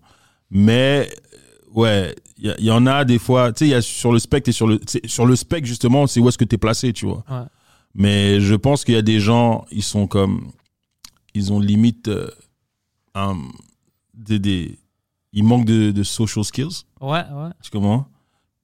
Mais, 0.50 1.10
ouais, 1.74 2.16
il 2.38 2.54
y, 2.60 2.72
en 2.72 2.86
a 2.86 3.04
des 3.06 3.20
fois, 3.20 3.52
tu 3.52 3.60
sais, 3.60 3.66
il 3.68 3.72
y 3.72 3.74
a 3.74 3.82
sur 3.82 4.12
le 4.12 4.20
spectre 4.20 4.50
et 4.50 4.54
sur 4.54 4.68
le, 4.68 4.80
c'est- 4.88 5.06
sur 5.08 5.26
le 5.26 5.36
spectre, 5.36 5.68
justement, 5.68 6.06
c'est 6.08 6.20
où 6.20 6.28
est-ce 6.30 6.38
que 6.38 6.46
tu 6.46 6.56
es 6.56 6.58
placé, 6.58 6.94
tu 6.94 7.06
vois. 7.06 7.24
Ouais. 7.30 7.46
Mais 7.96 8.40
je 8.42 8.54
pense 8.56 8.84
qu'il 8.86 8.94
y 8.94 8.98
a 8.98 9.02
des 9.02 9.20
gens, 9.20 9.66
ils 9.72 9.84
sont 9.84 10.08
comme, 10.08 10.52
ils 11.34 11.52
ont 11.52 11.60
limite, 11.60 12.08
euh, 12.10 12.30
un- 13.16 13.38
des, 14.14 14.40
des, 14.40 14.78
ils 15.34 15.44
manquent 15.44 15.66
de, 15.66 15.92
de 15.92 16.04
social 16.04 16.44
skills. 16.46 16.84
Ouais, 17.02 17.24
ouais. 17.32 17.50
Tu 17.64 17.72
comprends? 17.72 18.08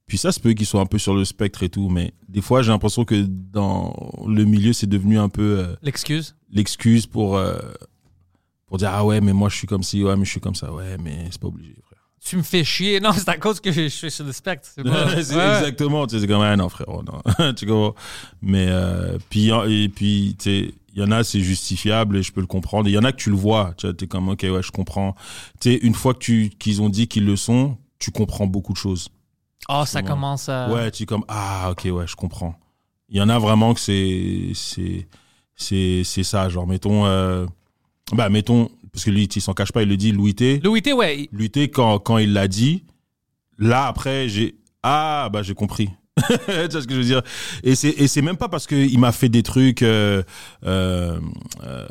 Puis 0.05 0.17
ça 0.17 0.31
se 0.31 0.39
peut 0.39 0.53
qu'ils 0.53 0.65
soient 0.67 0.81
un 0.81 0.85
peu 0.85 0.99
sur 0.99 1.15
le 1.15 1.25
spectre 1.25 1.63
et 1.63 1.69
tout, 1.69 1.89
mais 1.89 2.13
des 2.27 2.41
fois 2.41 2.61
j'ai 2.61 2.71
l'impression 2.71 3.05
que 3.05 3.23
dans 3.25 3.95
le 4.27 4.43
milieu 4.43 4.73
c'est 4.73 4.85
devenu 4.85 5.17
un 5.17 5.29
peu 5.29 5.59
euh, 5.59 5.75
L'excuse. 5.81 6.35
l'excuse 6.51 7.07
pour 7.07 7.37
euh, 7.37 7.57
pour 8.67 8.77
dire 8.77 8.89
ah 8.91 9.05
ouais 9.05 9.21
mais 9.21 9.31
moi 9.33 9.47
je 9.49 9.55
suis 9.55 9.65
comme 9.65 9.81
ci, 9.81 10.03
ouais 10.03 10.15
mais 10.17 10.25
je 10.25 10.29
suis 10.29 10.41
comme 10.41 10.55
ça, 10.55 10.71
ouais 10.73 10.97
mais 10.99 11.27
c'est 11.31 11.39
pas 11.39 11.47
obligé. 11.47 11.75
Tu 12.25 12.37
me 12.37 12.41
fais 12.43 12.63
chier. 12.63 12.99
Non, 12.99 13.11
c'est 13.11 13.27
à 13.27 13.37
cause 13.37 13.59
que 13.59 13.71
je 13.71 13.87
suis 13.89 14.09
sur 14.09 14.25
le 14.25 14.31
spectre. 14.31 14.69
C'est 14.75 14.83
Ouais. 14.83 15.17
exactement, 15.19 16.07
tu 16.07 16.15
sais, 16.15 16.21
c'est 16.21 16.27
comme 16.27 16.41
ah 16.41 16.55
non 16.55 16.69
frérot 16.69 17.03
non, 17.03 17.53
tu 17.53 17.65
comprends? 17.65 17.95
Mais 18.41 18.67
euh, 18.69 19.17
puis 19.29 19.49
et 19.49 19.89
puis 19.89 20.35
tu 20.39 20.43
sais 20.43 20.73
il 20.95 21.01
y 21.01 21.03
en 21.03 21.11
a 21.11 21.23
c'est 21.23 21.41
justifiable 21.41 22.17
et 22.17 22.23
je 22.23 22.31
peux 22.31 22.39
le 22.41 22.47
comprendre. 22.47 22.87
Il 22.87 22.93
y 22.93 22.97
en 22.97 23.03
a 23.03 23.11
que 23.11 23.17
tu 23.17 23.29
le 23.31 23.35
vois, 23.35 23.73
tu 23.77 23.87
es 23.87 24.07
comme 24.07 24.29
ok 24.29 24.43
ouais 24.43 24.61
je 24.63 24.71
comprends. 24.71 25.15
Tu 25.59 25.71
sais 25.71 25.75
une 25.77 25.95
fois 25.95 26.13
que 26.13 26.19
tu 26.19 26.49
qu'ils 26.59 26.81
ont 26.81 26.89
dit 26.89 27.07
qu'ils 27.07 27.25
le 27.25 27.35
sont, 27.35 27.77
tu 27.99 28.11
comprends 28.11 28.47
beaucoup 28.47 28.73
de 28.73 28.77
choses. 28.77 29.09
Oh, 29.69 29.83
ça 29.85 30.01
commence 30.03 30.49
à. 30.49 30.69
Ouais, 30.69 30.91
tu 30.91 31.03
es 31.03 31.05
comme 31.05 31.25
ah 31.27 31.69
ok 31.71 31.87
ouais 31.91 32.07
je 32.07 32.15
comprends. 32.15 32.55
Il 33.09 33.17
y 33.17 33.21
en 33.21 33.29
a 33.29 33.37
vraiment 33.39 33.73
que 33.73 33.79
c'est 33.79 34.51
c'est 34.53 35.07
c'est 35.55 36.03
c'est 36.05 36.23
ça 36.23 36.47
genre 36.47 36.67
mettons 36.67 37.05
euh, 37.05 37.45
bah 38.13 38.29
mettons 38.29 38.69
parce 38.93 39.03
que 39.03 39.09
lui 39.09 39.23
il 39.25 39.41
s'en 39.41 39.53
cache 39.53 39.71
pas 39.73 39.81
il 39.83 39.89
le 39.89 39.97
dit 39.97 40.11
Louis 40.13 40.35
T. 40.35 40.59
Louis 40.63 40.81
T, 40.81 40.93
ouais. 40.93 41.27
Louis 41.33 41.49
T 41.49 41.69
quand 41.69 41.99
quand 41.99 42.17
il 42.19 42.31
l'a 42.33 42.47
dit 42.47 42.83
là 43.57 43.87
après 43.87 44.29
j'ai 44.29 44.55
ah 44.83 45.29
bah 45.33 45.43
j'ai 45.43 45.53
compris. 45.55 45.89
tu 46.27 46.33
vois 46.45 46.69
ce 46.81 46.85
que 46.87 46.93
je 46.93 46.99
veux 46.99 47.03
dire? 47.05 47.23
Et 47.63 47.73
c'est 47.75 47.89
et 47.89 48.07
c'est 48.07 48.21
même 48.21 48.37
pas 48.37 48.47
parce 48.49 48.67
que 48.67 48.75
il 48.75 48.99
m'a 48.99 49.11
fait 49.11 49.29
des 49.29 49.41
trucs 49.43 49.81
euh, 49.81 50.21
euh, 50.63 51.19
euh, 51.65 51.87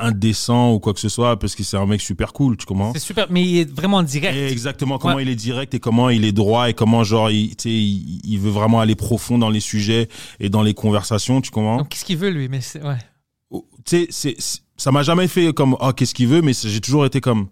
indécents 0.00 0.72
ou 0.74 0.80
quoi 0.80 0.92
que 0.92 0.98
ce 1.00 1.08
soit 1.08 1.38
parce 1.38 1.54
que 1.54 1.62
c'est 1.62 1.76
un 1.76 1.86
mec 1.86 2.00
super 2.00 2.32
cool 2.32 2.56
tu 2.56 2.66
comprends? 2.66 2.92
C'est 2.94 2.98
super, 2.98 3.26
mais 3.30 3.42
il 3.44 3.58
est 3.58 3.70
vraiment 3.70 4.02
direct. 4.02 4.36
Exactement, 4.50 4.98
comment 4.98 5.16
Ouais. 5.16 5.22
il 5.22 5.28
est 5.28 5.36
direct 5.36 5.72
et 5.74 5.80
comment 5.80 6.08
il 6.10 6.24
est 6.24 6.32
droit 6.32 6.68
et 6.68 6.74
comment 6.74 7.04
genre 7.04 7.30
il, 7.30 7.54
il, 7.64 8.20
il 8.24 8.38
veut 8.40 8.50
vraiment 8.50 8.80
aller 8.80 8.96
profond 8.96 9.38
dans 9.38 9.50
les 9.50 9.60
sujets 9.60 10.08
et 10.40 10.48
dans 10.48 10.62
les 10.62 10.74
conversations, 10.74 11.40
tu 11.40 11.50
comprends? 11.50 11.78
Donc, 11.78 11.90
qu'est-ce 11.90 12.04
qu'il 12.04 12.16
veut, 12.16 12.30
lui? 12.30 12.48
Mais 12.48 12.60
c'est. 12.60 12.82
Ouais. 12.82 12.98
Tu 13.84 14.06
sais, 14.10 14.34
c'est- 14.38 14.62
ça 14.78 14.90
m'a 14.90 15.02
jamais 15.02 15.28
fait 15.28 15.52
comme 15.52 15.76
oh 15.78 15.92
qu'est-ce 15.92 16.14
qu'il 16.14 16.28
veut, 16.28 16.40
mais 16.40 16.52
j'ai 16.54 16.80
toujours 16.80 17.04
été 17.04 17.20
comme 17.20 17.48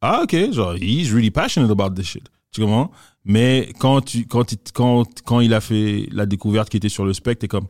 ah 0.00 0.22
ok, 0.22 0.52
genre 0.52 0.74
he's 0.76 1.12
really 1.12 1.30
passionate 1.30 1.70
about 1.70 1.90
this 1.90 2.06
shit. 2.06 2.24
Tu 2.52 2.62
comprends? 2.62 2.90
Mais 3.24 3.72
quand 3.78 4.00
tu 4.00 4.26
quand 4.26 4.52
il, 4.52 4.58
quand 4.72 5.04
quand 5.24 5.40
il 5.40 5.52
a 5.52 5.60
fait 5.60 6.08
la 6.12 6.24
découverte 6.24 6.70
qui 6.70 6.78
était 6.78 6.88
sur 6.88 7.04
le 7.04 7.12
spectre, 7.12 7.40
t'es 7.40 7.48
comme 7.48 7.66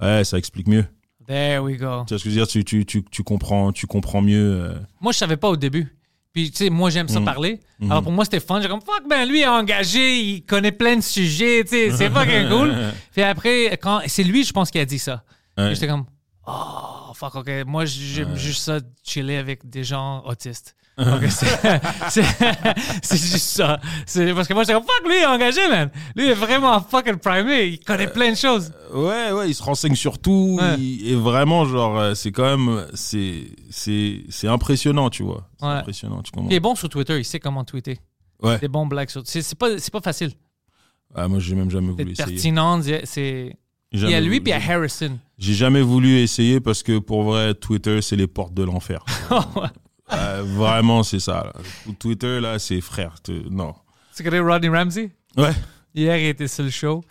ouais, 0.00 0.22
ça 0.22 0.38
explique 0.38 0.68
mieux. 0.68 0.84
There 1.26 1.60
we 1.64 1.78
go. 1.78 2.04
Tu 2.06 2.14
vois 2.14 2.18
ce 2.18 2.24
que 2.24 2.28
je 2.28 2.28
veux 2.28 2.34
dire? 2.34 2.46
Tu 2.46 2.64
tu 2.64 2.84
tu, 2.86 3.02
tu 3.10 3.22
comprends 3.24 3.72
tu 3.72 3.86
comprends 3.86 4.20
mieux. 4.22 4.60
euh. 4.62 4.74
Moi, 5.00 5.12
je 5.12 5.18
savais 5.18 5.38
pas 5.38 5.48
au 5.48 5.56
début. 5.56 5.96
Puis, 6.34 6.50
tu 6.50 6.56
sais, 6.56 6.68
moi, 6.68 6.90
j'aime 6.90 7.06
ça 7.08 7.20
parler. 7.20 7.60
Alors, 7.80 8.02
pour 8.02 8.10
moi, 8.10 8.24
c'était 8.24 8.40
fun. 8.40 8.60
J'ai 8.60 8.68
comme, 8.68 8.80
fuck, 8.80 9.08
ben, 9.08 9.24
lui 9.28 9.42
est 9.42 9.46
engagé, 9.46 10.18
il 10.20 10.42
connaît 10.42 10.72
plein 10.72 10.96
de 10.96 11.00
sujets, 11.00 11.62
tu 11.62 11.70
sais, 11.70 11.90
c'est 11.92 12.10
fucking 12.10 12.48
cool. 12.48 12.74
Puis 13.12 13.22
après, 13.22 13.78
quand, 13.80 14.00
c'est 14.08 14.24
lui, 14.24 14.42
je 14.42 14.52
pense, 14.52 14.72
qui 14.72 14.80
a 14.80 14.84
dit 14.84 14.98
ça. 14.98 15.22
Ouais. 15.56 15.72
J'étais 15.74 15.86
comme, 15.86 16.06
oh, 16.46 17.12
fuck, 17.14 17.34
ok. 17.36 17.50
Moi, 17.66 17.84
j'aime 17.84 18.36
juste 18.36 18.62
ça, 18.62 18.78
chiller 19.02 19.36
avec 19.38 19.68
des 19.68 19.84
gens 19.84 20.22
autistes. 20.26 20.74
Ok, 20.96 21.24
c'est 22.08 23.16
juste 23.16 23.38
ça. 23.56 23.80
C'est 24.06 24.32
parce 24.32 24.46
que 24.46 24.54
moi, 24.54 24.62
j'étais 24.62 24.74
comme, 24.74 24.84
fuck, 24.84 25.08
lui 25.08 25.16
est 25.16 25.26
engagé, 25.26 25.68
man. 25.68 25.90
Lui 26.14 26.28
est 26.28 26.34
vraiment 26.34 26.80
fucking 26.80 27.16
primé. 27.16 27.64
Il 27.66 27.80
connaît 27.80 28.06
plein 28.06 28.30
de 28.30 28.36
choses. 28.36 28.72
Ouais, 28.92 29.32
ouais, 29.32 29.50
il 29.50 29.54
se 29.54 29.62
renseigne 29.64 29.96
sur 29.96 30.18
tout. 30.18 30.56
Ouais. 30.60 30.76
il- 30.78 31.08
et 31.08 31.16
vraiment, 31.16 31.64
genre, 31.64 31.98
euh, 31.98 32.14
c'est 32.14 32.30
quand 32.30 32.44
même, 32.56 32.86
c'est, 32.94 33.42
c'est, 33.70 34.22
c'est 34.28 34.46
impressionnant, 34.46 35.10
tu 35.10 35.24
vois. 35.24 35.48
C'est 35.58 35.66
Ouais. 35.66 35.72
impressionnant, 35.72 36.22
tu 36.22 36.30
comprends. 36.30 36.48
Il 36.50 36.54
est 36.54 36.60
bon 36.60 36.76
sur 36.76 36.88
Twitter, 36.88 37.18
il 37.18 37.24
sait 37.24 37.40
comment 37.40 37.64
tweeter. 37.64 37.98
Ouais. 38.42 38.58
Des 38.60 38.68
bons 38.68 38.86
blagues 38.86 39.08
sur. 39.10 39.22
C'est 39.24 39.42
c'est 39.42 39.58
pas, 39.58 39.76
c'est 39.78 39.92
pas 39.92 40.00
facile. 40.00 40.30
Ah, 41.14 41.26
moi, 41.28 41.38
j'ai 41.40 41.54
même 41.56 41.70
jamais 41.70 41.90
voulu 41.90 42.14
C'est 42.14 42.22
essayer. 42.22 42.34
pertinent. 42.36 42.80
C'est. 43.04 43.56
Il 43.94 44.10
y 44.10 44.14
a 44.14 44.20
lui, 44.20 44.40
puis 44.40 44.52
il 44.52 44.58
y 44.58 44.60
a 44.60 44.70
Harrison. 44.72 45.18
J'ai 45.38 45.54
jamais 45.54 45.80
voulu 45.82 46.16
essayer 46.18 46.60
parce 46.60 46.82
que 46.82 46.98
pour 46.98 47.22
vrai, 47.22 47.54
Twitter, 47.54 48.02
c'est 48.02 48.16
les 48.16 48.26
portes 48.26 48.54
de 48.54 48.62
l'enfer. 48.64 49.04
Ouais. 49.30 49.68
Euh, 50.12 50.42
vraiment, 50.44 51.02
c'est 51.02 51.18
ça. 51.20 51.44
là. 51.54 51.92
Twitter, 51.98 52.38
là, 52.40 52.58
c'est 52.58 52.80
frère. 52.82 53.14
tu- 53.22 53.44
Non. 53.50 53.74
Tu 54.14 54.22
connais 54.22 54.38
Rodney 54.40 54.68
Ramsey? 54.68 55.10
Ouais. 55.36 55.52
Hier, 55.94 56.16
il 56.18 56.26
était 56.26 56.46
sur 56.46 56.62
le 56.64 56.70
show, 56.70 57.02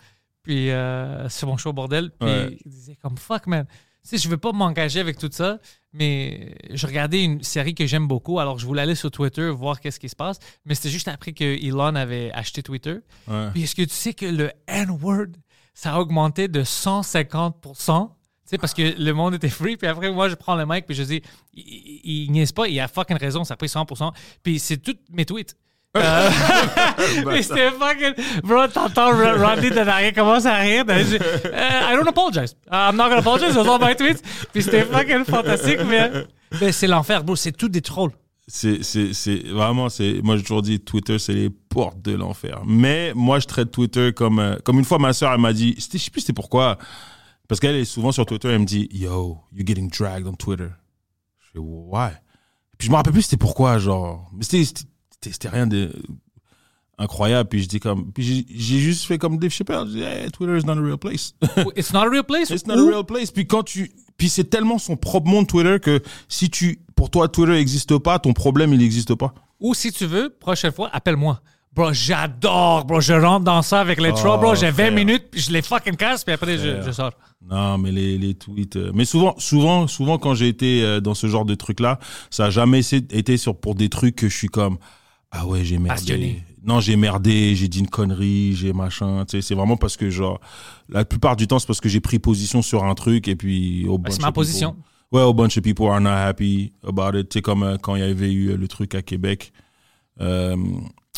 puis 0.44 0.70
euh, 0.70 1.28
sur 1.28 1.48
mon 1.48 1.56
show 1.56 1.72
bordel, 1.72 2.10
puis 2.18 2.28
Ouais. 2.28 2.56
il 2.64 2.70
disait 2.70 2.96
comme 3.02 3.16
fuck 3.18 3.46
man. 3.48 3.64
Tu 3.66 4.10
sais, 4.10 4.18
je 4.18 4.28
veux 4.28 4.36
pas 4.36 4.52
m'engager 4.52 5.00
avec 5.00 5.18
tout 5.18 5.28
ça, 5.32 5.58
mais 5.92 6.54
je 6.70 6.86
regardais 6.86 7.24
une 7.24 7.42
série 7.42 7.74
que 7.74 7.84
j'aime 7.86 8.06
beaucoup, 8.06 8.38
alors 8.38 8.58
je 8.60 8.66
voulais 8.66 8.82
aller 8.82 8.94
sur 8.94 9.10
Twitter 9.10 9.48
voir 9.50 9.80
qu'est-ce 9.80 9.98
qui 9.98 10.08
se 10.08 10.16
passe, 10.16 10.38
mais 10.64 10.74
c'était 10.76 10.90
juste 10.90 11.08
après 11.08 11.32
que 11.32 11.44
Elon 11.44 11.96
avait 11.96 12.30
acheté 12.32 12.62
Twitter. 12.62 12.98
Ouais. 13.26 13.48
Puis 13.52 13.62
est-ce 13.64 13.74
que 13.74 13.82
tu 13.82 13.94
sais 13.94 14.14
que 14.14 14.26
le 14.26 14.52
N-word, 14.68 15.32
ça 15.74 15.94
a 15.94 15.98
augmenté 15.98 16.48
de 16.48 16.62
150% 16.62 18.10
tu 18.44 18.50
sais, 18.50 18.58
parce 18.58 18.74
que 18.74 18.82
le 19.02 19.12
monde 19.14 19.32
était 19.34 19.48
free, 19.48 19.78
puis 19.78 19.88
après, 19.88 20.10
moi, 20.12 20.28
je 20.28 20.34
prends 20.34 20.54
le 20.54 20.66
mic, 20.66 20.84
puis 20.84 20.94
je 20.94 21.02
dis, 21.02 21.22
il, 21.54 21.62
il, 21.66 22.24
il 22.24 22.30
niaise 22.30 22.52
pas, 22.52 22.68
il 22.68 22.78
a 22.78 22.88
fucking 22.88 23.16
raison, 23.16 23.42
ça 23.42 23.54
a 23.54 23.56
pris 23.56 23.68
100%. 23.68 24.12
Puis 24.42 24.58
c'est 24.58 24.76
tous 24.76 24.96
mes 25.10 25.24
tweets. 25.24 25.56
Euh, 25.96 26.30
mais 27.26 27.40
c'était 27.42 27.70
fucking. 27.70 28.12
Bro, 28.42 28.66
t'entends 28.68 29.12
Ro- 29.12 29.38
Rodney 29.46 29.70
de 29.70 29.74
derrière 29.76 30.12
commence 30.12 30.44
à 30.44 30.56
rire. 30.56 30.84
ben, 30.84 31.06
je- 31.06 31.16
Euh, 31.16 31.92
I 31.92 31.96
don't 31.96 32.06
apologize. 32.06 32.54
Uh, 32.70 32.90
I'm 32.90 32.96
not 32.96 33.04
gonna 33.04 33.20
apologize. 33.20 33.54
Those 33.54 33.66
are 33.66 33.78
my 33.80 33.96
tweets. 33.96 34.20
Puis 34.52 34.62
c'était 34.62 34.84
fucking 34.84 35.24
fantastique, 35.24 35.78
mais. 35.88 36.10
mais 36.60 36.70
c'est 36.72 36.86
l'enfer, 36.86 37.24
bro. 37.24 37.36
C'est 37.36 37.52
tout 37.52 37.70
des 37.70 37.80
trolls. 37.80 38.12
C'est, 38.46 38.82
c'est, 38.82 39.14
c'est 39.14 39.38
vraiment, 39.48 39.88
c'est, 39.88 40.20
moi 40.22 40.36
j'ai 40.36 40.42
toujours 40.42 40.60
dit 40.60 40.78
Twitter, 40.78 41.18
c'est 41.18 41.32
les 41.32 41.48
portes 41.48 42.02
de 42.02 42.12
l'enfer. 42.12 42.62
Mais 42.66 43.12
moi 43.14 43.38
je 43.38 43.46
traite 43.46 43.70
Twitter 43.70 44.12
comme, 44.12 44.38
euh, 44.38 44.56
comme 44.64 44.78
une 44.78 44.84
fois 44.84 44.98
ma 44.98 45.14
soeur, 45.14 45.32
elle 45.32 45.40
m'a 45.40 45.54
dit, 45.54 45.74
je 45.78 45.98
sais 45.98 46.10
plus 46.10 46.20
c'était 46.20 46.34
pourquoi, 46.34 46.76
parce 47.48 47.58
qu'elle 47.58 47.76
est 47.76 47.86
souvent 47.86 48.12
sur 48.12 48.26
Twitter, 48.26 48.48
elle 48.48 48.60
me 48.60 48.66
dit, 48.66 48.88
yo, 48.92 49.38
you're 49.52 49.66
getting 49.66 49.90
dragged 49.90 50.26
on 50.26 50.34
Twitter. 50.34 50.68
Je 51.40 51.52
fais, 51.52 51.58
why? 51.58 52.10
Puis 52.76 52.86
je 52.86 52.90
me 52.90 52.96
rappelle 52.96 53.12
plus 53.14 53.22
c'était 53.22 53.38
pourquoi, 53.38 53.78
genre, 53.78 54.30
mais 54.34 54.44
c'était, 54.44 55.48
rien 55.48 55.66
de 55.66 55.90
incroyable. 56.98 57.48
Puis 57.48 57.62
je 57.62 57.68
dis 57.68 57.80
comme, 57.80 58.12
puis 58.12 58.46
j'ai, 58.48 58.78
juste 58.78 59.04
fait 59.04 59.18
comme 59.18 59.38
Dave 59.38 59.50
Chappelle, 59.50 59.86
j'ai 59.86 60.00
dit, 60.00 60.02
hey, 60.02 60.30
Twitter 60.30 60.56
is 60.56 60.64
not 60.64 60.78
a 60.78 60.82
real 60.82 60.98
place. 60.98 61.34
It's 61.76 61.92
not 61.92 62.02
a 62.02 62.08
real 62.08 62.24
place. 62.24 62.50
It's 62.50 62.66
not 62.66 62.74
a 62.74 62.82
real 62.82 63.04
place. 63.04 63.30
Puis 63.30 63.46
quand 63.46 63.62
tu, 63.62 63.90
puis 64.16 64.28
c'est 64.28 64.44
tellement 64.44 64.78
son 64.78 64.96
propre 64.96 65.28
monde 65.28 65.46
Twitter 65.46 65.78
que 65.80 66.02
si 66.28 66.50
tu, 66.50 66.80
pour 66.96 67.10
toi 67.10 67.28
Twitter 67.28 67.52
n'existe 67.52 67.98
pas, 67.98 68.18
ton 68.18 68.32
problème 68.32 68.72
il 68.72 68.78
n'existe 68.78 69.14
pas. 69.14 69.34
Ou 69.60 69.74
si 69.74 69.92
tu 69.92 70.06
veux, 70.06 70.30
prochaine 70.30 70.72
fois, 70.72 70.90
appelle-moi. 70.92 71.40
Bro, 71.72 71.92
j'adore, 71.92 72.84
bro. 72.84 73.00
Je 73.00 73.14
rentre 73.14 73.44
dans 73.44 73.60
ça 73.62 73.80
avec 73.80 74.00
les 74.00 74.10
Oh, 74.10 74.14
trolls, 74.16 74.40
bro. 74.40 74.54
J'ai 74.54 74.66
20 74.70 74.72
frère. 74.74 74.92
minutes, 74.92 75.24
puis 75.30 75.40
je 75.40 75.50
les 75.50 75.60
fucking 75.62 75.96
casse, 75.96 76.22
puis 76.24 76.32
après, 76.34 76.56
je, 76.56 76.82
je 76.82 76.90
sors. 76.92 77.10
Non, 77.50 77.78
mais 77.78 77.90
les, 77.90 78.16
les 78.16 78.34
tweets. 78.34 78.76
euh, 78.76 78.92
Mais 78.94 79.04
souvent, 79.04 79.34
souvent, 79.38 79.86
souvent, 79.88 80.16
quand 80.18 80.34
j'ai 80.34 80.46
été 80.48 80.82
euh, 80.84 81.00
dans 81.00 81.14
ce 81.14 81.26
genre 81.26 81.44
de 81.44 81.54
trucs-là, 81.56 81.98
ça 82.30 82.46
a 82.46 82.50
jamais 82.50 82.80
été 83.10 83.36
sur 83.36 83.56
pour 83.58 83.74
des 83.74 83.88
trucs 83.88 84.14
que 84.16 84.28
je 84.28 84.36
suis 84.36 84.48
comme 84.48 84.78
ah 85.32 85.46
ouais, 85.46 85.64
j'ai 85.64 85.78
merdé. 85.78 86.00
Passionné. 86.00 86.44
Non, 86.64 86.78
j'ai 86.80 86.94
merdé, 86.96 87.56
j'ai 87.56 87.66
dit 87.66 87.80
une 87.80 87.88
connerie, 87.88 88.54
j'ai 88.54 88.72
machin. 88.72 89.24
Tu 89.28 89.32
sais, 89.38 89.42
c'est 89.42 89.54
vraiment 89.56 89.76
parce 89.76 89.96
que 89.96 90.08
genre 90.10 90.40
la 90.88 91.04
plupart 91.04 91.34
du 91.34 91.48
temps, 91.48 91.58
c'est 91.58 91.66
parce 91.66 91.80
que 91.80 91.88
j'ai 91.88 92.00
pris 92.00 92.20
position 92.20 92.62
sur 92.62 92.84
un 92.84 92.94
truc 92.94 93.26
et 93.26 93.34
puis 93.34 93.84
au 93.88 93.98
Ben, 93.98 94.12
c'est 94.12 94.18
bunch 94.18 94.22
ma 94.22 94.28
people- 94.28 94.44
Ouais, 95.12 95.20
a 95.22 95.32
bunch 95.32 95.56
of 95.56 95.62
people 95.62 95.86
are 95.86 96.00
not 96.00 96.10
happy 96.10 96.72
about 96.86 97.16
it. 97.18 97.28
Tu 97.28 97.38
sais, 97.38 97.42
comme 97.42 97.62
euh, 97.62 97.76
quand 97.78 97.94
il 97.96 98.00
y 98.00 98.04
avait 98.04 98.32
eu 98.32 98.50
euh, 98.50 98.56
le 98.56 98.66
truc 98.68 98.94
à 98.94 99.02
Québec. 99.02 99.52
Euh, 100.20 100.56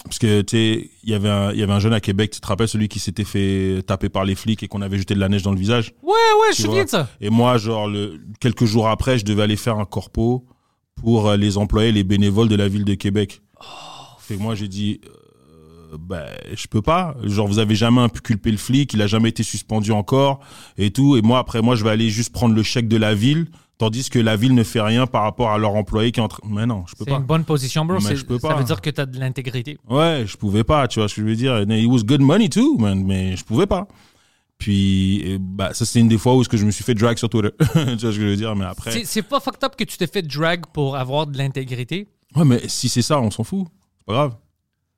parce 0.04 0.18
que, 0.18 0.42
tu 0.42 0.56
sais, 0.56 0.90
il 1.02 1.10
y 1.10 1.14
avait 1.14 1.28
un- 1.28 1.78
jeune 1.80 1.92
à 1.94 2.00
Québec, 2.00 2.30
tu 2.30 2.40
te 2.40 2.46
rappelles, 2.46 2.68
celui 2.68 2.88
qui 2.88 2.98
s'était 3.00 3.24
fait 3.24 3.82
taper 3.86 4.08
par 4.08 4.24
les 4.24 4.34
flics 4.34 4.62
et 4.62 4.68
qu'on 4.68 4.82
avait 4.82 4.98
jeté 4.98 5.14
de 5.14 5.20
la 5.20 5.28
neige 5.28 5.42
dans 5.42 5.50
le 5.52 5.58
visage? 5.58 5.94
Ouais, 6.02 6.10
ouais, 6.12 6.54
je 6.56 6.62
vois? 6.66 6.74
bien 6.74 6.84
de 6.84 6.88
ça. 6.90 7.08
et 7.20 7.28
moi, 7.30 7.56
genre, 7.58 7.88
le, 7.88 8.20
quelques 8.38 8.66
jours 8.66 8.88
après, 8.88 9.18
je 9.18 9.24
devais 9.24 9.42
aller 9.42 9.56
faire 9.56 9.78
un 9.78 9.84
corpo 9.84 10.46
pour 10.94 11.32
les 11.32 11.58
employés, 11.58 11.90
les 11.92 12.04
bénévoles 12.04 12.48
de 12.48 12.54
la 12.56 12.68
ville 12.68 12.84
de 12.84 12.94
Québec. 12.94 13.42
Et 14.30 14.36
moi, 14.36 14.54
j'ai 14.54 14.68
dit, 14.68 15.00
euh, 15.92 15.96
ben, 15.98 16.26
je 16.54 16.66
peux 16.68 16.82
pas. 16.82 17.16
Genre, 17.24 17.46
vous 17.48 17.58
avez 17.58 17.74
jamais 17.74 18.00
inculpé 18.00 18.50
le 18.50 18.56
flic, 18.58 18.92
il 18.92 19.02
a 19.02 19.06
jamais 19.06 19.30
été 19.30 19.42
suspendu 19.42 19.92
encore 19.92 20.40
et 20.78 20.90
tout. 20.90 21.16
Et 21.16 21.22
moi, 21.22 21.38
après, 21.38 21.62
moi, 21.62 21.74
je 21.74 21.84
vais 21.84 21.90
aller 21.90 22.10
juste 22.10 22.32
prendre 22.32 22.54
le 22.54 22.62
chèque 22.62 22.88
de 22.88 22.96
la 22.96 23.14
ville, 23.14 23.46
tandis 23.78 24.08
que 24.10 24.18
la 24.18 24.36
ville 24.36 24.54
ne 24.54 24.62
fait 24.62 24.80
rien 24.80 25.06
par 25.06 25.22
rapport 25.22 25.50
à 25.50 25.58
leur 25.58 25.74
employé 25.74 26.12
qui 26.12 26.20
est 26.20 26.22
en 26.22 26.28
train. 26.28 26.46
Mais 26.48 26.64
non, 26.66 26.84
je 26.86 26.94
peux 26.94 27.04
C'est 27.04 27.10
pas. 27.10 27.16
une 27.18 27.24
bonne 27.24 27.44
position, 27.44 27.84
bro. 27.84 27.96
Mais 27.96 28.00
C'est- 28.02 28.16
je 28.16 28.24
peux 28.24 28.38
Ça 28.38 28.48
pas. 28.48 28.54
veut 28.56 28.64
dire 28.64 28.80
que 28.80 28.90
tu 28.90 29.00
as 29.00 29.06
de 29.06 29.18
l'intégrité. 29.18 29.78
Ouais, 29.88 30.24
je 30.26 30.36
pouvais 30.36 30.64
pas, 30.64 30.88
tu 30.88 30.98
vois 31.00 31.08
ce 31.08 31.14
que 31.16 31.20
je 31.22 31.26
veux 31.26 31.36
dire. 31.36 31.60
It 31.60 31.86
was 31.88 32.02
good 32.04 32.20
money 32.20 32.48
too, 32.48 32.78
man, 32.78 33.04
mais 33.04 33.36
je 33.36 33.44
pouvais 33.44 33.66
pas. 33.66 33.86
Puis, 34.58 35.36
bah, 35.38 35.74
ça, 35.74 35.84
c'est 35.84 36.00
une 36.00 36.08
des 36.08 36.16
fois 36.18 36.34
où 36.34 36.42
que 36.42 36.56
je 36.56 36.64
me 36.64 36.70
suis 36.70 36.82
fait 36.84 36.94
drag 36.94 37.18
sur 37.18 37.28
Twitter. 37.28 37.50
tu 37.58 37.64
vois 37.66 37.84
ce 37.96 38.02
que 38.04 38.10
je 38.12 38.20
veux 38.22 38.36
dire, 38.36 38.56
mais 38.56 38.64
après. 38.64 38.90
C'est- 38.90 39.04
C'est 39.04 39.22
pas 39.22 39.38
fucked 39.40 39.62
up 39.64 39.76
que 39.76 39.84
tu 39.84 39.96
t'es 39.98 40.06
fait 40.06 40.22
drag 40.22 40.64
pour 40.72 40.96
avoir 40.96 41.26
de 41.26 41.36
l'intégrité? 41.36 42.08
Ouais, 42.34 42.44
mais 42.44 42.62
si 42.68 42.88
c'est 42.88 43.02
ça, 43.02 43.20
on 43.20 43.30
s'en 43.30 43.44
fout. 43.44 43.66
C'est 43.98 44.06
pas 44.06 44.12
grave. 44.14 44.36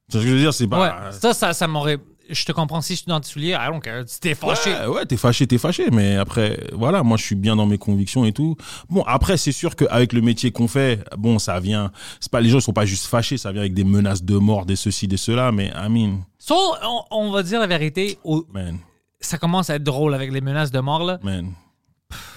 Tu 0.08 0.12
vois 0.12 0.20
ce 0.20 0.24
que 0.26 0.30
je 0.30 0.34
veux 0.36 0.40
dire, 0.40 0.54
c'est 0.54 0.68
pas. 0.68 0.80
ouais, 0.80 1.12
ça, 1.12 1.34
ça, 1.34 1.52
ça 1.52 1.66
m'aurait. 1.66 1.98
Je 2.30 2.44
te 2.44 2.52
comprends 2.52 2.80
si 2.80 2.94
je 2.94 2.98
suis 2.98 3.06
dans 3.06 3.20
tes 3.20 3.28
souliers. 3.28 3.56
Care. 3.82 4.04
Si 4.06 4.20
t'es 4.20 4.34
fâché. 4.34 4.70
Ouais, 4.70 4.86
ouais, 4.86 5.06
t'es 5.06 5.16
fâché, 5.16 5.46
t'es 5.46 5.58
fâché, 5.58 5.90
mais 5.90 6.16
après, 6.16 6.58
voilà, 6.72 7.02
moi 7.02 7.16
je 7.16 7.24
suis 7.24 7.34
bien 7.34 7.56
dans 7.56 7.66
mes 7.66 7.78
convictions 7.78 8.24
et 8.24 8.32
tout. 8.32 8.56
Bon, 8.90 9.02
après, 9.06 9.36
c'est 9.36 9.52
sûr 9.52 9.74
qu'avec 9.76 10.12
le 10.12 10.20
métier 10.20 10.50
qu'on 10.50 10.68
fait, 10.68 11.04
bon, 11.16 11.38
ça 11.38 11.58
vient. 11.60 11.90
C'est 12.20 12.30
pas 12.30 12.40
les 12.40 12.48
gens 12.50 12.58
ils 12.58 12.62
sont 12.62 12.72
pas 12.72 12.86
juste 12.86 13.06
fâchés, 13.06 13.36
ça 13.38 13.50
vient 13.52 13.60
avec 13.62 13.74
des 13.74 13.84
menaces 13.84 14.22
de 14.22 14.36
mort, 14.36 14.66
des 14.66 14.76
ceci, 14.76 15.08
des 15.08 15.16
cela, 15.16 15.52
mais 15.52 15.72
I 15.76 15.88
mean, 15.88 16.20
So, 16.38 16.54
on, 16.82 17.02
on 17.10 17.30
va 17.30 17.42
dire 17.42 17.60
la 17.60 17.66
vérité. 17.66 18.18
au- 18.24 18.46
man, 18.52 18.78
ça 19.20 19.36
commence 19.38 19.70
à 19.70 19.74
être 19.76 19.82
drôle 19.84 20.14
avec 20.14 20.30
les 20.32 20.40
menaces 20.40 20.70
de 20.70 20.80
mort, 20.80 21.04
là. 21.04 21.18
man, 21.22 21.52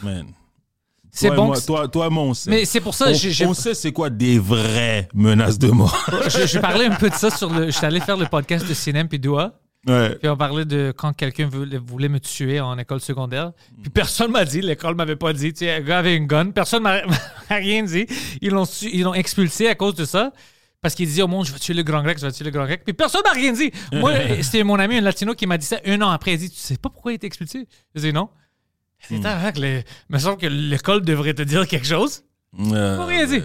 man. 0.04 0.26
C'est 1.14 1.30
bon. 1.30 1.48
moi, 1.48 1.60
toi, 1.60 1.88
toi 1.90 2.10
moi, 2.10 2.24
on 2.24 2.34
sait. 2.34 2.50
Mais 2.50 2.64
c'est 2.64 2.80
pour 2.80 2.94
ça 2.94 3.08
on, 3.10 3.14
j'ai- 3.14 3.46
on 3.46 3.54
sait 3.54 3.74
c'est 3.74 3.92
quoi 3.92 4.10
des 4.10 4.40
vraies 4.40 5.10
menaces 5.14 5.60
de 5.60 5.68
mort. 5.70 5.98
je- 6.30 6.60
parlé 6.60 6.86
un 6.86 6.96
peu 6.96 7.10
de 7.10 7.16
ça 7.16 7.30
sur 7.30 7.50
le. 7.50 7.70
J'étais 7.70 7.86
allé 7.88 8.00
faire 8.00 8.16
le 8.16 8.26
podcast 8.28 8.66
de 8.68 8.74
Cinem 8.74 9.10
puis 9.10 9.20
Doua. 9.20 9.60
Ouais. 9.88 10.16
Puis 10.16 10.28
on 10.30 10.38
parlait 10.38 10.66
de 10.66 10.94
quand 10.96 11.14
quelqu'un 11.14 11.48
voulait, 11.48 11.78
voulait 11.78 12.10
me 12.10 12.20
tuer 12.20 12.60
en 12.60 12.78
école 12.78 13.02
secondaire. 13.02 13.52
Puis 13.82 13.90
personne 13.90 14.32
m'a 14.32 14.46
dit, 14.46 14.62
l'école 14.62 14.96
m'avait 14.96 15.16
pas 15.16 15.34
dit. 15.34 15.54
Tu 15.54 15.66
sais, 15.66 15.72
un 15.72 15.82
gars 15.82 16.00
avait 16.00 16.16
une 16.16 16.28
gun. 16.28 16.52
Personne 16.52 16.84
m'a 16.84 17.06
m'a 17.50 17.56
rien 17.56 17.84
dit. 17.84 18.06
Ils 18.42 18.52
l'ont 18.52 18.66
ils 18.82 19.04
l'ont 19.04 19.14
expulsé 19.14 19.68
à 19.68 19.76
cause 19.76 19.96
de 19.96 20.06
ça. 20.06 20.32
Parce 20.82 20.96
qu'il 20.96 21.06
disait 21.06 21.22
au 21.22 21.28
monde, 21.28 21.46
je 21.46 21.54
vais 21.54 21.60
tuer 21.60 21.76
le 21.76 21.84
grand 21.84 22.02
grec, 22.02 22.18
je 22.20 22.26
vais 22.26 22.32
tuer 22.32 22.46
le 22.46 22.50
grand 22.50 22.66
grec. 22.66 22.82
Puis 22.84 22.94
personne 22.94 23.22
m'a 23.24 23.34
rien 23.34 23.54
dit. 23.54 23.72
Moi, 23.94 24.14
c'était 24.42 24.64
mon 24.64 24.80
ami, 24.80 24.98
un 24.98 25.02
latino, 25.02 25.36
qui 25.36 25.46
m'a 25.46 25.60
dit 25.60 25.66
ça 25.68 25.80
un 25.86 26.02
an 26.02 26.10
après. 26.10 26.34
Il 26.34 26.40
dit, 26.40 26.50
tu 26.50 26.58
sais 26.58 26.78
pas 26.78 26.90
pourquoi 26.90 27.12
il 27.12 27.16
était 27.16 27.28
expulsé? 27.28 27.68
Je 27.94 28.02
dis 28.02 28.12
non. 28.14 28.30
Tabarnak, 29.10 29.58
le- 29.60 29.80
il 29.80 30.14
me 30.14 30.18
semble 30.20 30.38
que 30.38 30.48
l'école 30.48 31.04
devrait 31.04 31.34
te 31.36 31.42
dire 31.44 31.68
quelque 31.68 31.86
chose. 31.88 32.24
Euh, 32.60 32.98
Faut 32.98 33.06
rien 33.06 33.26
dire. 33.26 33.44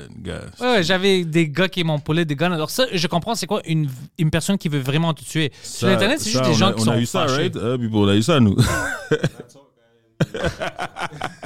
Ouais, 0.60 0.66
ouais, 0.66 0.82
j'avais 0.82 1.24
des 1.24 1.48
gars 1.48 1.68
qui 1.68 1.84
m'ont 1.84 2.00
poulé 2.00 2.24
des 2.24 2.34
guns. 2.34 2.50
Alors 2.50 2.70
ça, 2.70 2.86
je 2.92 3.06
comprends, 3.06 3.36
c'est 3.36 3.46
quoi 3.46 3.60
une, 3.64 3.88
une 4.18 4.30
personne 4.30 4.58
qui 4.58 4.68
veut 4.68 4.80
vraiment 4.80 5.14
te 5.14 5.22
tuer? 5.22 5.52
Sur 5.62 5.88
Internet, 5.88 6.20
c'est 6.20 6.30
juste 6.30 6.42
des 6.44 6.50
on 6.50 6.54
gens 6.54 6.68
a- 6.68 6.72
qui 6.72 6.80
on 6.80 6.84
sont 6.86 6.90
a 6.90 6.98
eu 6.98 7.06
ça, 7.06 7.24
right? 7.26 7.56
On 7.56 8.08
a 8.08 8.16
eu 8.16 8.22
ça, 8.22 8.40
nous. 8.40 8.56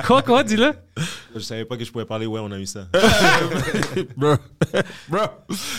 Quoi, 0.07 0.23
quoi, 0.23 0.45
dis-le? 0.45 0.73
Je 1.35 1.41
savais 1.41 1.65
pas 1.65 1.77
que 1.77 1.85
je 1.85 1.91
pouvais 1.91 2.05
parler. 2.05 2.27
Ouais, 2.27 2.41
on 2.41 2.51
a 2.53 2.59
eu 2.59 2.67
ça. 2.67 2.87
bro, 4.17 4.35
bro, 5.09 5.21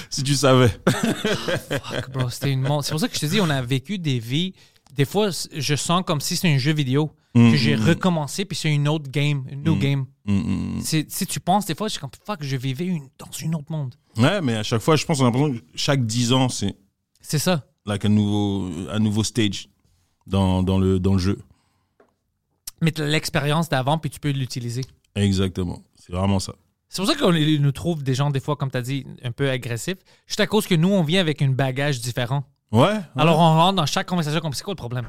si 0.09 0.23
tu 0.23 0.35
savais. 0.35 0.69
Fuck, 0.89 2.11
bro, 2.11 2.29
c'était 2.29 2.51
une 2.51 2.63
C'est 2.81 2.91
pour 2.91 2.99
ça 2.99 3.07
que 3.07 3.15
je 3.15 3.19
te 3.21 3.25
dis, 3.25 3.39
on 3.41 3.49
a 3.49 3.61
vécu 3.61 3.97
des 3.97 4.19
vies 4.19 4.53
des 4.93 5.05
fois, 5.05 5.29
je 5.55 5.75
sens 5.75 6.03
comme 6.05 6.19
si 6.19 6.35
c'est 6.35 6.53
un 6.53 6.57
jeu 6.57 6.73
vidéo 6.73 7.11
Mm, 7.33 7.51
que 7.51 7.55
j'ai 7.55 7.77
mm, 7.77 7.79
mm. 7.79 7.87
recommencé, 7.87 8.43
puis 8.43 8.57
c'est 8.57 8.73
une 8.73 8.89
autre 8.89 9.09
game, 9.09 9.45
une 9.49 9.63
new 9.63 9.77
game. 9.77 10.05
Mm, 10.25 10.33
mm, 10.33 10.77
mm. 10.77 10.81
Si 10.81 11.25
tu 11.27 11.39
penses, 11.39 11.65
des 11.65 11.75
fois, 11.75 11.87
je 11.87 11.93
suis 11.93 11.99
comme 11.99 12.09
fuck, 12.25 12.43
je 12.43 12.55
vivais 12.55 12.85
une, 12.85 13.07
dans 13.17 13.27
un 13.43 13.53
autre 13.53 13.71
monde. 13.71 13.95
Ouais, 14.17 14.41
mais 14.41 14.55
à 14.55 14.63
chaque 14.63 14.81
fois, 14.81 14.95
je 14.95 15.05
pense, 15.05 15.19
on 15.19 15.23
a 15.23 15.25
l'impression 15.25 15.53
que 15.53 15.63
chaque 15.75 16.05
10 16.05 16.33
ans, 16.33 16.49
c'est 16.49 16.75
C'est 17.21 17.39
ça. 17.39 17.65
like 17.85 18.05
un 18.05 18.09
nouveau, 18.09 18.69
un 18.89 18.99
nouveau 18.99 19.23
stage 19.23 19.69
dans, 20.27 20.61
dans, 20.63 20.77
le, 20.77 20.99
dans 20.99 21.13
le 21.13 21.19
jeu. 21.19 21.39
Mais 22.81 22.91
l'expérience 22.97 23.69
d'avant, 23.69 23.97
puis 23.97 24.09
tu 24.09 24.19
peux 24.19 24.31
l'utiliser. 24.31 24.81
Exactement. 25.15 25.81
C'est 25.95 26.11
vraiment 26.13 26.39
ça. 26.39 26.53
C'est 26.89 27.01
pour 27.01 27.09
ça 27.11 27.17
qu'on 27.17 27.31
nous 27.31 27.71
trouve 27.71 28.03
des 28.03 28.13
gens, 28.15 28.31
des 28.31 28.39
fois, 28.39 28.55
comme 28.55 28.69
tu 28.71 28.77
as 28.77 28.81
dit, 28.81 29.05
un 29.23 29.31
peu 29.31 29.49
agressifs. 29.49 29.97
Juste 30.27 30.39
à 30.39 30.47
cause 30.47 30.67
que 30.67 30.75
nous, 30.75 30.89
on 30.89 31.03
vient 31.03 31.21
avec 31.21 31.41
un 31.41 31.49
bagage 31.49 32.01
différent. 32.01 32.43
Ouais. 32.71 32.99
Alors, 33.15 33.39
on 33.39 33.55
rentre 33.55 33.75
dans 33.77 33.85
chaque 33.85 34.07
conversation 34.07 34.39
comme 34.41 34.53
c'est 34.53 34.63
quoi 34.63 34.73
le 34.73 34.77
problème? 34.77 35.07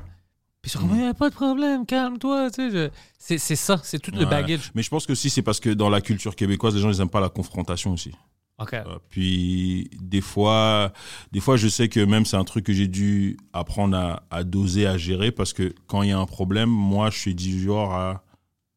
Puis 0.62 0.70
ils 0.70 0.72
sont 0.74 0.78
comme, 0.86 0.90
il 0.96 1.02
n'y 1.02 1.06
a 1.06 1.12
pas 1.14 1.28
de 1.28 1.34
problème, 1.34 1.84
calme-toi. 1.84 2.50
Tu 2.52 2.54
sais, 2.54 2.70
je- 2.70 2.90
c'est, 3.18 3.38
c'est 3.38 3.56
ça, 3.56 3.80
c'est 3.82 3.98
tout 3.98 4.12
le 4.12 4.24
bagage. 4.30 4.70
Mais 4.76 4.82
je 4.82 4.90
pense 4.90 5.06
que 5.06 5.14
si 5.16 5.28
c'est 5.28 5.42
parce 5.42 5.58
que 5.60 5.70
dans 5.70 5.90
la 5.90 6.00
culture 6.00 6.36
québécoise, 6.36 6.74
les 6.76 6.80
gens, 6.80 6.92
ils 6.92 6.98
n'aiment 6.98 7.08
pas 7.10 7.20
la 7.20 7.28
confrontation 7.28 7.92
aussi. 7.92 8.12
OK. 8.60 8.74
Euh, 8.74 8.84
Puis 9.08 9.90
des 10.00 10.20
fois, 10.20 10.92
des 11.32 11.40
fois, 11.40 11.56
je 11.56 11.66
sais 11.66 11.88
que 11.88 11.98
même 11.98 12.24
c'est 12.24 12.36
un 12.36 12.44
truc 12.44 12.64
que 12.66 12.72
j'ai 12.72 12.86
dû 12.86 13.36
apprendre 13.52 13.96
à, 13.96 14.22
à 14.30 14.44
doser, 14.44 14.86
à 14.86 14.96
gérer, 14.96 15.32
parce 15.32 15.52
que 15.52 15.74
quand 15.88 16.02
il 16.02 16.10
y 16.10 16.12
a 16.12 16.18
un 16.18 16.26
problème, 16.26 16.68
moi, 16.68 17.10
je 17.10 17.18
suis 17.18 17.34
du 17.34 17.60
genre 17.60 17.92
à, 17.92 18.22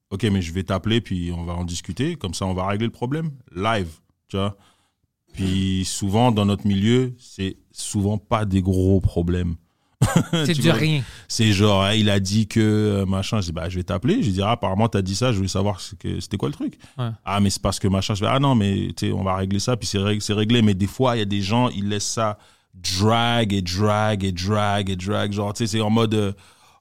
ok, 0.10 0.24
mais 0.24 0.42
je 0.42 0.52
vais 0.54 0.64
t'appeler, 0.64 1.02
puis 1.02 1.32
on 1.32 1.44
va 1.44 1.54
en 1.54 1.66
discuter, 1.66 2.16
comme 2.16 2.34
ça, 2.34 2.48
on 2.48 2.56
va 2.56 2.66
régler 2.66 2.88
le 2.88 2.92
problème 2.92 3.30
live, 3.56 3.90
tu 4.28 4.38
vois. 4.38 4.58
Puis 5.34 5.84
souvent 5.86 6.32
dans 6.32 6.46
notre 6.46 6.66
milieu, 6.66 7.14
c'est 7.20 7.58
souvent 7.72 8.18
pas 8.18 8.46
des 8.46 8.62
gros 8.64 9.02
problèmes. 9.02 9.56
C'est 10.46 10.60
vois, 10.62 10.74
rien. 10.74 11.04
C'est 11.28 11.52
genre, 11.54 11.84
hein, 11.84 11.94
il 11.94 12.10
a 12.10 12.20
dit 12.20 12.48
que 12.48 12.60
euh, 12.60 13.06
machin. 13.06 13.40
Je 13.42 13.48
dis, 13.48 13.52
bah, 13.52 13.70
je 13.70 13.76
vais 13.78 13.84
t'appeler. 13.84 14.16
Je 14.22 14.28
lui 14.28 14.34
dis, 14.34 14.42
ah, 14.42 14.52
apparemment, 14.52 14.88
t'as 14.88 15.02
dit 15.02 15.16
ça. 15.16 15.32
Je 15.32 15.38
voulais 15.38 15.48
savoir 15.50 15.80
ce 15.80 15.96
que- 15.96 16.20
c'était 16.20 16.38
quoi 16.38 16.50
le 16.50 16.54
truc. 16.56 16.78
Ouais. 16.98 17.10
Ah, 17.24 17.40
mais 17.40 17.50
c'est 17.50 17.62
parce 17.62 17.80
que 17.80 17.88
machin. 17.88 18.14
Je 18.16 18.22
vais, 18.22 18.30
ah 18.32 18.40
non, 18.40 18.56
mais 18.56 18.90
tu 18.96 19.08
sais, 19.08 19.12
on 19.14 19.24
va 19.24 19.36
régler 19.36 19.60
ça. 19.60 19.78
Puis 19.78 19.88
c'est 19.88 19.98
rég- 20.00 20.20
c'est 20.20 20.34
réglé. 20.34 20.62
Mais 20.62 20.74
des 20.74 20.88
fois, 20.88 21.16
il 21.16 21.20
y 21.20 21.22
a 21.22 21.26
des 21.26 21.42
gens, 21.42 21.70
ils 21.70 21.88
laissent 21.88 22.06
ça 22.12 22.38
drag 22.74 23.54
et 23.54 23.62
drag 23.62 24.24
et 24.24 24.32
drag 24.32 24.90
et 24.90 24.96
drag. 24.96 25.32
Genre, 25.32 25.54
tu 25.54 25.66
sais, 25.66 25.78
c'est 25.78 25.82
en 25.82 25.90
mode. 25.90 26.36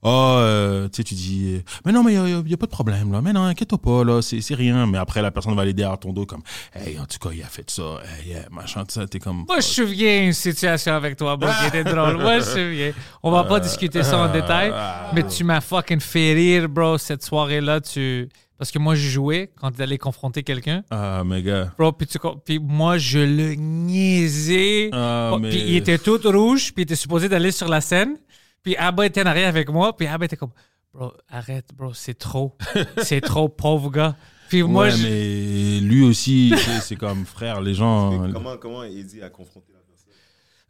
Oh, 0.06 0.36
euh, 0.38 0.84
tu 0.88 0.96
sais, 0.96 1.02
tu 1.04 1.14
dis, 1.14 1.62
mais 1.86 1.90
non, 1.90 2.04
mais 2.04 2.12
il 2.12 2.42
n'y 2.44 2.52
a, 2.52 2.56
pas 2.58 2.66
de 2.66 2.70
problème, 2.70 3.10
là. 3.10 3.22
Mais 3.22 3.32
non, 3.32 3.44
inquiète-toi 3.44 3.78
pas, 3.78 4.04
là, 4.04 4.20
c'est 4.20 4.54
rien. 4.54 4.86
Mais 4.86 4.98
après, 4.98 5.22
la 5.22 5.30
personne 5.30 5.54
va 5.56 5.62
aller 5.62 5.72
derrière 5.72 5.98
ton 5.98 6.12
dos 6.12 6.26
comme, 6.26 6.42
hey, 6.74 6.98
en 6.98 7.06
tout 7.06 7.18
cas, 7.18 7.34
il 7.34 7.42
a 7.42 7.46
fait 7.46 7.70
ça, 7.70 7.82
hey, 8.22 8.32
yeah, 8.32 8.42
machin, 8.50 8.80
tout 8.84 8.92
ça. 8.92 9.06
T'es 9.06 9.18
comme, 9.18 9.44
Moi, 9.48 9.56
je 9.60 9.66
souviens 9.66 10.26
une 10.26 10.34
situation 10.34 10.92
avec 10.92 11.16
toi, 11.16 11.36
bro, 11.38 11.48
qui 11.60 11.68
était 11.68 11.84
drôle. 11.90 12.18
Moi, 12.18 12.40
je 12.40 12.44
souviens. 12.44 12.92
On 13.22 13.30
va 13.30 13.44
pas 13.44 13.60
discuter 13.60 14.02
ça 14.02 14.18
en 14.18 14.30
détail, 14.30 14.72
mais 15.14 15.26
tu 15.26 15.42
m'as 15.42 15.62
fucking 15.62 16.00
fait 16.00 16.34
rire, 16.34 16.68
bro, 16.68 16.98
cette 16.98 17.22
soirée-là. 17.24 17.80
Tu... 17.80 18.28
Parce 18.58 18.70
que 18.70 18.78
moi, 18.78 18.94
je 18.94 19.08
jouais 19.08 19.50
quand 19.58 19.70
tu 19.72 19.82
allais 19.82 19.98
confronter 19.98 20.42
quelqu'un. 20.42 20.82
ah, 20.90 21.22
mes 21.24 21.42
gars. 21.42 21.72
Bro, 21.78 21.92
puis, 21.92 22.06
tu 22.06 22.18
puis 22.44 22.58
moi, 22.58 22.98
je 22.98 23.18
le 23.20 23.54
niaisais. 23.54 24.90
Ah, 24.92 25.30
Bon, 25.32 25.38
mais- 25.38 25.48
Puis 25.50 25.62
il 25.66 25.76
était 25.76 25.98
tout 25.98 26.20
rouge, 26.24 26.72
puis 26.74 26.82
il 26.82 26.84
était 26.84 26.94
supposé 26.94 27.28
d'aller 27.28 27.50
sur 27.52 27.68
la 27.68 27.80
scène. 27.80 28.16
Puis 28.64 28.74
Abba 28.76 29.06
était 29.06 29.22
en 29.22 29.26
arrière 29.26 29.48
avec 29.48 29.68
moi, 29.68 29.94
puis 29.96 30.06
Abba 30.08 30.24
était 30.24 30.36
comme, 30.36 30.50
bro, 30.92 31.12
arrête, 31.30 31.66
bro, 31.76 31.92
c'est 31.94 32.14
trop. 32.18 32.56
c'est 33.02 33.20
trop, 33.20 33.48
pauvre 33.48 33.90
gars. 33.90 34.16
Puis 34.48 34.62
moi, 34.62 34.84
ouais, 34.84 34.90
je- 34.90 35.02
mais 35.02 35.80
lui 35.80 36.02
aussi, 36.04 36.52
c'est 36.82 36.96
comme 36.96 37.24
frère, 37.26 37.60
les 37.60 37.74
gens. 37.74 38.28
Comment, 38.32 38.56
comment 38.56 38.82
Eddie 38.84 39.22
a 39.22 39.28
confronté 39.30 39.72
la 39.72 39.78
personne? 39.80 40.10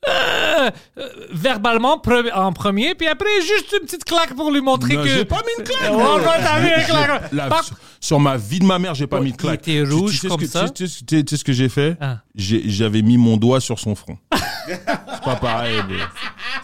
Euh, 0.07 0.70
euh, 0.99 1.26
verbalement 1.32 1.97
pre- 1.99 2.30
en 2.34 2.53
premier, 2.53 2.95
puis 2.95 3.07
après 3.07 3.26
juste 3.40 3.72
une 3.80 3.86
petite 3.86 4.05
claque 4.05 4.34
pour 4.34 4.51
lui 4.51 4.61
montrer 4.61 4.97
Non, 4.97 5.03
que. 5.03 5.09
j'ai 5.09 5.24
pas 5.24 5.38
mis 5.38 5.53
une 5.59 5.64
claque, 5.64 5.90
Ouais, 5.92 5.97
bro. 6.05 6.18
ouais, 6.18 6.24
t'as 6.42 6.61
mis 6.61 6.68
une 6.68 6.86
claque. 6.86 7.32
La- 7.32 7.47
Pas- 7.49 7.62
sur, 7.62 7.76
sur 8.01 8.20
ma 8.20 8.36
vie 8.36 8.59
de 8.59 8.64
ma 8.66 8.78
mère, 8.78 8.95
j'ai 8.95 9.07
pas 9.07 9.18
mis 9.20 9.30
de 9.30 9.36
Il 9.36 9.38
claque. 9.38 9.66
était 9.66 9.82
Tu- 9.84 9.92
rouge 9.92 10.11
tu 10.12 10.16
sais 10.18 10.22
ce 10.26 10.32
comme 10.32 10.40
que- 10.40 10.47
ça. 10.47 10.68
Tu 10.68 10.86
sais, 10.88 11.05
tu 11.05 11.16
sais- 11.16 11.24
tu 11.24 11.30
sais 11.30 11.36
ce 11.38 11.45
que 11.45 11.53
j'ai 11.53 11.68
fait? 11.70 11.97
Ah. 12.01 12.18
J'avais 12.34 13.03
mis 13.03 13.16
mon 13.16 13.36
doigt 13.38 13.61
sur 13.61 13.78
son 13.78 13.95
front. 13.95 14.18
c'est 14.66 14.84
pas 15.24 15.36
pareil, 15.36 15.78
bro. 15.88 15.97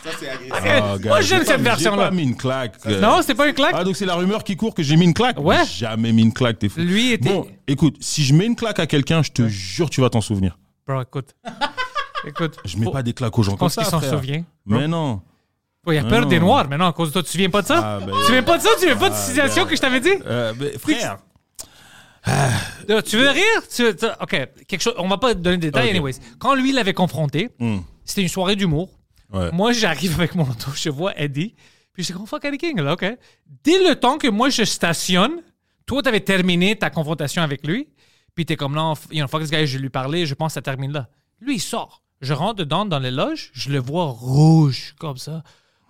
Ça, 0.03 0.11
c'est 0.19 0.29
agressif. 0.31 0.53
Ah, 0.55 0.99
gars, 0.99 1.09
Moi, 1.11 1.21
j'ai 1.21 1.27
j'aime 1.29 1.39
pas 1.41 1.45
cette 1.45 1.59
mis- 1.59 1.65
version-là. 1.65 2.05
J'ai 2.05 2.09
pas 2.11 2.15
mis 2.15 2.23
une 2.23 2.37
claque. 2.37 2.75
euh. 2.87 3.01
Non, 3.01 3.19
c'était 3.21 3.35
pas 3.35 3.47
une 3.49 3.55
claque? 3.55 3.75
Ah, 3.77 3.85
donc 3.85 3.97
c'est 3.97 4.07
la 4.07 4.15
rumeur 4.15 4.43
qui 4.45 4.57
court 4.57 4.75
que 4.75 4.83
j'ai 4.83 4.97
mis 4.97 5.05
une 5.05 5.15
claque? 5.15 5.39
Ouais. 5.39 5.59
J'ai 5.67 5.81
Jamais 5.87 6.13
mis 6.13 6.23
une 6.23 6.33
claque, 6.33 6.59
t'es 6.59 6.69
fou. 6.69 6.81
Lui 6.81 7.13
était. 7.13 7.29
Bon, 7.29 7.47
écoute, 7.67 7.97
si 8.01 8.25
je 8.25 8.33
mets 8.35 8.47
une 8.47 8.57
claque 8.57 8.79
à 8.79 8.87
quelqu'un, 8.87 9.23
je 9.23 9.31
te 9.31 9.47
jure, 9.49 9.91
tu 9.91 10.01
vas 10.01 10.09
t'en 10.11 10.21
souvenir. 10.21 10.59
Bro, 10.87 11.03
écoute. 11.03 11.35
écoute. 12.27 12.57
Je 12.65 12.77
mets 12.79 12.91
pas 12.91 13.03
des 13.03 13.13
claques 13.13 13.39
aux 13.39 13.43
gens 13.43 13.53
Je 13.53 13.57
comme 13.57 13.67
pense 13.67 13.75
ça, 13.75 13.83
qu'il 13.83 13.91
s'en 13.91 13.99
frère. 14.01 14.11
souvient. 14.19 14.45
Mais 14.67 14.89
non. 14.89 15.21
Il 15.87 15.97
a 15.97 16.03
Ah 16.05 16.09
peur 16.09 16.23
non. 16.23 16.29
des 16.29 16.39
Noirs 16.41 16.69
maintenant 16.69 16.89
à 16.89 16.93
cause 16.93 17.09
de 17.09 17.13
toi. 17.15 17.23
Tu 17.23 17.27
te 17.27 17.33
souviens 17.33 17.51
pas 17.51 17.63
de 17.63 17.67
ça? 17.67 17.81
Ah, 17.83 17.99
ben, 18.01 18.07
tu 18.13 18.19
te 18.21 18.25
souviens 18.27 18.43
pas 18.43 18.59
de 18.59 18.63
ça? 18.63 18.69
Tu 18.71 18.75
te 18.77 18.81
souviens 18.81 18.97
pas 18.97 19.09
de 19.11 19.15
cette 19.15 19.25
situation 19.29 19.67
que 19.67 19.77
je 19.77 19.81
t'avais 19.81 20.01
dit? 20.01 20.13
Euh, 20.27 20.53
mais 20.59 20.79
frère, 20.79 21.19
Euh, 22.29 23.01
Tu 23.03 23.17
veux 23.17 23.29
rire? 23.31 23.63
Tu- 23.75 23.97
tu- 23.97 24.07
OK, 24.21 24.49
quelque 24.69 24.81
chose. 24.83 24.95
On 24.99 25.09
va 25.09 25.17
pas 25.17 25.33
donner 25.35 25.57
de 25.57 25.63
détails, 25.63 25.85
Ok. 25.87 25.91
anyways. 25.91 26.15
Quand 26.39 26.55
lui 26.55 26.73
l'avait 26.73 26.93
confronté, 26.93 27.49
Hmm. 27.59 27.79
c'était 28.05 28.23
une 28.23 28.29
soirée 28.29 28.57
d'humour. 28.57 28.91
Ouais. 29.33 29.51
Moi, 29.53 29.73
j'arrive 29.73 30.15
avec 30.15 30.35
mon 30.35 30.43
auto, 30.45 30.71
je 30.75 30.89
vois 30.91 31.13
Eddie, 31.21 31.55
puis 31.93 32.03
je 32.05 32.13
dis, 32.13 32.19
fuck 32.27 32.45
Eddie 32.45 32.59
King, 32.59 32.81
là, 32.81 32.95
OK. 32.95 33.05
Dès 33.65 33.79
le 33.89 33.95
temps 33.95 34.19
que 34.19 34.29
moi, 34.29 34.49
je 34.51 34.65
stationne, 34.65 35.43
toi, 35.87 36.03
t'avais 36.03 36.21
terminé 36.21 36.77
ta 36.77 36.91
confrontation 36.91 37.43
avec 37.43 37.67
lui, 37.67 37.89
puis 38.35 38.45
t'es 38.47 38.57
comme, 38.57 38.75
f- 38.77 38.99
you 39.11 39.19
know, 39.19 39.29
fuck 39.29 39.43
this 39.43 39.51
guy, 39.51 39.67
je 39.67 39.79
lui 39.79 39.91
parlais, 39.91 40.27
je 40.27 40.35
pense 40.35 40.51
que 40.53 40.55
ça 40.55 40.63
termine 40.63 40.93
là. 40.93 41.09
Lui, 41.41 41.57
il 41.57 41.61
sort. 41.61 42.03
Je 42.21 42.33
rentre 42.35 42.57
dedans, 42.57 42.85
dans 42.85 42.99
les 42.99 43.11
loges, 43.11 43.51
je 43.55 43.71
le 43.71 43.79
vois 43.79 44.05
rouge, 44.07 44.95
comme 44.99 45.17
ça. 45.17 45.43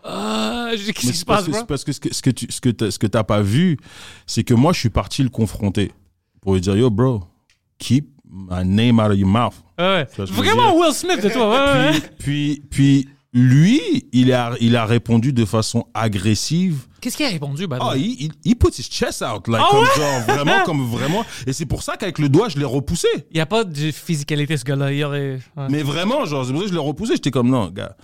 Ah, 0.05 0.71
je 0.73 0.83
dis, 0.85 0.93
qu'est-ce 0.95 1.13
qui 1.13 1.17
se 1.19 1.25
passe, 1.25 1.47
que, 1.47 1.65
parce 1.65 1.85
que 1.85 1.93
ce 1.93 2.01
que, 2.01 2.15
ce 2.15 2.23
que 2.23 2.31
tu 2.31 2.47
ce 2.51 2.61
que 2.61 2.91
ce 2.91 2.99
que 2.99 3.07
t'as 3.07 3.23
pas 3.25 3.43
vu, 3.43 3.77
c'est 4.27 4.45
que 4.45 4.55
moi 4.55 4.73
je 4.73 4.79
suis 4.79 4.89
parti 4.89 5.23
le 5.23 5.29
confronter 5.29 5.93
pour 6.41 6.55
lui 6.55 6.61
dire 6.63 6.75
yo 6.75 6.89
bro, 6.89 7.23
keep 7.79 8.09
my 8.25 8.65
name 8.65 8.99
out 8.99 9.11
of 9.11 9.19
your 9.19 9.29
mouth. 9.29 9.53
Ouais, 9.79 10.07
Vraiment. 10.17 10.75
Will 10.79 10.95
Smith 10.95 11.21
de 11.23 11.29
toi, 11.29 11.51
ouais. 11.91 12.01
Puis 12.19 12.63
puis 12.71 13.09
lui, 13.33 13.81
il 14.13 14.33
a 14.33 14.55
il 14.61 14.77
a 14.77 14.85
répondu 14.85 15.33
de 15.33 15.45
façon 15.45 15.87
agressive. 15.95 16.87
Qu'est-ce 17.01 17.17
qu'il 17.17 17.27
a 17.27 17.31
répondu, 17.31 17.67
bah, 17.67 17.79
Ah, 17.81 17.93
il, 17.97 18.25
il, 18.25 18.33
il 18.45 18.57
put 18.57 18.69
his 18.77 18.83
chest 18.83 19.23
out, 19.23 19.47
like, 19.49 19.63
Ah 19.65 19.69
comme 19.71 19.81
ouais? 19.81 19.87
genre, 19.97 20.21
vraiment, 20.37 20.63
comme 20.67 20.87
vraiment. 20.87 21.25
Et 21.47 21.53
c'est 21.53 21.65
pour 21.67 21.83
ça 21.83 21.97
qu'avec 21.97 22.19
le 22.19 22.29
doigt, 22.29 22.49
je 22.49 22.59
l'ai 22.59 22.65
repoussé. 22.65 23.09
Il 23.31 23.35
n'y 23.37 23.41
a 23.41 23.47
pas 23.47 23.65
de 23.65 23.91
physicalité, 23.93 24.57
ce 24.57 24.65
gars-là. 24.65 24.93
Il 24.93 25.03
aurait. 25.05 25.39
ouais. 25.57 25.67
Mais 25.71 25.83
vraiment, 25.83 26.25
genre, 26.27 26.45
c'est 26.45 26.53
pour 26.53 26.61
ça 26.61 26.67
que 26.67 26.73
je 26.73 26.75
l'ai 26.77 26.85
repoussé. 26.85 27.15
J'étais 27.15 27.31
comme, 27.31 27.49
non, 27.49 27.69
gars. 27.71 27.97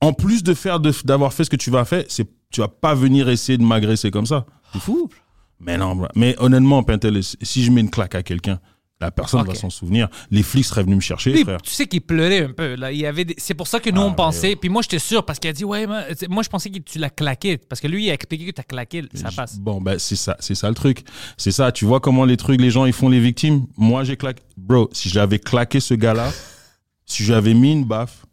En 0.00 0.12
plus 0.14 0.42
de 0.42 0.54
faire, 0.54 0.80
de- 0.80 0.94
d'avoir 1.04 1.32
fait 1.34 1.44
ce 1.44 1.50
que 1.50 1.56
tu 1.56 1.70
vas 1.70 1.84
faire, 1.84 2.04
c'est, 2.08 2.26
tu 2.50 2.60
vas 2.60 2.68
pas 2.68 2.94
venir 2.94 3.28
essayer 3.28 3.58
de 3.58 3.62
m'agresser 3.64 4.10
comme 4.10 4.24
ça. 4.26 4.46
C'est 4.72 4.80
fou? 4.80 5.10
Mais 5.58 5.76
non, 5.76 5.94
bro. 5.94 6.06
mais 6.16 6.34
honnêtement, 6.38 6.82
Pentel, 6.82 7.20
si 7.22 7.62
je 7.64 7.70
mets 7.70 7.82
une 7.82 7.90
claque 7.90 8.14
à 8.14 8.22
quelqu'un, 8.22 8.60
la 9.00 9.10
personne 9.10 9.46
va 9.46 9.54
s'en 9.54 9.70
souvenir. 9.70 10.08
Les 10.30 10.42
flics 10.42 10.64
seraient 10.66 10.82
venus 10.82 10.96
me 10.96 11.00
chercher, 11.00 11.42
frère. 11.44 11.60
tu 11.62 11.70
sais 11.70 11.86
qu'il 11.86 12.02
pleurait 12.02 12.44
un 12.44 12.52
peu. 12.52 12.74
Là. 12.74 12.92
Il 12.92 12.98
y 12.98 13.06
avait 13.06 13.24
des- 13.24 13.34
C'est 13.38 13.54
pour 13.54 13.66
ça 13.66 13.80
que 13.80 13.88
nous, 13.90 14.02
Ah, 14.02 14.06
on 14.06 14.12
pensait. 14.12 14.48
ouais. 14.50 14.56
Puis 14.56 14.68
moi, 14.68 14.82
j'étais 14.82 14.98
sûr 14.98 15.24
parce 15.24 15.38
qu'il 15.38 15.48
a 15.50 15.52
dit 15.54 15.64
Ouais, 15.64 15.86
moi, 15.86 16.42
je 16.42 16.48
pensais 16.48 16.68
que 16.70 16.78
tu 16.78 16.98
l'as 16.98 17.10
claqué. 17.10 17.56
Parce 17.58 17.80
que 17.80 17.86
lui, 17.88 18.04
il 18.06 18.10
a 18.10 18.14
expliqué 18.14 18.46
que 18.46 18.50
tu 18.52 18.60
as 18.60 18.64
claqué. 18.64 19.04
Ça 19.14 19.30
passe. 19.34 19.58
Bon, 19.58 19.80
ben, 19.80 19.98
c'est 19.98 20.16
ça, 20.16 20.36
c'est 20.40 20.54
ça 20.54 20.68
le 20.68 20.74
truc. 20.74 21.04
C'est 21.36 21.52
ça. 21.52 21.72
Tu 21.72 21.84
vois 21.84 22.00
comment 22.00 22.24
les 22.24 22.36
trucs, 22.36 22.60
les 22.60 22.70
gens, 22.70 22.84
ils 22.86 22.92
font 22.92 23.08
les 23.08 23.20
victimes? 23.20 23.66
Moi, 23.76 24.04
j'ai 24.04 24.16
claqué. 24.16 24.42
Bro, 24.56 24.90
si 24.92 25.08
j'avais 25.08 25.38
claqué 25.38 25.80
ce 25.80 25.94
gars-là, 25.94 26.30
si 27.06 27.24
j'avais 27.24 27.54
mis 27.54 27.72
une 27.72 27.84
baffe, 27.84 28.26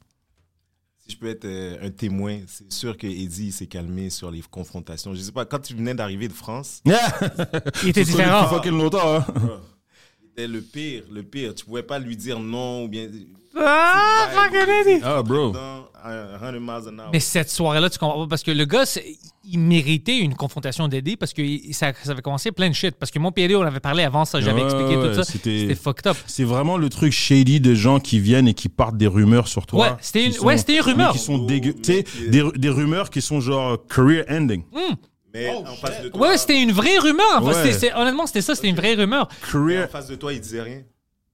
Si 1.07 1.13
je 1.13 1.17
peux 1.19 1.29
être 1.29 1.45
euh, 1.45 1.77
un 1.87 1.89
témoin, 1.89 2.39
c'est 2.47 2.69
sûr 2.73 2.97
que 2.97 3.07
Eddie 3.07 3.53
s'est 3.53 3.67
calmé 3.67 4.09
sur 4.09 4.29
les 4.29 4.41
confrontations. 4.41 5.13
Je 5.15 5.21
sais 5.21 5.31
pas, 5.31 5.45
quand 5.45 5.59
tu 5.59 5.73
venais 5.73 5.93
d'arriver 5.95 6.27
de 6.27 6.33
France, 6.33 6.81
Il 7.83 7.89
était 7.89 8.03
différent. 8.03 8.41
depuis 8.43 8.55
fucking 8.55 8.77
longtemps, 8.77 9.15
hein. 9.15 9.25
C'était 10.37 10.47
le 10.51 10.61
pire, 10.61 11.03
le 11.11 11.23
pire. 11.23 11.55
Tu 11.55 11.65
pouvais 11.65 11.83
pas 11.83 11.97
lui 11.99 12.15
dire 12.15 12.39
non 12.39 12.83
ou 12.83 12.87
bien. 12.87 13.07
Ah, 13.59 14.27
fucking. 14.31 15.01
Ah, 15.03 15.23
bro. 15.23 15.49
Dans 15.51 15.87
un 16.03 16.39
100 16.39 16.51
miles 16.59 16.69
an 16.69 16.99
hour. 16.99 17.09
Mais 17.11 17.19
cette 17.19 17.49
soirée-là, 17.49 17.89
tu 17.89 17.97
comprends 17.97 18.23
pas. 18.23 18.27
Parce 18.29 18.43
que 18.43 18.51
le 18.51 18.65
gars, 18.65 18.83
il 19.43 19.57
méritait 19.59 20.19
une 20.19 20.35
confrontation 20.35 20.87
d'Eddie 20.87 21.15
parce 21.17 21.33
que 21.33 21.41
ça, 21.71 21.91
ça 22.03 22.11
avait 22.11 22.21
commencé 22.21 22.51
plein 22.51 22.69
de 22.69 22.75
shit. 22.75 22.95
Parce 22.95 23.09
que 23.11 23.17
mon 23.17 23.31
Eddie, 23.35 23.55
on 23.55 23.63
avait 23.63 23.79
parlé 23.79 24.03
avant 24.03 24.25
ça. 24.25 24.39
J'avais 24.39 24.61
Ouais, 24.61 24.65
expliqué 24.65 24.95
ouais, 24.95 25.07
tout 25.09 25.15
ça. 25.15 25.23
c'était- 25.23 25.73
fucked 25.73 26.05
up. 26.05 26.17
C'est 26.27 26.43
vraiment 26.43 26.77
le 26.77 26.89
truc 26.89 27.11
shady 27.13 27.59
de 27.59 27.73
gens 27.73 27.99
qui 27.99 28.19
viennent 28.19 28.47
et 28.47 28.53
qui 28.53 28.69
partent 28.69 28.97
des 28.97 29.07
rumeurs 29.07 29.47
sur 29.47 29.65
toi. 29.65 29.81
Ouais, 29.87 29.95
c'était 30.01 30.25
une- 30.27 30.33
sont- 30.33 30.45
ouais, 30.45 30.57
c'était 30.57 30.75
une 30.75 30.81
rumeur. 30.81 31.13
mais 31.13 31.19
Qui 31.19 31.25
sont 31.25 31.39
dégueu. 31.39 31.73
Tu 31.73 31.93
sais, 31.93 32.05
des, 32.29 32.43
des 32.55 32.69
rumeurs 32.69 33.09
qui 33.09 33.21
sont 33.23 33.39
genre 33.39 33.77
career 33.87 34.23
ending. 34.29 34.61
Mais 35.37 35.49
en 35.55 35.75
face 35.75 36.01
de 36.03 36.09
toi, 36.09 36.21
Ouais, 36.21 36.27
ouais, 36.29 36.37
c'était 36.37 36.61
une 36.61 36.71
vraie 36.71 36.97
rumeur. 36.97 37.25
Enfin, 37.37 37.47
Ouais. 37.47 37.53
c'était- 37.53 37.73
c'est- 37.79 37.93
honnêtement, 37.93 38.25
c'était 38.27 38.41
ça. 38.41 38.55
C'était 38.55 38.69
une 38.69 38.75
vraie 38.75 38.93
rumeur. 38.95 39.27
mais 39.29 39.51
Career. 39.51 39.83
en 39.85 39.87
face 39.87 40.07
de 40.07 40.15
toi, 40.15 40.33
il 40.33 40.41
disait 40.41 40.61
rien. 40.61 40.81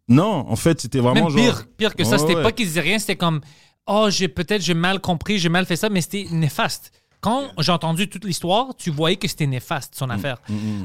Non, 0.09 0.45
en 0.49 0.55
fait, 0.55 0.81
c'était 0.81 0.99
vraiment 0.99 1.13
Même 1.15 1.29
genre. 1.29 1.35
pire, 1.55 1.65
pire 1.77 1.95
que 1.95 2.03
ça. 2.03 2.11
Ouais, 2.11 2.17
C'était 2.19 2.35
ouais. 2.35 2.43
pas 2.43 2.51
qu'ils 2.51 2.65
disaient 2.67 2.81
rien, 2.81 2.99
c'était 2.99 3.15
comme 3.15 3.41
Oh, 3.85 4.07
j'ai 4.09 4.27
peut-être 4.29 4.61
j'ai 4.61 4.73
mal 4.73 4.99
compris, 5.01 5.39
j'ai 5.39 5.49
mal 5.49 5.65
fait 5.65 5.75
ça, 5.75 5.89
mais 5.89 5.99
c'était 6.01 6.25
néfaste. 6.31 6.91
Quand 7.19 7.51
j'ai 7.59 7.71
entendu 7.71 8.09
toute 8.09 8.23
l'histoire, 8.25 8.75
tu 8.77 8.89
voyais 8.91 9.15
que 9.17 9.27
c'était 9.27 9.45
néfaste, 9.47 9.93
Mm, 9.93 9.97
son 9.97 10.09
affaire. 10.09 10.37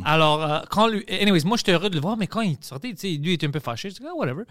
Alors, 0.04 0.42
euh, 0.44 0.58
quand 0.70 0.86
lui. 0.88 1.04
Anyways, 1.08 1.44
moi, 1.44 1.56
j'étais 1.56 1.72
heureux 1.72 1.90
de 1.90 1.94
le 1.96 2.00
voir, 2.00 2.16
mais 2.16 2.26
quand 2.28 2.40
il 2.42 2.56
sortait, 2.60 2.90
tu 2.90 2.96
sais, 2.96 3.08
lui 3.20 3.32
était 3.34 3.46
un 3.46 3.50
peu 3.50 3.58
fâché. 3.60 3.90
Je 3.90 3.96
dis, 3.96 4.00
ah, 4.08 4.14
whatever. 4.16 4.42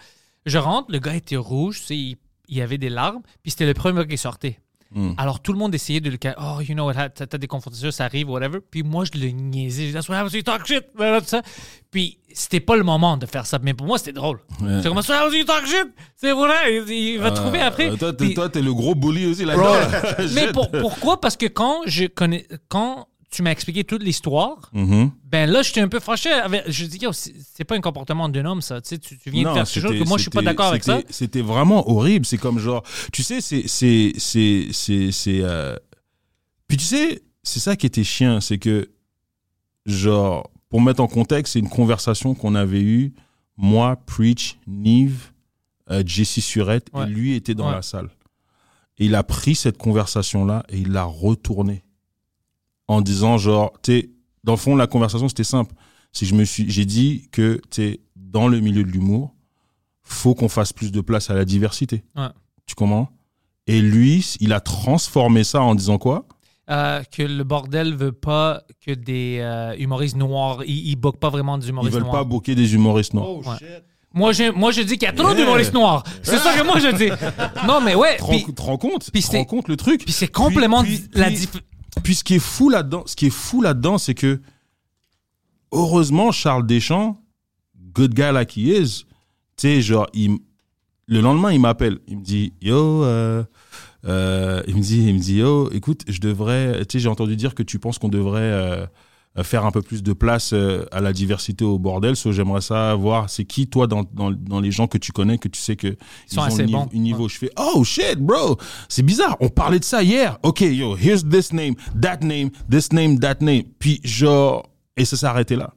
Je 0.45 0.57
rentre, 0.57 0.91
le 0.91 0.99
gars 0.99 1.15
était 1.15 1.35
rouge, 1.37 1.79
tu 1.79 1.85
sais, 1.87 1.95
il, 1.97 2.17
il 2.49 2.61
avait 2.61 2.77
des 2.77 2.89
larmes, 2.89 3.21
puis 3.41 3.51
c'était 3.51 3.65
le 3.65 3.73
premier 3.73 4.05
qui 4.07 4.17
sortait. 4.17 4.59
Mm. 4.91 5.11
Alors 5.17 5.39
tout 5.41 5.53
le 5.53 5.59
monde 5.59 5.73
essayait 5.75 5.99
de 5.99 6.09
le 6.09 6.17
Oh, 6.39 6.61
you 6.61 6.73
know 6.73 6.85
what, 6.85 7.09
t'as 7.09 7.37
des 7.37 7.47
confrontations, 7.47 7.91
ça 7.91 8.05
arrive, 8.05 8.29
whatever. 8.29 8.59
Puis 8.71 8.83
moi, 8.83 9.03
je 9.05 9.19
le 9.19 9.27
niaisais. 9.29 9.87
Je 9.87 9.97
disais, 9.97 10.11
what 10.11 10.23
when 10.23 10.29
you 10.33 10.41
talk 10.41 10.65
shit. 10.65 10.83
tout 10.95 11.25
ça. 11.25 11.41
Puis 11.91 12.19
c'était 12.33 12.59
pas 12.59 12.75
le 12.75 12.83
moment 12.83 13.17
de 13.17 13.25
faire 13.25 13.45
ça. 13.45 13.59
Mais 13.61 13.73
pour 13.73 13.87
moi, 13.87 13.97
c'était 13.97 14.13
drôle. 14.13 14.39
Ouais. 14.61 14.79
C'est 14.81 14.89
comme 14.89 15.01
ça, 15.01 15.25
when 15.27 15.33
you 15.37 15.43
talk 15.45 15.65
shit. 15.65 15.87
C'est 16.15 16.31
vrai. 16.31 16.75
Il, 16.87 16.89
il 16.91 17.19
va 17.19 17.31
trouver 17.31 17.61
après. 17.61 17.89
Euh, 17.91 17.95
toi, 17.95 18.13
t'es, 18.13 18.33
Puis- 18.33 18.61
le 18.61 18.73
gros 18.73 18.95
bully 18.95 19.25
aussi 19.27 19.45
là-dedans. 19.45 20.25
mais 20.35 20.51
pour- 20.51 20.71
pourquoi? 20.71 21.19
Parce 21.19 21.37
que 21.37 21.47
quand 21.47 21.81
je 21.85 22.05
connais, 22.05 22.45
quand 22.69 23.07
tu 23.29 23.43
m'as 23.43 23.51
expliqué 23.51 23.83
toute 23.83 24.03
l'histoire, 24.03 24.69
Mhm. 24.73 25.11
ben 25.25 25.49
là, 25.49 25.61
j'étais 25.61 25.81
un 25.81 25.89
peu 25.89 25.99
fâché. 25.99 26.29
Avec, 26.31 26.63
je 26.67 26.85
dis, 26.85 26.99
c'est 27.11 27.65
pas 27.65 27.75
un 27.75 27.81
comportement 27.81 28.29
d'un 28.29 28.45
homme, 28.45 28.61
ça. 28.61 28.79
Tu, 28.81 28.89
sais, 28.89 28.97
tu, 28.97 29.17
tu 29.17 29.29
viens 29.31 29.49
de 29.49 29.53
faire 29.53 29.65
quelque 29.69 29.87
chose 29.87 29.99
que 29.99 30.07
moi, 30.07 30.17
je 30.17 30.21
suis 30.23 30.31
pas 30.31 30.41
d'accord 30.41 30.67
avec 30.67 30.83
ça. 30.83 31.01
c'était- 31.09 31.41
vraiment 31.41 31.89
horrible. 31.91 32.25
C'est 32.25 32.37
comme 32.37 32.57
genre, 32.59 32.83
tu 33.11 33.23
sais, 33.23 33.41
c'est, 33.41 33.65
euh, 35.43 35.75
puis 36.67 36.77
tu 36.77 36.83
sais, 36.85 37.21
c'est 37.43 37.59
ça 37.59 37.75
qui 37.75 37.85
était 37.85 38.03
chiant, 38.03 38.39
c'est 38.41 38.57
que, 38.59 38.89
genre, 39.85 40.49
pour 40.69 40.81
mettre 40.81 41.01
en 41.01 41.07
contexte, 41.07 41.53
c'est 41.53 41.59
une 41.59 41.69
conversation 41.69 42.33
qu'on 42.35 42.55
avait 42.55 42.81
eue, 42.81 43.13
moi, 43.57 43.95
Preach, 44.05 44.57
Nive, 44.67 45.31
euh, 45.89 46.03
Jesse 46.05 46.39
Surette, 46.39 46.87
Ouais. 46.93 47.03
et 47.03 47.07
lui 47.07 47.33
était 47.35 47.55
dans 47.55 47.67
Ouais. 47.67 47.75
la 47.75 47.81
salle. 47.81 48.09
Et 48.97 49.05
il 49.05 49.15
a 49.15 49.23
pris 49.23 49.55
cette 49.55 49.77
conversation-là 49.77 50.63
et 50.69 50.77
il 50.79 50.91
l'a 50.91 51.03
retournée 51.03 51.83
en 52.87 53.01
disant 53.01 53.37
genre, 53.37 53.73
tu 53.83 53.91
sais, 53.91 54.09
dans 54.43 54.53
le 54.53 54.57
fond, 54.57 54.75
la 54.75 54.87
conversation, 54.87 55.27
c'était 55.27 55.43
simple. 55.43 55.73
C'est 56.13 56.25
que 56.25 56.29
je 56.31 56.35
me 56.35 56.45
suis, 56.45 56.69
j'ai 56.69 56.85
dit 56.85 57.27
que, 57.31 57.55
tu 57.69 57.81
sais, 57.81 57.99
dans 58.15 58.47
le 58.47 58.59
milieu 58.59 58.83
de 58.83 58.89
l'humour, 58.89 59.33
faut 60.03 60.35
qu'on 60.35 60.49
fasse 60.49 60.71
plus 60.73 60.91
de 60.91 61.01
place 61.01 61.29
à 61.29 61.33
la 61.33 61.43
diversité. 61.45 62.03
Ouais. 62.15 62.27
Tu 62.65 62.75
comprends? 62.75 63.09
Et 63.67 63.81
lui, 63.81 64.25
il 64.39 64.53
a 64.53 64.61
transformé 64.61 65.43
ça 65.43 65.61
en 65.61 65.75
disant 65.75 65.97
quoi? 65.97 66.25
Euh, 66.69 67.01
que 67.11 67.23
le 67.23 67.43
bordel 67.43 67.93
veut 67.95 68.11
pas 68.13 68.61
que 68.85 68.91
des 68.91 69.39
euh, 69.41 69.75
humoristes 69.77 70.15
noirs, 70.17 70.63
ils, 70.65 70.89
ils 70.89 70.95
bookent 70.95 71.19
pas 71.19 71.29
vraiment 71.29 71.57
des 71.57 71.65
Ils 71.67 71.69
humoristes 71.69 71.93
veulent 71.93 72.03
noirs. 72.03 72.15
pas 72.15 72.23
booker 72.23 72.55
des 72.55 72.73
humoristes 72.73 73.13
noirs. 73.13 73.27
Oh, 73.29 73.41
Ouais. 73.45 73.57
shit. 73.57 73.83
Moi, 74.13 74.31
j'ai, 74.31 74.51
moi, 74.51 74.71
je 74.71 74.81
dis 74.81 74.97
qu'il 74.97 75.03
y 75.03 75.11
a 75.11 75.13
trop 75.13 75.27
Yeah. 75.29 75.35
d'humoristes 75.35 75.73
noirs. 75.73 76.03
C'est 76.23 76.37
ça 76.37 76.57
que 76.57 76.63
moi, 76.65 76.79
je 76.79 76.95
dis. 76.95 77.09
Non, 77.67 77.79
mais 77.81 77.95
ouais. 77.95 78.17
Tu 78.17 78.53
te 78.53 78.61
rends- 78.61 78.77
compte? 78.77 79.09
puis 79.11 79.21
Tu 79.21 79.29
te 79.29 79.35
rends 79.35 79.43
compte 79.45 79.67
le 79.67 79.75
truc? 79.77 80.03
puis 80.05 80.13
c'est 80.13 80.27
complètement 80.29 80.83
Puis- 80.83 81.03
la 81.13 81.27
puis- 81.27 81.35
diff- 81.35 81.61
Puis 82.03 82.15
ce 82.15 82.23
qui 82.23 82.35
est 82.35 82.39
fou 82.39 82.69
là-dedans, 82.69 83.03
ce 83.05 83.15
qui 83.15 83.27
est 83.27 83.31
fou 83.31 83.61
là-dedans, 83.61 83.97
c'est 83.97 84.13
que 84.13 84.39
heureusement 85.71 86.31
Charles 86.31 86.65
Deschamps, 86.65 87.21
good 87.93 88.13
guy 88.13 88.31
like 88.31 88.55
he 88.55 88.77
is, 88.77 89.05
tu 89.57 89.67
sais 89.67 89.81
genre 89.81 90.07
le 90.13 91.21
lendemain 91.21 91.51
il 91.51 91.59
m'appelle, 91.59 91.99
il 92.07 92.17
me 92.17 92.23
dit 92.23 92.53
yo, 92.61 93.03
euh, 93.03 93.43
euh, 94.05 94.61
il 94.67 94.75
me 94.75 94.81
dit 94.81 95.07
il 95.07 95.15
me 95.15 95.19
dit 95.19 95.37
yo, 95.37 95.69
écoute, 95.71 96.03
je 96.07 96.19
devrais, 96.19 96.85
tu 96.85 96.93
sais 96.93 96.99
j'ai 96.99 97.09
entendu 97.09 97.35
dire 97.35 97.55
que 97.55 97.63
tu 97.63 97.79
penses 97.79 97.97
qu'on 97.97 98.09
devrait 98.09 98.41
euh, 98.41 98.85
faire 99.43 99.65
un 99.65 99.71
peu 99.71 99.81
plus 99.81 100.01
de 100.03 100.13
place 100.13 100.51
euh, 100.53 100.85
à 100.91 101.01
la 101.01 101.13
diversité 101.13 101.63
au 101.63 101.77
bordel, 101.77 102.15
so 102.15 102.31
j'aimerais 102.31 102.61
ça 102.61 102.95
voir 102.95 103.29
c'est 103.29 103.45
qui 103.45 103.67
toi 103.67 103.87
dans, 103.87 104.03
dans, 104.13 104.31
dans 104.31 104.59
les 104.59 104.71
gens 104.71 104.87
que 104.87 104.97
tu 104.97 105.11
connais 105.11 105.37
que 105.37 105.47
tu 105.47 105.61
sais 105.61 105.75
que 105.75 105.87
ils, 105.87 106.33
sont 106.33 106.41
ont 106.41 106.43
assez 106.43 106.65
niveau, 106.65 106.85
un 106.93 106.97
niveau. 106.97 107.29
Je 107.29 107.37
fais 107.37 107.51
oh 107.57 107.83
shit 107.83 108.17
bro, 108.17 108.57
c'est 108.89 109.03
bizarre. 109.03 109.37
On 109.39 109.49
parlait 109.49 109.79
de 109.79 109.83
ça 109.83 110.01
hier. 110.01 110.37
Ok 110.43 110.61
yo, 110.61 110.95
here's 110.95 111.23
this 111.23 111.53
name, 111.53 111.75
that 112.01 112.19
name, 112.21 112.49
this 112.69 112.91
name, 112.91 113.19
that 113.19 113.37
name. 113.41 113.63
Puis 113.79 114.01
genre 114.03 114.63
et 114.95 115.05
ça 115.05 115.15
s'est 115.17 115.27
arrêté 115.27 115.55
là. 115.55 115.73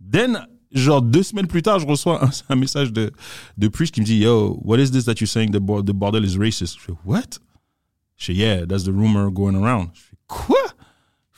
Then 0.00 0.46
genre 0.72 1.00
deux 1.00 1.22
semaines 1.22 1.46
plus 1.46 1.62
tard, 1.62 1.78
je 1.78 1.86
reçois 1.86 2.22
un, 2.24 2.30
un 2.50 2.56
message 2.56 2.92
de 2.92 3.10
de 3.56 3.68
Preach 3.68 3.90
qui 3.90 4.00
me 4.00 4.06
dit 4.06 4.18
yo, 4.18 4.58
what 4.62 4.78
is 4.78 4.90
this 4.90 5.04
that 5.06 5.14
you're 5.20 5.28
saying? 5.28 5.50
The, 5.52 5.60
bo- 5.60 5.82
the 5.82 5.92
bordel 5.92 6.24
is 6.24 6.36
racist? 6.36 6.78
Je 6.78 6.84
fais 6.84 6.98
what? 7.04 7.38
Je 8.16 8.26
fais 8.26 8.34
yeah, 8.34 8.66
that's 8.66 8.84
the 8.84 8.92
rumor 8.92 9.30
going 9.30 9.54
around. 9.54 9.88
Je 9.94 10.00
fais 10.00 10.16
quoi? 10.26 10.56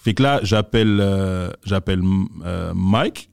Fait 0.02 0.14
que 0.14 0.22
là, 0.22 0.40
j'appelle 0.42 0.98
euh, 1.00 1.50
j'appelle 1.64 2.02
euh, 2.44 2.72
Mike 2.74 3.30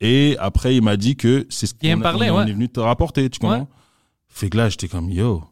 et 0.00 0.36
après 0.38 0.76
il 0.76 0.82
m'a 0.82 0.96
dit 0.96 1.16
que 1.16 1.46
c'est 1.48 1.66
ce 1.66 1.74
qu'on 1.74 2.00
ouais. 2.02 2.26
est 2.26 2.52
venu 2.52 2.68
te 2.68 2.80
rapporter, 2.80 3.30
tu 3.30 3.38
comprends? 3.38 3.60
Ouais. 3.60 3.66
Fait 4.28 4.50
que 4.50 4.56
là, 4.56 4.68
j'étais 4.68 4.88
comme 4.88 5.10
yo. 5.10 5.44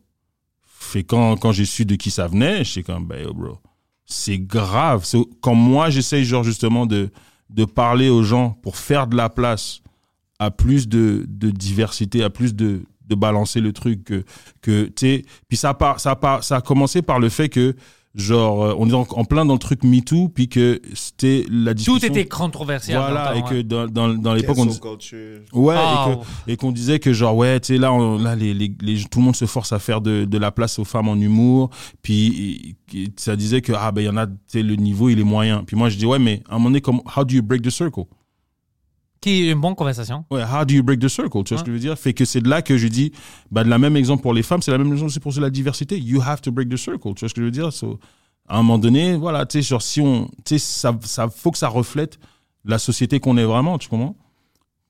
Fait 0.66 1.04
quand 1.04 1.36
quand 1.36 1.52
j'ai 1.52 1.64
su 1.64 1.84
de 1.84 1.94
qui 1.94 2.10
ça 2.10 2.26
venait, 2.26 2.64
j'étais 2.64 2.82
comme 2.82 3.06
ben 3.06 3.22
yo 3.22 3.32
bro, 3.32 3.58
c'est 4.04 4.38
grave. 4.38 5.04
C'est 5.04 5.20
quand 5.40 5.54
moi 5.54 5.88
j'essaye 5.90 6.24
genre 6.24 6.44
justement 6.44 6.86
de 6.86 7.10
de 7.48 7.64
parler 7.64 8.08
aux 8.08 8.22
gens 8.22 8.50
pour 8.62 8.76
faire 8.76 9.06
de 9.06 9.16
la 9.16 9.28
place 9.28 9.82
à 10.38 10.50
plus 10.50 10.88
de, 10.88 11.24
de 11.28 11.50
diversité, 11.50 12.24
à 12.24 12.30
plus 12.30 12.54
de, 12.54 12.82
de 13.06 13.14
balancer 13.14 13.60
le 13.60 13.72
truc 13.72 14.04
que, 14.04 14.24
que 14.60 14.84
tu 14.86 14.92
sais. 14.96 15.24
Puis 15.48 15.56
ça, 15.56 15.74
part, 15.74 16.00
ça, 16.00 16.16
part, 16.16 16.42
ça 16.42 16.56
a 16.56 16.60
commencé 16.60 17.02
par 17.02 17.20
le 17.20 17.28
fait 17.28 17.48
que, 17.48 17.76
genre, 18.14 18.64
euh, 18.64 18.74
on 18.78 18.88
est 18.90 18.94
en, 18.94 19.06
en 19.10 19.24
plein 19.24 19.44
dans 19.44 19.54
le 19.54 19.58
truc 19.58 19.84
MeToo, 19.84 20.28
puis 20.28 20.48
que 20.48 20.80
c'était 20.94 21.44
la 21.50 21.72
discussion. 21.74 21.98
Tout 21.98 22.04
était 22.18 22.26
controversiel. 22.28 22.98
Voilà, 22.98 23.36
et 23.36 23.42
que 23.42 23.54
ouais. 23.54 23.62
dans, 23.62 23.86
dans, 23.86 24.08
dans 24.12 24.34
l'époque, 24.34 24.58
on 24.58 24.66
dis-. 24.66 24.78
Ouais, 25.52 25.74
Ah, 25.78 26.08
et 26.10 26.14
que- 26.16 26.52
et 26.52 26.56
qu'on 26.56 26.72
disait 26.72 26.98
que 26.98 27.12
genre 27.12 27.34
ouais, 27.36 27.58
tu 27.60 27.74
sais 27.74 27.78
là, 27.78 27.92
on- 27.92 28.18
là 28.18 28.36
les, 28.36 28.52
les, 28.54 28.74
les- 28.80 29.04
tout 29.04 29.18
le 29.18 29.24
monde 29.24 29.36
se 29.36 29.46
force 29.46 29.72
à 29.72 29.78
faire 29.78 30.00
de, 30.00 30.24
de 30.24 30.38
la 30.38 30.50
place 30.50 30.78
aux 30.78 30.84
femmes 30.84 31.08
en 31.08 31.16
humour, 31.16 31.70
puis 32.02 32.76
et- 32.92 32.98
et 33.04 33.08
ça 33.16 33.36
disait 33.36 33.62
que 33.62 33.72
ah 33.74 33.90
ben 33.92 34.02
il 34.02 34.06
y 34.06 34.10
en 34.10 34.16
a, 34.18 34.26
tu 34.26 34.32
sais 34.46 34.62
le 34.62 34.76
niveau 34.76 35.08
il 35.08 35.18
est 35.18 35.24
moyen. 35.24 35.64
Puis 35.66 35.76
moi 35.76 35.88
je 35.88 35.96
dis 35.96 36.04
ouais 36.06 36.18
mais 36.18 36.42
à 36.48 36.52
un 36.54 36.58
moment 36.58 36.68
donné 36.70 36.80
comme 36.82 37.00
how 37.16 37.24
do 37.24 37.34
you 37.34 37.42
break 37.42 37.62
the 37.62 37.70
circle? 37.70 38.04
Qui 39.22 39.48
est 39.48 39.52
une 39.52 39.60
bonne 39.60 39.76
conversation. 39.76 40.24
Ouais, 40.30 40.42
how 40.42 40.64
do 40.64 40.74
you 40.74 40.82
break 40.82 40.98
the 40.98 41.08
circle? 41.08 41.44
Tu 41.44 41.54
vois 41.54 41.60
ce 41.60 41.64
que 41.64 41.70
je 41.70 41.74
veux 41.74 41.80
dire? 41.80 41.96
Fait 41.96 42.12
que 42.12 42.24
c'est 42.24 42.40
de 42.40 42.48
là 42.48 42.60
que 42.60 42.76
je 42.76 42.88
dis, 42.88 43.12
bah, 43.50 43.62
de 43.62 43.70
la 43.70 43.78
même 43.78 43.96
exemple 43.96 44.20
pour 44.20 44.34
les 44.34 44.42
femmes, 44.42 44.60
c'est 44.60 44.72
la 44.72 44.78
même 44.78 44.92
chose 44.94 45.04
aussi 45.04 45.20
pour 45.20 45.32
la 45.40 45.48
diversité. 45.48 45.96
You 45.98 46.20
have 46.20 46.42
to 46.42 46.50
break 46.50 46.68
the 46.68 46.76
circle. 46.76 47.14
Tu 47.14 47.20
vois 47.20 47.28
ce 47.28 47.34
que 47.34 47.40
je 47.40 47.44
veux 47.44 47.50
dire? 47.52 47.72
So, 47.72 48.00
à 48.48 48.58
un 48.58 48.62
moment 48.62 48.78
donné, 48.78 49.16
voilà, 49.16 49.46
tu 49.46 49.58
sais, 49.58 49.68
genre, 49.68 49.80
si 49.80 50.00
on, 50.00 50.26
tu 50.44 50.58
sais, 50.58 50.58
ça, 50.58 50.98
ça, 51.02 51.28
faut 51.28 51.52
que 51.52 51.58
ça 51.58 51.68
reflète 51.68 52.18
la 52.64 52.78
société 52.78 53.20
qu'on 53.20 53.36
est 53.36 53.44
vraiment, 53.44 53.78
tu 53.78 53.88
comprends? 53.88 54.16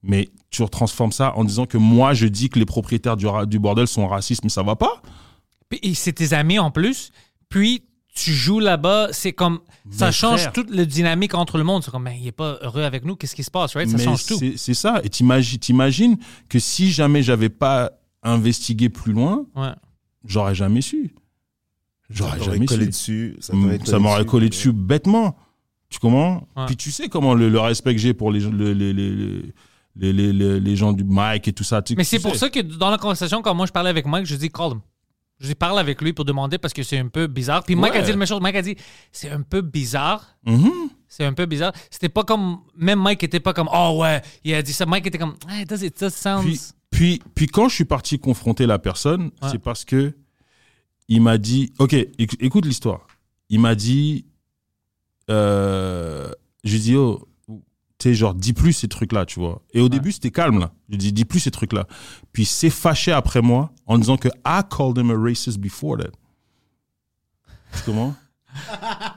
Mais 0.02 0.30
tu 0.50 0.66
transformes 0.68 1.12
ça 1.12 1.36
en 1.36 1.44
disant 1.44 1.66
que 1.66 1.76
moi, 1.76 2.14
je 2.14 2.26
dis 2.26 2.48
que 2.48 2.58
les 2.58 2.64
propriétaires 2.64 3.16
du, 3.16 3.26
du 3.46 3.58
bordel 3.58 3.86
sont 3.86 4.08
racistes, 4.08 4.42
mais 4.44 4.50
ça 4.50 4.62
va 4.62 4.76
pas. 4.76 5.02
Et 5.82 5.94
c'est 5.94 6.14
tes 6.14 6.32
amis 6.32 6.58
en 6.58 6.70
plus. 6.70 7.12
Puis 7.50 7.84
tu 8.14 8.32
joues 8.34 8.60
là-bas, 8.60 9.08
c'est 9.12 9.32
comme 9.32 9.60
ça 9.90 10.10
change 10.12 10.40
frère. 10.40 10.52
toute 10.52 10.70
la 10.70 10.84
dynamique 10.84 11.34
entre 11.34 11.56
le 11.58 11.64
monde. 11.64 11.82
C'est 11.82 11.90
comme, 11.90 12.04
ben, 12.04 12.14
il 12.18 12.26
est 12.26 12.32
pas 12.32 12.58
heureux 12.62 12.82
avec 12.82 13.04
nous, 13.04 13.16
qu'est-ce 13.16 13.34
qui 13.34 13.42
se 13.42 13.50
passe, 13.50 13.74
right? 13.74 13.88
Ça 13.88 13.96
Mais 13.96 14.04
change 14.04 14.26
tout. 14.26 14.38
c'est- 14.56 14.74
ça. 14.74 15.00
Et 15.02 15.08
t'imagines, 15.08 15.58
t'imagines 15.58 16.16
que 16.48 16.58
si 16.58 16.92
jamais 16.92 17.22
j'avais 17.22 17.48
pas 17.48 17.90
investigué 18.22 18.88
plus 18.90 19.12
loin, 19.12 19.46
Ouais. 19.56 19.72
j'aurais 20.26 20.54
jamais 20.54 20.80
su. 20.82 21.14
J'aurais 22.10 22.42
jamais 22.42 22.66
collé 22.66 22.84
su. 22.92 23.34
dessus. 23.34 23.36
Ça, 23.40 23.98
m'aurait 23.98 24.26
collé 24.26 24.44
ouais. 24.46 24.50
dessus 24.50 24.72
bêtement. 24.72 25.34
Tu 25.88 25.98
comprends? 25.98 26.46
Ouais. 26.56 26.66
Puis 26.66 26.76
tu 26.76 26.90
sais 26.90 27.08
comment 27.08 27.34
le, 27.34 27.48
le 27.48 27.60
respect 27.60 27.94
que 27.94 28.00
j'ai 28.00 28.14
pour 28.14 28.30
les, 28.30 28.40
le- 28.40 28.72
les, 28.72 28.92
les, 28.92 29.10
les, 29.10 29.42
les, 29.96 30.12
les, 30.12 30.32
les- 30.32 30.60
les 30.60 30.76
gens 30.76 30.92
du 30.92 31.04
mic 31.04 31.48
et 31.48 31.52
tout 31.52 31.64
ça. 31.64 31.80
tu- 31.82 31.94
Mais 31.96 32.04
c'est 32.04 32.18
pour 32.20 32.36
ça 32.36 32.48
que 32.50 32.60
dans 32.60 32.90
la 32.90 32.98
conversation, 32.98 33.40
quand 33.42 33.54
moi 33.54 33.66
je 33.66 33.72
parlais 33.72 33.90
avec 33.90 34.06
Mike, 34.06 34.26
je 34.26 34.36
dis 34.36 34.50
call 34.50 34.72
him. 34.72 34.80
Je 35.42 35.48
dis 35.48 35.54
parle 35.56 35.78
avec 35.78 36.00
lui 36.00 36.12
pour 36.12 36.24
demander 36.24 36.56
parce 36.56 36.72
que 36.72 36.82
c'est 36.84 36.98
un 36.98 37.08
peu 37.08 37.26
bizarre. 37.26 37.64
Puis 37.64 37.74
Mike 37.74 37.96
a 37.96 38.02
dit 38.02 38.10
la 38.12 38.16
même 38.16 38.28
chose. 38.28 38.40
Mike 38.40 38.54
a 38.56 38.62
dit 38.62 38.76
c'est 39.10 39.28
un 39.28 39.42
peu 39.42 39.60
bizarre. 39.60 40.36
Mhm. 40.46 40.70
C'est 41.08 41.24
un 41.24 41.32
peu 41.34 41.46
bizarre. 41.46 41.72
C'était 41.90 42.08
pas 42.08 42.22
comme. 42.24 42.60
Même 42.76 43.00
Mike 43.02 43.22
était 43.24 43.40
pas 43.40 43.52
comme 43.52 43.68
oh 43.72 43.98
ouais, 44.00 44.22
il 44.44 44.54
a 44.54 44.62
dit 44.62 44.72
ça. 44.72 44.86
Mike 44.86 45.06
était 45.08 45.18
comme 45.18 45.34
hey, 45.50 45.64
does 45.66 45.82
it 45.84 45.98
just 45.98 46.16
sounds. 46.16 46.42
Puis, 46.44 46.60
puis, 46.90 47.22
puis 47.34 47.46
quand 47.48 47.68
je 47.68 47.74
suis 47.74 47.84
parti 47.84 48.18
confronter 48.18 48.66
la 48.66 48.78
personne, 48.78 49.24
Ouais. 49.42 49.48
c'est 49.50 49.58
parce 49.58 49.84
que 49.84 50.14
il 51.08 51.20
m'a 51.20 51.36
dit, 51.38 51.72
ok, 51.78 51.92
éc- 51.92 52.36
écoute 52.40 52.64
l'histoire. 52.64 53.06
Il 53.50 53.60
m'a 53.60 53.74
dit, 53.74 54.24
euh, 55.28 56.30
j'ai 56.64 56.78
dit, 56.78 56.96
oh, 56.96 57.26
tu 58.02 58.08
sais, 58.08 58.14
genre, 58.14 58.34
dis 58.34 58.52
plus 58.52 58.72
ces 58.72 58.88
trucs-là, 58.88 59.24
tu 59.26 59.38
vois. 59.38 59.62
Et 59.72 59.80
au 59.80 59.88
début, 59.88 60.10
c'était 60.10 60.30
calme, 60.32 60.58
là. 60.58 60.72
J'ai 60.90 60.96
dit, 60.96 61.12
dis 61.12 61.24
plus 61.24 61.38
ces 61.40 61.52
trucs-là. 61.52 61.86
Puis 62.32 62.42
il 62.42 62.46
s'est 62.46 62.68
fâché 62.70 63.12
après 63.12 63.40
moi 63.42 63.70
en 63.86 63.96
disant 63.96 64.16
que 64.16 64.28
I 64.44 64.60
called 64.68 64.98
him 64.98 65.10
a 65.10 65.16
racist 65.16 65.58
before 65.58 65.98
that. 65.98 66.10
Comment? 67.84 68.14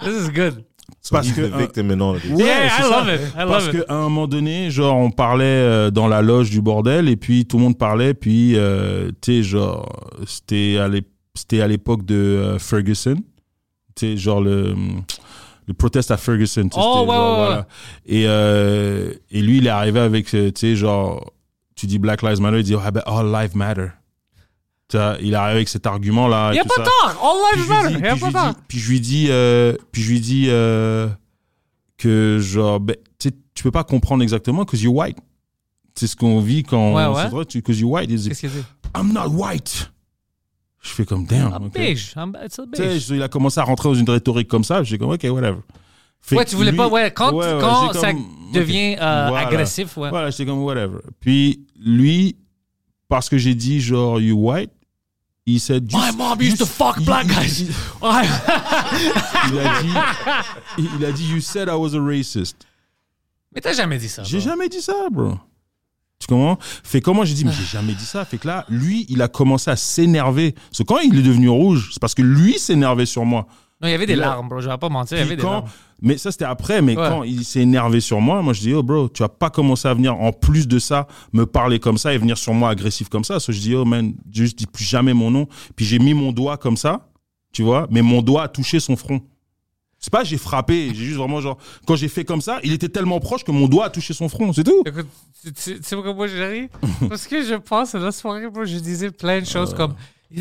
This 0.02 0.28
is 0.28 0.32
good. 0.32 0.64
Parce 1.12 1.32
que, 1.32 1.42
the 1.42 1.56
victim 1.58 1.92
and 1.92 2.00
all 2.02 2.16
of 2.16 2.22
this. 2.22 2.32
Ouais, 2.32 2.44
yeah, 2.46 2.70
c'est 2.70 2.84
I 2.84 2.90
ça. 2.90 3.00
love 3.04 3.10
it. 3.14 3.22
I 3.30 3.32
Parce 3.36 3.66
love 3.68 3.76
it. 3.76 3.86
qu'à 3.86 3.94
un 3.96 4.02
moment 4.02 4.28
donné, 4.28 4.72
genre, 4.72 4.96
on 4.98 5.12
parlait 5.12 5.44
euh, 5.46 5.92
dans 5.92 6.08
la 6.08 6.22
loge 6.22 6.50
du 6.50 6.62
bordel 6.62 7.10
et 7.10 7.16
puis 7.16 7.46
tout 7.46 7.58
le 7.58 7.64
monde 7.64 7.78
parlait. 7.78 8.14
Puis, 8.14 8.56
euh, 8.56 9.12
tu 9.22 9.34
sais, 9.38 9.44
genre, 9.44 10.10
c'était 10.26 10.78
à 10.78 10.88
l'ép- 10.88 11.10
c'était 11.36 11.62
à 11.62 11.68
l'époque 11.68 12.06
de 12.06 12.16
euh, 12.16 12.60
Ferguson. 12.60 13.16
Tu 13.96 14.06
sais, 14.08 14.18
genre, 14.18 14.42
le, 14.42 14.76
le 15.68 15.74
protest 15.74 16.12
à 16.12 16.18
Ferguson. 16.18 16.70
Oh, 16.76 16.78
ouais, 16.78 16.82
genre, 17.16 17.40
ouais, 17.40 17.46
voilà. 17.46 17.68
Et, 18.06 18.26
euh, 18.28 19.12
et 19.32 19.42
lui, 19.42 19.58
il 19.58 19.68
est 19.68 19.72
arrivé 19.72 20.00
avec, 20.00 20.34
euh, 20.34 20.52
tu 20.52 20.60
sais, 20.60 20.76
genre, 20.76 21.32
tu 21.76 21.88
dis 21.88 21.98
Black 22.00 22.22
Lives 22.22 22.40
Matter, 22.42 22.60
il 22.60 22.64
dit, 22.64 22.76
ah 22.84 22.92
ben, 22.92 23.02
All 23.06 23.32
Lives 23.32 23.56
Matter. 23.56 23.88
Il 24.94 25.34
est 25.34 25.36
arrivé 25.36 25.56
avec 25.58 25.68
cet 25.68 25.88
argument-là. 25.88 26.52
Il 26.52 26.56
et 26.56 26.58
y 26.58 26.60
a 26.62 26.64
pas 26.64 26.76
tort. 26.84 27.20
All 27.22 27.58
lives 27.60 27.68
matter. 27.70 27.96
Il 27.98 28.06
y 28.06 28.08
a 28.08 28.16
pas 28.32 28.52
dis- 28.54 28.58
Puis 28.68 28.80
je 28.80 28.90
lui 28.92 29.00
dis, 29.02 29.28
euh, 29.30 29.76
puis 29.92 30.02
je 30.04 30.10
lui 30.12 30.20
dis 30.22 30.46
euh, 30.48 31.10
que 31.98 32.40
genre, 32.40 32.80
ben, 32.80 32.96
tu 33.20 33.32
tu 33.54 33.64
peux 33.64 33.72
pas 33.72 33.84
comprendre 33.84 34.22
exactement 34.24 34.64
because 34.64 34.82
you're 34.84 34.94
white. 34.96 35.18
C'est 35.96 36.08
ce 36.08 36.16
qu'on 36.16 36.40
vit 36.40 36.64
quand 36.64 36.94
Ouais, 36.94 37.04
on 37.06 37.14
ouais. 37.16 37.26
se 37.26 37.30
voit, 37.30 37.46
tu 37.46 37.58
because 37.60 37.80
you're 37.80 37.92
white. 37.92 38.10
Qu'est-ce 38.10 38.40
qu'il 38.40 38.50
dit? 38.50 38.64
I'm 38.96 39.12
not 39.12 39.30
white. 39.30 39.92
Je 40.86 40.92
fais 40.92 41.06
comme 41.06 41.26
damn. 41.26 41.52
Ah. 41.52 41.58
I'm- 41.60 42.38
It's 42.46 42.60
a 42.60 42.64
Tu 42.72 42.76
sais, 42.76 42.88
big. 42.90 43.00
je- 43.00 43.16
il 43.16 43.24
a 43.24 43.28
commencé 43.28 43.60
à 43.60 43.64
rentrer 43.64 43.90
dans 43.90 43.96
une 43.96 44.08
rhétorique 44.10 44.48
comme 44.48 44.64
ça. 44.64 44.84
J'ai 44.84 45.00
comme 45.00 45.10
ok, 45.10 45.24
whatever. 45.32 45.58
Fait 46.22 46.36
Ouais, 46.38 46.46
que 46.46 46.50
tu 46.52 46.56
voulais 46.56 46.72
lui- 46.72 46.78
pas. 46.78 46.88
Ouais, 46.88 47.12
quand, 47.12 47.34
Ouais, 47.34 47.54
ouais, 47.54 47.60
quand 47.60 47.92
j'ai 47.94 48.00
ça 48.00 48.12
comme- 48.14 48.26
devient 48.54 48.96
euh, 49.02 49.26
Voilà. 49.30 49.48
agressif, 49.48 49.98
ouais. 49.98 50.10
Voilà, 50.10 50.30
j'étais 50.30 50.46
comme 50.46 50.62
whatever. 50.64 51.00
Puis 51.20 51.66
lui, 51.80 52.36
parce 53.10 53.30
que 53.30 53.38
j'ai 53.40 53.56
dit 53.56 53.82
genre 53.82 54.20
you 54.22 54.36
white, 54.38 54.72
il 55.48 55.60
said 55.60 55.92
you- 55.92 55.98
My 55.98 56.16
mom 56.16 56.40
used 56.42 56.58
to 56.60 56.66
fuck 56.66 57.02
black 57.02 57.28
guys. 57.28 57.62
Il, 57.62 57.68
Ouais. 58.08 58.28
il 59.52 59.60
a 59.60 59.82
dit, 59.82 59.90
il, 60.78 60.90
il 61.00 61.06
a 61.06 61.12
dit 61.12 61.28
you 61.32 61.42
said 61.42 61.68
I 61.68 61.72
was 61.76 61.96
a 61.96 62.02
racist. 62.04 62.58
Mais 63.54 63.62
t'as 63.62 63.74
jamais 63.74 63.98
dit 63.98 64.10
ça. 64.10 64.24
J'ai 64.24 64.38
bro. 64.40 64.48
jamais 64.50 64.70
dit 64.70 64.82
ça, 64.82 64.94
bro. 65.12 65.38
Tu 66.20 66.28
comprends? 66.28 66.58
Fait 66.62 67.02
comment 67.02 67.26
j'ai 67.26 67.34
dit 67.34 67.46
mais 67.46 67.52
j'ai 67.52 67.66
jamais 67.66 67.94
dit 67.94 68.06
ça. 68.06 68.24
Fait 68.26 68.38
que 68.38 68.48
là, 68.48 68.66
lui, 68.70 69.06
il 69.10 69.22
a 69.22 69.28
commencé 69.28 69.70
à 69.70 69.76
s'énerver. 69.76 70.54
Parce 70.54 70.78
que 70.80 70.84
quand 70.84 71.00
il 71.00 71.18
est 71.20 71.22
devenu 71.24 71.50
rouge, 71.50 71.90
c'est 71.94 72.00
parce 72.00 72.16
que 72.16 72.22
lui 72.22 72.58
s'énervait 72.58 73.06
sur 73.06 73.26
moi. 73.26 73.48
Non, 73.82 73.90
il 73.90 73.92
y 73.92 73.94
avait 73.94 74.06
des 74.06 74.16
Là- 74.16 74.28
larmes, 74.28 74.48
bro. 74.48 74.62
Je 74.62 74.70
vais 74.70 74.78
pas 74.78 74.88
mentir. 74.90 75.18
Il 75.18 75.20
y 75.20 75.24
avait 75.24 75.36
des 75.36 75.42
quand- 75.42 75.52
larmes. 75.52 75.70
mais 76.02 76.18
ça 76.18 76.32
c'était 76.32 76.46
après, 76.46 76.82
mais 76.82 76.98
Ouais. 76.98 77.10
quand 77.10 77.24
il 77.24 77.44
s'est 77.44 77.60
énervé 77.60 78.00
sur 78.00 78.22
moi, 78.22 78.42
moi 78.42 78.54
je 78.54 78.62
dis 78.62 78.74
oh 78.74 78.82
bro, 78.82 79.10
tu 79.10 79.22
vas 79.24 79.30
pas 79.30 79.50
commencer 79.50 79.88
à 79.90 79.94
venir 79.94 80.16
en 80.20 80.32
plus 80.32 80.68
de 80.68 80.80
ça 80.80 81.08
me 81.34 81.46
parler 81.46 81.80
comme 81.80 81.98
ça 81.98 82.14
et 82.14 82.18
venir 82.18 82.38
sur 82.38 82.54
moi 82.54 82.70
agressif 82.70 83.10
comme 83.10 83.26
ça. 83.26 83.40
So, 83.42 83.52
je 83.52 83.60
dis 83.60 83.76
oh 83.76 83.84
man, 83.84 84.14
juste 84.34 84.58
dis 84.58 84.66
plus 84.68 84.86
jamais 84.86 85.14
mon 85.14 85.30
nom. 85.30 85.48
Puis 85.76 85.86
j'ai 85.86 86.00
mis 86.00 86.14
mon 86.14 86.32
doigt 86.32 86.56
comme 86.58 86.78
ça, 86.78 87.10
tu 87.52 87.62
vois, 87.64 87.88
mais 87.92 88.02
mon 88.02 88.22
doigt 88.22 88.44
a 88.44 88.48
touché 88.48 88.80
son 88.80 88.96
front. 88.96 89.20
C'est 90.06 90.12
pas 90.12 90.24
j'ai 90.24 90.38
frappé, 90.38 90.90
j'ai 90.90 91.04
juste 91.06 91.18
vraiment 91.18 91.42
genre 91.42 91.58
quand 91.88 91.96
j'ai 91.96 92.10
fait 92.10 92.26
comme 92.26 92.40
ça, 92.40 92.60
il 92.64 92.72
était 92.72 92.90
tellement 92.90 93.20
proche 93.20 93.44
que 93.44 93.50
mon 93.50 93.68
doigt 93.68 93.86
a 93.86 93.90
touché 93.90 94.14
son 94.14 94.30
front, 94.30 94.54
c'est 94.54 94.64
tout. 94.64 94.84
Écoute, 94.86 95.08
tu, 95.44 95.80
sais 95.82 95.96
pourquoi 95.96 96.14
moi 96.14 96.28
j'ai 96.28 96.46
ri? 96.46 96.70
Parce 97.10 97.26
que 97.26 97.44
je 97.44 97.56
pense 97.56 97.96
à 97.96 97.98
la 97.98 98.12
soirée, 98.12 98.48
bro, 98.48 98.66
je 98.66 98.78
disais 98.78 99.10
plein 99.10 99.42
de 99.42 99.48
choses 99.48 99.74
comme 99.74 99.96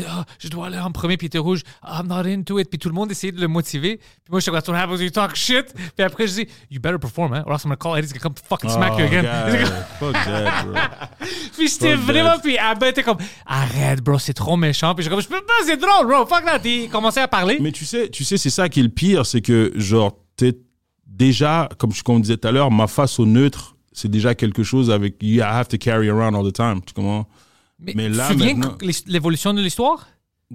Ah, 0.07 0.25
je 0.39 0.47
dois 0.49 0.67
aller 0.67 0.79
en 0.79 0.91
premier, 0.91 1.17
puis 1.17 1.25
il 1.25 1.27
était 1.27 1.37
rouge. 1.37 1.61
I'm 1.83 2.07
not 2.07 2.27
into 2.27 2.59
it. 2.59 2.69
Puis 2.69 2.79
tout 2.79 2.89
le 2.89 2.95
monde 2.95 3.11
essayait 3.11 3.31
de 3.31 3.39
le 3.39 3.47
motiver. 3.47 3.97
Puis 3.97 4.31
moi, 4.31 4.39
je 4.39 4.43
suis 4.43 4.51
what 4.51 4.67
happens? 4.75 4.97
You 4.97 5.09
talk 5.09 5.35
shit. 5.35 5.73
Puis 5.95 6.03
après, 6.05 6.27
je 6.27 6.33
dis, 6.33 6.47
you 6.71 6.79
better 6.81 6.97
perform, 6.99 7.33
hein? 7.33 7.43
Or 7.45 7.53
else 7.53 7.63
I'm 7.63 7.69
gonna 7.69 7.77
call 7.77 7.97
Eddie's 7.97 8.11
gonna 8.11 8.21
come 8.23 8.35
fucking 8.35 8.69
smack 8.69 8.97
you 8.97 9.05
Oh, 9.05 9.07
again. 9.07 9.23
God, 9.61 9.85
fuck 9.99 10.13
that, 10.13 10.63
bro. 10.65 10.73
puis 11.57 11.67
j'étais 11.67 11.95
vraiment, 11.95 12.39
puis 12.41 12.57
Abba 12.57 12.89
était 12.89 13.03
comme, 13.03 13.17
arrête, 13.45 14.01
bro, 14.01 14.17
c'est 14.19 14.33
trop 14.33 14.57
méchant. 14.57 14.95
Puis 14.95 15.05
je 15.05 15.09
comme, 15.09 15.21
je 15.21 15.27
peux 15.27 15.41
pas, 15.41 15.53
c'est 15.65 15.77
drôle, 15.77 16.07
bro. 16.07 16.25
Fuck 16.25 16.45
that. 16.45 16.59
Il 16.65 16.89
commençait 16.89 17.21
à 17.21 17.27
parler. 17.27 17.57
Mais 17.61 17.71
tu 17.71 17.85
sais, 17.85 18.09
tu 18.09 18.23
sais, 18.23 18.37
c'est 18.37 18.49
ça 18.49 18.69
qui 18.69 18.79
est 18.79 18.83
le 18.83 18.89
pire, 18.89 19.25
c'est 19.25 19.41
que 19.41 19.71
genre 19.75 20.17
t'es 20.35 20.57
déjà, 21.05 21.69
comme 21.77 21.93
je 21.93 22.03
comme 22.03 22.15
on 22.15 22.19
disait 22.19 22.37
tout 22.37 22.47
à 22.47 22.51
l'heure, 22.51 22.71
ma 22.71 22.87
face 22.87 23.19
au 23.19 23.25
neutre, 23.25 23.75
c'est 23.93 24.09
déjà 24.11 24.35
quelque 24.35 24.63
chose 24.63 24.91
avec 24.91 25.15
you 25.21 25.41
have 25.41 25.67
to 25.67 25.77
carry 25.77 26.09
around 26.09 26.35
all 26.35 26.45
the 26.45 26.53
time. 26.55 26.81
Tu 26.85 26.93
comprends? 26.93 27.27
Mais, 27.85 27.93
Mais 27.95 28.09
là, 28.09 28.27
tu 28.27 28.35
te 28.35 28.39
souviens 28.39 28.55
maintenant- 28.55 28.77
l'évolution 29.07 29.53
de 29.53 29.61
l'histoire? 29.61 30.07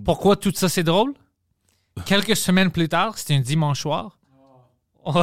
Pourquoi 0.04 0.36
tout 0.36 0.52
ça 0.54 0.68
c'est 0.68 0.82
drôle? 0.84 1.14
Quelques 2.06 2.36
semaines 2.36 2.70
plus 2.70 2.88
tard, 2.88 3.18
c'était 3.18 3.34
un 3.34 3.40
dimanche 3.40 3.80
soir. 3.82 4.18
On, 5.04 5.22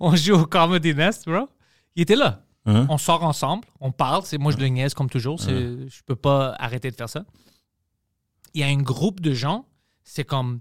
on 0.00 0.14
joue 0.16 0.34
au 0.34 0.46
Comedy 0.46 0.94
Nest, 0.94 1.24
bro. 1.28 1.48
Il 1.96 2.02
était 2.02 2.16
là. 2.16 2.42
Hein? 2.66 2.86
On 2.90 2.98
sort 2.98 3.24
ensemble, 3.24 3.66
on 3.80 3.90
parle. 3.92 4.22
C'est 4.24 4.38
moi 4.38 4.52
je 4.52 4.56
le 4.58 4.66
niaise 4.68 4.94
comme 4.94 5.08
toujours. 5.10 5.40
c'est- 5.40 5.88
Je 5.88 6.02
peux 6.06 6.16
pas 6.16 6.54
arrêter 6.58 6.90
de 6.90 6.96
faire 6.96 7.08
ça. 7.08 7.24
Il 8.54 8.60
y 8.60 8.64
a 8.64 8.66
un 8.68 8.76
groupe 8.82 9.20
de 9.20 9.32
gens, 9.34 9.66
c'est 10.04 10.24
comme 10.24 10.60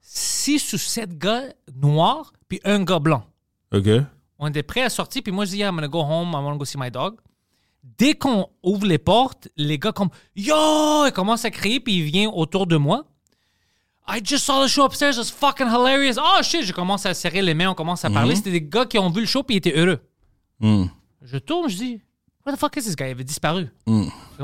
six 0.00 0.72
ou 0.72 0.78
sept 0.78 1.16
gars 1.18 1.42
noirs 1.74 2.32
puis 2.48 2.60
un 2.64 2.82
gars 2.84 2.98
blanc. 2.98 3.24
Ok. 3.72 3.88
On 4.38 4.48
était 4.48 4.62
prêts 4.62 4.82
à 4.82 4.90
sortir, 4.90 5.22
puis 5.22 5.32
moi, 5.32 5.44
je 5.44 5.50
dis, 5.52 5.58
yeah, 5.58 5.68
I'm 5.68 5.76
gonna 5.76 5.88
go 5.88 6.00
home, 6.02 6.30
I 6.30 6.34
wanna 6.36 6.56
go 6.56 6.64
see 6.64 6.78
my 6.78 6.90
dog. 6.90 7.16
Dès 7.82 8.14
qu'on 8.14 8.48
ouvre 8.62 8.86
les 8.86 8.98
portes, 8.98 9.48
les 9.56 9.78
gars 9.78 9.92
comme, 9.92 10.10
yo, 10.36 10.54
ils 11.06 11.12
commencent 11.12 11.44
à 11.44 11.50
crier, 11.50 11.80
puis 11.80 11.98
ils 11.98 12.04
viennent 12.04 12.30
autour 12.32 12.66
de 12.66 12.76
moi. 12.76 13.06
I 14.08 14.20
just 14.24 14.44
saw 14.44 14.64
the 14.64 14.68
show 14.68 14.84
upstairs, 14.84 15.18
it's 15.18 15.30
fucking 15.30 15.66
hilarious. 15.68 16.16
Oh 16.18 16.42
shit, 16.42 16.64
je 16.64 16.72
commence 16.72 17.06
à 17.06 17.14
serrer 17.14 17.42
les 17.42 17.54
mains, 17.54 17.70
on 17.70 17.74
commence 17.74 18.04
à 18.04 18.10
parler. 18.10 18.34
C'était 18.36 18.50
des 18.50 18.62
gars 18.62 18.84
qui 18.86 18.98
ont 18.98 19.10
vu 19.10 19.20
le 19.20 19.26
show, 19.26 19.42
puis 19.42 19.56
ils 19.56 19.58
étaient 19.58 19.76
heureux. 19.76 20.00
Hmm. 20.60 20.86
Je 21.22 21.38
tourne, 21.38 21.68
je 21.68 21.76
dis, 21.76 22.00
what 22.44 22.52
the 22.52 22.58
fuck 22.58 22.76
is 22.76 22.82
this 22.82 22.96
guy? 22.96 23.04
Il 23.04 23.10
avait 23.10 23.24
disparu. 23.24 23.68
Je 23.86 23.92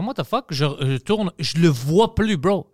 dis, 0.01 0.07
What 0.07 0.15
the 0.15 0.25
fuck? 0.25 0.47
Je, 0.51 0.65
je 0.81 0.97
tourne, 0.99 1.33
je 1.39 1.59
le 1.59 1.69
vois 1.69 2.15
plus, 2.15 2.37
bro. 2.37 2.71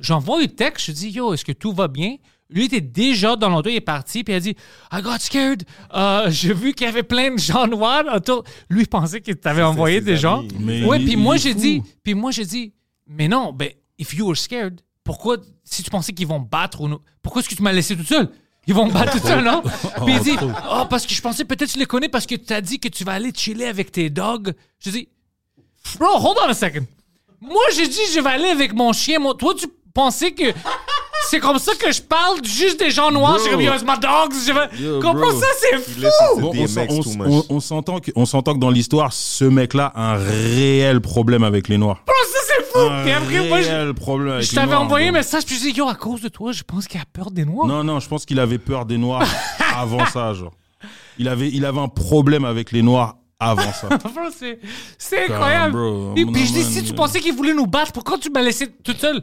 J'envoie 0.00 0.40
un 0.40 0.46
texte, 0.46 0.86
je 0.86 0.92
dis, 0.92 1.10
yo, 1.10 1.32
est-ce 1.34 1.44
que 1.44 1.52
tout 1.52 1.72
va 1.72 1.88
bien? 1.88 2.16
Lui 2.50 2.64
était 2.64 2.80
déjà 2.80 3.36
dans 3.36 3.48
l'auto, 3.48 3.70
il 3.70 3.76
est 3.76 3.80
parti, 3.80 4.24
puis 4.24 4.34
il 4.34 4.36
a 4.36 4.40
dit, 4.40 4.56
I 4.92 5.00
got 5.02 5.18
scared. 5.20 5.62
Euh, 5.94 6.26
J'ai 6.30 6.52
vu 6.52 6.74
qu'il 6.74 6.86
y 6.86 6.90
avait 6.90 7.04
plein 7.04 7.32
de 7.34 7.38
gens 7.38 7.66
noirs 7.66 8.04
autour. 8.12 8.44
Lui 8.68 8.86
pensait 8.86 9.20
qu'il 9.20 9.36
t'avait 9.36 9.62
envoyé 9.62 10.00
des 10.00 10.16
gens. 10.16 10.44
Mais 10.58 10.84
ouais, 10.84 10.98
puis 10.98 11.16
moi 11.16 11.36
j'ai 11.36 11.54
dit, 11.54 11.82
puis 12.02 12.14
moi 12.14 12.30
j'ai 12.32 12.44
dit, 12.44 12.72
mais 13.06 13.28
non, 13.28 13.52
ben, 13.52 13.70
if 13.98 14.14
you 14.14 14.26
were 14.26 14.36
scared, 14.36 14.80
pourquoi, 15.04 15.36
si 15.64 15.82
tu 15.82 15.90
pensais 15.90 16.12
qu'ils 16.12 16.26
vont 16.26 16.40
battre 16.40 16.80
ou 16.80 16.88
non, 16.88 17.00
pourquoi 17.22 17.40
est-ce 17.40 17.48
que 17.48 17.54
tu 17.54 17.62
m'as 17.62 17.72
laissé 17.72 17.96
toute 17.96 18.08
seule? 18.08 18.28
Ils 18.66 18.74
vont 18.74 18.86
me 18.86 18.92
battre 18.92 19.12
tout 19.18 19.26
seul, 19.26 19.42
non? 19.42 19.62
Puis 20.04 20.14
il 20.14 20.20
dit, 20.20 20.36
oh, 20.40 20.84
parce 20.88 21.06
que 21.06 21.14
je 21.14 21.20
pensais 21.22 21.44
peut-être 21.44 21.68
que 21.68 21.72
tu 21.72 21.78
les 21.78 21.86
connais 21.86 22.08
parce 22.08 22.26
que 22.26 22.34
tu 22.34 22.52
as 22.52 22.60
dit 22.60 22.78
que 22.78 22.88
tu 22.88 23.04
vas 23.04 23.12
aller 23.12 23.32
chiller 23.34 23.66
avec 23.66 23.90
tes 23.90 24.10
dogs. 24.10 24.52
Je 24.84 24.90
dis, 24.90 25.08
bro, 25.98 26.08
hold 26.18 26.36
on 26.44 26.48
a 26.50 26.54
second. 26.54 26.86
Moi, 27.40 27.62
j'ai 27.74 27.88
dit, 27.88 27.98
je 28.14 28.20
vais 28.20 28.28
aller 28.30 28.48
avec 28.48 28.74
mon 28.74 28.92
chien. 28.92 29.18
Moi, 29.18 29.34
toi, 29.34 29.54
tu 29.54 29.66
pensais 29.94 30.32
que 30.32 30.52
c'est 31.28 31.40
comme 31.40 31.58
ça 31.58 31.72
que 31.74 31.92
je 31.92 32.00
parle 32.02 32.44
juste 32.44 32.78
des 32.78 32.90
gens 32.90 33.10
noirs? 33.10 33.36
Je 33.38 33.42
suis 33.42 33.50
comme, 33.50 33.60
yo, 33.60 33.72
it's 33.72 33.82
my 33.82 33.98
dogs. 34.00 34.34
Je 34.46 34.52
vais... 34.52 34.82
Yo, 34.82 35.00
bro. 35.00 35.30
ça, 35.32 35.46
c'est 35.58 35.78
fou? 35.78 36.40
Bon, 36.40 36.52
on 36.56 36.66
s'en- 36.66 36.84
DMX 36.86 36.92
on 36.98 37.02
too 37.02 37.10
s- 37.10 37.16
much. 37.16 37.26
on- 37.28 37.44
on 37.56 37.60
s'entend 37.60 37.98
que, 38.00 38.10
on 38.16 38.26
s'entend 38.26 38.54
que 38.54 38.58
dans 38.58 38.70
l'histoire, 38.70 39.12
ce 39.12 39.44
mec-là 39.44 39.92
a 39.94 40.12
un 40.12 40.16
réel 40.16 41.00
problème 41.00 41.42
avec 41.44 41.68
les 41.68 41.78
Noirs. 41.78 42.02
Bro, 42.06 42.14
ça, 42.32 42.38
c'est 42.46 42.64
fou. 42.72 42.78
Un 42.78 43.02
Puis 43.02 43.12
après, 43.12 43.48
moi, 43.48 43.62
je, 43.62 43.68
réel 43.68 43.94
problème 43.94 44.32
avec 44.34 44.44
je 44.44 44.50
les 44.50 44.54
t'avais 44.54 44.66
Noirs, 44.68 44.82
envoyé 44.82 45.08
un 45.08 45.12
bro. 45.12 45.18
message, 45.18 45.44
puis 45.44 45.56
je 45.56 45.60
dis, 45.60 45.70
yo, 45.72 45.88
à 45.88 45.94
cause 45.94 46.20
de 46.22 46.28
toi, 46.28 46.52
je 46.52 46.62
pense 46.62 46.86
qu'il 46.86 47.00
a 47.00 47.04
peur 47.12 47.30
des 47.30 47.44
noirs. 47.44 47.66
Non, 47.66 47.84
non, 47.84 48.00
je 48.00 48.08
pense 48.08 48.24
qu'il 48.26 48.38
avait 48.40 48.58
peur 48.58 48.86
des 48.86 48.98
Noirs 48.98 49.26
avant 49.76 50.06
ça, 50.06 50.32
genre. 50.34 50.52
Il 51.18 51.28
avait, 51.28 51.48
il 51.50 51.64
avait 51.66 51.80
un 51.80 51.88
problème 51.88 52.44
avec 52.44 52.72
les 52.72 52.82
Noirs 52.82 53.16
avant 53.38 53.72
ça. 53.72 53.88
C'est, 54.38 54.58
c'est 54.98 55.24
incroyable. 55.24 55.72
bro, 55.72 56.12
puis, 56.14 56.24
mon 56.24 56.32
puis 56.32 56.46
je 56.46 56.52
dis, 56.52 56.62
si 56.62 56.82
tu 56.82 56.88
man. 56.88 56.96
pensais 56.96 57.20
qu'il 57.20 57.34
voulait 57.34 57.54
nous 57.54 57.66
battre, 57.66 57.92
pourquoi 57.92 58.16
tu 58.18 58.30
m'as 58.30 58.42
laissé 58.42 58.68
toute 58.84 58.98
seule? 58.98 59.22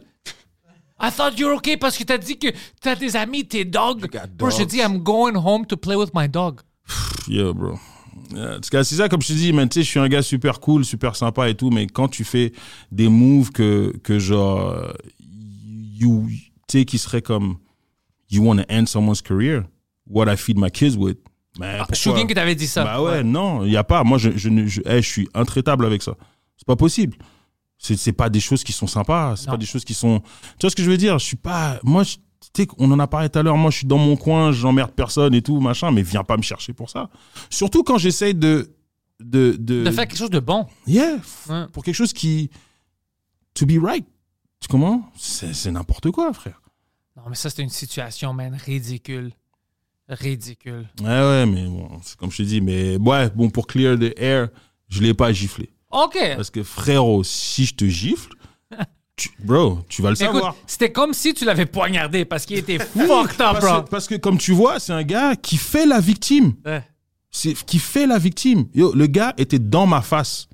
I 0.99 1.11
thought 1.11 1.37
you're 1.37 1.55
okay 1.57 1.77
parce 1.77 1.97
que 1.97 2.03
t'as 2.03 2.17
dit 2.17 2.37
que 2.39 2.47
t'as 2.81 2.95
des 2.95 3.15
amis, 3.15 3.45
tes 3.47 3.65
dogs. 3.65 4.07
Bro, 4.37 4.49
je 4.51 4.63
dis, 4.63 4.77
I'm 4.79 4.97
going 5.03 5.35
home 5.35 5.65
to 5.67 5.77
play 5.77 5.95
with 5.95 6.09
my 6.15 6.27
dog. 6.27 6.61
Yeah, 7.27 7.53
bro. 7.53 7.77
Yeah, 8.33 8.57
c'est 8.61 8.95
ça, 8.95 9.07
comme 9.07 9.21
je 9.21 9.27
te 9.27 9.33
dis, 9.33 9.53
man, 9.53 9.69
je 9.73 9.81
suis 9.81 9.99
un 9.99 10.07
gars 10.09 10.21
super 10.21 10.59
cool, 10.59 10.83
super 10.83 11.15
sympa 11.15 11.49
et 11.49 11.55
tout, 11.55 11.69
mais 11.69 11.87
quand 11.87 12.07
tu 12.07 12.23
fais 12.23 12.51
des 12.91 13.07
moves 13.09 13.51
que, 13.51 13.93
que 14.03 14.19
genre, 14.19 14.59
euh, 14.71 14.91
you, 15.19 16.27
tu 16.67 16.79
sais, 16.79 16.85
qui 16.85 16.97
serait 16.97 17.21
comme, 17.21 17.57
you 18.29 18.43
want 18.43 18.57
to 18.57 18.63
end 18.69 18.85
someone's 18.87 19.21
career, 19.21 19.63
what 20.07 20.31
I 20.31 20.35
feed 20.35 20.57
my 20.57 20.71
kids 20.71 20.97
with. 20.97 21.17
Ben, 21.59 21.65
Je 21.67 21.71
me 21.73 21.77
pourquoi? 21.79 21.95
souviens 21.95 22.27
que 22.27 22.33
t'avais 22.33 22.55
dit 22.55 22.67
ça. 22.67 22.83
Bah 22.83 23.01
ouais, 23.01 23.23
non, 23.23 23.63
il 23.65 23.71
y 23.71 23.77
a 23.77 23.83
pas. 23.83 24.03
Moi, 24.03 24.17
je, 24.17 24.31
je, 24.35 24.49
je, 24.67 24.81
hey, 24.85 25.01
je 25.01 25.07
suis 25.07 25.29
intraitable 25.33 25.85
avec 25.85 26.03
ça. 26.03 26.15
C'est 26.57 26.67
pas 26.67 26.75
possible. 26.75 27.17
C'est, 27.77 27.95
c'est 27.97 28.11
pas 28.13 28.29
des 28.29 28.39
choses 28.39 28.63
qui 28.63 28.71
sont 28.73 28.87
sympas. 28.87 29.35
C'est 29.35 29.45
pas 29.49 29.57
des 29.57 29.65
choses 29.65 29.85
qui 29.85 29.93
sont. 29.93 30.19
Tu 30.21 30.61
vois 30.61 30.69
ce 30.69 30.75
que 30.75 30.83
je 30.83 30.89
veux 30.89 30.97
dire? 30.97 31.19
Je 31.19 31.25
suis 31.25 31.35
pas. 31.37 31.79
Moi, 31.83 32.03
je- 32.03 32.15
tu 32.53 32.63
sais, 32.63 32.67
on 32.77 32.91
en 32.91 32.99
a 32.99 33.07
parlé 33.07 33.29
tout 33.29 33.37
à 33.39 33.43
l'heure. 33.43 33.57
Moi, 33.57 33.69
je 33.71 33.77
suis 33.77 33.87
dans 33.87 33.97
mon 33.99 34.15
coin, 34.15 34.51
j'emmerde 34.51 34.91
personne 34.91 35.33
et 35.35 35.41
tout, 35.41 35.59
machin. 35.59 35.91
Mais 35.91 36.01
viens 36.01 36.23
pas 36.23 36.37
me 36.37 36.41
chercher 36.41 36.73
pour 36.73 36.89
ça. 36.89 37.09
Surtout 37.49 37.83
quand 37.83 37.97
j'essaye 37.97 38.33
de, 38.33 38.73
de, 39.19 39.55
de, 39.59 39.83
De 39.83 39.91
faire 39.91 40.07
quelque 40.07 40.17
chose 40.17 40.29
de 40.29 40.39
bon. 40.39 40.65
Yeah, 40.87 41.17
Ouais. 41.49 41.65
pour 41.71 41.83
quelque 41.83 41.95
chose 41.95 42.13
qui, 42.13 42.49
to 43.53 43.65
be 43.65 43.77
right. 43.81 44.05
Tu 44.59 44.67
comment 44.67 45.11
C'est, 45.17 45.53
c'est 45.53 45.71
n'importe 45.71 46.09
quoi, 46.11 46.33
frère. 46.33 46.61
Non, 47.15 47.23
mais 47.29 47.35
ça, 47.35 47.49
c'était 47.51 47.63
une 47.63 47.69
situation, 47.69 48.33
man, 48.33 48.55
ridicule. 48.65 49.31
Ridicule. 50.09 50.87
Ouais, 51.01 51.07
ouais, 51.07 51.45
mais 51.45 51.65
bon, 51.67 51.89
c'est 52.01 52.15
comme 52.17 52.31
je 52.31 52.37
te 52.37 52.43
dis. 52.43 52.61
Mais 52.61 52.95
ouais, 52.97 53.29
bon, 53.31 53.49
pour 53.49 53.67
clear 53.67 53.97
the 53.99 54.13
air, 54.17 54.47
je 54.87 55.01
l'ai 55.01 55.13
pas 55.13 55.31
giflé. 55.33 55.69
OK. 56.05 56.17
Parce 56.35 56.49
que 56.49 56.63
frérot, 56.63 57.23
si 57.23 57.65
je 57.65 57.75
te 57.75 57.85
gifle, 57.85 58.29
tu- 59.15 59.29
bro, 59.39 59.79
tu 59.89 60.01
vas 60.01 60.09
le 60.11 60.15
Écoute, 60.21 60.33
savoir. 60.35 60.55
c'était 60.67 60.91
comme 60.91 61.13
si 61.13 61.33
tu 61.33 61.43
l'avais 61.45 61.65
poignardé 61.65 62.23
parce 62.25 62.45
qu'il 62.45 62.57
était 62.57 62.77
fucked 62.79 63.07
up, 63.09 63.37
Parce 63.37 63.59
bro. 63.65 63.81
que, 63.83 63.89
parce 63.89 64.07
que 64.07 64.15
comme 64.15 64.37
tu 64.37 64.51
vois, 64.51 64.79
c'est 64.79 64.93
un 64.93 65.03
gars 65.03 65.35
qui 65.35 65.57
fait 65.57 65.85
la 65.85 65.99
victime. 65.99 66.53
Ouais. 66.65 66.83
C'est 67.31 67.53
qui 67.53 67.79
fait 67.79 68.05
la 68.07 68.17
victime. 68.19 68.67
Yo, 68.73 68.93
le 68.93 69.07
gars 69.07 69.33
était 69.37 69.59
dans 69.59 69.85
ma 69.87 70.01
face. 70.01 70.47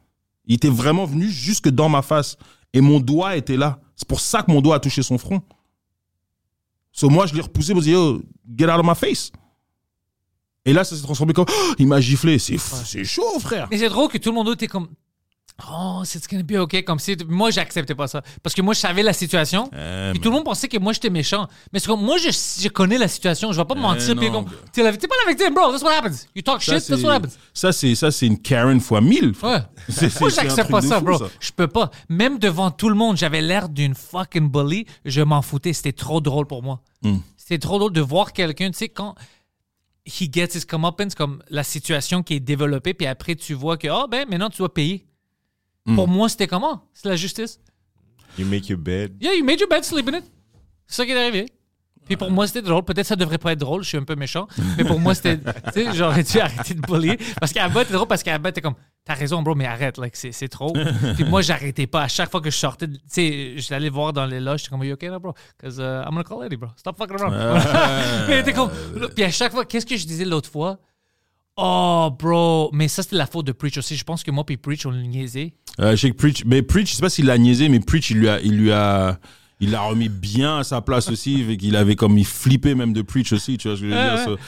Il 0.45 0.55
était 0.55 0.69
vraiment 0.69 1.05
venu 1.05 1.29
jusque 1.29 1.69
dans 1.69 1.87
ma 1.89 2.01
face. 2.01 2.37
Et 2.73 2.81
mon 2.81 2.99
doigt 2.99 3.35
était 3.37 3.57
là. 3.57 3.79
C'est 3.95 4.07
pour 4.07 4.19
ça 4.19 4.41
que 4.43 4.51
mon 4.51 4.59
doigt 4.61 4.75
a 4.77 4.79
touché 4.79 5.03
son 5.03 5.17
front. 5.17 5.41
So 6.91 7.09
moi, 7.09 7.25
je 7.25 7.33
l'ai 7.33 7.41
repoussé 7.41 7.73
pour 7.73 7.81
dire, 7.81 7.93
yo, 7.93 8.21
get 8.57 8.65
out 8.65 8.79
of 8.79 8.85
my 8.85 8.95
face. 8.95 9.31
Et 10.65 10.71
là, 10.73 10.83
ça 10.83 10.95
s'est 10.95 11.01
transformé 11.01 11.33
comme, 11.33 11.45
Oh, 11.49 11.73
il 11.77 11.87
m'a 11.87 11.99
giflé. 11.99 12.39
C'est, 12.39 12.57
fou, 12.57 12.75
c'est 12.85 13.03
chaud, 13.03 13.39
frère. 13.39 13.67
Mais 13.71 13.77
c'est 13.77 13.89
drôle 13.89 14.09
que 14.09 14.17
tout 14.17 14.29
le 14.29 14.35
monde 14.35 14.49
était 14.49 14.67
comme. 14.67 14.87
Oh, 15.71 16.01
c'est 16.03 16.27
gonna 16.29 16.43
be 16.43 16.53
okay? 16.53 16.83
Comme 16.83 16.97
si. 16.99 17.15
Moi, 17.27 17.51
j'acceptais 17.51 17.93
pas 17.95 18.07
ça. 18.07 18.21
Parce 18.41 18.55
que 18.55 18.61
moi, 18.61 18.73
je 18.73 18.79
savais 18.79 19.03
la 19.03 19.13
situation. 19.13 19.69
Eh, 19.71 20.09
puis 20.11 20.19
tout 20.19 20.29
le 20.29 20.35
monde 20.35 20.43
pensait 20.45 20.67
que 20.67 20.77
moi, 20.79 20.93
j'étais 20.93 21.11
méchant. 21.11 21.47
Mais 21.71 21.79
c'est 21.79 21.85
comme, 21.87 22.01
moi, 22.03 22.17
je, 22.17 22.29
je 22.31 22.67
connais 22.69 22.97
la 22.97 23.07
situation. 23.07 23.51
Je 23.51 23.57
vais 23.57 23.65
pas 23.65 23.75
me 23.75 23.81
mentir. 23.81 24.15
Puis 24.15 24.29
non, 24.31 24.43
comme, 24.43 24.51
gars. 24.51 24.57
t'es 24.73 24.83
la- 24.83 24.97
t'es 24.97 25.07
pas 25.07 25.15
la 25.25 25.31
victime, 25.31 25.53
bro. 25.53 25.71
That's 25.71 25.83
what 25.83 25.91
happens. 25.93 26.25
You 26.35 26.41
talk 26.41 26.61
Ça, 26.63 26.79
shit, 26.79 26.87
that's 26.87 27.03
what 27.03 27.11
happens. 27.13 27.37
Ça, 27.53 27.71
c'est 27.71 27.93
ça, 27.95 28.09
c'est 28.11 28.25
une 28.27 28.39
Karen 28.41 28.79
fois 28.79 28.99
1000. 28.99 29.33
frère. 29.35 29.69
Ouais. 30.01 30.09
Moi, 30.19 30.29
j'accepte 30.29 30.71
pas 30.71 30.81
ça, 30.81 30.97
fou, 30.99 31.05
bro. 31.05 31.17
ça. 31.19 31.25
Je 31.39 31.51
peux 31.51 31.67
pas. 31.67 31.91
Même 32.09 32.39
devant 32.39 32.71
tout 32.71 32.89
le 32.89 32.95
monde, 32.95 33.15
j'avais 33.17 33.41
l'air 33.41 33.69
d'une 33.69 33.93
fucking 33.93 34.49
bully. 34.49 34.85
Je 35.05 35.21
m'en 35.21 35.41
foutais. 35.43 35.73
C'était 35.73 35.93
trop 35.93 36.19
drôle 36.19 36.47
pour 36.47 36.63
moi. 36.63 36.81
Hmm. 37.03 37.17
C'était 37.37 37.59
trop 37.59 37.77
drôle 37.77 37.93
de 37.93 38.01
voir 38.01 38.33
quelqu'un, 38.33 38.71
tu 38.71 38.77
sais, 38.79 38.89
quand 38.89 39.15
he 40.05 40.27
gets 40.31 40.49
his 40.57 40.65
comeuppance, 40.65 41.13
comme 41.15 41.43
la 41.49 41.63
situation 41.63 42.23
qui 42.23 42.33
est 42.35 42.39
développée, 42.39 42.93
puis 42.93 43.05
après, 43.05 43.35
tu 43.35 43.53
vois 43.53 43.77
que, 43.77 43.87
ah, 43.87 44.05
ben, 44.09 44.25
maintenant, 44.29 44.49
tu 44.49 44.57
dois 44.57 44.73
payer. 44.73 45.05
Hmm. 45.85 45.95
Pour 45.95 46.07
moi, 46.07 46.29
c'était 46.29 46.47
comment? 46.47 46.87
C'est 46.93 47.09
la 47.09 47.15
justice. 47.15 47.59
You 48.37 48.45
make 48.45 48.69
your 48.69 48.79
bed. 48.79 49.15
Yeah, 49.21 49.33
you 49.33 49.43
made 49.43 49.59
your 49.59 49.69
bed, 49.69 49.83
sleep 49.83 50.07
in 50.09 50.17
it. 50.17 50.23
C'est 50.87 50.95
ça 50.97 51.05
qui 51.05 51.11
est 51.11 51.17
arrivé. 51.17 51.47
Puis 52.05 52.17
pour 52.17 52.31
moi, 52.31 52.47
c'était 52.47 52.61
drôle. 52.61 52.83
Peut-être 52.83 53.05
ça 53.05 53.15
devrait 53.15 53.37
pas 53.37 53.53
être 53.53 53.59
drôle, 53.59 53.83
je 53.83 53.89
suis 53.89 53.97
un 53.97 54.03
peu 54.03 54.15
méchant. 54.15 54.47
Mais 54.77 54.83
pour 54.83 54.99
moi, 54.99 55.15
c'était. 55.15 55.37
Tu 55.73 55.83
sais, 55.85 55.93
j'aurais 55.93 56.23
dû 56.23 56.39
arrêter 56.39 56.73
de 56.73 56.81
bullier. 56.81 57.17
Parce 57.39 57.53
qu'Abba, 57.53 57.85
t'es 57.85 57.93
drôle 57.93 58.07
parce 58.07 58.23
qu'Abba, 58.23 58.51
t'es 58.51 58.61
comme. 58.61 58.75
T'as 59.05 59.15
raison, 59.15 59.41
bro, 59.41 59.55
mais 59.55 59.65
arrête, 59.65 59.97
like, 59.97 60.15
c'est, 60.15 60.31
c'est 60.31 60.47
trop. 60.47 60.73
Puis 61.15 61.25
moi, 61.25 61.41
j'arrêtais 61.41 61.87
pas. 61.87 62.03
À 62.03 62.07
chaque 62.07 62.31
fois 62.31 62.41
que 62.41 62.49
je 62.49 62.57
sortais, 62.57 62.87
tu 62.87 62.99
sais, 63.07 63.53
j'allais 63.57 63.89
voir 63.89 64.13
dans 64.13 64.25
les 64.25 64.39
loges, 64.39 64.61
j'étais 64.61 64.69
comme, 64.69 64.83
you 64.83 64.93
okay, 64.93 65.09
là, 65.09 65.19
bro? 65.19 65.33
Because 65.57 65.77
uh, 65.77 66.05
I'm 66.05 66.11
gonna 66.11 66.23
call 66.23 66.45
Eddie, 66.45 66.57
bro. 66.57 66.69
Stop 66.77 66.97
fucking 66.97 67.17
around. 67.19 67.33
mais 68.27 68.43
t'es 68.43 68.53
comme. 68.53 68.69
Puis 69.13 69.23
à 69.23 69.31
chaque 69.31 69.51
fois, 69.51 69.65
qu'est-ce 69.65 69.85
que 69.85 69.97
je 69.97 70.05
disais 70.05 70.25
l'autre 70.25 70.49
fois? 70.49 70.79
Oh, 71.57 72.09
bro. 72.17 72.69
Mais 72.73 72.87
ça, 72.87 73.03
c'était 73.03 73.15
la 73.15 73.27
faute 73.27 73.45
de 73.47 73.51
Preach 73.51 73.77
aussi. 73.77 73.95
Je 73.95 74.03
pense 74.03 74.23
que 74.23 74.31
moi, 74.31 74.43
puis 74.45 74.57
Preach, 74.57 74.85
on 74.85 74.91
le 74.91 75.01
niaisait. 75.03 75.53
Euh, 75.79 75.91
je 75.91 75.95
sais 76.01 76.11
que 76.11 76.15
Preach, 76.17 76.43
mais 76.45 76.61
Preach, 76.61 76.89
je 76.91 76.95
sais 76.95 77.01
pas 77.01 77.09
s'il 77.09 77.25
l'a 77.25 77.37
niaisé, 77.37 77.69
mais 77.69 77.79
Preach, 77.79 78.09
il 78.09 78.17
lui 78.17 78.29
a, 78.29 78.39
il 78.41 78.57
lui 78.57 78.71
a, 78.71 79.19
il 79.59 79.71
l'a 79.71 79.81
remis 79.81 80.09
bien 80.09 80.59
à 80.59 80.63
sa 80.63 80.81
place 80.81 81.09
aussi, 81.09 81.41
et 81.49 81.57
qu'il 81.57 81.75
avait 81.75 81.95
comme, 81.95 82.17
il 82.17 82.25
flippait 82.25 82.75
même 82.75 82.93
de 82.93 83.01
Preach 83.03 83.33
aussi, 83.33 83.57
tu 83.57 83.67
vois 83.67 83.77
ce 83.77 83.81
que 83.81 83.87
je 83.89 83.93
veux 83.93 83.97
Ouais, 83.99 84.09
dire. 84.17 84.27
ouais. 84.29 84.35
so- 84.35 84.39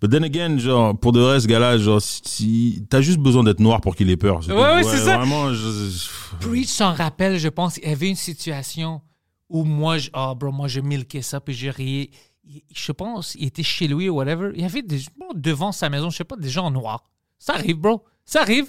But 0.00 0.10
then 0.10 0.24
again, 0.24 0.58
genre, 0.58 0.98
pour 0.98 1.12
de 1.12 1.20
vrai, 1.20 1.40
ce 1.40 1.46
gars-là, 1.46 1.78
genre, 1.78 2.00
si, 2.02 2.84
t'as 2.90 3.00
juste 3.00 3.18
besoin 3.20 3.44
d'être 3.44 3.60
noir 3.60 3.80
pour 3.80 3.94
qu'il 3.96 4.10
ait 4.10 4.16
peur. 4.16 4.40
Ouais, 4.48 4.54
ouais, 4.54 4.82
c'est 4.82 4.98
ça. 4.98 5.16
Vraiment, 5.18 5.52
je- 5.54 5.56
je- 5.90 6.46
Preach 6.46 6.66
s'en 6.68 6.92
rappelle, 6.92 7.38
je 7.38 7.48
pense. 7.48 7.76
Il 7.78 7.88
y 7.88 7.92
avait 7.92 8.08
une 8.08 8.16
situation 8.16 9.00
où 9.48 9.64
moi, 9.64 9.96
je, 9.98 10.10
oh, 10.14 10.34
bro, 10.34 10.50
moi, 10.50 10.68
je 10.68 10.80
milquais 10.80 11.22
ça, 11.22 11.40
puis 11.40 11.54
je 11.54 11.68
riais. 11.68 12.10
Il- 12.46 12.62
Je 12.74 12.92
pense, 12.92 13.34
il 13.36 13.46
était 13.46 13.62
chez 13.62 13.88
lui 13.88 14.08
ou 14.08 14.16
whatever. 14.16 14.50
Il 14.54 14.62
y 14.62 14.64
avait 14.64 14.82
des, 14.82 15.00
bon, 15.18 15.28
devant 15.34 15.72
sa 15.72 15.88
maison, 15.88 16.10
je 16.10 16.16
sais 16.18 16.24
pas, 16.24 16.36
des 16.36 16.48
gens 16.50 16.70
noirs. 16.70 17.02
Ça 17.38 17.54
arrive, 17.54 17.76
bro. 17.76 18.04
Ça 18.24 18.42
arrive. 18.42 18.66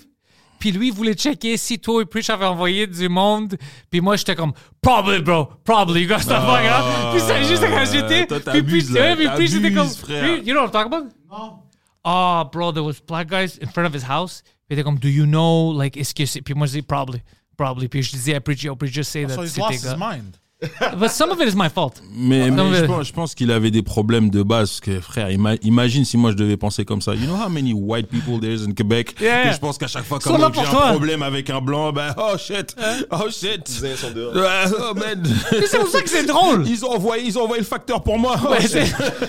Puis 0.60 0.72
lui, 0.72 0.88
il 0.88 0.94
voulait 0.94 1.14
checker 1.14 1.58
si 1.58 1.80
toi 1.80 2.02
et 2.02 2.06
Preach 2.06 2.30
avaient 2.30 2.46
envoyé 2.46 2.88
du 2.88 3.10
monde. 3.10 3.58
Puis 3.92 4.00
moi, 4.02 4.16
j'étais 4.16 4.36
comme, 4.36 4.54
probably, 4.82 5.22
bro. 5.22 5.48
Probably. 5.66 6.04
You 6.04 6.08
got 6.08 6.20
stuff 6.20 6.44
fucking 6.46 6.70
up. 6.70 7.12
Puis 7.12 7.22
c'est 7.22 7.44
juste 7.44 7.62
quand 7.62 7.86
j'étais. 7.86 8.28
Ah, 8.34 8.52
Puis 8.52 8.64
Preach, 8.64 8.90
ouais, 8.92 9.16
puis 9.18 9.28
Preach 9.28 9.54
était 9.54 9.74
comme, 9.74 9.90
frère. 9.90 10.38
you 10.38 10.54
know 10.54 10.62
what 10.62 10.68
I'm 10.68 10.72
talking 10.72 10.94
about? 10.94 11.12
Non. 11.30 11.60
Oh, 12.06 12.44
bro, 12.52 12.72
there 12.72 12.84
was 12.84 12.96
black 13.06 13.28
guys 13.30 13.58
in 13.62 13.68
front 13.68 13.86
of 13.86 13.94
his 13.94 14.04
house. 14.10 14.42
Puis 14.44 14.52
il 14.72 14.74
était 14.76 14.84
comme, 14.84 14.98
do 14.98 15.08
you 15.10 15.26
know, 15.26 15.74
like, 15.78 15.98
est-ce 15.98 16.14
que 16.16 16.26
c'est. 16.26 16.42
Puis 16.42 16.54
moi, 16.54 16.68
je 16.68 16.74
dis, 16.74 16.82
probably. 16.82 17.22
Probably. 17.58 17.88
Puis 17.90 18.04
je 18.04 18.12
disais 18.12 18.36
à 18.36 18.42
Preach, 18.42 18.64
yo, 18.64 18.76
Preach, 18.76 18.94
just 18.94 19.12
say 19.12 19.26
that 19.26 19.36
So 19.36 19.44
he's 19.44 19.58
lost 19.58 19.84
his 19.84 19.96
mind. 19.98 20.38
But 20.98 21.10
some 21.12 21.32
of 21.32 21.42
it 21.42 21.48
is 21.50 21.56
my 21.56 21.70
fault. 21.70 22.02
Mais, 22.14 22.46
je, 22.46 22.86
pense, 22.86 23.08
je 23.08 23.14
pense 23.14 23.36
qu'il 23.36 23.52
avait 23.52 23.72
des 23.72 23.84
problèmes 23.84 24.30
de 24.30 24.42
base. 24.42 24.70
Parce 24.70 24.80
que, 24.80 25.02
frère, 25.02 25.30
ima- 25.30 25.58
imagine 25.62 26.06
si 26.06 26.18
moi 26.18 26.32
je 26.32 26.38
devais 26.38 26.56
penser 26.56 26.86
comme 26.86 27.02
ça. 27.02 27.14
You 27.14 27.26
know 27.26 27.36
how 27.36 27.50
many 27.50 27.74
white 27.74 28.08
people 28.08 28.40
there 28.40 28.54
is 28.54 28.64
in 28.66 28.72
Quebec? 28.72 29.20
Yeah. 29.20 29.50
Que 29.50 29.54
je 29.54 29.60
pense 29.60 29.78
qu'à 29.78 29.88
chaque 29.88 30.06
fois 30.06 30.20
quand 30.20 30.38
j'ai 30.38 30.44
un 30.44 30.50
toi. 30.50 30.92
problème 30.92 31.24
avec 31.24 31.50
un 31.50 31.60
blanc, 31.60 31.92
ben, 31.92 32.16
oh 32.18 32.38
shit, 32.38 32.76
oh 33.12 33.30
shit. 33.30 33.82
Ils 33.84 33.98
sont 33.98 34.12
dehors. 34.12 34.34
Ouais, 34.34 34.78
oh 34.80 34.94
man. 34.94 35.24
C'est 35.68 35.78
pour 35.78 35.90
ça 35.90 36.02
que 36.02 36.10
c'est 36.10 36.26
drôle. 36.26 36.66
Ils 36.68 36.86
ont 36.86 36.92
envoyé, 36.92 37.26
ils 37.26 37.38
ont 37.38 37.44
envoyé 37.44 37.62
le 37.62 37.68
facteur 37.68 38.02
pour 38.02 38.18
moi. 38.18 38.36
Oh, 38.48 38.54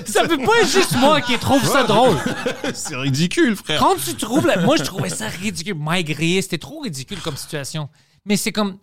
ça 0.06 0.26
peut 0.28 0.38
pas 0.38 0.60
être 0.60 0.70
juste 0.70 0.96
moi 0.96 1.20
qui 1.20 1.36
trouve 1.38 1.64
ça 1.64 1.84
drôle. 1.84 2.16
c'est 2.74 2.96
ridicule, 2.96 3.56
frère. 3.56 3.80
Quand 3.80 3.96
tu 3.96 4.14
trouves 4.14 4.46
la... 4.46 4.58
Moi, 4.58 4.76
je 4.76 4.84
trouvais 4.84 5.08
ça 5.08 5.28
ridicule. 5.28 5.76
Riait, 5.86 6.42
c'était 6.42 6.58
trop 6.58 6.80
ridicule 6.80 7.18
comme 7.20 7.36
situation. 7.36 7.88
Mais 8.24 8.36
c'est 8.36 8.52
comme... 8.52 8.76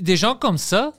Des 0.00 0.16
gens 0.16 0.34
comme 0.34 0.58
ça, 0.58 0.92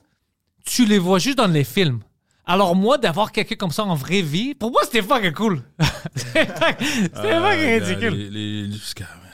tu 0.66 0.86
les 0.86 0.98
vois 1.00 1.20
juste 1.20 1.38
dans 1.38 1.48
les 1.48 1.64
films. 1.64 2.00
Alors 2.46 2.76
moi, 2.76 2.98
d'avoir 2.98 3.32
quelqu'un 3.32 3.56
comme 3.56 3.72
ça 3.72 3.84
en 3.84 3.94
vraie 3.96 4.22
vie, 4.24 4.56
pour 4.56 4.72
moi, 4.72 4.82
c'était 4.84 5.04
fucking 5.04 5.34
cool. 5.34 5.62
c'était 6.16 6.46
fucking 6.48 7.10
Ah, 7.14 7.22
fucking 7.52 7.84
ridicule. 7.84 8.14
les- 8.16 8.30
les- 8.30 8.68
les- 8.68 8.78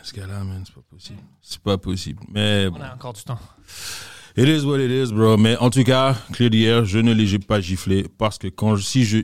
ce 0.03 0.13
gars-là, 0.13 0.43
man, 0.43 0.61
c'est 0.65 0.75
pas 0.75 0.81
possible. 0.89 1.19
C'est 1.41 1.59
pas 1.61 1.77
possible. 1.77 2.21
Mais 2.29 2.69
bon. 2.69 2.77
On 2.79 2.81
a 2.83 2.93
encore 2.93 3.13
du 3.13 3.23
temps. 3.23 3.39
It 4.37 4.47
is 4.49 4.65
what 4.65 4.79
it 4.79 4.91
is, 4.91 5.13
bro. 5.13 5.37
Mais 5.37 5.55
en 5.57 5.69
tout 5.69 5.83
cas, 5.83 6.15
the 6.37 6.53
air, 6.53 6.83
je 6.85 6.99
ne 6.99 7.13
l'ai 7.13 7.25
j'ai 7.25 7.39
pas 7.39 7.61
giflé 7.61 8.05
parce 8.17 8.37
que 8.37 8.47
quand 8.47 8.75
je- 8.75 8.83
si 8.83 9.05
je 9.05 9.19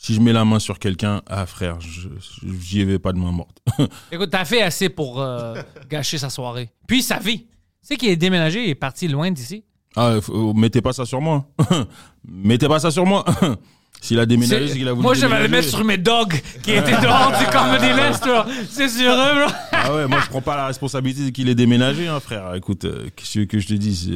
si 0.00 0.14
je 0.14 0.20
mets 0.20 0.32
la 0.32 0.44
main 0.44 0.60
sur 0.60 0.78
quelqu'un, 0.78 1.22
ah 1.26 1.44
frère, 1.44 1.78
j'y 1.80 2.82
avais 2.82 3.00
pas 3.00 3.12
de 3.12 3.18
main 3.18 3.32
morte. 3.32 3.58
Écoute, 4.12 4.30
t'as 4.30 4.44
fait 4.44 4.62
assez 4.62 4.88
pour 4.88 5.20
euh, 5.20 5.60
gâcher 5.90 6.18
sa 6.18 6.30
soirée. 6.30 6.70
Puis 6.86 7.02
sa 7.02 7.18
vie. 7.18 7.40
Tu 7.48 7.48
sais 7.82 7.96
qu'il 7.96 8.08
est 8.10 8.16
déménagé, 8.16 8.62
il 8.64 8.70
est 8.70 8.74
parti 8.76 9.08
loin 9.08 9.30
d'ici. 9.32 9.64
Ah, 9.96 10.16
faut- 10.20 10.54
mettez 10.54 10.80
pas 10.80 10.92
ça 10.92 11.04
sur 11.04 11.20
moi. 11.20 11.44
mettez 12.28 12.68
pas 12.68 12.78
ça 12.78 12.90
sur 12.90 13.06
moi. 13.06 13.24
S'il 14.00 14.20
a 14.20 14.26
déménagé, 14.26 14.68
C'est- 14.68 14.76
qu'il 14.78 14.86
a 14.86 14.92
voulu 14.92 15.02
Moi, 15.02 15.14
je 15.14 15.22
vais 15.22 15.26
le 15.26 15.32
déménager. 15.42 15.50
mettre 15.56 15.68
sur 15.76 15.84
mes 15.84 15.96
dogs 15.98 16.40
qui 16.62 16.70
étaient 16.70 17.00
dehors 17.00 17.32
du 17.36 17.44
Comedy 17.46 17.94
Nest, 17.96 18.24
là. 18.26 18.46
C'est 18.70 18.88
sur 18.88 19.10
eux, 19.10 19.44
bro. 19.44 19.52
Ah 19.72 19.92
ouais, 19.94 20.06
moi 20.06 20.20
je 20.22 20.28
prends 20.28 20.40
pas 20.40 20.56
la 20.56 20.66
responsabilité 20.66 21.32
qu'il 21.32 21.48
ait 21.48 21.56
déménagé, 21.56 22.06
hein, 22.06 22.20
frère. 22.20 22.54
Écoute, 22.54 22.84
euh, 22.84 23.08
qu'est-ce 23.16 23.40
que 23.46 23.58
je 23.58 23.66
te 23.66 23.74
dise 23.74 24.08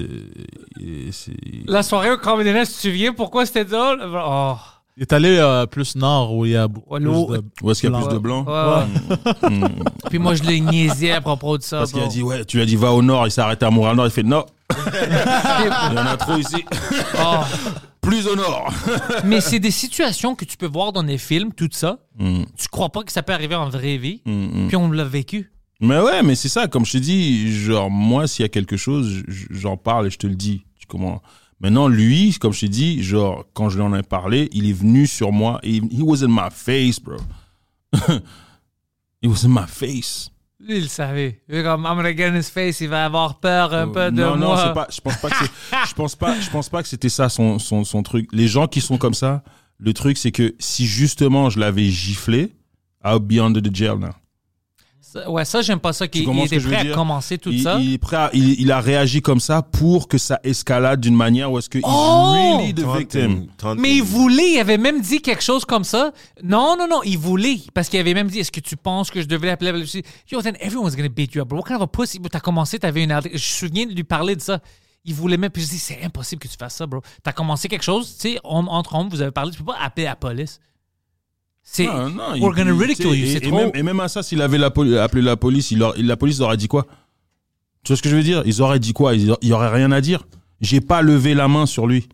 c'est- 0.78 1.10
c'est 1.12 1.36
La 1.66 1.82
soirée 1.82 2.12
au 2.12 2.16
Comedy 2.18 2.52
Nest, 2.52 2.70
tu 2.72 2.76
te 2.78 2.82
souviens 2.92 3.12
pourquoi 3.12 3.44
c'était 3.44 3.64
drôle? 3.64 4.00
Oh. 4.14 4.54
Il 4.98 5.02
est 5.02 5.12
allé 5.14 5.36
euh, 5.38 5.64
plus 5.66 5.96
nord 5.96 6.34
où 6.36 6.44
il 6.44 6.52
y 6.52 6.56
a 6.56 6.68
beaucoup 6.68 6.92
Ouais, 6.94 7.00
plus 7.00 7.08
de... 7.10 7.42
où 7.62 7.70
est-ce 7.70 7.80
qu'il 7.80 7.90
y 7.90 7.94
a 7.94 7.98
plus 7.98 8.12
de 8.12 8.18
blanc 8.18 8.44
Ouais, 8.44 9.48
ouais. 9.50 9.60
Puis 10.10 10.18
moi, 10.18 10.34
je 10.34 10.42
l'ai 10.44 10.60
niaisé 10.60 11.10
à 11.12 11.20
propos 11.22 11.56
de 11.58 11.62
ça. 11.62 11.78
Parce 11.78 11.90
qu'il 11.92 12.00
bro. 12.02 12.08
a 12.08 12.12
dit 12.12 12.22
ouais, 12.22 12.44
tu 12.44 12.58
lui 12.58 12.62
as 12.62 12.66
dit 12.66 12.76
va 12.76 12.92
au 12.92 13.02
nord, 13.02 13.26
il 13.26 13.30
s'est 13.30 13.40
arrêté 13.40 13.64
à 13.66 13.70
Montréal-Nord, 13.70 14.06
il 14.06 14.12
fait 14.12 14.22
non. 14.22 14.44
Il 14.94 15.94
y 15.94 15.98
en 15.98 16.06
a 16.06 16.16
trop 16.16 16.36
ici. 16.36 16.64
Oh. 17.18 17.40
Plus 18.02 18.26
au 18.26 18.34
nord. 18.34 18.72
Mais 19.24 19.40
c'est 19.40 19.60
des 19.60 19.70
situations 19.70 20.34
que 20.34 20.44
tu 20.44 20.56
peux 20.56 20.66
voir 20.66 20.92
dans 20.92 21.04
des 21.04 21.18
films, 21.18 21.52
tout 21.52 21.68
ça. 21.70 22.00
Mm. 22.18 22.42
Tu 22.58 22.66
crois 22.68 22.88
pas 22.88 23.04
que 23.04 23.12
ça 23.12 23.22
peut 23.22 23.32
arriver 23.32 23.54
en 23.54 23.68
vraie 23.68 23.96
vie. 23.96 24.22
Mm, 24.26 24.64
mm. 24.64 24.68
Puis 24.68 24.76
on 24.76 24.90
l'a 24.90 25.04
vécu. 25.04 25.52
Mais 25.80 26.00
ouais, 26.00 26.22
mais 26.22 26.34
c'est 26.34 26.48
ça, 26.48 26.66
comme 26.66 26.84
je 26.84 26.92
te 26.92 26.98
dis, 26.98 27.52
genre, 27.52 27.90
moi, 27.90 28.26
s'il 28.26 28.42
y 28.42 28.46
a 28.46 28.48
quelque 28.48 28.76
chose, 28.76 29.22
j'en 29.50 29.76
parle 29.76 30.08
et 30.08 30.10
je 30.10 30.18
te 30.18 30.26
le 30.26 30.34
dis. 30.34 30.64
Tu 30.78 30.86
comprends? 30.86 31.22
Maintenant, 31.60 31.86
lui, 31.86 32.36
comme 32.40 32.52
je 32.52 32.62
te 32.62 32.66
dis, 32.66 33.04
genre, 33.04 33.44
quand 33.54 33.68
je 33.68 33.76
lui 33.76 33.84
en 33.84 33.94
ai 33.94 34.02
parlé, 34.02 34.48
il 34.52 34.68
est 34.68 34.72
venu 34.72 35.06
sur 35.06 35.30
moi 35.30 35.60
et 35.62 35.76
he 35.76 36.00
was 36.00 36.24
in 36.24 36.28
my 36.28 36.50
face, 36.50 36.98
bro. 36.98 37.18
he 39.22 39.28
was 39.28 39.44
in 39.44 39.50
my 39.50 39.66
face. 39.68 40.31
Lui, 40.64 40.78
il 40.78 40.88
savait. 40.88 41.40
Est 41.48 41.62
comme, 41.64 41.84
I'm 41.84 41.96
gonna 41.96 42.16
get 42.16 42.28
in 42.28 42.36
his 42.36 42.50
face, 42.50 42.80
il 42.80 42.88
va 42.88 43.04
avoir 43.04 43.40
peur 43.40 43.74
un 43.74 43.88
peu 43.88 44.12
de 44.12 44.20
non, 44.22 44.36
non, 44.36 44.46
moi. 44.48 44.64
c'est 44.64 44.74
pas, 44.74 44.86
je 44.90 45.00
pense 45.00 45.16
pas 45.20 45.30
que 45.30 45.44
je 45.88 45.94
pense 45.94 46.14
pas, 46.16 46.40
je 46.40 46.50
pense 46.50 46.68
pas 46.68 46.82
que 46.82 46.88
c'était 46.88 47.08
ça 47.08 47.28
son, 47.28 47.58
son, 47.58 47.82
son 47.82 48.02
truc. 48.04 48.28
Les 48.32 48.46
gens 48.46 48.68
qui 48.68 48.80
sont 48.80 48.96
comme 48.96 49.14
ça, 49.14 49.42
le 49.78 49.92
truc, 49.92 50.16
c'est 50.16 50.30
que 50.30 50.54
si 50.60 50.86
justement 50.86 51.50
je 51.50 51.58
l'avais 51.58 51.88
giflé, 51.88 52.52
I'll 53.04 53.18
be 53.18 53.40
under 53.40 53.60
the 53.60 53.74
jail 53.74 53.98
now. 53.98 54.12
Ouais, 55.28 55.44
ça, 55.44 55.62
j'aime 55.62 55.80
pas 55.80 55.92
ça. 55.92 56.08
Qu'il 56.08 56.22
il 56.28 56.38
était 56.44 56.58
prêt 56.60 56.90
à 56.90 56.94
commencer 56.94 57.38
tout 57.38 57.50
il, 57.50 57.62
ça. 57.62 57.78
il 57.80 57.94
est 57.94 57.98
prêt 57.98 58.16
à- 58.16 58.30
il, 58.32 58.60
il 58.60 58.72
a 58.72 58.80
réagi 58.80 59.20
comme 59.20 59.40
ça 59.40 59.62
pour 59.62 60.08
que 60.08 60.18
ça 60.18 60.40
escalade 60.42 61.00
d'une 61.00 61.14
manière 61.14 61.50
où 61.52 61.58
est-ce 61.58 61.68
que 61.68 61.78
Oh! 61.82 62.32
really 62.34 62.74
the 62.74 62.84
victim. 62.96 63.46
Mais 63.76 63.96
il 63.96 64.02
voulait, 64.02 64.52
il 64.54 64.58
avait 64.58 64.78
même 64.78 65.00
dit 65.00 65.20
quelque 65.20 65.42
chose 65.42 65.64
comme 65.64 65.84
ça. 65.84 66.12
Non, 66.42 66.76
non, 66.78 66.86
non, 66.88 67.02
il 67.04 67.18
voulait. 67.18 67.60
Parce 67.74 67.88
qu'il 67.88 68.00
avait 68.00 68.14
même 68.14 68.28
dit, 68.28 68.38
est-ce 68.40 68.52
que 68.52 68.60
tu 68.60 68.76
penses 68.76 69.10
que 69.10 69.20
je 69.20 69.26
devrais 69.26 69.50
appeler 69.50 69.72
la 69.72 69.78
police? 69.78 69.96
Yo, 70.30 70.40
then 70.42 70.56
everyone's 70.60 70.96
gonna 70.96 71.08
beat 71.08 71.34
you 71.34 71.42
up, 71.42 71.48
bro. 71.48 71.58
What 71.58 71.64
kind 71.66 71.76
of 71.76 71.82
a 71.82 71.86
pussy? 71.86 72.18
T'as 72.20 72.40
commencé, 72.40 72.78
t'avais 72.78 73.04
une... 73.04 73.18
Je 73.24 73.28
me 73.32 73.36
souviens 73.38 73.86
de 73.86 73.92
lui 73.92 74.04
parler 74.04 74.36
de 74.36 74.40
ça. 74.40 74.60
Il 75.04 75.14
voulait 75.14 75.36
même... 75.36 75.50
Puis 75.50 75.62
je 75.64 75.68
dis, 75.68 75.78
c'est 75.78 76.02
impossible 76.02 76.40
que 76.40 76.48
tu 76.48 76.56
fasses 76.58 76.76
ça, 76.76 76.86
bro. 76.86 77.00
T'as 77.22 77.32
commencé 77.32 77.68
quelque 77.68 77.82
chose, 77.84 78.16
tu 78.18 78.30
sais, 78.34 78.38
entre 78.44 78.94
hommes, 78.94 79.08
vous 79.08 79.20
avez 79.20 79.32
parlé, 79.32 79.50
tu 79.50 79.58
peux 79.58 79.64
pas 79.72 79.78
appeler 79.82 80.04
la 80.06 80.16
police. 80.16 80.60
C'est... 81.74 81.86
Non, 81.86 82.10
non, 82.10 82.34
il- 82.34 82.42
We're 82.42 82.54
gonna 82.54 82.74
ridicule 82.74 83.06
you, 83.16 83.24
et- 83.24 83.32
c'est 83.32 83.38
et 83.38 83.48
trop... 83.48 83.56
même, 83.56 83.70
et 83.74 83.82
même 83.82 83.98
à 84.00 84.08
ça, 84.08 84.22
s'il 84.22 84.42
avait 84.42 84.58
la 84.58 84.70
poli- 84.70 84.98
appelé 84.98 85.22
la 85.22 85.36
police, 85.36 85.70
il 85.70 85.78
leur- 85.78 85.94
la 85.96 86.16
police 86.18 86.40
aurait 86.40 86.58
dit 86.58 86.68
quoi? 86.68 86.86
Tu 87.82 87.88
vois 87.88 87.96
ce 87.96 88.02
que 88.02 88.10
je 88.10 88.14
veux 88.16 88.22
dire? 88.22 88.42
Ils 88.44 88.60
auraient 88.60 88.78
dit 88.78 88.92
quoi? 88.92 89.14
Il 89.14 89.34
y 89.42 89.52
aurait 89.52 89.70
rien 89.74 89.90
à 89.90 90.00
dire. 90.02 90.24
J'ai 90.60 90.80
pas 90.82 91.00
levé 91.00 91.32
la 91.34 91.48
main 91.48 91.64
sur 91.66 91.86
lui. 91.86 92.08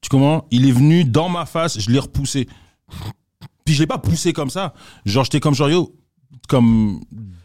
Tu 0.00 0.08
comprends? 0.08 0.46
Il 0.52 0.68
est 0.68 0.72
venu 0.72 1.04
dans 1.04 1.28
ma 1.28 1.46
face, 1.46 1.80
je 1.80 1.90
l'ai 1.90 1.98
repoussé. 1.98 2.46
Puis 3.64 3.74
je 3.74 3.80
l'ai 3.80 3.86
pas 3.86 3.98
poussé 3.98 4.32
comme 4.32 4.50
ça. 4.50 4.72
Genre, 5.04 5.24
j'étais 5.24 5.40
comme 5.40 5.54
genre, 5.54 5.70
yo, 5.70 5.94
comme, 6.48 7.00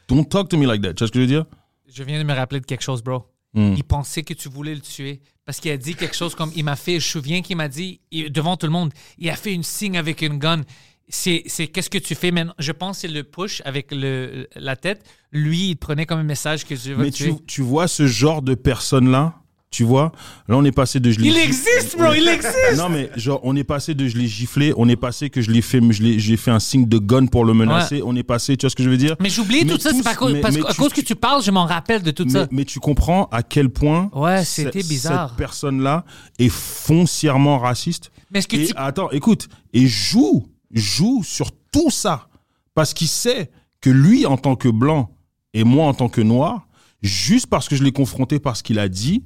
don't 0.08 0.26
talk 0.26 0.48
to 0.50 0.58
me 0.58 0.68
like 0.68 0.82
that. 0.82 0.94
Tu 0.94 1.00
vois 1.00 1.08
ce 1.08 1.12
que 1.12 1.20
je 1.20 1.22
veux 1.24 1.28
dire? 1.28 1.46
Je 1.92 2.04
viens 2.04 2.20
de 2.20 2.24
me 2.24 2.34
rappeler 2.34 2.60
de 2.60 2.66
quelque 2.66 2.84
chose, 2.84 3.02
bro. 3.02 3.26
Hmm. 3.54 3.74
Il 3.76 3.84
pensait 3.84 4.22
que 4.24 4.34
tu 4.36 4.48
voulais 4.48 4.76
le 4.76 4.82
tuer. 4.82 5.22
Parce 5.46 5.60
qu'il 5.60 5.72
a 5.72 5.78
dit 5.78 5.96
quelque 5.96 6.16
chose 6.16 6.36
comme. 6.36 6.52
Il 6.56 6.64
m'a 6.64 6.76
fait. 6.76 6.92
Je 7.00 7.08
me 7.08 7.22
souviens 7.22 7.42
qu'il 7.42 7.58
m'a 7.58 7.68
dit, 7.68 8.00
il- 8.12 8.32
devant 8.32 8.56
tout 8.58 8.68
le 8.68 8.72
monde, 8.72 8.92
il 9.18 9.28
a 9.30 9.36
fait 9.36 9.54
une 9.54 9.64
signe 9.64 9.98
avec 9.98 10.22
une 10.22 10.38
gun. 10.38 10.62
C'est 11.10 11.44
c'est 11.48 11.68
qu'est-ce 11.68 11.90
que 11.90 11.98
tu 11.98 12.16
fais 12.16 12.32
maintenant? 12.32 12.54
Je 12.60 12.72
pense 12.72 13.00
c'est 13.00 13.08
le 13.08 13.24
push 13.24 13.62
avec 13.66 13.88
le, 13.92 14.48
la 14.56 14.76
tête. 14.76 15.04
Lui, 15.32 15.70
il 15.72 15.76
prenait 15.76 16.06
comme 16.06 16.20
un 16.20 16.24
message 16.24 16.66
que 16.66 16.76
je 16.76 16.94
veux 16.94 17.04
Mais 17.04 17.12
tu 17.12 17.36
tu, 17.36 17.44
tu 17.46 17.62
vois 17.62 17.88
ce 17.88 18.08
genre 18.08 18.42
de 18.42 18.56
personne-là, 18.56 19.36
tu 19.72 19.84
vois, 19.84 20.12
là 20.48 20.58
on 20.58 20.64
est 20.66 20.72
passé 20.72 21.00
de 21.00 21.12
je 21.12 21.20
l'ai 21.20 21.28
Il 21.30 21.38
existe, 21.38 21.96
bro, 21.98 22.12
il 22.14 22.28
existe! 22.28 22.76
Non 22.78 22.90
mais 22.90 23.12
genre 23.16 23.40
on 23.44 23.56
est 23.56 23.64
passé 23.64 23.94
de 23.94 24.08
je 24.08 24.18
l'ai 24.18 24.26
giflé, 24.28 24.74
on 24.78 24.90
est 24.90 24.96
passé 24.96 25.30
que 25.30 25.42
je 25.42 25.52
l'ai 25.52 25.62
fait, 25.62 25.80
je 25.92 26.02
l'ai- 26.02 26.18
j'ai 26.18 26.38
fait 26.38 26.50
un 26.50 26.60
signe 26.60 26.88
de 26.88 26.98
gun 26.98 27.28
pour 27.28 27.46
le 27.46 27.54
menacer, 27.54 28.02
on 28.04 28.16
est 28.16 28.24
passé, 28.24 28.58
tu 28.58 28.66
vois 28.66 28.72
ce 28.72 28.76
que 28.76 28.82
je 28.82 28.90
veux 28.90 28.98
dire? 28.98 29.16
Mais 29.20 29.30
j'oublie 29.30 29.68
tout 29.68 29.78
ça, 29.78 29.92
c'est 29.94 30.02
pas 30.04 30.12
à 30.12 30.16
cause, 30.16 30.34
mais- 30.34 30.42
parce 30.42 30.58
qu'à 30.58 30.74
cause 30.74 30.92
que 30.94 31.02
tu 31.02 31.16
parles, 31.16 31.44
je 31.44 31.52
m'en 31.52 31.66
rappelle 31.66 32.02
de 32.02 32.10
tout 32.10 32.26
mais, 32.26 32.32
ça. 32.32 32.48
mais 32.52 32.66
tu 32.66 32.80
comprends 32.80 33.26
à 33.32 33.44
quel 33.44 33.70
point 33.70 34.10
Ouais, 34.14 34.44
c'était 34.44 34.82
bizarre. 34.82 35.30
cette 35.30 35.38
personne-là 35.38 36.04
est 36.40 36.50
foncièrement 36.50 37.60
raciste? 37.60 38.12
Mais 38.32 38.40
est-ce 38.40 38.48
que 38.48 38.56
et 38.58 38.66
tu- 38.68 38.74
attends, 38.76 39.12
écoute, 39.12 39.48
et 39.74 39.86
joue, 39.88 40.48
joue 40.72 41.24
sur 41.24 41.52
tout 41.72 41.90
ça 41.90 42.30
parce 42.74 42.94
qu'il 42.94 43.08
sait 43.08 43.52
que 43.82 43.90
lui 43.90 44.26
en 44.26 44.38
tant 44.38 44.56
que 44.56 44.70
blanc 44.70 45.16
et 45.54 45.64
moi 45.64 45.88
en 45.88 45.94
tant 45.94 46.10
que 46.10 46.22
noir, 46.22 46.68
juste 47.02 47.48
parce 47.48 47.68
que 47.68 47.76
je 47.76 47.84
l'ai 47.84 47.92
confronté 47.92 48.40
par 48.40 48.58
ce 48.58 48.64
qu'il 48.64 48.80
a 48.80 48.88
dit, 48.90 49.24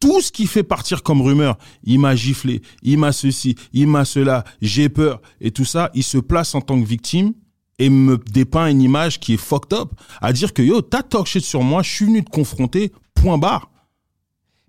tout 0.00 0.20
ce 0.20 0.32
qui 0.32 0.46
fait 0.46 0.62
partir 0.62 1.02
comme 1.02 1.20
rumeur, 1.20 1.58
il 1.84 2.00
m'a 2.00 2.16
giflé, 2.16 2.62
il 2.82 2.98
m'a 2.98 3.12
ceci, 3.12 3.54
il 3.72 3.86
m'a 3.86 4.04
cela, 4.04 4.44
j'ai 4.62 4.88
peur 4.88 5.20
et 5.40 5.50
tout 5.50 5.64
ça, 5.64 5.90
il 5.94 6.02
se 6.02 6.18
place 6.18 6.54
en 6.54 6.60
tant 6.60 6.80
que 6.80 6.86
victime 6.86 7.34
et 7.78 7.90
me 7.90 8.18
dépeint 8.18 8.68
une 8.68 8.80
image 8.80 9.20
qui 9.20 9.34
est 9.34 9.38
fucked 9.38 9.72
up 9.72 9.92
à 10.20 10.32
dire 10.32 10.54
que 10.54 10.62
yo, 10.62 10.80
t'as 10.80 11.02
talk 11.02 11.26
shit 11.26 11.44
sur 11.44 11.62
moi, 11.62 11.82
je 11.82 11.90
suis 11.90 12.04
venu 12.06 12.24
te 12.24 12.30
confronter, 12.30 12.92
point 13.14 13.38
barre. 13.38 13.70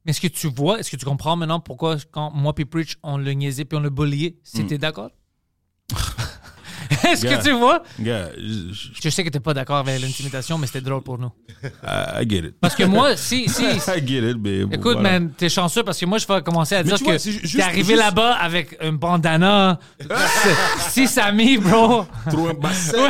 Mais 0.05 0.11
est-ce 0.11 0.21
que 0.21 0.27
tu 0.27 0.47
vois, 0.47 0.79
est-ce 0.79 0.89
que 0.89 0.97
tu 0.97 1.05
comprends 1.05 1.35
maintenant 1.35 1.59
pourquoi 1.59 1.97
quand 2.11 2.31
moi 2.31 2.53
puis 2.53 2.65
Preach, 2.65 2.97
on 3.03 3.17
le 3.17 3.31
niaisait 3.33 3.65
puis 3.65 3.77
on 3.77 3.81
le 3.81 3.89
bulliait, 3.89 4.37
c'était 4.43 4.77
d'accord? 4.77 5.11
est-ce 7.07 7.25
que 7.25 7.41
tu 7.43 7.51
vois? 7.51 7.83
Gars, 7.99 8.29
je- 8.37 8.73
je- 8.73 8.89
Je 9.01 9.09
sais 9.09 9.23
que 9.23 9.29
t'es 9.29 9.39
pas 9.39 9.53
d'accord 9.53 9.77
avec 9.77 10.01
l'intimidation, 10.01 10.57
mais 10.57 10.67
c'était 10.67 10.81
drôle 10.81 11.01
pour 11.03 11.17
nous. 11.17 11.31
I 11.83 12.27
get 12.27 12.37
it. 12.39 12.55
Parce 12.59 12.75
que 12.75 12.83
moi, 12.83 13.15
si, 13.17 13.47
si, 13.47 13.63
I 13.63 14.05
get 14.05 14.29
it, 14.31 14.37
mais 14.41 14.65
bon, 14.65 14.71
Écoute, 14.75 14.93
voilà. 14.99 15.19
man, 15.19 15.31
t'es 15.37 15.47
chanceux 15.49 15.83
parce 15.83 15.99
que 15.99 16.05
moi, 16.05 16.17
je 16.17 16.27
vais 16.27 16.41
commencer 16.41 16.75
à 16.75 16.83
Mais 16.83 16.89
dire 16.89 16.99
que 16.99 17.55
t'es 17.55 17.61
arrivé 17.61 17.83
juste- 17.83 17.97
là-bas 17.97 18.33
avec 18.33 18.77
un 18.81 18.91
bandana, 18.93 19.79
six 20.89 21.17
amis, 21.17 21.57
bro. 21.57 22.05
Trop 22.29 22.47
un 22.49 22.53
bassin. 22.55 23.07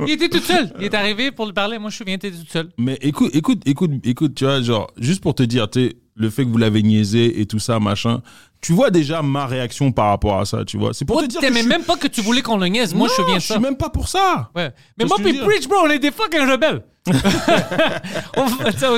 Il 0.00 0.10
était 0.10 0.28
tout 0.28 0.40
seul. 0.40 0.72
Il 0.78 0.84
est 0.84 0.94
arrivé 0.94 1.30
pour 1.30 1.46
lui 1.46 1.52
parler. 1.52 1.78
Moi, 1.78 1.90
je 1.90 1.96
suis 1.96 2.04
bien, 2.04 2.18
t'étais 2.18 2.36
tout 2.36 2.50
seul. 2.50 2.68
Mais 2.78 2.98
écoute, 3.00 3.30
écoute, 3.34 3.62
écoute, 3.64 3.90
écoute, 4.04 4.34
tu 4.34 4.44
vois, 4.44 4.60
genre, 4.60 4.90
juste 4.98 5.22
pour 5.22 5.34
te 5.34 5.42
dire, 5.42 5.68
tu 5.70 5.88
sais, 5.88 5.96
le 6.14 6.30
fait 6.30 6.44
que 6.44 6.48
vous 6.50 6.58
l'avez 6.58 6.82
niaisé 6.82 7.40
et 7.40 7.46
tout 7.46 7.58
ça, 7.58 7.80
machin, 7.80 8.22
tu 8.60 8.72
vois 8.72 8.90
déjà 8.90 9.20
ma 9.22 9.46
réaction 9.46 9.92
par 9.92 10.06
rapport 10.08 10.38
à 10.38 10.44
ça, 10.46 10.64
tu 10.64 10.78
vois. 10.78 10.94
C'est 10.94 11.04
pour 11.04 11.20
te 11.20 11.26
dire 11.26 11.40
que 11.40 11.44
t'aimais 11.46 11.60
suis- 11.60 11.68
même 11.68 11.82
pas 11.84 11.96
que 11.96 12.06
tu 12.06 12.20
voulais 12.22 12.40
qu'on 12.42 12.56
le 12.56 12.66
niaise. 12.68 12.94
Moi, 12.94 13.08
je 13.08 13.14
souviens 13.14 13.36
de 13.36 13.40
je 13.40 13.46
ça. 13.46 13.54
suis 13.54 13.62
même 13.62 13.76
pas 13.76 13.90
pour 13.90 14.08
ça. 14.08 14.50
Ouais. 14.54 14.72
Mais 14.98 15.04
moi, 15.04 15.16
puis. 15.22 15.34
Preach, 15.38 15.68
bro, 15.68 15.78
on 15.84 15.90
est 15.90 15.98
des 15.98 16.10
fucking 16.12 16.48
rebelles. 16.48 16.82
ça. 18.76 18.88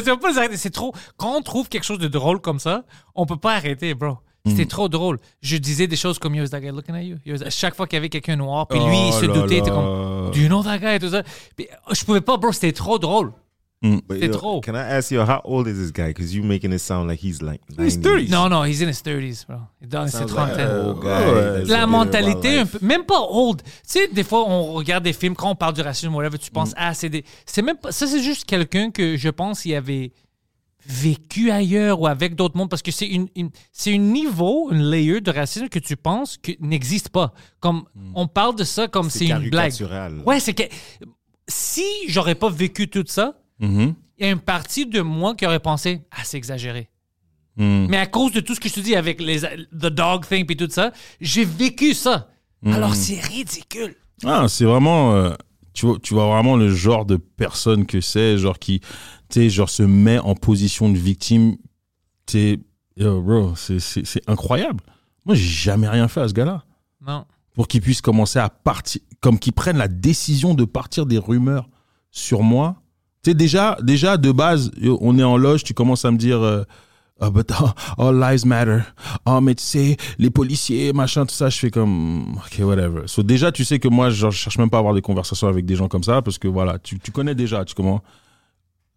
C'est 0.56 0.70
trop. 0.70 0.94
Quand 1.16 1.36
on 1.36 1.42
trouve 1.42 1.68
quelque 1.68 1.84
chose 1.84 1.98
de 1.98 2.08
drôle 2.08 2.40
comme 2.40 2.58
ça, 2.60 2.84
on 3.14 3.26
peut 3.26 3.36
pas 3.36 3.54
arrêter, 3.54 3.94
bro. 3.94 4.18
C'était 4.46 4.64
Mm. 4.64 4.68
trop 4.68 4.88
drôle. 4.88 5.18
Je 5.42 5.56
disais 5.56 5.88
des 5.88 5.96
choses 5.96 6.20
comme 6.20 6.36
Yo, 6.36 6.46
that 6.46 6.60
guy 6.60 6.68
looking 6.68 6.94
at 6.94 7.02
you? 7.02 7.16
Yo, 7.26 7.34
Chaque 7.50 7.74
fois 7.74 7.88
qu'il 7.88 7.96
y 7.96 7.98
avait 7.98 8.08
quelqu'un 8.08 8.36
noir, 8.36 8.68
puis 8.68 8.78
lui, 8.78 8.86
Oh 8.96 9.08
il 9.08 9.12
se 9.12 9.26
doutait, 9.26 9.60
t'es 9.60 9.70
comme, 9.70 10.30
Do 10.32 10.38
you 10.38 10.46
know 10.46 10.62
that 10.62 10.78
guy? 10.78 10.94
Et 10.94 10.98
tout 11.00 11.08
ça. 11.10 11.24
Puis, 11.56 11.66
euh, 11.68 11.94
je 11.94 12.04
pouvais 12.04 12.20
pas, 12.20 12.36
bro, 12.36 12.52
c'était 12.52 12.70
trop 12.72 13.00
drôle. 13.00 13.32
But, 13.82 14.02
C'était 14.14 14.26
yo, 14.28 14.32
trop. 14.32 14.60
Can 14.62 14.74
I 14.74 14.78
ask 14.78 15.10
you, 15.12 15.20
how 15.20 15.40
old 15.44 15.68
is 15.68 15.74
this 15.74 15.92
guy? 15.92 16.08
Because 16.08 16.34
you 16.34 16.42
making 16.42 16.72
it 16.72 16.78
sound 16.80 17.08
like 17.08 17.20
he's 17.22 17.40
like 17.42 17.60
He's 17.78 17.98
90s. 17.98 18.02
30. 18.02 18.28
Non, 18.30 18.48
non, 18.48 18.64
he's 18.64 18.80
in 18.80 18.88
his 18.88 19.00
30s, 19.02 19.46
bro. 19.46 19.58
Dans 19.86 20.06
ses 20.08 20.16
Sounds 20.18 20.32
like 20.34 20.54
trentaines. 20.54 20.70
an 20.70 20.86
old 20.88 21.00
guy. 21.02 21.08
Ouais. 21.08 21.58
that's 21.58 21.68
la 21.68 21.86
mentalité 21.86 22.58
un 22.58 22.62
life. 22.64 22.72
peu 22.78 22.86
même 22.86 23.04
pas 23.04 23.20
old 23.20 23.62
tu 23.62 23.70
sais 23.84 24.08
des 24.08 24.24
fois 24.24 24.48
on 24.48 24.72
regarde 24.72 25.04
des 25.04 25.12
films 25.12 25.36
quand 25.36 25.50
on 25.50 25.54
parle 25.54 25.74
du 25.74 25.82
racisme 25.82 26.14
whatever 26.14 26.38
tu 26.38 26.50
Mm. 26.50 26.54
penses 26.54 26.72
ah 26.76 26.94
c'est 26.94 27.10
des 27.10 27.24
c'est 27.44 27.62
même 27.62 27.76
pas 27.76 27.92
ça 27.92 28.06
c'est 28.06 28.22
juste 28.22 28.44
quelqu'un 28.46 28.90
que 28.90 29.16
je 29.16 29.28
pense 29.28 29.64
il 29.66 29.74
avait 29.74 30.10
vécu 30.88 31.50
ailleurs 31.50 32.00
ou 32.00 32.06
avec 32.06 32.34
d'autres 32.34 32.56
mondes 32.56 32.70
parce 32.70 32.82
que 32.82 32.90
c'est 32.90 33.06
une, 33.06 33.28
une- 33.36 33.50
c'est 33.72 33.94
un 33.94 33.98
niveau 33.98 34.70
une 34.72 34.82
layer 34.90 35.20
de 35.20 35.30
racisme 35.30 35.68
que 35.68 35.78
tu 35.78 35.96
penses 35.96 36.36
que 36.38 36.52
n'existe 36.60 37.10
pas 37.10 37.32
comme 37.60 37.84
on 38.14 38.26
parle 38.26 38.56
de 38.56 38.64
ça 38.64 38.88
comme 38.88 39.10
c'est 39.10 39.26
une 39.26 39.50
blague 39.50 39.70
caricatural. 39.70 40.22
ouais 40.24 40.40
c'est 40.40 40.54
que 40.54 40.62
si 41.48 41.84
j'aurais 42.08 42.34
pas 42.36 42.48
vécu 42.50 42.88
tout 42.88 43.04
ça 43.06 43.34
Mhm. 43.60 43.94
il 44.18 44.26
y 44.26 44.28
a 44.28 44.32
une 44.32 44.40
partie 44.40 44.86
de 44.86 45.00
moi 45.00 45.34
qui 45.34 45.46
aurait 45.46 45.60
pensé 45.60 46.02
ah 46.10 46.22
c'est 46.24 46.36
exagéré 46.36 46.88
Mhm. 47.58 47.86
mais 47.88 47.96
à 47.96 48.06
cause 48.06 48.32
de 48.32 48.40
tout 48.40 48.54
ce 48.54 48.60
que 48.60 48.68
je 48.68 48.74
te 48.74 48.80
dis 48.80 48.94
avec 48.96 49.18
les 49.20 49.40
the 49.40 49.86
dog 49.86 50.26
thing 50.26 50.44
et 50.50 50.56
tout 50.56 50.68
ça, 50.70 50.92
j'ai 51.22 51.44
vécu 51.44 51.94
ça. 51.94 52.28
Alors 52.66 52.94
c'est 52.94 53.18
ridicule. 53.20 53.94
Ah, 54.24 54.46
c'est 54.48 54.64
vraiment, 54.66 55.14
euh, 55.14 55.32
tu 55.72 55.86
vois, 55.86 55.98
tu 56.02 56.12
vois 56.14 56.26
vraiment 56.26 56.56
le 56.56 56.68
genre 56.74 57.06
de 57.06 57.16
personne 57.16 57.86
que 57.86 58.00
c'est, 58.02 58.36
genre 58.38 58.58
qui, 58.58 58.80
genre 59.34 59.70
se 59.70 59.82
met 59.84 60.18
en 60.18 60.34
position 60.34 60.90
de 60.90 60.98
victime. 60.98 61.56
Bro, 62.98 63.54
c'est 63.56 64.22
incroyable. 64.28 64.82
Moi, 65.24 65.34
j'ai 65.34 65.48
jamais 65.48 65.88
rien 65.88 66.08
fait 66.08 66.20
à 66.20 66.28
ce 66.28 66.32
gars-là. 66.34 66.64
Non. 67.06 67.24
pour 67.54 67.68
qu'il 67.68 67.80
puisse 67.80 68.00
commencer 68.02 68.38
à 68.38 68.50
partir, 68.50 69.00
comme 69.20 69.38
qu'il 69.38 69.52
prenne 69.54 69.78
la 69.78 69.88
décision 69.88 70.52
de 70.54 70.64
partir 70.66 71.06
des 71.06 71.16
rumeurs 71.18 71.68
sur 72.10 72.42
moi. 72.42 72.82
Tu 73.26 73.32
sais, 73.32 73.34
déjà, 73.34 73.76
déjà, 73.82 74.16
de 74.16 74.30
base, 74.30 74.70
on 75.00 75.18
est 75.18 75.24
en 75.24 75.36
loge, 75.36 75.64
tu 75.64 75.74
commences 75.74 76.04
à 76.04 76.12
me 76.12 76.16
dire, 76.16 76.40
euh, 76.40 76.62
Ah, 77.18 77.28
but 77.28 77.50
all, 77.50 77.72
all 77.98 78.20
lives 78.20 78.46
matter. 78.46 78.82
Oh, 79.24 79.40
mais 79.40 79.56
tu 79.56 79.64
sais, 79.64 79.96
les 80.20 80.30
policiers, 80.30 80.92
machin, 80.92 81.26
tout 81.26 81.34
ça, 81.34 81.48
je 81.48 81.58
fais 81.58 81.72
comme, 81.72 82.36
ok, 82.36 82.64
whatever. 82.64 83.02
So, 83.06 83.24
déjà, 83.24 83.50
tu 83.50 83.64
sais 83.64 83.80
que 83.80 83.88
moi, 83.88 84.10
genre, 84.10 84.30
je 84.30 84.36
cherche 84.36 84.58
même 84.58 84.70
pas 84.70 84.76
à 84.76 84.78
avoir 84.78 84.94
des 84.94 85.02
conversations 85.02 85.48
avec 85.48 85.66
des 85.66 85.74
gens 85.74 85.88
comme 85.88 86.04
ça, 86.04 86.22
parce 86.22 86.38
que 86.38 86.46
voilà, 86.46 86.78
tu, 86.78 87.00
tu 87.00 87.10
connais 87.10 87.34
déjà, 87.34 87.64
tu 87.64 87.74
comment. 87.74 88.00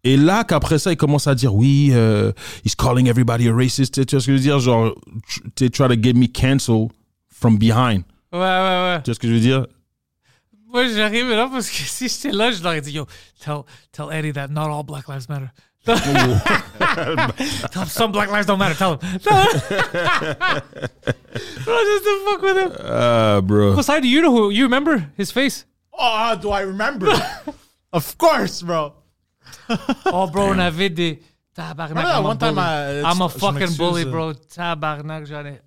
Et 0.04 0.16
là, 0.16 0.44
qu'après 0.44 0.78
ça, 0.78 0.92
il 0.92 0.96
commence 0.96 1.26
à 1.26 1.34
dire, 1.34 1.52
oui, 1.52 1.90
euh, 1.90 2.30
he's 2.64 2.76
calling 2.76 3.08
everybody 3.08 3.48
a 3.48 3.52
racist. 3.52 4.06
Tu 4.06 4.14
vois 4.14 4.20
ce 4.20 4.26
que 4.26 4.32
je 4.32 4.36
veux 4.36 4.42
dire? 4.42 4.60
Genre, 4.60 4.94
tu 5.56 5.68
try 5.72 5.88
to 5.88 6.00
get 6.00 6.12
me 6.12 6.28
cancelled 6.28 6.90
from 7.34 7.58
behind. 7.58 8.04
Ouais, 8.32 8.38
ouais, 8.38 8.38
ouais. 8.38 9.00
Tu 9.02 9.10
vois 9.10 9.14
ce 9.14 9.18
que 9.18 9.26
je 9.26 9.32
veux 9.32 9.40
dire? 9.40 9.66
Moi, 10.72 10.88
j'arrive 10.88 11.30
là 11.30 11.48
parce 11.50 11.68
que 11.68 11.76
si 11.82 12.08
j'étais 12.08 12.30
là, 12.30 12.50
je 12.52 12.62
leur 12.62 12.72
ai 12.74 12.80
dit, 12.80 12.92
yo, 12.92 13.06
tell, 13.40 13.62
tell 13.92 14.10
Eddie 14.12 14.32
that 14.32 14.48
not 14.48 14.70
all 14.70 14.82
Black 14.82 15.08
Lives 15.08 15.28
Matter. 15.28 15.50
tell 15.84 15.96
him 17.82 17.88
some 17.88 18.12
Black 18.12 18.30
Lives 18.30 18.46
don't 18.46 18.58
matter. 18.58 18.74
Tell 18.74 18.92
him. 18.92 18.98
Bro, 21.64 21.78
just 21.84 22.04
to 22.04 22.24
fuck 22.26 22.42
with 22.42 22.56
him. 22.58 22.72
Ah, 22.84 23.40
bro. 23.42 23.74
Poseidon, 23.74 24.08
you 24.08 24.20
know 24.20 24.30
who? 24.30 24.50
You 24.50 24.64
remember 24.64 25.10
his 25.16 25.30
face? 25.30 25.64
Oh, 25.92 26.36
do 26.40 26.50
I 26.50 26.60
remember? 26.62 27.08
of 27.92 28.18
course, 28.18 28.62
bro. 28.62 28.92
Oh, 30.06 30.26
bro, 30.26 30.50
on 30.50 30.58
avait 30.58 30.90
des. 30.90 31.18
Tabarnak. 31.56 32.04
I'm 32.04 32.24
a 32.24 32.28
one 32.28 32.38
time, 32.38 32.54
bully. 32.54 32.66
euh, 32.66 33.02
I'm 33.04 33.22
a 33.22 33.28
fucking 33.28 33.76
bully, 33.76 34.02
euh. 34.04 34.10
bro. 34.10 34.32
Tabarnak, 34.34 35.26
j'en 35.26 35.46
ai. 35.46 35.60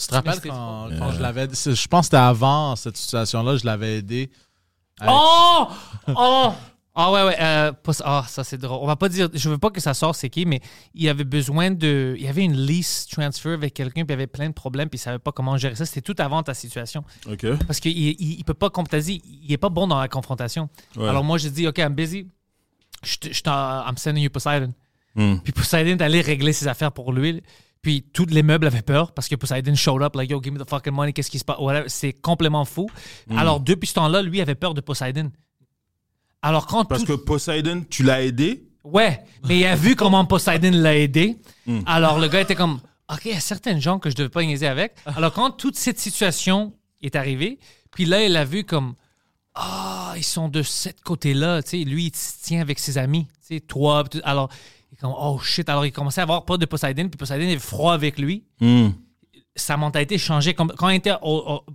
Tu 0.00 0.06
te 0.08 0.14
rappelles 0.14 0.40
quand, 0.40 0.88
je 1.12 1.20
l'avais... 1.20 1.48
c'est- 1.52 1.74
Je 1.74 1.88
pense 1.88 2.02
que 2.02 2.04
c'était 2.06 2.16
avant 2.16 2.74
cette 2.76 2.96
situation-là, 2.96 3.56
je 3.56 3.66
l'avais 3.66 3.98
aidé. 3.98 4.30
avec- 5.00 5.14
Oh! 5.14 5.66
Oh! 6.08 6.52
Ah 6.92 7.12
ouais, 7.12 7.22
ouais. 7.22 7.36
euh, 7.40 7.72
ah, 8.04 8.24
ça 8.28 8.42
c'est 8.42 8.58
drôle. 8.58 8.80
On 8.82 8.86
va 8.86 8.96
pas 8.96 9.08
dire. 9.08 9.28
Je 9.32 9.48
veux 9.48 9.58
pas 9.58 9.70
que 9.70 9.80
ça 9.80 9.94
sorte 9.94 10.16
c'est 10.16 10.28
qui, 10.28 10.44
mais 10.44 10.60
il 10.92 11.08
avait 11.08 11.24
besoin 11.24 11.70
de. 11.70 12.14
Il 12.18 12.24
y 12.24 12.28
avait 12.28 12.42
une 12.44 12.56
lease 12.56 13.06
transfer 13.10 13.52
avec 13.54 13.74
quelqu'un, 13.74 14.04
puis 14.04 14.08
il 14.08 14.10
y 14.10 14.12
avait 14.14 14.26
plein 14.26 14.48
de 14.48 14.52
problèmes, 14.54 14.88
puis 14.88 14.98
il 14.98 15.00
savait 15.00 15.20
pas 15.20 15.30
comment 15.30 15.56
gérer 15.56 15.76
ça. 15.76 15.86
C'était 15.86 16.00
tout 16.02 16.20
avant 16.20 16.42
ta 16.42 16.52
situation. 16.52 17.04
Ok. 17.30 17.46
Parce 17.66 17.78
qu'il 17.78 17.96
il, 17.96 18.16
il 18.40 18.44
peut 18.44 18.54
pas, 18.54 18.70
comme 18.70 18.88
tu 18.88 18.96
as 18.96 19.00
dit, 19.00 19.22
il 19.24 19.50
est 19.52 19.56
pas 19.56 19.68
bon 19.68 19.86
dans 19.86 20.00
la 20.00 20.08
confrontation. 20.08 20.68
Ouais. 20.96 21.08
Alors 21.08 21.22
moi, 21.22 21.38
j'ai 21.38 21.50
dit, 21.50 21.66
OK, 21.68 21.78
I'm 21.78 21.94
busy. 21.94 22.26
Je 23.04 23.16
je 23.30 23.40
I'm 23.46 23.96
sending 23.96 24.24
you 24.24 24.30
Poseidon. 24.30 24.74
Hmm. 25.14 25.36
Puis 25.44 25.52
Poseidon 25.52 25.96
est 25.96 26.02
allé 26.02 26.20
régler 26.20 26.52
ses 26.52 26.66
affaires 26.66 26.92
pour 26.92 27.12
lui. 27.12 27.40
Puis 27.82 28.02
tous 28.12 28.26
les 28.26 28.42
meubles 28.42 28.66
avaient 28.66 28.82
peur 28.82 29.12
parce 29.12 29.26
que 29.28 29.36
Poseidon 29.36 29.74
showed 29.74 30.02
up, 30.02 30.14
like, 30.14 30.30
yo, 30.30 30.40
give 30.42 30.52
me 30.52 30.58
the 30.62 30.68
fucking 30.68 30.92
money, 30.92 31.12
qu'est-ce 31.14 31.30
qui 31.30 31.38
se 31.38 31.44
passe? 31.44 31.56
C'est 31.86 32.12
complètement 32.12 32.64
fou. 32.66 32.88
Hmm. 33.28 33.38
Alors 33.38 33.60
depuis 33.60 33.86
ce 33.86 33.94
temps-là, 33.94 34.20
lui 34.22 34.40
avait 34.40 34.54
peur 34.54 34.74
de 34.74 34.80
Poseidon. 34.82 35.30
Alors 36.42 36.66
quand 36.66 36.84
Parce 36.84 37.04
tout- 37.04 37.16
que 37.16 37.22
Poseidon, 37.24 37.84
tu 37.88 38.02
l'as 38.02 38.22
aidé? 38.22 38.66
Ouais, 38.84 39.20
mais 39.46 39.58
il 39.60 39.66
a 39.66 39.76
vu 39.76 39.94
comment 39.96 40.24
Poseidon 40.24 40.70
l'a 40.72 40.96
aidé. 40.96 41.36
Hmm. 41.66 41.80
Alors 41.86 42.18
le 42.18 42.28
gars 42.28 42.40
était 42.42 42.54
comme, 42.54 42.80
OK, 43.12 43.20
il 43.26 43.32
y 43.32 43.34
a 43.34 43.40
certaines 43.40 43.80
gens 43.80 43.98
que 43.98 44.10
je 44.10 44.14
devais 44.14 44.28
pas 44.28 44.42
niaiser 44.44 44.66
avec. 44.66 44.94
Alors 45.04 45.32
quand 45.32 45.50
toute 45.50 45.76
cette 45.76 45.98
situation 45.98 46.74
est 47.02 47.16
arrivée, 47.16 47.58
puis 47.90 48.04
là, 48.04 48.22
il 48.24 48.36
a 48.36 48.44
vu 48.44 48.64
comme, 48.64 48.94
ah, 49.54 50.14
ils 50.16 50.22
sont 50.24 50.48
de 50.48 50.62
ce 50.62 50.90
côté-là. 51.04 51.62
Tu 51.62 51.70
sais, 51.70 51.76
lui, 51.78 52.06
il 52.06 52.16
se 52.16 52.34
tient 52.42 52.60
avec 52.60 52.78
ses 52.78 52.98
amis. 52.98 53.26
Tu 53.46 53.56
sais, 53.56 53.60
tout- 53.60 53.84
Alors, 54.22 54.48
comme, 55.00 55.14
oh 55.16 55.38
shit. 55.38 55.68
Alors, 55.68 55.86
il 55.86 55.92
commençait 55.92 56.20
à 56.20 56.24
avoir 56.24 56.44
peur 56.44 56.58
de 56.58 56.66
Poseidon, 56.66 57.08
puis 57.08 57.16
Poseidon 57.18 57.46
est 57.48 57.58
froid 57.58 57.94
avec 57.94 58.18
lui. 58.18 58.44
Hmm. 58.60 58.90
Sa 59.56 59.76
mentalité 59.76 60.16
changeait. 60.18 60.54
Quand 60.54 60.88
il 60.88 60.96
était. 60.96 61.12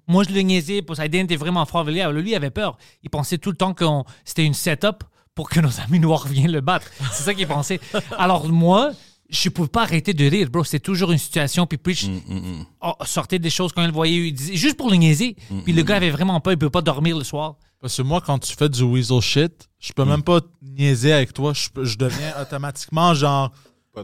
moi, 0.08 0.24
je 0.24 0.34
le 0.34 0.42
niaisais. 0.42 0.82
Poseidon 0.82 1.20
était 1.20 1.36
vraiment 1.36 1.66
froid 1.66 1.82
avec 1.82 1.94
lui. 1.94 2.02
Alors, 2.02 2.14
lui, 2.14 2.32
il 2.32 2.36
avait 2.36 2.50
peur. 2.50 2.78
Il 3.04 3.10
pensait 3.10 3.38
tout 3.38 3.52
le 3.52 3.58
temps 3.58 3.74
que 3.74 3.86
c'était 4.24 4.46
une 4.46 4.54
setup 4.54 5.04
pour 5.34 5.50
que 5.50 5.60
nos 5.62 5.82
amis 5.82 6.00
noirs 6.00 6.28
viennent 6.28 6.52
le 6.52 6.62
battre. 6.62 6.90
C'est 7.12 7.24
ça 7.24 7.34
qu'il 7.34 7.48
pensait. 7.48 7.80
Alors, 8.18 8.48
moi, 8.48 8.92
je 9.30 9.50
pouvais 9.50 9.68
pas 9.68 9.84
arrêter 9.84 10.14
de 10.14 10.26
rire, 10.26 10.50
bro. 10.50 10.64
C'était 10.64 10.80
toujours 10.80 11.12
une 11.12 11.18
situation. 11.18 11.66
Puis 11.68 11.78
Preach 11.78 12.06
Mm, 12.08 12.64
sortait 13.06 13.40
des 13.40 13.50
choses 13.50 13.74
quand 13.74 13.82
il 13.82 13.88
le 13.88 13.94
voyait, 13.94 14.28
il 14.28 14.34
disait, 14.34 14.56
juste 14.56 14.78
pour 14.78 14.90
le 14.90 14.96
niaiser. 14.96 15.36
Mm, 15.50 15.62
Puis 15.62 15.74
le 15.74 15.84
gars 15.84 15.98
avait 15.98 16.12
vraiment 16.12 16.40
peur, 16.40 16.54
il 16.54 16.60
peut 16.60 16.70
pas 16.70 16.82
dormir 16.82 17.18
le 17.18 17.24
soir. 17.24 17.58
Parce 17.86 17.98
que 17.98 18.02
moi, 18.02 18.20
quand 18.20 18.40
tu 18.40 18.52
fais 18.56 18.68
du 18.68 18.82
weasel 18.82 19.22
shit, 19.22 19.70
je 19.80 19.94
peux 19.94 20.06
même 20.06 20.24
pas 20.24 20.40
niaiser 20.64 21.14
avec 21.14 21.32
toi. 21.34 21.54
Je, 21.54 21.68
je 21.84 21.96
deviens 22.00 22.34
automatiquement 22.42 23.14
genre. 23.14 23.52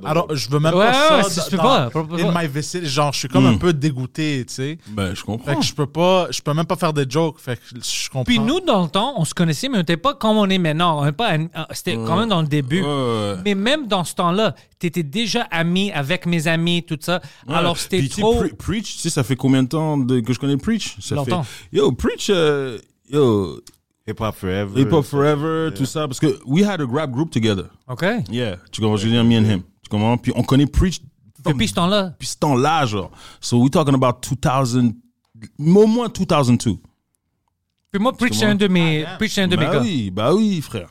Alors, 0.05 0.33
je 0.35 0.47
veux 0.49 0.59
même 0.59 0.73
Ouais, 0.75 0.85
pas 0.89 1.17
ouais, 1.17 1.23
ça. 1.23 1.29
c'est- 1.29 1.43
tu 1.45 1.49
peux 1.51 1.57
dans- 1.57 1.89
pas, 1.89 1.89
in 2.23 2.31
my 2.31 2.47
vicinity. 2.47 2.87
Genre, 2.87 3.11
je 3.11 3.17
suis 3.19 3.27
comme 3.27 3.43
Mm. 3.45 3.55
un 3.55 3.57
peu 3.57 3.73
dégoûté, 3.73 4.45
tu 4.47 4.53
sais. 4.53 4.77
Ben, 4.87 5.09
je 5.15 5.19
Fait 5.19 5.25
comprends. 5.25 5.55
que 5.59 5.65
je 5.65 5.73
peux 5.73 5.85
pas, 5.87 6.27
je 6.31 6.41
peux 6.41 6.53
même 6.53 6.65
pas 6.67 6.75
faire 6.77 6.93
des 6.93 7.05
jokes. 7.09 7.39
Fait 7.39 7.57
que 7.57 7.61
je 7.83 8.07
comprends. 8.09 8.23
Puis 8.23 8.39
nous, 8.39 8.59
dans 8.61 8.83
le 8.83 8.87
temps, 8.87 9.15
on 9.17 9.25
se 9.25 9.33
connaissait, 9.33 9.67
mais 9.67 9.77
on 9.77 9.79
n'était 9.79 9.97
pas 9.97 10.13
comme 10.13 10.37
on 10.37 10.47
est 10.47 10.59
maintenant. 10.59 11.01
On 11.01 11.05
est 11.07 11.11
pas, 11.11 11.31
c'était 11.71 11.95
quand 11.95 12.15
même 12.17 12.29
dans 12.29 12.41
le 12.43 12.47
début. 12.47 12.83
Mais 13.43 13.55
même 13.55 13.87
dans 13.87 14.03
ce 14.05 14.13
temps-là, 14.13 14.53
tu 14.79 14.85
étais 14.87 15.03
déjà 15.03 15.41
ami 15.51 15.91
avec 15.91 16.25
mes 16.27 16.47
amis, 16.47 16.83
tout 16.83 16.97
ça. 17.01 17.19
Ouais. 17.47 17.55
Alors, 17.55 17.77
c'était 17.77 18.07
trop. 18.07 18.43
Pre- 18.45 18.55
Preach, 18.55 18.93
tu 18.93 18.99
sais, 18.99 19.09
ça 19.09 19.23
fait 19.23 19.35
combien 19.35 19.63
de 19.63 19.67
temps 19.69 19.97
de- 19.97 20.19
que 20.21 20.31
je 20.33 20.39
connais 20.39 20.55
Preach? 20.55 20.95
Ça 21.01 21.15
Longtemps. 21.15 21.43
Fait, 21.43 21.67
yo, 21.77 21.91
Preach, 21.91 22.27
euh, 22.29 22.77
yo, 23.11 23.59
Hip 24.07 24.19
Hop 24.19 24.35
Forever. 24.35 24.79
Hip 24.81 24.91
Hop 24.91 25.05
Forever, 25.05 25.71
tout 25.75 25.85
ça. 25.85 26.07
Parce 26.07 26.19
que 26.19 26.39
we 26.45 26.63
had 26.63 26.81
a 26.81 26.85
rap 26.85 27.11
group 27.11 27.31
together. 27.31 27.65
OK. 27.88 28.03
Yeah, 28.29 28.57
tu 28.71 28.81
comprends, 28.81 28.97
je 28.97 29.05
veux 29.05 29.11
dire, 29.11 29.23
me 29.23 29.38
and 29.38 29.45
him. 29.49 29.61
Tu 29.83 29.89
comprends? 29.89 30.17
Puis 30.17 30.31
on 30.35 30.43
connaît 30.43 30.65
Preach 30.65 31.01
Depuis 31.45 31.67
ce 31.67 31.73
temps-là. 31.75 32.09
depuis 32.09 32.27
ce 32.27 32.38
temps-là, 32.38 32.85
genre. 32.85 33.11
So 33.39 33.57
we're 33.59 33.69
talking 33.71 33.95
about 33.95 34.21
2000, 34.21 34.93
au 35.59 35.88
moins 35.88 36.07
2002. 36.09 36.75
Puis 37.91 38.01
moi, 38.01 38.13
Preach, 38.13 38.35
c'est 38.35 38.45
un 38.45 38.55
de 38.55 38.67
mes, 38.67 39.05
Preach, 39.17 39.33
c'est 39.33 39.41
un 39.41 39.47
de 39.47 39.55
mes 39.57 39.65
Bah 39.65 39.73
gars. 39.73 39.81
oui, 39.81 40.11
bah 40.11 40.33
oui, 40.33 40.61
frère. 40.61 40.89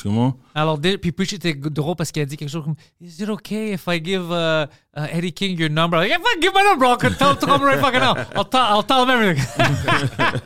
Tu 0.00 0.04
comprends? 0.06 0.36
Alors, 0.54 0.78
puis 0.80 1.10
Preach 1.10 1.32
était 1.32 1.54
drôle 1.54 1.96
parce 1.96 2.12
qu'il 2.12 2.22
a 2.22 2.24
dit 2.24 2.36
quelque 2.36 2.48
chose 2.50 2.62
comme 2.62 2.76
Is 3.00 3.20
it 3.20 3.28
okay 3.28 3.72
if 3.72 3.82
I 3.88 4.00
give 4.00 4.30
uh, 4.30 4.66
uh, 4.96 5.06
Eddie 5.10 5.32
King 5.32 5.58
your 5.58 5.70
number? 5.70 5.96
Like, 5.98 6.10
yeah, 6.10 6.18
fuck, 6.18 6.40
give 6.40 6.52
my 6.54 6.62
number. 6.62 6.86
I'll 6.86 6.96
tell 7.16 7.30
him 7.32 7.36
to 7.38 7.46
come 7.46 7.64
right 7.64 7.80
fucking 7.80 7.98
now. 7.98 8.14
I'll, 8.36 8.44
tell- 8.44 8.62
I'll 8.62 8.84
tell 8.84 9.02
him 9.04 9.10
everything. 9.10 9.44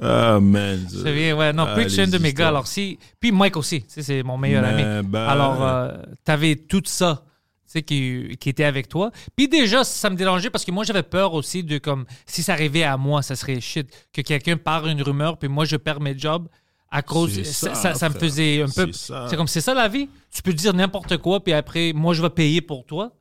Ah, 0.00 0.38
man. 0.40 0.86
C'est 0.88 1.12
bien, 1.12 1.36
ouais. 1.36 1.52
Non, 1.52 1.64
Ah, 1.68 1.74
Preach, 1.74 1.90
c'est 1.90 2.02
un 2.02 2.08
de 2.08 2.18
mes 2.18 2.32
gars. 2.32 2.48
Alors, 2.48 2.66
si. 2.66 2.98
Puis 3.20 3.30
Mike 3.30 3.56
aussi. 3.56 3.84
C'est 3.88 4.22
mon 4.22 4.36
meilleur 4.38 4.62
Mais, 4.62 4.82
ami. 4.82 5.06
bah, 5.08 5.28
Alors, 5.30 5.62
euh, 5.64 5.92
t'avais 6.24 6.56
tout 6.56 6.82
ça. 6.86 7.24
tu 7.66 7.72
sais, 7.72 7.82
Qui, 7.82 8.36
qui 8.40 8.48
était 8.48 8.64
avec 8.64 8.88
toi. 8.88 9.10
Puis 9.36 9.48
déjà, 9.48 9.84
ça 9.84 10.10
me 10.10 10.16
dérangeait 10.16 10.50
parce 10.50 10.64
que 10.64 10.72
moi, 10.72 10.84
j'avais 10.84 11.02
peur 11.02 11.34
aussi 11.34 11.62
de 11.62 11.78
comme 11.78 12.04
si 12.26 12.42
ça 12.42 12.52
arrivait 12.54 12.82
à 12.84 12.96
moi, 12.96 13.22
ça 13.22 13.36
serait 13.36 13.60
shit. 13.60 13.88
Que 14.12 14.22
quelqu'un 14.22 14.56
part 14.56 14.86
une 14.86 15.02
rumeur, 15.02 15.38
puis 15.38 15.48
moi, 15.48 15.64
je 15.66 15.76
perds 15.76 16.00
mes 16.00 16.18
jobs 16.18 16.48
à 16.92 17.02
cause. 17.02 17.42
Ça, 17.42 17.74
ça, 17.74 17.74
ça, 17.74 17.94
ça 17.94 18.08
me 18.08 18.14
faisait 18.14 18.62
un 18.62 18.66
peu. 18.68 18.92
C'est 18.92 19.36
comme, 19.36 19.48
c'est 19.48 19.60
ça 19.60 19.74
la 19.74 19.88
vie? 19.88 20.08
Tu 20.32 20.42
peux 20.42 20.52
dire 20.52 20.72
n'importe 20.74 21.16
quoi, 21.16 21.42
puis 21.42 21.52
après, 21.52 21.92
moi, 21.92 22.14
je 22.14 22.22
vais 22.22 22.30
payer 22.30 22.60
pour 22.60 22.84
toi. 22.86 23.12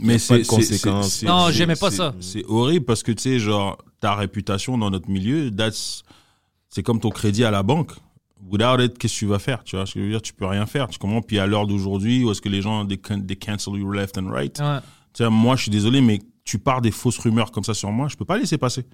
Mais 0.00 0.18
c'est 0.18 0.46
conséquences. 0.46 1.22
Non, 1.22 1.50
j'aimais 1.50 1.74
pas 1.76 1.90
ça. 1.90 2.14
C'est 2.20 2.44
horrible 2.46 2.84
parce 2.84 3.02
que 3.02 3.12
tu 3.12 3.22
sais, 3.22 3.38
genre, 3.38 3.78
ta 3.98 4.14
réputation 4.14 4.76
dans 4.78 4.90
notre 4.90 5.08
milieu, 5.08 5.50
that's- 5.50 6.02
c'est 6.68 6.82
comme 6.82 7.00
ton 7.00 7.08
crédit 7.10 7.44
à 7.44 7.50
la 7.50 7.62
banque. 7.62 7.92
Without 8.48 8.80
it, 8.80 8.98
qu'est-ce 8.98 9.14
que 9.14 9.18
tu 9.20 9.26
vas 9.26 9.38
faire? 9.38 9.64
Tu 9.64 9.74
vois 9.74 9.86
ce 9.86 9.94
que 9.94 10.00
je 10.00 10.04
veux 10.04 10.10
dire? 10.10 10.22
Tu 10.22 10.32
peux 10.34 10.44
rien 10.46 10.66
faire. 10.66 10.86
Tu 10.88 10.98
comprends? 10.98 11.22
Puis 11.22 11.38
à 11.38 11.46
l'heure 11.46 11.66
d'aujourd'hui, 11.66 12.22
où 12.22 12.30
est-ce 12.30 12.40
que 12.42 12.48
les 12.50 12.60
gens 12.62 12.86
they, 12.86 12.98
can- 12.98 13.20
they 13.22 13.36
cancel 13.36 13.74
you 13.74 13.90
left 13.90 14.18
and 14.18 14.28
right? 14.30 14.56
Ouais. 14.60 14.78
Tu 15.14 15.24
sais, 15.24 15.30
moi, 15.30 15.56
je 15.56 15.62
suis 15.62 15.70
désolé, 15.70 16.00
mais 16.02 16.20
tu 16.44 16.58
pars 16.58 16.80
des 16.82 16.90
fausses 16.92 17.18
rumeurs 17.18 17.50
comme 17.50 17.64
ça 17.64 17.72
sur 17.74 17.90
moi, 17.90 18.06
je 18.08 18.16
peux 18.16 18.24
pas 18.26 18.36
laisser 18.38 18.58
passer. 18.58 18.84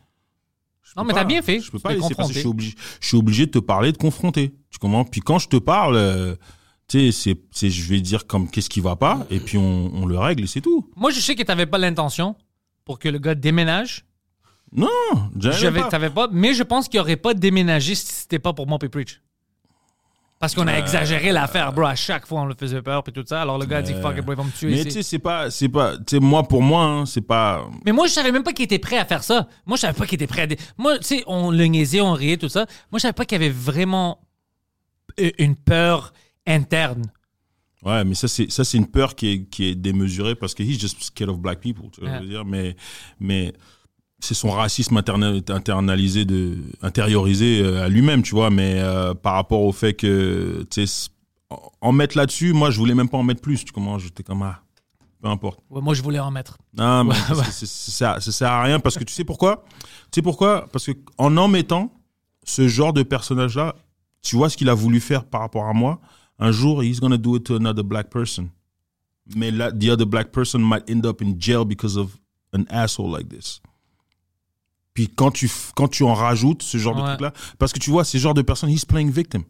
Je 0.83 0.93
Non, 0.97 1.05
mais 1.05 1.13
t'as 1.13 1.25
bien 1.25 1.43
fait. 1.43 1.61
Je 1.61 1.71
peux 1.71 1.79
pas 1.79 1.95
laisser 1.95 2.15
passer. 2.15 2.35
Je 2.35 2.39
suis 2.41 2.49
obligé. 2.49 2.75
Je 3.01 3.07
suis 3.07 3.17
obligé 3.17 3.47
de 3.47 3.51
te 3.53 3.59
parler, 3.59 3.93
de 3.93 3.99
confronter. 3.99 4.55
Tu 4.71 4.79
comprends? 4.79 5.05
Puis 5.05 5.21
quand 5.21 5.39
je 5.39 5.49
te 5.49 5.57
parle, 5.57 5.97
euh, 5.97 6.35
tu 6.89 6.99
sais, 6.99 7.13
c'est, 7.13 7.41
c'est, 7.51 7.71
je 7.71 7.89
vais 7.89 8.01
dire 8.01 8.27
comme 8.27 8.51
qu'est-ce 8.51 8.69
qui 8.71 8.81
va 8.81 8.97
pas, 8.97 9.27
et 9.31 9.41
puis 9.41 9.59
on, 9.59 9.95
on 9.95 10.07
le 10.07 10.19
règle 10.19 10.45
et 10.45 10.47
c'est 10.47 10.61
tout. 10.61 10.91
Moi, 10.97 11.11
je 11.11 11.21
sais 11.21 11.35
que 11.35 11.43
t'avais 11.43 11.67
pas 11.67 11.79
l'intention 11.79 12.37
pour 12.85 12.99
que 12.99 13.09
le 13.09 13.19
gars 13.19 13.35
déménage. 13.35 14.05
Non, 14.75 14.89
j'avais 15.37 15.81
pas. 15.81 15.89
t'avais 15.89 16.11
pas, 16.11 16.29
mais 16.33 16.55
je 16.55 16.63
pense 16.63 16.89
qu'il 16.89 16.99
aurait 16.99 17.17
pas 17.17 17.35
déménagé 17.35 17.95
si 17.95 18.07
c'était 18.07 18.39
pas 18.39 18.55
pour 18.55 18.67
puis 18.79 18.89
Preach. 18.89 19.21
Parce 20.43 20.56
qu'on 20.56 20.66
a 20.66 20.73
exagéré 20.77 21.31
l'affaire, 21.31 21.73
bro. 21.73 21.85
À 21.85 21.94
chaque 21.94 22.27
fois, 22.27 22.40
on 22.40 22.47
le 22.47 22.56
faisait 22.59 22.82
peur 22.82 23.05
puis 23.05 23.12
tout 23.12 23.23
ça. 23.24 23.43
Alors 23.43 23.59
le 23.59 23.64
gars 23.64 23.77
a 23.77 23.82
dit 23.82 23.94
fuck 23.94 24.16
it, 24.19 24.24
bro, 24.24 24.32
il 24.35 24.36
va 24.39 24.43
me 24.43 24.51
tuer 24.51 24.70
Mais 24.73 24.82
tu 24.82 24.90
sais, 24.90 25.05
c'est 25.05 25.20
pas, 25.20 25.52
c'est 25.52 25.69
pas, 25.69 25.97
tu 25.98 26.16
sais, 26.16 26.19
moi 26.19 26.43
pour 26.43 26.62
moi, 26.62 26.82
hein, 26.85 27.06
c'est 27.06 27.20
pas. 27.20 27.64
Mais 27.86 27.93
moi, 27.93 28.09
je 28.09 28.12
savais 28.12 28.32
même 28.32 28.43
pas 28.43 28.52
qu'il 28.52 28.64
était 28.64 28.81
prêt 28.81 28.98
à 28.98 29.05
faire 29.05 29.23
ça. 29.23 29.47
Moi, 29.66 29.77
je 29.77 29.82
savais 29.82 29.97
pas 29.97 30.05
qu'il 30.05 30.16
était 30.16 30.27
prêt 30.27 30.43
à. 30.43 30.47
Moi, 30.78 30.98
tu 30.98 31.05
sais, 31.05 31.23
on 31.28 31.52
le 31.52 31.64
niaisait, 31.66 32.01
on 32.01 32.12
riait, 32.12 32.39
tout 32.39 32.48
ça. 32.48 32.66
Moi, 32.90 32.98
je 32.98 33.02
savais 33.02 33.12
pas 33.12 33.24
qu'il 33.24 33.40
y 33.40 33.44
avait 33.44 33.55
vraiment 33.55 34.19
euh, 35.20 35.31
une 35.39 35.55
peur 35.55 36.12
interne. 36.44 37.05
Ouais, 37.85 38.02
mais 38.02 38.14
ça 38.16 38.27
c'est, 38.27 38.51
ça 38.51 38.64
c'est 38.64 38.78
une 38.78 38.89
peur 38.89 39.14
qui 39.14 39.28
est, 39.32 39.44
qui 39.48 39.66
est 39.69 39.74
démesurée 39.77 40.35
parce 40.35 40.55
que 40.55 40.64
he's 40.64 40.77
just 40.81 41.01
scared 41.05 41.31
of 41.31 41.39
black 41.39 41.60
people. 41.60 41.85
Tu 41.93 42.01
vois, 42.01 42.10
Ouais. 42.10 42.16
je 42.19 42.23
veux 42.24 42.28
dire, 42.31 42.44
mais, 42.44 42.74
mais 43.20 43.52
c'est 44.24 44.35
son 44.35 44.51
racisme 44.51 44.97
interna- 44.97 45.43
internalisé 45.53 46.24
de, 46.24 46.57
intériorisé 46.81 47.61
euh, 47.62 47.85
à 47.85 47.89
lui-même, 47.89 48.23
tu 48.23 48.35
vois. 48.35 48.51
Mais 48.51 48.77
euh, 48.81 49.15
par 49.15 49.35
rapport 49.35 49.62
au 49.62 49.73
fait 49.73 49.94
que, 49.94 50.65
tu 50.70 50.86
sais, 50.86 51.09
en- 51.81 51.93
mettre 51.93 52.16
là-dessus, 52.16 52.53
moi 52.53 52.70
je 52.70 52.78
voulais 52.78 52.94
même 52.94 53.09
pas 53.09 53.19
en 53.19 53.23
mettre 53.23 53.40
plus. 53.40 53.65
Tu 53.65 53.73
comprends 53.73 53.99
J'étais 53.99 54.23
comme 54.23 54.43
ah, 54.43 54.62
peu 55.20 55.28
importe. 55.28 55.61
Ouais, 55.70 55.81
moi, 55.81 55.94
je 55.94 56.03
voulais 56.03 56.19
en 56.20 56.31
mettre. 56.31 56.57
Non, 56.77 57.05
mais 57.05 57.15
Ouais, 57.15 57.44
ça 57.51 58.20
sert 58.20 58.51
à 58.51 58.62
rien 58.62 58.78
parce 58.81 58.97
que 58.97 59.05
tu 59.05 59.12
sais 59.12 59.24
pourquoi? 59.24 59.65
Tu 60.11 60.16
sais 60.16 60.23
pourquoi? 60.23 60.66
Parce 60.73 60.86
que 60.86 60.93
en 61.19 61.36
en 61.36 61.49
mettant 61.49 61.93
ce 62.44 62.69
genre 62.69 62.93
de 62.93 63.03
personnage-là, 63.03 63.74
tu 64.23 64.36
vois 64.36 64.49
ce 64.51 64.57
qu'il 64.57 64.69
a 64.69 64.74
voulu 64.74 65.01
faire 65.01 65.24
par 65.24 65.40
rapport 65.40 65.66
à 65.66 65.73
moi. 65.73 66.01
Un 66.39 66.53
jour, 66.53 66.82
he's 66.82 67.01
gonna 67.01 67.16
do 67.19 67.36
it 67.36 67.44
to 67.44 67.57
another 67.57 67.85
black 67.85 68.09
person. 68.11 68.49
Mais 69.36 69.51
là, 69.51 69.70
the 69.73 69.89
other 69.90 70.07
black 70.07 70.32
person 70.32 70.59
might 70.61 70.89
end 70.89 71.05
up 71.07 71.23
in 71.23 71.35
jail 71.39 71.65
because 71.65 71.97
of 71.97 72.16
an 72.53 72.65
asshole 72.70 73.11
like 73.16 73.28
this. 73.28 73.61
Puis 74.94 75.09
quand 75.09 75.31
tu, 75.31 75.51
quand 75.74 75.89
tu 75.89 76.02
en 76.05 76.14
rajoutes 76.14 76.62
ce 76.62 76.77
genre 76.78 76.94
de 76.94 77.01
truc-là, 77.06 77.32
parce 77.59 77.73
que 77.73 77.78
tu 77.78 77.90
vois, 77.90 78.05
ces 78.05 78.19
genres 78.19 78.35
de 78.35 78.43
personnes, 78.43 78.70
he's 78.70 78.85
playing 78.85 79.10
victim. 79.10 79.43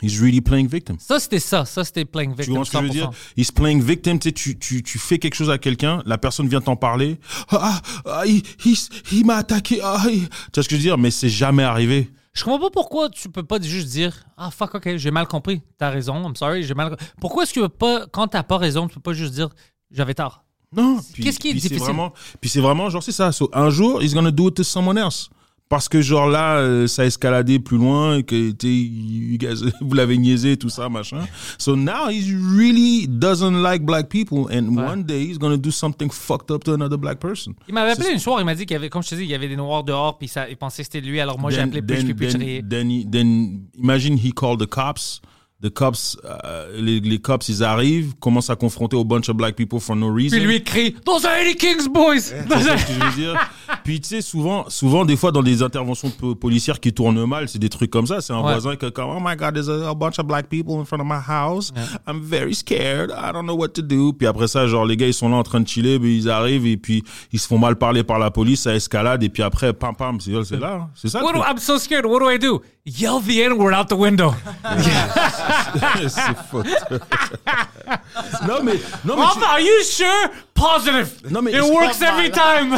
He's 0.00 0.20
really 0.20 0.40
playing 0.40 0.68
victim. 0.68 0.96
Ça, 1.00 1.18
c'était 1.18 1.40
ça. 1.40 1.64
Ça, 1.64 1.82
c'était 1.84 2.04
playing 2.04 2.30
Tu 2.30 2.36
victim. 2.42 2.54
vois 2.54 2.64
ce 2.64 2.70
que 2.70 2.78
je 2.78 2.82
veux 2.84 2.88
100%. 2.90 2.92
dire? 2.92 3.10
He's 3.36 3.50
playing 3.50 3.82
victim, 3.82 4.20
tu, 4.20 4.28
sais, 4.28 4.32
tu, 4.32 4.56
tu, 4.56 4.82
tu 4.84 4.96
fais 4.98 5.18
quelque 5.18 5.34
chose 5.34 5.50
à 5.50 5.58
quelqu'un, 5.58 6.02
la 6.06 6.18
personne 6.18 6.46
vient 6.46 6.60
t'en 6.60 6.76
parler. 6.76 7.18
Ah, 7.50 7.80
ah, 8.06 8.22
il, 8.24 8.42
il, 8.64 8.76
il 9.10 9.26
m'a 9.26 9.34
attaqué. 9.36 9.80
Ah, 9.82 10.04
il- 10.08 10.28
Tu 10.28 10.34
vois 10.54 10.62
ce 10.62 10.68
que 10.68 10.76
je 10.76 10.80
veux 10.80 10.82
dire? 10.82 10.98
Mais 10.98 11.10
c'est 11.10 11.28
jamais 11.28 11.64
arrivé. 11.64 12.12
Je 12.32 12.44
comprends 12.44 12.60
pas 12.60 12.70
pourquoi 12.70 13.08
tu 13.10 13.28
peux 13.28 13.42
pas 13.42 13.60
juste 13.60 13.88
dire 13.88 14.14
Ah 14.36 14.52
fuck, 14.52 14.76
ok, 14.76 14.96
j'ai 14.96 15.10
mal 15.10 15.26
compris. 15.26 15.60
T'as 15.78 15.90
raison, 15.90 16.24
I'm 16.28 16.36
sorry, 16.36 16.62
j'ai 16.62 16.74
mal. 16.74 16.96
Pourquoi 17.20 17.42
est-ce 17.42 17.52
que 17.52 17.58
tu 17.58 17.62
peux 17.62 17.68
pas, 17.68 18.06
quand 18.12 18.28
t'as 18.28 18.44
pas 18.44 18.58
raison, 18.58 18.86
tu 18.86 18.94
peux 18.94 19.00
pas 19.00 19.14
juste 19.14 19.34
dire 19.34 19.48
J'avais 19.90 20.14
tort 20.14 20.44
Non. 20.74 20.98
Puis- 21.12 21.24
Qu'est-ce 21.24 21.38
qui 21.38 21.48
est 21.48 21.52
puis 21.52 21.60
c'est 21.60 21.68
difficile? 21.68 21.86
Vraiment, 21.94 22.12
puis 22.40 22.50
c'est 22.50 22.60
vraiment, 22.60 22.90
genre, 22.90 23.02
c'est 23.02 23.12
ça. 23.12 23.32
So, 23.32 23.48
un 23.52 23.70
jour, 23.70 24.02
he's 24.02 24.14
gonna 24.14 24.30
do 24.30 24.48
it 24.48 24.54
to 24.56 24.62
someone 24.62 24.98
else. 24.98 25.30
Parce 25.70 25.86
que, 25.86 26.00
genre, 26.00 26.28
là, 26.28 26.56
euh, 26.60 26.86
ça 26.86 27.02
a 27.02 27.04
escaladé 27.04 27.58
plus 27.58 27.76
loin, 27.76 28.16
et 28.16 28.22
que, 28.22 28.34
you 28.34 29.36
guys- 29.36 29.62
vous 29.82 29.94
l'avez 29.94 30.16
niaisé, 30.16 30.56
tout 30.56 30.70
ça, 30.70 30.88
machin. 30.88 31.20
So 31.58 31.76
now, 31.76 32.08
he 32.10 32.24
really 32.56 33.06
doesn't 33.06 33.62
like 33.62 33.82
black 33.84 34.08
people, 34.08 34.46
and 34.50 34.74
Ouais. 34.74 34.82
one 34.86 35.02
day, 35.04 35.24
he's 35.26 35.36
gonna 35.38 35.58
do 35.58 35.70
something 35.70 36.10
fucked 36.10 36.50
up 36.50 36.64
to 36.64 36.72
another 36.72 36.96
black 36.96 37.18
person. 37.20 37.52
Il 37.68 37.74
m'avait 37.74 37.90
appelé 37.90 38.12
une 38.12 38.18
soir, 38.18 38.40
il 38.40 38.46
m'a 38.46 38.54
dit 38.54 38.64
qu'il 38.64 38.74
y 38.74 38.78
avait, 38.78 38.88
comme 38.88 39.02
je 39.02 39.10
te 39.10 39.14
dis, 39.14 39.24
il 39.24 39.28
y 39.30 39.34
avait 39.34 39.48
des 39.48 39.56
noirs 39.56 39.84
dehors, 39.84 40.16
puis 40.16 40.28
ça, 40.28 40.48
il 40.48 40.56
pensait 40.56 40.84
que 40.84 40.88
c'était 40.90 41.06
lui, 41.06 41.20
alors 41.20 41.38
moi 41.38 41.50
j'ai 41.50 41.58
Then- 41.58 41.68
appelé 41.68 41.82
plus, 41.82 41.96
then- 41.96 42.04
puis 42.04 42.14
plus 42.14 42.32
then- 42.32 42.68
then 42.68 42.90
he- 42.90 43.06
then 43.10 43.60
imagine 43.78 44.16
he 44.16 44.32
called 44.32 44.60
the 44.60 44.66
cops. 44.66 45.20
The 45.60 45.70
cops, 45.70 46.16
euh, 46.24 46.70
les, 46.80 47.00
les 47.00 47.18
cops, 47.18 47.48
ils 47.48 47.64
arrivent, 47.64 48.14
commencent 48.20 48.48
à 48.48 48.54
confronter 48.54 48.96
a 48.96 49.02
bunch 49.02 49.28
of 49.28 49.36
black 49.36 49.56
people 49.56 49.80
for 49.80 49.96
no 49.96 50.08
reason. 50.08 50.36
Puis 50.36 50.46
lui 50.46 50.62
crie 50.62 50.94
Those 51.04 51.24
are 51.24 51.34
Eddie 51.36 51.56
King's 51.56 51.88
boys 51.88 52.20
C'est 52.20 52.48
ça 52.48 52.76
que 52.76 52.92
je 52.92 53.04
veux 53.04 53.12
dire. 53.16 53.50
Puis 53.84 54.00
tu 54.00 54.08
sais, 54.08 54.20
souvent, 54.20 54.64
souvent, 54.68 55.04
des 55.04 55.16
fois, 55.16 55.32
dans 55.32 55.42
des 55.42 55.62
interventions 55.62 56.10
po- 56.10 56.34
policières 56.34 56.80
qui 56.80 56.92
tournent 56.92 57.24
mal, 57.26 57.48
c'est 57.48 57.58
des 57.58 57.68
trucs 57.68 57.90
comme 57.90 58.06
ça. 58.06 58.20
C'est 58.20 58.32
un 58.32 58.36
Ouais. 58.38 58.52
voisin 58.52 58.76
qui 58.76 58.86
est 58.86 58.90
comme, 58.92 59.10
oh 59.10 59.20
my 59.20 59.36
God, 59.36 59.54
there's 59.54 59.68
a, 59.68 59.90
a 59.90 59.94
bunch 59.94 60.18
of 60.18 60.26
black 60.26 60.48
people 60.48 60.74
in 60.80 60.84
front 60.84 61.00
of 61.00 61.06
my 61.06 61.18
house. 61.26 61.72
I'm 62.06 62.20
very 62.22 62.54
scared. 62.54 63.10
I 63.10 63.32
don't 63.32 63.44
know 63.44 63.56
what 63.56 63.68
to 63.74 63.82
do. 63.82 64.12
Puis 64.12 64.26
après 64.26 64.48
ça, 64.48 64.66
genre, 64.66 64.84
les 64.86 64.96
gars, 64.96 65.06
ils 65.06 65.14
sont 65.14 65.28
là 65.28 65.36
en 65.36 65.42
train 65.42 65.60
de 65.60 65.68
chiller, 65.68 65.98
puis 65.98 66.16
ils 66.18 66.30
arrivent 66.30 66.66
et 66.66 66.76
puis 66.76 67.02
ils 67.32 67.38
se 67.38 67.46
font 67.46 67.58
mal 67.58 67.76
parler 67.76 68.02
par 68.04 68.18
la 68.18 68.30
police, 68.30 68.62
ça 68.62 68.74
escalade 68.74 69.22
et 69.22 69.28
puis 69.28 69.42
après, 69.42 69.72
pam, 69.72 69.94
pam, 69.94 70.18
c'est 70.20 70.30
là. 70.58 70.72
hein. 70.72 70.88
C'est 70.94 71.08
ça. 71.08 71.22
What 71.22 71.32
do-. 71.34 71.40
I'm 71.42 71.58
so 71.58 71.78
scared, 71.78 72.06
what 72.06 72.20
do 72.20 72.30
I 72.30 72.38
do? 72.38 72.62
Yell 72.86 73.20
the 73.20 73.38
N-word 73.40 73.74
out 73.74 73.88
the 73.88 73.92
window. 73.98 74.32
c'est 76.08 76.36
faux. 76.50 76.62
non, 78.46 78.62
mais, 78.62 78.80
non, 79.04 79.16
mais 79.16 79.22
tu- 79.34 79.44
are 79.44 79.60
you 79.60 79.82
sure? 79.84 80.30
Positive 80.58 81.30
Non, 81.30 81.42
mais 81.42 81.52
It 81.52 81.62
c'est 81.62 81.70
works 81.72 82.02
every 82.02 82.30
time 82.30 82.74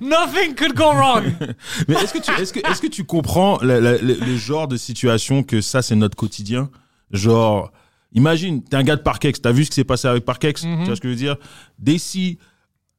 Nothing 0.00 0.54
could 0.54 0.74
go 0.74 0.92
wrong 0.92 1.24
Mais 1.88 1.94
est-ce 1.96 2.12
que 2.12 2.18
tu, 2.18 2.30
est-ce 2.40 2.52
que, 2.52 2.60
est-ce 2.60 2.80
que 2.80 2.86
tu 2.86 3.04
comprends 3.04 3.58
la- 3.62 3.80
la- 3.80 3.98
le, 3.98 4.14
le 4.14 4.36
genre 4.36 4.68
de 4.68 4.76
situation 4.76 5.42
que 5.42 5.60
ça, 5.60 5.82
c'est 5.82 5.96
notre 5.96 6.16
quotidien? 6.16 6.70
Genre, 7.10 7.70
imagine, 8.12 8.62
t'es 8.62 8.76
un 8.76 8.82
gars 8.84 8.96
de 8.96 9.02
Parkex, 9.02 9.40
t'as 9.42 9.52
vu 9.52 9.64
ce 9.64 9.70
qui 9.70 9.74
s'est 9.76 9.84
passé 9.84 10.08
avec 10.08 10.24
Parkex? 10.24 10.62
Tu 10.62 10.84
vois 10.84 10.96
ce 10.96 11.00
que 11.00 11.08
je 11.08 11.12
veux 11.14 11.18
dire? 11.18 11.36
They 11.84 11.98
see 11.98 12.38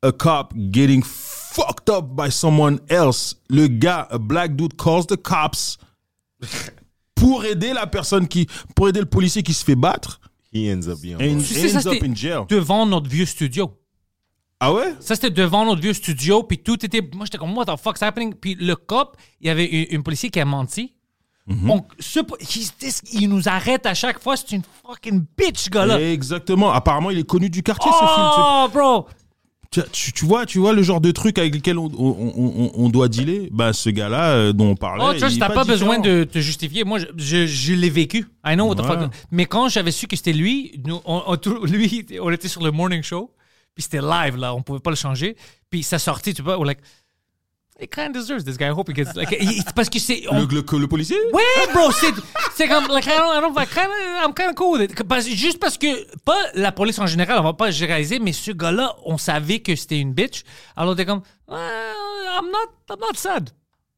a 0.03 0.11
cop 0.11 0.53
getting 0.71 1.03
fucked 1.03 1.89
up 1.89 2.05
by 2.15 2.31
someone 2.31 2.79
else. 2.89 3.35
Le 3.49 3.67
gars, 3.67 4.07
a 4.11 4.17
black 4.17 4.55
dude 4.55 4.75
calls 4.75 5.05
the 5.07 5.15
cops 5.17 5.77
pour 7.15 7.43
aider 7.45 7.73
la 7.73 7.87
personne 7.87 8.27
qui, 8.27 8.47
pour 8.75 8.89
aider 8.89 8.99
le 8.99 9.05
policier 9.07 9.41
qui 9.43 9.53
se 9.53 9.63
fait 9.65 9.75
battre. 9.75 10.19
He 10.53 10.71
ends 10.73 10.87
up 10.87 10.99
being. 11.01 11.15
And 11.15 11.39
Tu 11.39 11.53
sais, 11.53 11.69
ça, 11.69 11.89
up 11.89 12.03
in 12.03 12.15
jail. 12.15 12.41
devant 12.49 12.85
notre 12.85 13.09
vieux 13.09 13.25
studio. 13.25 13.71
Ah 14.59 14.73
ouais? 14.73 14.95
Ça, 14.99 15.15
c'était 15.15 15.29
devant 15.29 15.65
notre 15.65 15.81
vieux 15.81 15.93
studio, 15.93 16.41
puis 16.43 16.57
tout 16.57 16.83
était... 16.83 17.01
Moi, 17.13 17.25
j'étais 17.25 17.37
comme, 17.37 17.55
what 17.55 17.65
the 17.65 17.79
fuck's 17.79 18.01
happening? 18.01 18.33
Puis 18.33 18.55
le 18.55 18.75
cop, 18.75 19.15
il 19.39 19.47
y 19.47 19.49
avait 19.51 19.65
une, 19.65 19.85
une 19.97 20.03
policier 20.03 20.29
qui 20.29 20.39
a 20.39 20.45
menti. 20.45 20.93
Mhm. 21.45 21.67
Donc, 21.67 21.91
ce, 21.99 22.19
il 23.13 23.29
nous 23.29 23.47
arrête 23.47 23.85
à 23.85 23.93
chaque 23.93 24.19
fois. 24.19 24.35
C'est 24.35 24.51
une 24.53 24.63
fucking 24.85 25.23
bitch, 25.37 25.57
ce 25.59 25.69
gars-là. 25.69 26.01
Exactement. 26.01 26.71
Apparemment, 26.71 27.11
il 27.11 27.19
est 27.19 27.23
connu 27.27 27.49
du 27.49 27.61
quartier, 27.63 27.91
ce 27.91 27.97
film. 27.97 28.27
Oh, 28.37 28.67
bro! 28.73 29.05
Tu, 29.69 29.81
tu- 29.91 30.11
tu 30.13 30.25
vois, 30.25 30.45
tu 30.45 30.59
vois 30.59 30.71
le 30.73 30.81
genre 30.81 31.01
de 31.01 31.11
truc 31.11 31.37
avec 31.37 31.53
lequel 31.53 31.77
on, 31.77 31.91
on, 31.97 32.33
on- 32.37 32.71
on 32.73 32.89
doit 32.89 33.09
dealer? 33.09 33.49
Bah, 33.51 33.73
ce 33.73 33.89
gars-là 33.89 34.29
euh, 34.31 34.53
dont 34.53 34.69
on 34.71 34.75
parlait. 34.75 35.03
Oh, 35.05 35.17
Josh, 35.19 35.37
t'as 35.37 35.49
pas, 35.49 35.65
besoin 35.65 35.99
différent. 35.99 36.19
de 36.19 36.23
te 36.23 36.39
justifier. 36.39 36.83
Moi, 36.85 36.99
je, 36.99 37.05
je, 37.17 37.45
je 37.45 37.73
l'ai 37.73 37.89
vécu. 37.89 38.25
I 38.45 38.55
know 38.55 38.65
what 38.65 38.75
the 38.75 38.79
Ouais. 38.81 38.87
fuck. 38.87 39.11
Mais 39.29 39.45
quand 39.45 39.67
j'avais 39.69 39.91
su 39.91 40.07
que 40.07 40.15
c'était 40.15 40.31
lui, 40.33 40.81
nous, 40.85 40.99
on, 41.05 41.35
lui, 41.65 42.05
on 42.21 42.31
était 42.31 42.47
sur 42.47 42.63
le 42.63 42.71
morning 42.71 43.03
show, 43.03 43.31
puis 43.77 43.83
c'était 43.83 44.01
live, 44.01 44.35
là. 44.37 44.55
On 44.55 44.63
pouvait 44.63 44.79
pas 44.79 44.89
le 44.89 44.95
changer. 44.95 45.37
Puis 45.69 45.83
ça 45.83 45.99
sortit, 45.99 46.33
tu 46.33 46.41
vois, 46.41 46.57
we're 46.57 46.65
like, 46.65 46.79
he 47.79 47.87
kind 47.87 48.07
of 48.09 48.23
deserves 48.23 48.43
this 48.43 48.57
guy. 48.57 48.65
I 48.65 48.71
hope 48.71 48.89
he 48.89 48.95
gets. 48.95 49.13
Like, 49.15 49.29
parce 49.75 49.87
que 49.87 49.99
c'est. 49.99 50.23
on- 50.31 50.39
Le, 50.39 50.45
le, 50.47 50.79
le 50.79 50.87
policier? 50.87 51.15
Ouais, 51.31 51.43
bro, 51.73 51.91
c'est, 51.91 52.11
c'est 52.55 52.67
comme, 52.67 52.87
like, 52.87 53.05
I 53.05 53.09
don't, 53.17 53.37
I 53.37 53.39
don't, 53.41 53.55
like, 53.55 53.69
kinda, 53.69 53.87
I'm 54.25 54.33
kind 54.33 54.49
of 54.49 54.55
cool 54.55 54.79
with 54.79 54.89
it. 54.91 55.03
Parce- 55.03 55.27
juste 55.29 55.59
parce 55.59 55.77
que, 55.77 55.87
pas 56.23 56.39
la 56.55 56.71
police 56.71 56.97
en 56.97 57.05
général, 57.05 57.37
on 57.39 57.43
va 57.43 57.53
pas 57.53 57.69
généraliser, 57.69 58.17
mais 58.17 58.33
ce 58.33 58.49
gars-là, 58.51 58.95
on 59.05 59.19
savait 59.19 59.59
que 59.59 59.75
c'était 59.75 59.99
une 59.99 60.13
bitch. 60.13 60.41
Alors, 60.75 60.95
t'es 60.95 61.05
comme, 61.05 61.21
well, 61.47 61.59
I'm 61.59 62.45
not, 62.51 62.73
I'm 62.89 62.99
not 62.99 63.15
sad. 63.15 63.51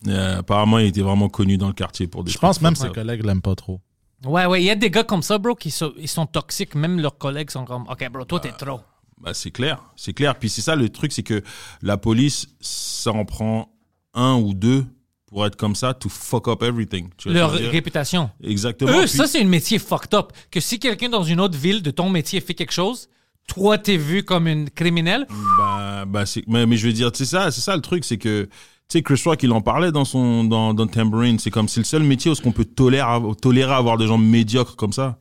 Euh, 0.08 0.40
Apparemment, 0.40 0.80
il 0.80 0.88
était 0.88 1.02
vraiment 1.02 1.30
connu 1.30 1.58
dans 1.58 1.68
le 1.68 1.74
quartier 1.74 2.08
pour 2.08 2.24
des 2.26 2.32
Je 2.32 2.38
pense 2.38 2.62
même 2.62 2.76
ses 2.76 2.90
collègues 2.90 3.24
l'aiment 3.26 3.42
pas 3.42 3.56
trop. 3.56 3.80
Ouais, 4.26 4.46
ouais, 4.46 4.62
il 4.62 4.66
y 4.66 4.70
a 4.70 4.76
des 4.76 4.92
gars 4.92 5.04
comme 5.06 5.22
ça, 5.24 5.38
bro, 5.38 5.56
qui 5.56 5.72
sont, 5.72 5.94
ils 5.98 6.10
sont 6.10 6.26
toxiques. 6.26 6.76
Même 6.76 7.00
leurs 7.00 7.18
collègues 7.18 7.50
sont 7.50 7.64
comme, 7.64 7.84
OK, 7.90 8.10
bro, 8.12 8.26
toi, 8.26 8.42
t'es 8.42 8.52
trop. 8.52 8.82
Bah, 9.20 9.34
c'est 9.34 9.52
clair, 9.52 9.84
c'est 9.96 10.14
clair. 10.14 10.36
Puis 10.38 10.50
c'est 10.50 10.62
ça 10.62 10.76
le 10.76 10.90
truc, 10.90 11.12
c'est 11.12 11.24
que 11.24 11.44
la 11.82 11.98
police, 11.98 12.48
ça 12.62 13.12
en 13.12 13.26
prend 13.26 13.72
un 14.14 14.36
ou 14.36 14.54
deux 14.54 14.86
pour 15.28 15.46
être 15.46 15.56
comme 15.56 15.76
ça, 15.76 15.94
to 15.94 16.10
fuck 16.10 16.48
up 16.48 16.64
everything. 16.64 17.10
Tu 17.18 17.30
Leur 17.30 17.52
réputation. 17.52 18.32
Exactement. 18.44 18.92
Eux, 18.92 19.06
Puis- 19.06 19.10
ça, 19.10 19.28
c'est 19.28 19.42
un 19.42 19.48
métier 19.48 19.78
fucked 19.78 20.14
up. 20.16 20.32
Que 20.50 20.60
si 20.60 20.80
quelqu'un 20.80 21.10
dans 21.10 21.24
une 21.24 21.40
autre 21.40 21.58
ville 21.58 21.84
de 21.84 21.92
ton 21.92 22.10
métier 22.10 22.42
fait 22.42 22.56
quelque 22.56 22.72
chose, 22.74 23.10
toi, 23.48 23.78
t'es 23.78 23.98
vu 23.98 24.24
comme 24.24 24.48
une 24.48 24.70
criminelle? 24.70 25.28
Bah, 25.58 26.06
bah 26.06 26.24
mais, 26.48 26.66
mais 26.66 26.78
je 26.78 26.88
veux 26.88 26.94
dire, 26.94 27.12
c'est 27.14 27.26
ça, 27.26 27.52
c'est 27.52 27.62
ça 27.62 27.76
le 27.76 27.82
truc, 27.82 28.06
c'est 28.06 28.18
que, 28.18 28.44
tu 28.44 28.50
sais, 28.90 29.02
Chris 29.04 29.22
Rock, 29.26 29.44
il 29.44 29.52
en 29.52 29.62
parlait 29.62 29.92
dans 29.92 30.06
son, 30.06 30.44
dans, 30.44 30.74
dans 30.74 30.88
Tambourine. 30.88 31.38
C'est 31.38 31.52
comme, 31.52 31.68
c'est 31.68 31.82
le 31.82 31.86
seul 31.86 32.04
métier 32.04 32.32
où 32.32 32.36
ce 32.36 32.42
qu'on 32.42 32.52
peut 32.52 32.66
tolérer, 32.66 33.20
tolérer 33.40 33.74
avoir 33.74 33.98
des 33.98 34.08
gens 34.08 34.18
médiocres 34.18 34.76
comme 34.76 34.94
ça. 34.94 35.20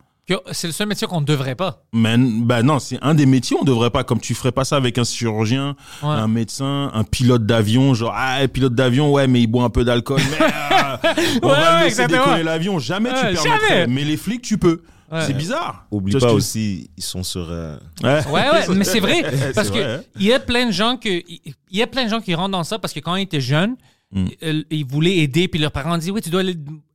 C'est 0.53 0.67
le 0.67 0.73
seul 0.73 0.89
métier 0.89 1.07
qu'on 1.07 1.21
ne 1.21 1.27
devrait 1.27 1.55
pas. 1.55 1.83
Man, 1.93 2.43
bah 2.45 2.63
non, 2.63 2.79
c'est 2.79 2.99
un 3.03 3.15
des 3.15 3.27
métiers, 3.27 3.57
on 3.61 3.65
devrait 3.65 3.91
pas, 3.91 4.05
comme 4.05 4.21
tu 4.21 4.35
ferais 4.35 4.53
pas 4.53 4.65
ça 4.65 4.77
avec 4.77 4.99
un 4.99 5.05
chirurgien, 5.05 5.75
Ouais. 6.03 6.09
un 6.11 6.29
médecin, 6.29 6.91
un 6.93 7.05
pilote 7.05 7.47
d'avion, 7.47 7.95
genre, 7.95 8.13
ah, 8.15 8.39
pilote 8.53 8.75
d'avion, 8.75 9.11
ouais, 9.13 9.27
mais 9.27 9.41
il 9.41 9.47
boit 9.47 9.65
un 9.65 9.71
peu 9.71 9.85
d'alcool, 9.85 10.21
mais, 10.31 10.47
ah, 10.71 11.01
on 11.43 11.49
Ouais, 11.49 11.55
va 11.55 11.75
ouais, 11.75 11.79
le 11.81 11.85
laisser 11.87 12.07
décoller 12.07 12.43
l'avion. 12.43 12.79
Jamais 12.79 13.11
Ouais, 13.11 13.17
tu 13.35 13.35
permettrais. 13.43 13.69
jamais. 13.69 13.87
Mais 13.87 14.05
les 14.05 14.17
flics, 14.17 14.43
tu 14.43 14.59
peux. 14.59 14.83
Ouais. 15.11 15.23
C'est 15.27 15.33
bizarre. 15.33 15.87
Oublie 15.91 16.13
vois 16.13 16.21
pas 16.29 16.35
aussi, 16.35 16.91
ils 16.99 17.03
sont 17.03 17.23
sur. 17.23 17.47
euh, 17.51 17.79
Ouais, 18.03 18.21
Ouais, 18.31 18.69
mais 18.77 18.85
c'est 18.85 19.01
vrai. 19.01 19.23
Parce 19.55 19.69
vrai, 19.69 19.83
hein. 19.83 20.01
il 20.17 20.27
y 20.27 20.33
a 20.35 20.39
plein 20.41 20.67
de 20.67 20.73
gens 20.73 20.99
que, 20.99 21.09
il 21.09 21.55
y 21.73 21.81
a 21.83 21.87
plein 21.87 22.05
de 22.05 22.11
gens 22.11 22.21
qui 22.21 22.35
rentrent 22.35 22.51
dans 22.51 22.65
ça 22.65 22.79
parce 22.79 22.93
que 22.93 23.01
quand 23.01 23.17
ils 23.17 23.23
étaient 23.23 23.41
jeunes, 23.41 23.77
Mm. 24.11 24.27
euh, 24.43 24.63
ils 24.71 24.87
voulaient 24.87 25.19
aider, 25.19 25.49
puis 25.49 25.61
leurs 25.61 25.73
parents 25.73 25.99
disent 25.99 26.11
oui, 26.11 26.23
tu 26.23 26.31
dois 26.31 26.43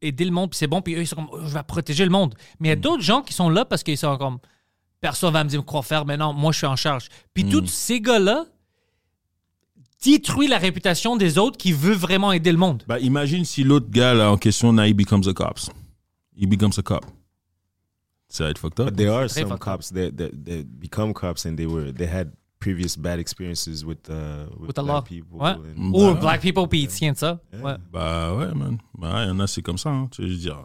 aider 0.02 0.26
le 0.26 0.31
monde, 0.31 0.49
puis 0.49 0.57
c'est 0.57 0.68
bon, 0.68 0.81
puis 0.81 0.95
eux 0.95 1.02
ils 1.02 1.07
sont 1.07 1.15
comme 1.15 1.30
Oh, 1.31 1.40
je 1.45 1.53
vais 1.53 1.64
protéger 1.64 2.06
le 2.06 2.11
monde. 2.11 2.34
Mais 2.60 2.69
il 2.69 2.72
y 2.72 2.73
a 2.73 2.76
d'autres 2.76 3.03
gens 3.03 3.22
qui 3.22 3.34
sont 3.34 3.49
là 3.49 3.65
parce 3.65 3.84
qu'ils 3.84 3.98
sont 3.98 4.18
comme 4.18 4.40
personne 4.99 5.34
va 5.34 5.44
me 5.44 5.49
dire 5.49 5.64
quoi 5.64 5.84
faire, 5.84 6.06
mais 6.06 6.18
non, 6.18 6.34
moi 6.34 6.52
je 6.52 6.57
suis 6.57 6.68
en 6.68 6.76
charge. 6.76 7.10
Puis 7.34 7.45
tous 7.45 7.68
ces 7.68 8.02
gars-là 8.02 8.45
détruisent 10.03 10.49
la 10.49 10.57
réputation 10.57 11.15
des 11.15 11.38
autres 11.38 11.57
qui 11.57 11.72
veulent 11.72 11.94
vraiment 11.94 12.31
aider 12.31 12.52
le 12.52 12.57
monde. 12.57 12.84
Bah, 12.88 12.99
imagine 12.99 13.45
si 13.45 13.64
l'autre 13.64 13.90
gars 13.90 14.14
là 14.14 14.31
en 14.31 14.38
question, 14.38 14.73
now 14.73 14.84
he 14.84 14.94
becomes 14.94 15.27
a 15.27 15.34
cops. 15.34 15.69
He 16.35 16.48
becomes 16.48 16.77
a 16.77 16.81
cop. 16.81 17.06
Ça 18.27 18.45
va 18.45 18.49
être 18.49 18.57
fucked 18.57 18.80
up. 18.80 18.88
But 18.88 18.98
there 18.98 19.11
are 19.11 19.30
some 19.30 19.56
cops 19.60 19.94
that, 19.94 20.18
that 20.18 20.31
that 20.45 20.64
become 20.80 21.14
cops 21.14 21.45
and 21.45 21.56
they 21.56 21.68
were 21.68 21.94
they 21.94 22.07
had 22.07 22.31
previous 22.64 22.98
bad 22.98 23.19
experiences 23.19 23.84
with 23.84 24.10
uh 24.10 24.45
with, 24.57 24.68
With 24.68 24.76
the 24.76 24.81
black 24.84 24.88
law. 24.88 25.02
people. 25.02 25.38
Ouais. 25.40 25.56
Ou 25.77 26.14
Bah, 26.14 26.19
Black 26.22 26.41
People, 26.41 26.68
puis 26.68 26.84
ils 26.84 26.88
tiennent 26.88 27.15
ça. 27.15 27.40
Ouais. 27.52 27.76
Bah 27.91 28.34
ouais, 28.35 28.53
man. 28.53 28.77
Bah, 28.98 29.23
il 29.23 29.27
y 29.27 29.31
en 29.31 29.40
a, 29.40 29.48
c'est 29.48 29.61
comme 29.61 29.77
ça. 29.77 29.90
Hein. 29.90 30.07
Tu 30.11 30.22
veux 30.22 30.35
dire. 30.35 30.57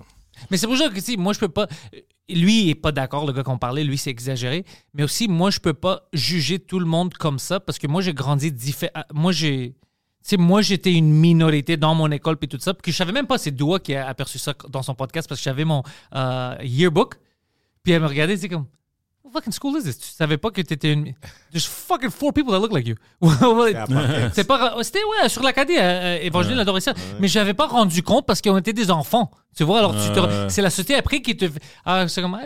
Mais 0.50 0.56
c'est 0.56 0.66
pour 0.68 0.76
ça 0.76 0.88
que, 0.88 1.00
sais, 1.00 1.16
moi, 1.16 1.32
je 1.32 1.40
peux 1.40 1.48
pas. 1.48 1.66
Lui, 2.30 2.64
il 2.64 2.70
est 2.70 2.74
pas 2.74 2.92
d'accord, 2.92 3.26
le 3.26 3.32
gars 3.32 3.42
qu'on 3.42 3.58
parlait, 3.58 3.82
lui, 3.84 3.96
c'est 3.98 4.10
exagéré. 4.10 4.64
Mais 4.94 5.02
aussi, 5.02 5.28
moi, 5.28 5.50
je 5.50 5.58
peux 5.60 5.72
pas 5.74 6.08
juger 6.12 6.58
tout 6.58 6.78
le 6.78 6.84
monde 6.86 7.14
comme 7.14 7.38
ça 7.38 7.58
parce 7.58 7.78
que 7.78 7.86
moi, 7.88 8.02
j'ai 8.02 8.12
grandi 8.14 8.52
différent. 8.52 8.92
Moi, 9.12 9.32
j'ai. 9.32 9.74
Tu 10.22 10.30
sais, 10.30 10.36
moi, 10.36 10.60
j'étais 10.62 10.92
une 10.92 11.10
minorité 11.10 11.76
dans 11.76 11.94
mon 11.94 12.10
école 12.10 12.36
puis 12.36 12.48
tout 12.48 12.58
ça. 12.60 12.74
Puis 12.74 12.92
je 12.92 12.96
savais 12.98 13.12
même 13.12 13.26
pas 13.26 13.38
c'est 13.38 13.50
Doua 13.50 13.80
qui 13.80 13.94
a 13.94 14.06
aperçu 14.06 14.38
ça 14.38 14.52
dans 14.68 14.82
son 14.82 14.94
podcast 14.94 15.26
parce 15.28 15.40
que 15.40 15.44
j'avais 15.44 15.64
mon 15.64 15.82
euh, 16.14 16.56
yearbook. 16.62 17.14
Puis 17.82 17.92
elle 17.94 18.02
me 18.02 18.06
regardait, 18.08 18.36
c'est 18.36 18.48
comme. 18.48 18.66
What 19.28 19.40
fucking 19.40 19.52
school 19.52 19.76
is 19.78 19.82
this? 19.84 19.98
Tu 19.98 20.08
savais 20.08 20.36
pas 20.38 20.50
que 20.50 20.60
t'étais 20.62 20.92
une. 20.92 21.12
There's 21.52 21.66
fucking 21.66 22.10
four 22.10 22.32
people 22.32 22.52
that 22.52 22.60
look 22.60 22.72
like 22.72 22.86
you. 22.86 22.94
c'est 24.32 24.44
pas. 24.46 24.74
C'était, 24.82 25.00
ouais, 25.04 25.28
sur 25.28 25.42
l'Acadie, 25.42 25.76
euh, 25.78 26.18
Évangeline 26.22 26.58
adorait 26.58 26.80
ça. 26.80 26.94
Mais 27.20 27.28
j'avais 27.28 27.54
pas 27.54 27.66
rendu 27.66 28.02
compte 28.02 28.26
parce 28.26 28.40
qu'on 28.40 28.56
était 28.58 28.72
des 28.72 28.90
enfants. 28.90 29.30
Tu 29.56 29.64
vois, 29.64 29.78
alors 29.78 29.92
tu 29.94 30.12
te- 30.12 30.18
Ouais. 30.20 30.48
c'est 30.48 30.62
la 30.62 30.70
société 30.70 30.94
après 30.94 31.20
qui 31.20 31.36
te. 31.36 31.46
Ah, 31.84 32.06
c'est 32.08 32.22
comme, 32.22 32.38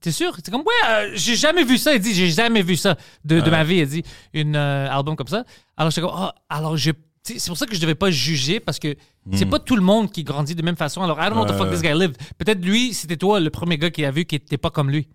t'es 0.00 0.12
sûr? 0.12 0.34
C'est 0.36 0.50
comme, 0.50 0.60
ouais, 0.62 0.88
euh, 0.88 1.10
j'ai 1.14 1.36
jamais 1.36 1.64
vu 1.64 1.78
ça. 1.78 1.94
Il 1.94 2.00
dit, 2.00 2.14
j'ai 2.14 2.30
jamais 2.30 2.62
vu 2.62 2.76
ça 2.76 2.96
de, 3.24 3.40
de 3.40 3.50
ma 3.50 3.64
vie. 3.64 3.76
Il 3.78 3.86
dit, 3.88 4.02
une 4.32 4.56
euh, 4.56 4.88
album 4.90 5.16
comme 5.16 5.28
ça. 5.28 5.44
Alors 5.76 5.90
j'étais 5.90 6.06
comme, 6.06 6.16
ah, 6.16 6.34
alors 6.48 6.76
je. 6.76 6.90
sais, 7.22 7.38
C'est 7.38 7.48
pour 7.50 7.56
ça 7.58 7.66
que 7.66 7.74
je 7.74 7.80
devais 7.80 7.94
pas 7.94 8.10
juger 8.10 8.60
parce 8.60 8.78
que 8.78 8.94
c'est 9.32 9.46
pas 9.46 9.58
tout 9.58 9.76
le 9.76 9.82
monde 9.82 10.12
qui 10.12 10.22
grandit 10.24 10.54
de 10.54 10.62
même 10.62 10.76
façon. 10.76 11.02
Alors, 11.02 11.18
I 11.18 11.24
don't 11.30 11.32
know 11.34 11.42
what 11.44 11.52
the 11.52 11.56
fuck 11.56 11.70
this 11.70 11.80
guy 11.80 11.94
lived. 11.94 12.16
Peut-être 12.36 12.62
lui, 12.62 12.92
c'était 12.92 13.16
toi 13.16 13.40
le 13.40 13.48
premier 13.50 13.78
gars 13.78 13.90
qui 13.90 14.04
a 14.04 14.10
vu 14.10 14.26
qui 14.26 14.34
était 14.36 14.58
pas 14.58 14.70
comme 14.70 14.90
lui. 14.90 15.08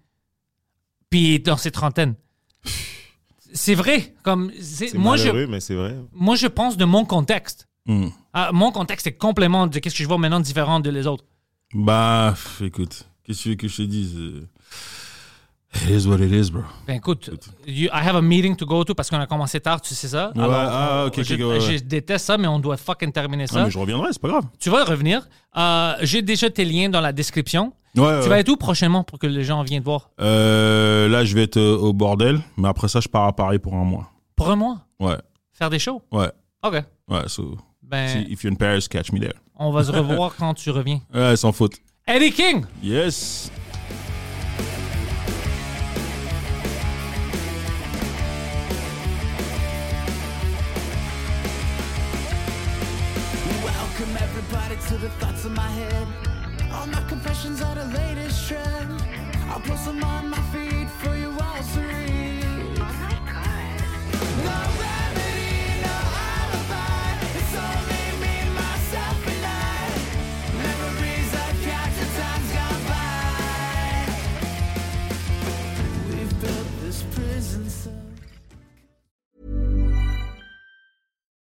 Puis 1.10 1.40
dans 1.40 1.58
ses 1.58 1.72
trentaines. 1.72 2.16
C'est 3.54 3.76
vrai. 3.76 4.14
Comme, 4.24 4.52
moi, 4.94 5.18
je, 5.18 5.46
mais 5.48 5.60
c'est 5.60 5.76
vrai. 5.76 5.96
moi, 6.14 6.36
je 6.36 6.48
pense 6.48 6.78
de 6.78 6.86
mon 6.86 7.06
contexte. 7.06 7.68
Hmm. 7.86 8.10
Ah, 8.34 8.52
mon 8.54 8.72
contexte 8.72 9.08
est 9.08 9.18
complètement 9.18 9.66
de 9.66 9.80
qu'est-ce 9.80 9.96
que 9.96 10.04
je 10.04 10.08
vois 10.08 10.20
maintenant 10.20 10.40
différent 10.40 10.80
de 10.80 10.90
les 10.90 11.08
autres. 11.08 11.26
Bah, 11.74 12.36
écoute, 12.62 13.08
qu'est-ce 13.24 13.40
que 13.40 13.44
tu 13.44 13.50
veux 13.50 13.56
que 13.56 13.68
je 13.68 13.78
te 13.78 13.82
dise 13.84 14.16
euh, 14.18 14.48
It 15.76 15.90
is 15.90 16.08
what 16.08 16.18
it 16.20 16.32
is, 16.32 16.50
bro. 16.52 16.64
Ben 16.88 16.96
écoute, 16.96 17.30
you- 17.68 17.90
I 17.94 18.00
have 18.04 18.16
a 18.16 18.22
meeting 18.22 18.56
to 18.56 18.66
go 18.66 18.84
to 18.84 18.96
parce 18.96 19.10
qu'on 19.10 19.20
a 19.20 19.28
commencé 19.28 19.60
tard, 19.60 19.80
tu 19.82 19.94
sais 19.94 20.08
ça. 20.08 20.32
Ouais, 20.36 20.44
ah, 20.50 21.04
ok, 21.08 21.20
ok, 21.20 21.24
je, 21.24 21.34
ok, 21.36 21.40
ouais, 21.42 21.46
ouais. 21.46 21.60
je 21.78 21.84
déteste 21.84 22.26
ça, 22.26 22.38
mais 22.40 22.48
on 22.48 22.58
doit 22.60 22.76
fucking 22.78 23.12
terminer 23.12 23.46
Ah, 23.50 23.54
ça. 23.54 23.64
mais 23.66 23.70
je 23.72 23.78
reviendrai, 23.78 24.10
c'est 24.12 24.22
pas 24.22 24.30
grave. 24.30 24.46
Tu 24.60 24.70
vas 24.72 24.84
revenir. 24.84 25.28
Euh, 25.56 25.94
J'ai 26.02 26.24
déjà 26.24 26.50
tes 26.50 26.66
liens 26.66 26.90
dans 26.90 27.02
la 27.02 27.14
description. 27.14 27.74
Ouais, 27.96 28.04
ouais. 28.04 28.22
Tu 28.24 28.30
vas 28.30 28.40
être 28.40 28.50
où 28.50 28.58
prochainement 28.58 29.04
pour 29.04 29.20
que 29.20 29.28
les 29.28 29.44
gens 29.44 29.62
viennent 29.64 29.82
te 29.82 29.86
voir? 29.86 30.10
Euh, 30.20 31.08
là, 31.08 31.24
je 31.24 31.36
vais 31.36 31.44
être 31.44 31.58
euh, 31.58 31.78
au 31.78 31.94
bordel, 31.94 32.40
mais 32.58 32.68
après 32.68 32.88
ça, 32.88 33.00
je 33.00 33.08
pars 33.08 33.26
à 33.26 33.36
Paris 33.36 33.60
pour 33.60 33.74
un 33.76 33.84
mois. 33.84 34.12
Pour 34.36 34.50
un 34.50 34.56
mois? 34.56 34.80
Ouais, 35.00 35.18
Faire 35.54 35.70
des 35.70 35.80
shows? 35.80 36.02
ouais, 36.12 36.32
OK. 36.64 36.74
ouais. 37.10 37.24
So, 37.28 37.58
Ben, 37.84 38.08
si- 38.08 38.32
if 38.32 38.44
you're 38.44 38.52
in 38.54 38.56
Paris, 38.56 38.88
catch 38.90 39.12
me 39.12 39.20
there. 39.20 39.34
on 39.56 39.72
va 39.72 39.84
se 39.84 39.92
revoir 39.96 40.36
quand 40.36 40.54
tu 40.56 40.70
reviens. 40.72 41.00
Ouais, 41.14 41.36
sans 41.36 41.52
faute. 41.52 41.74
Eddie 42.08 42.32
King! 42.32 42.66
Yes. 42.82 43.52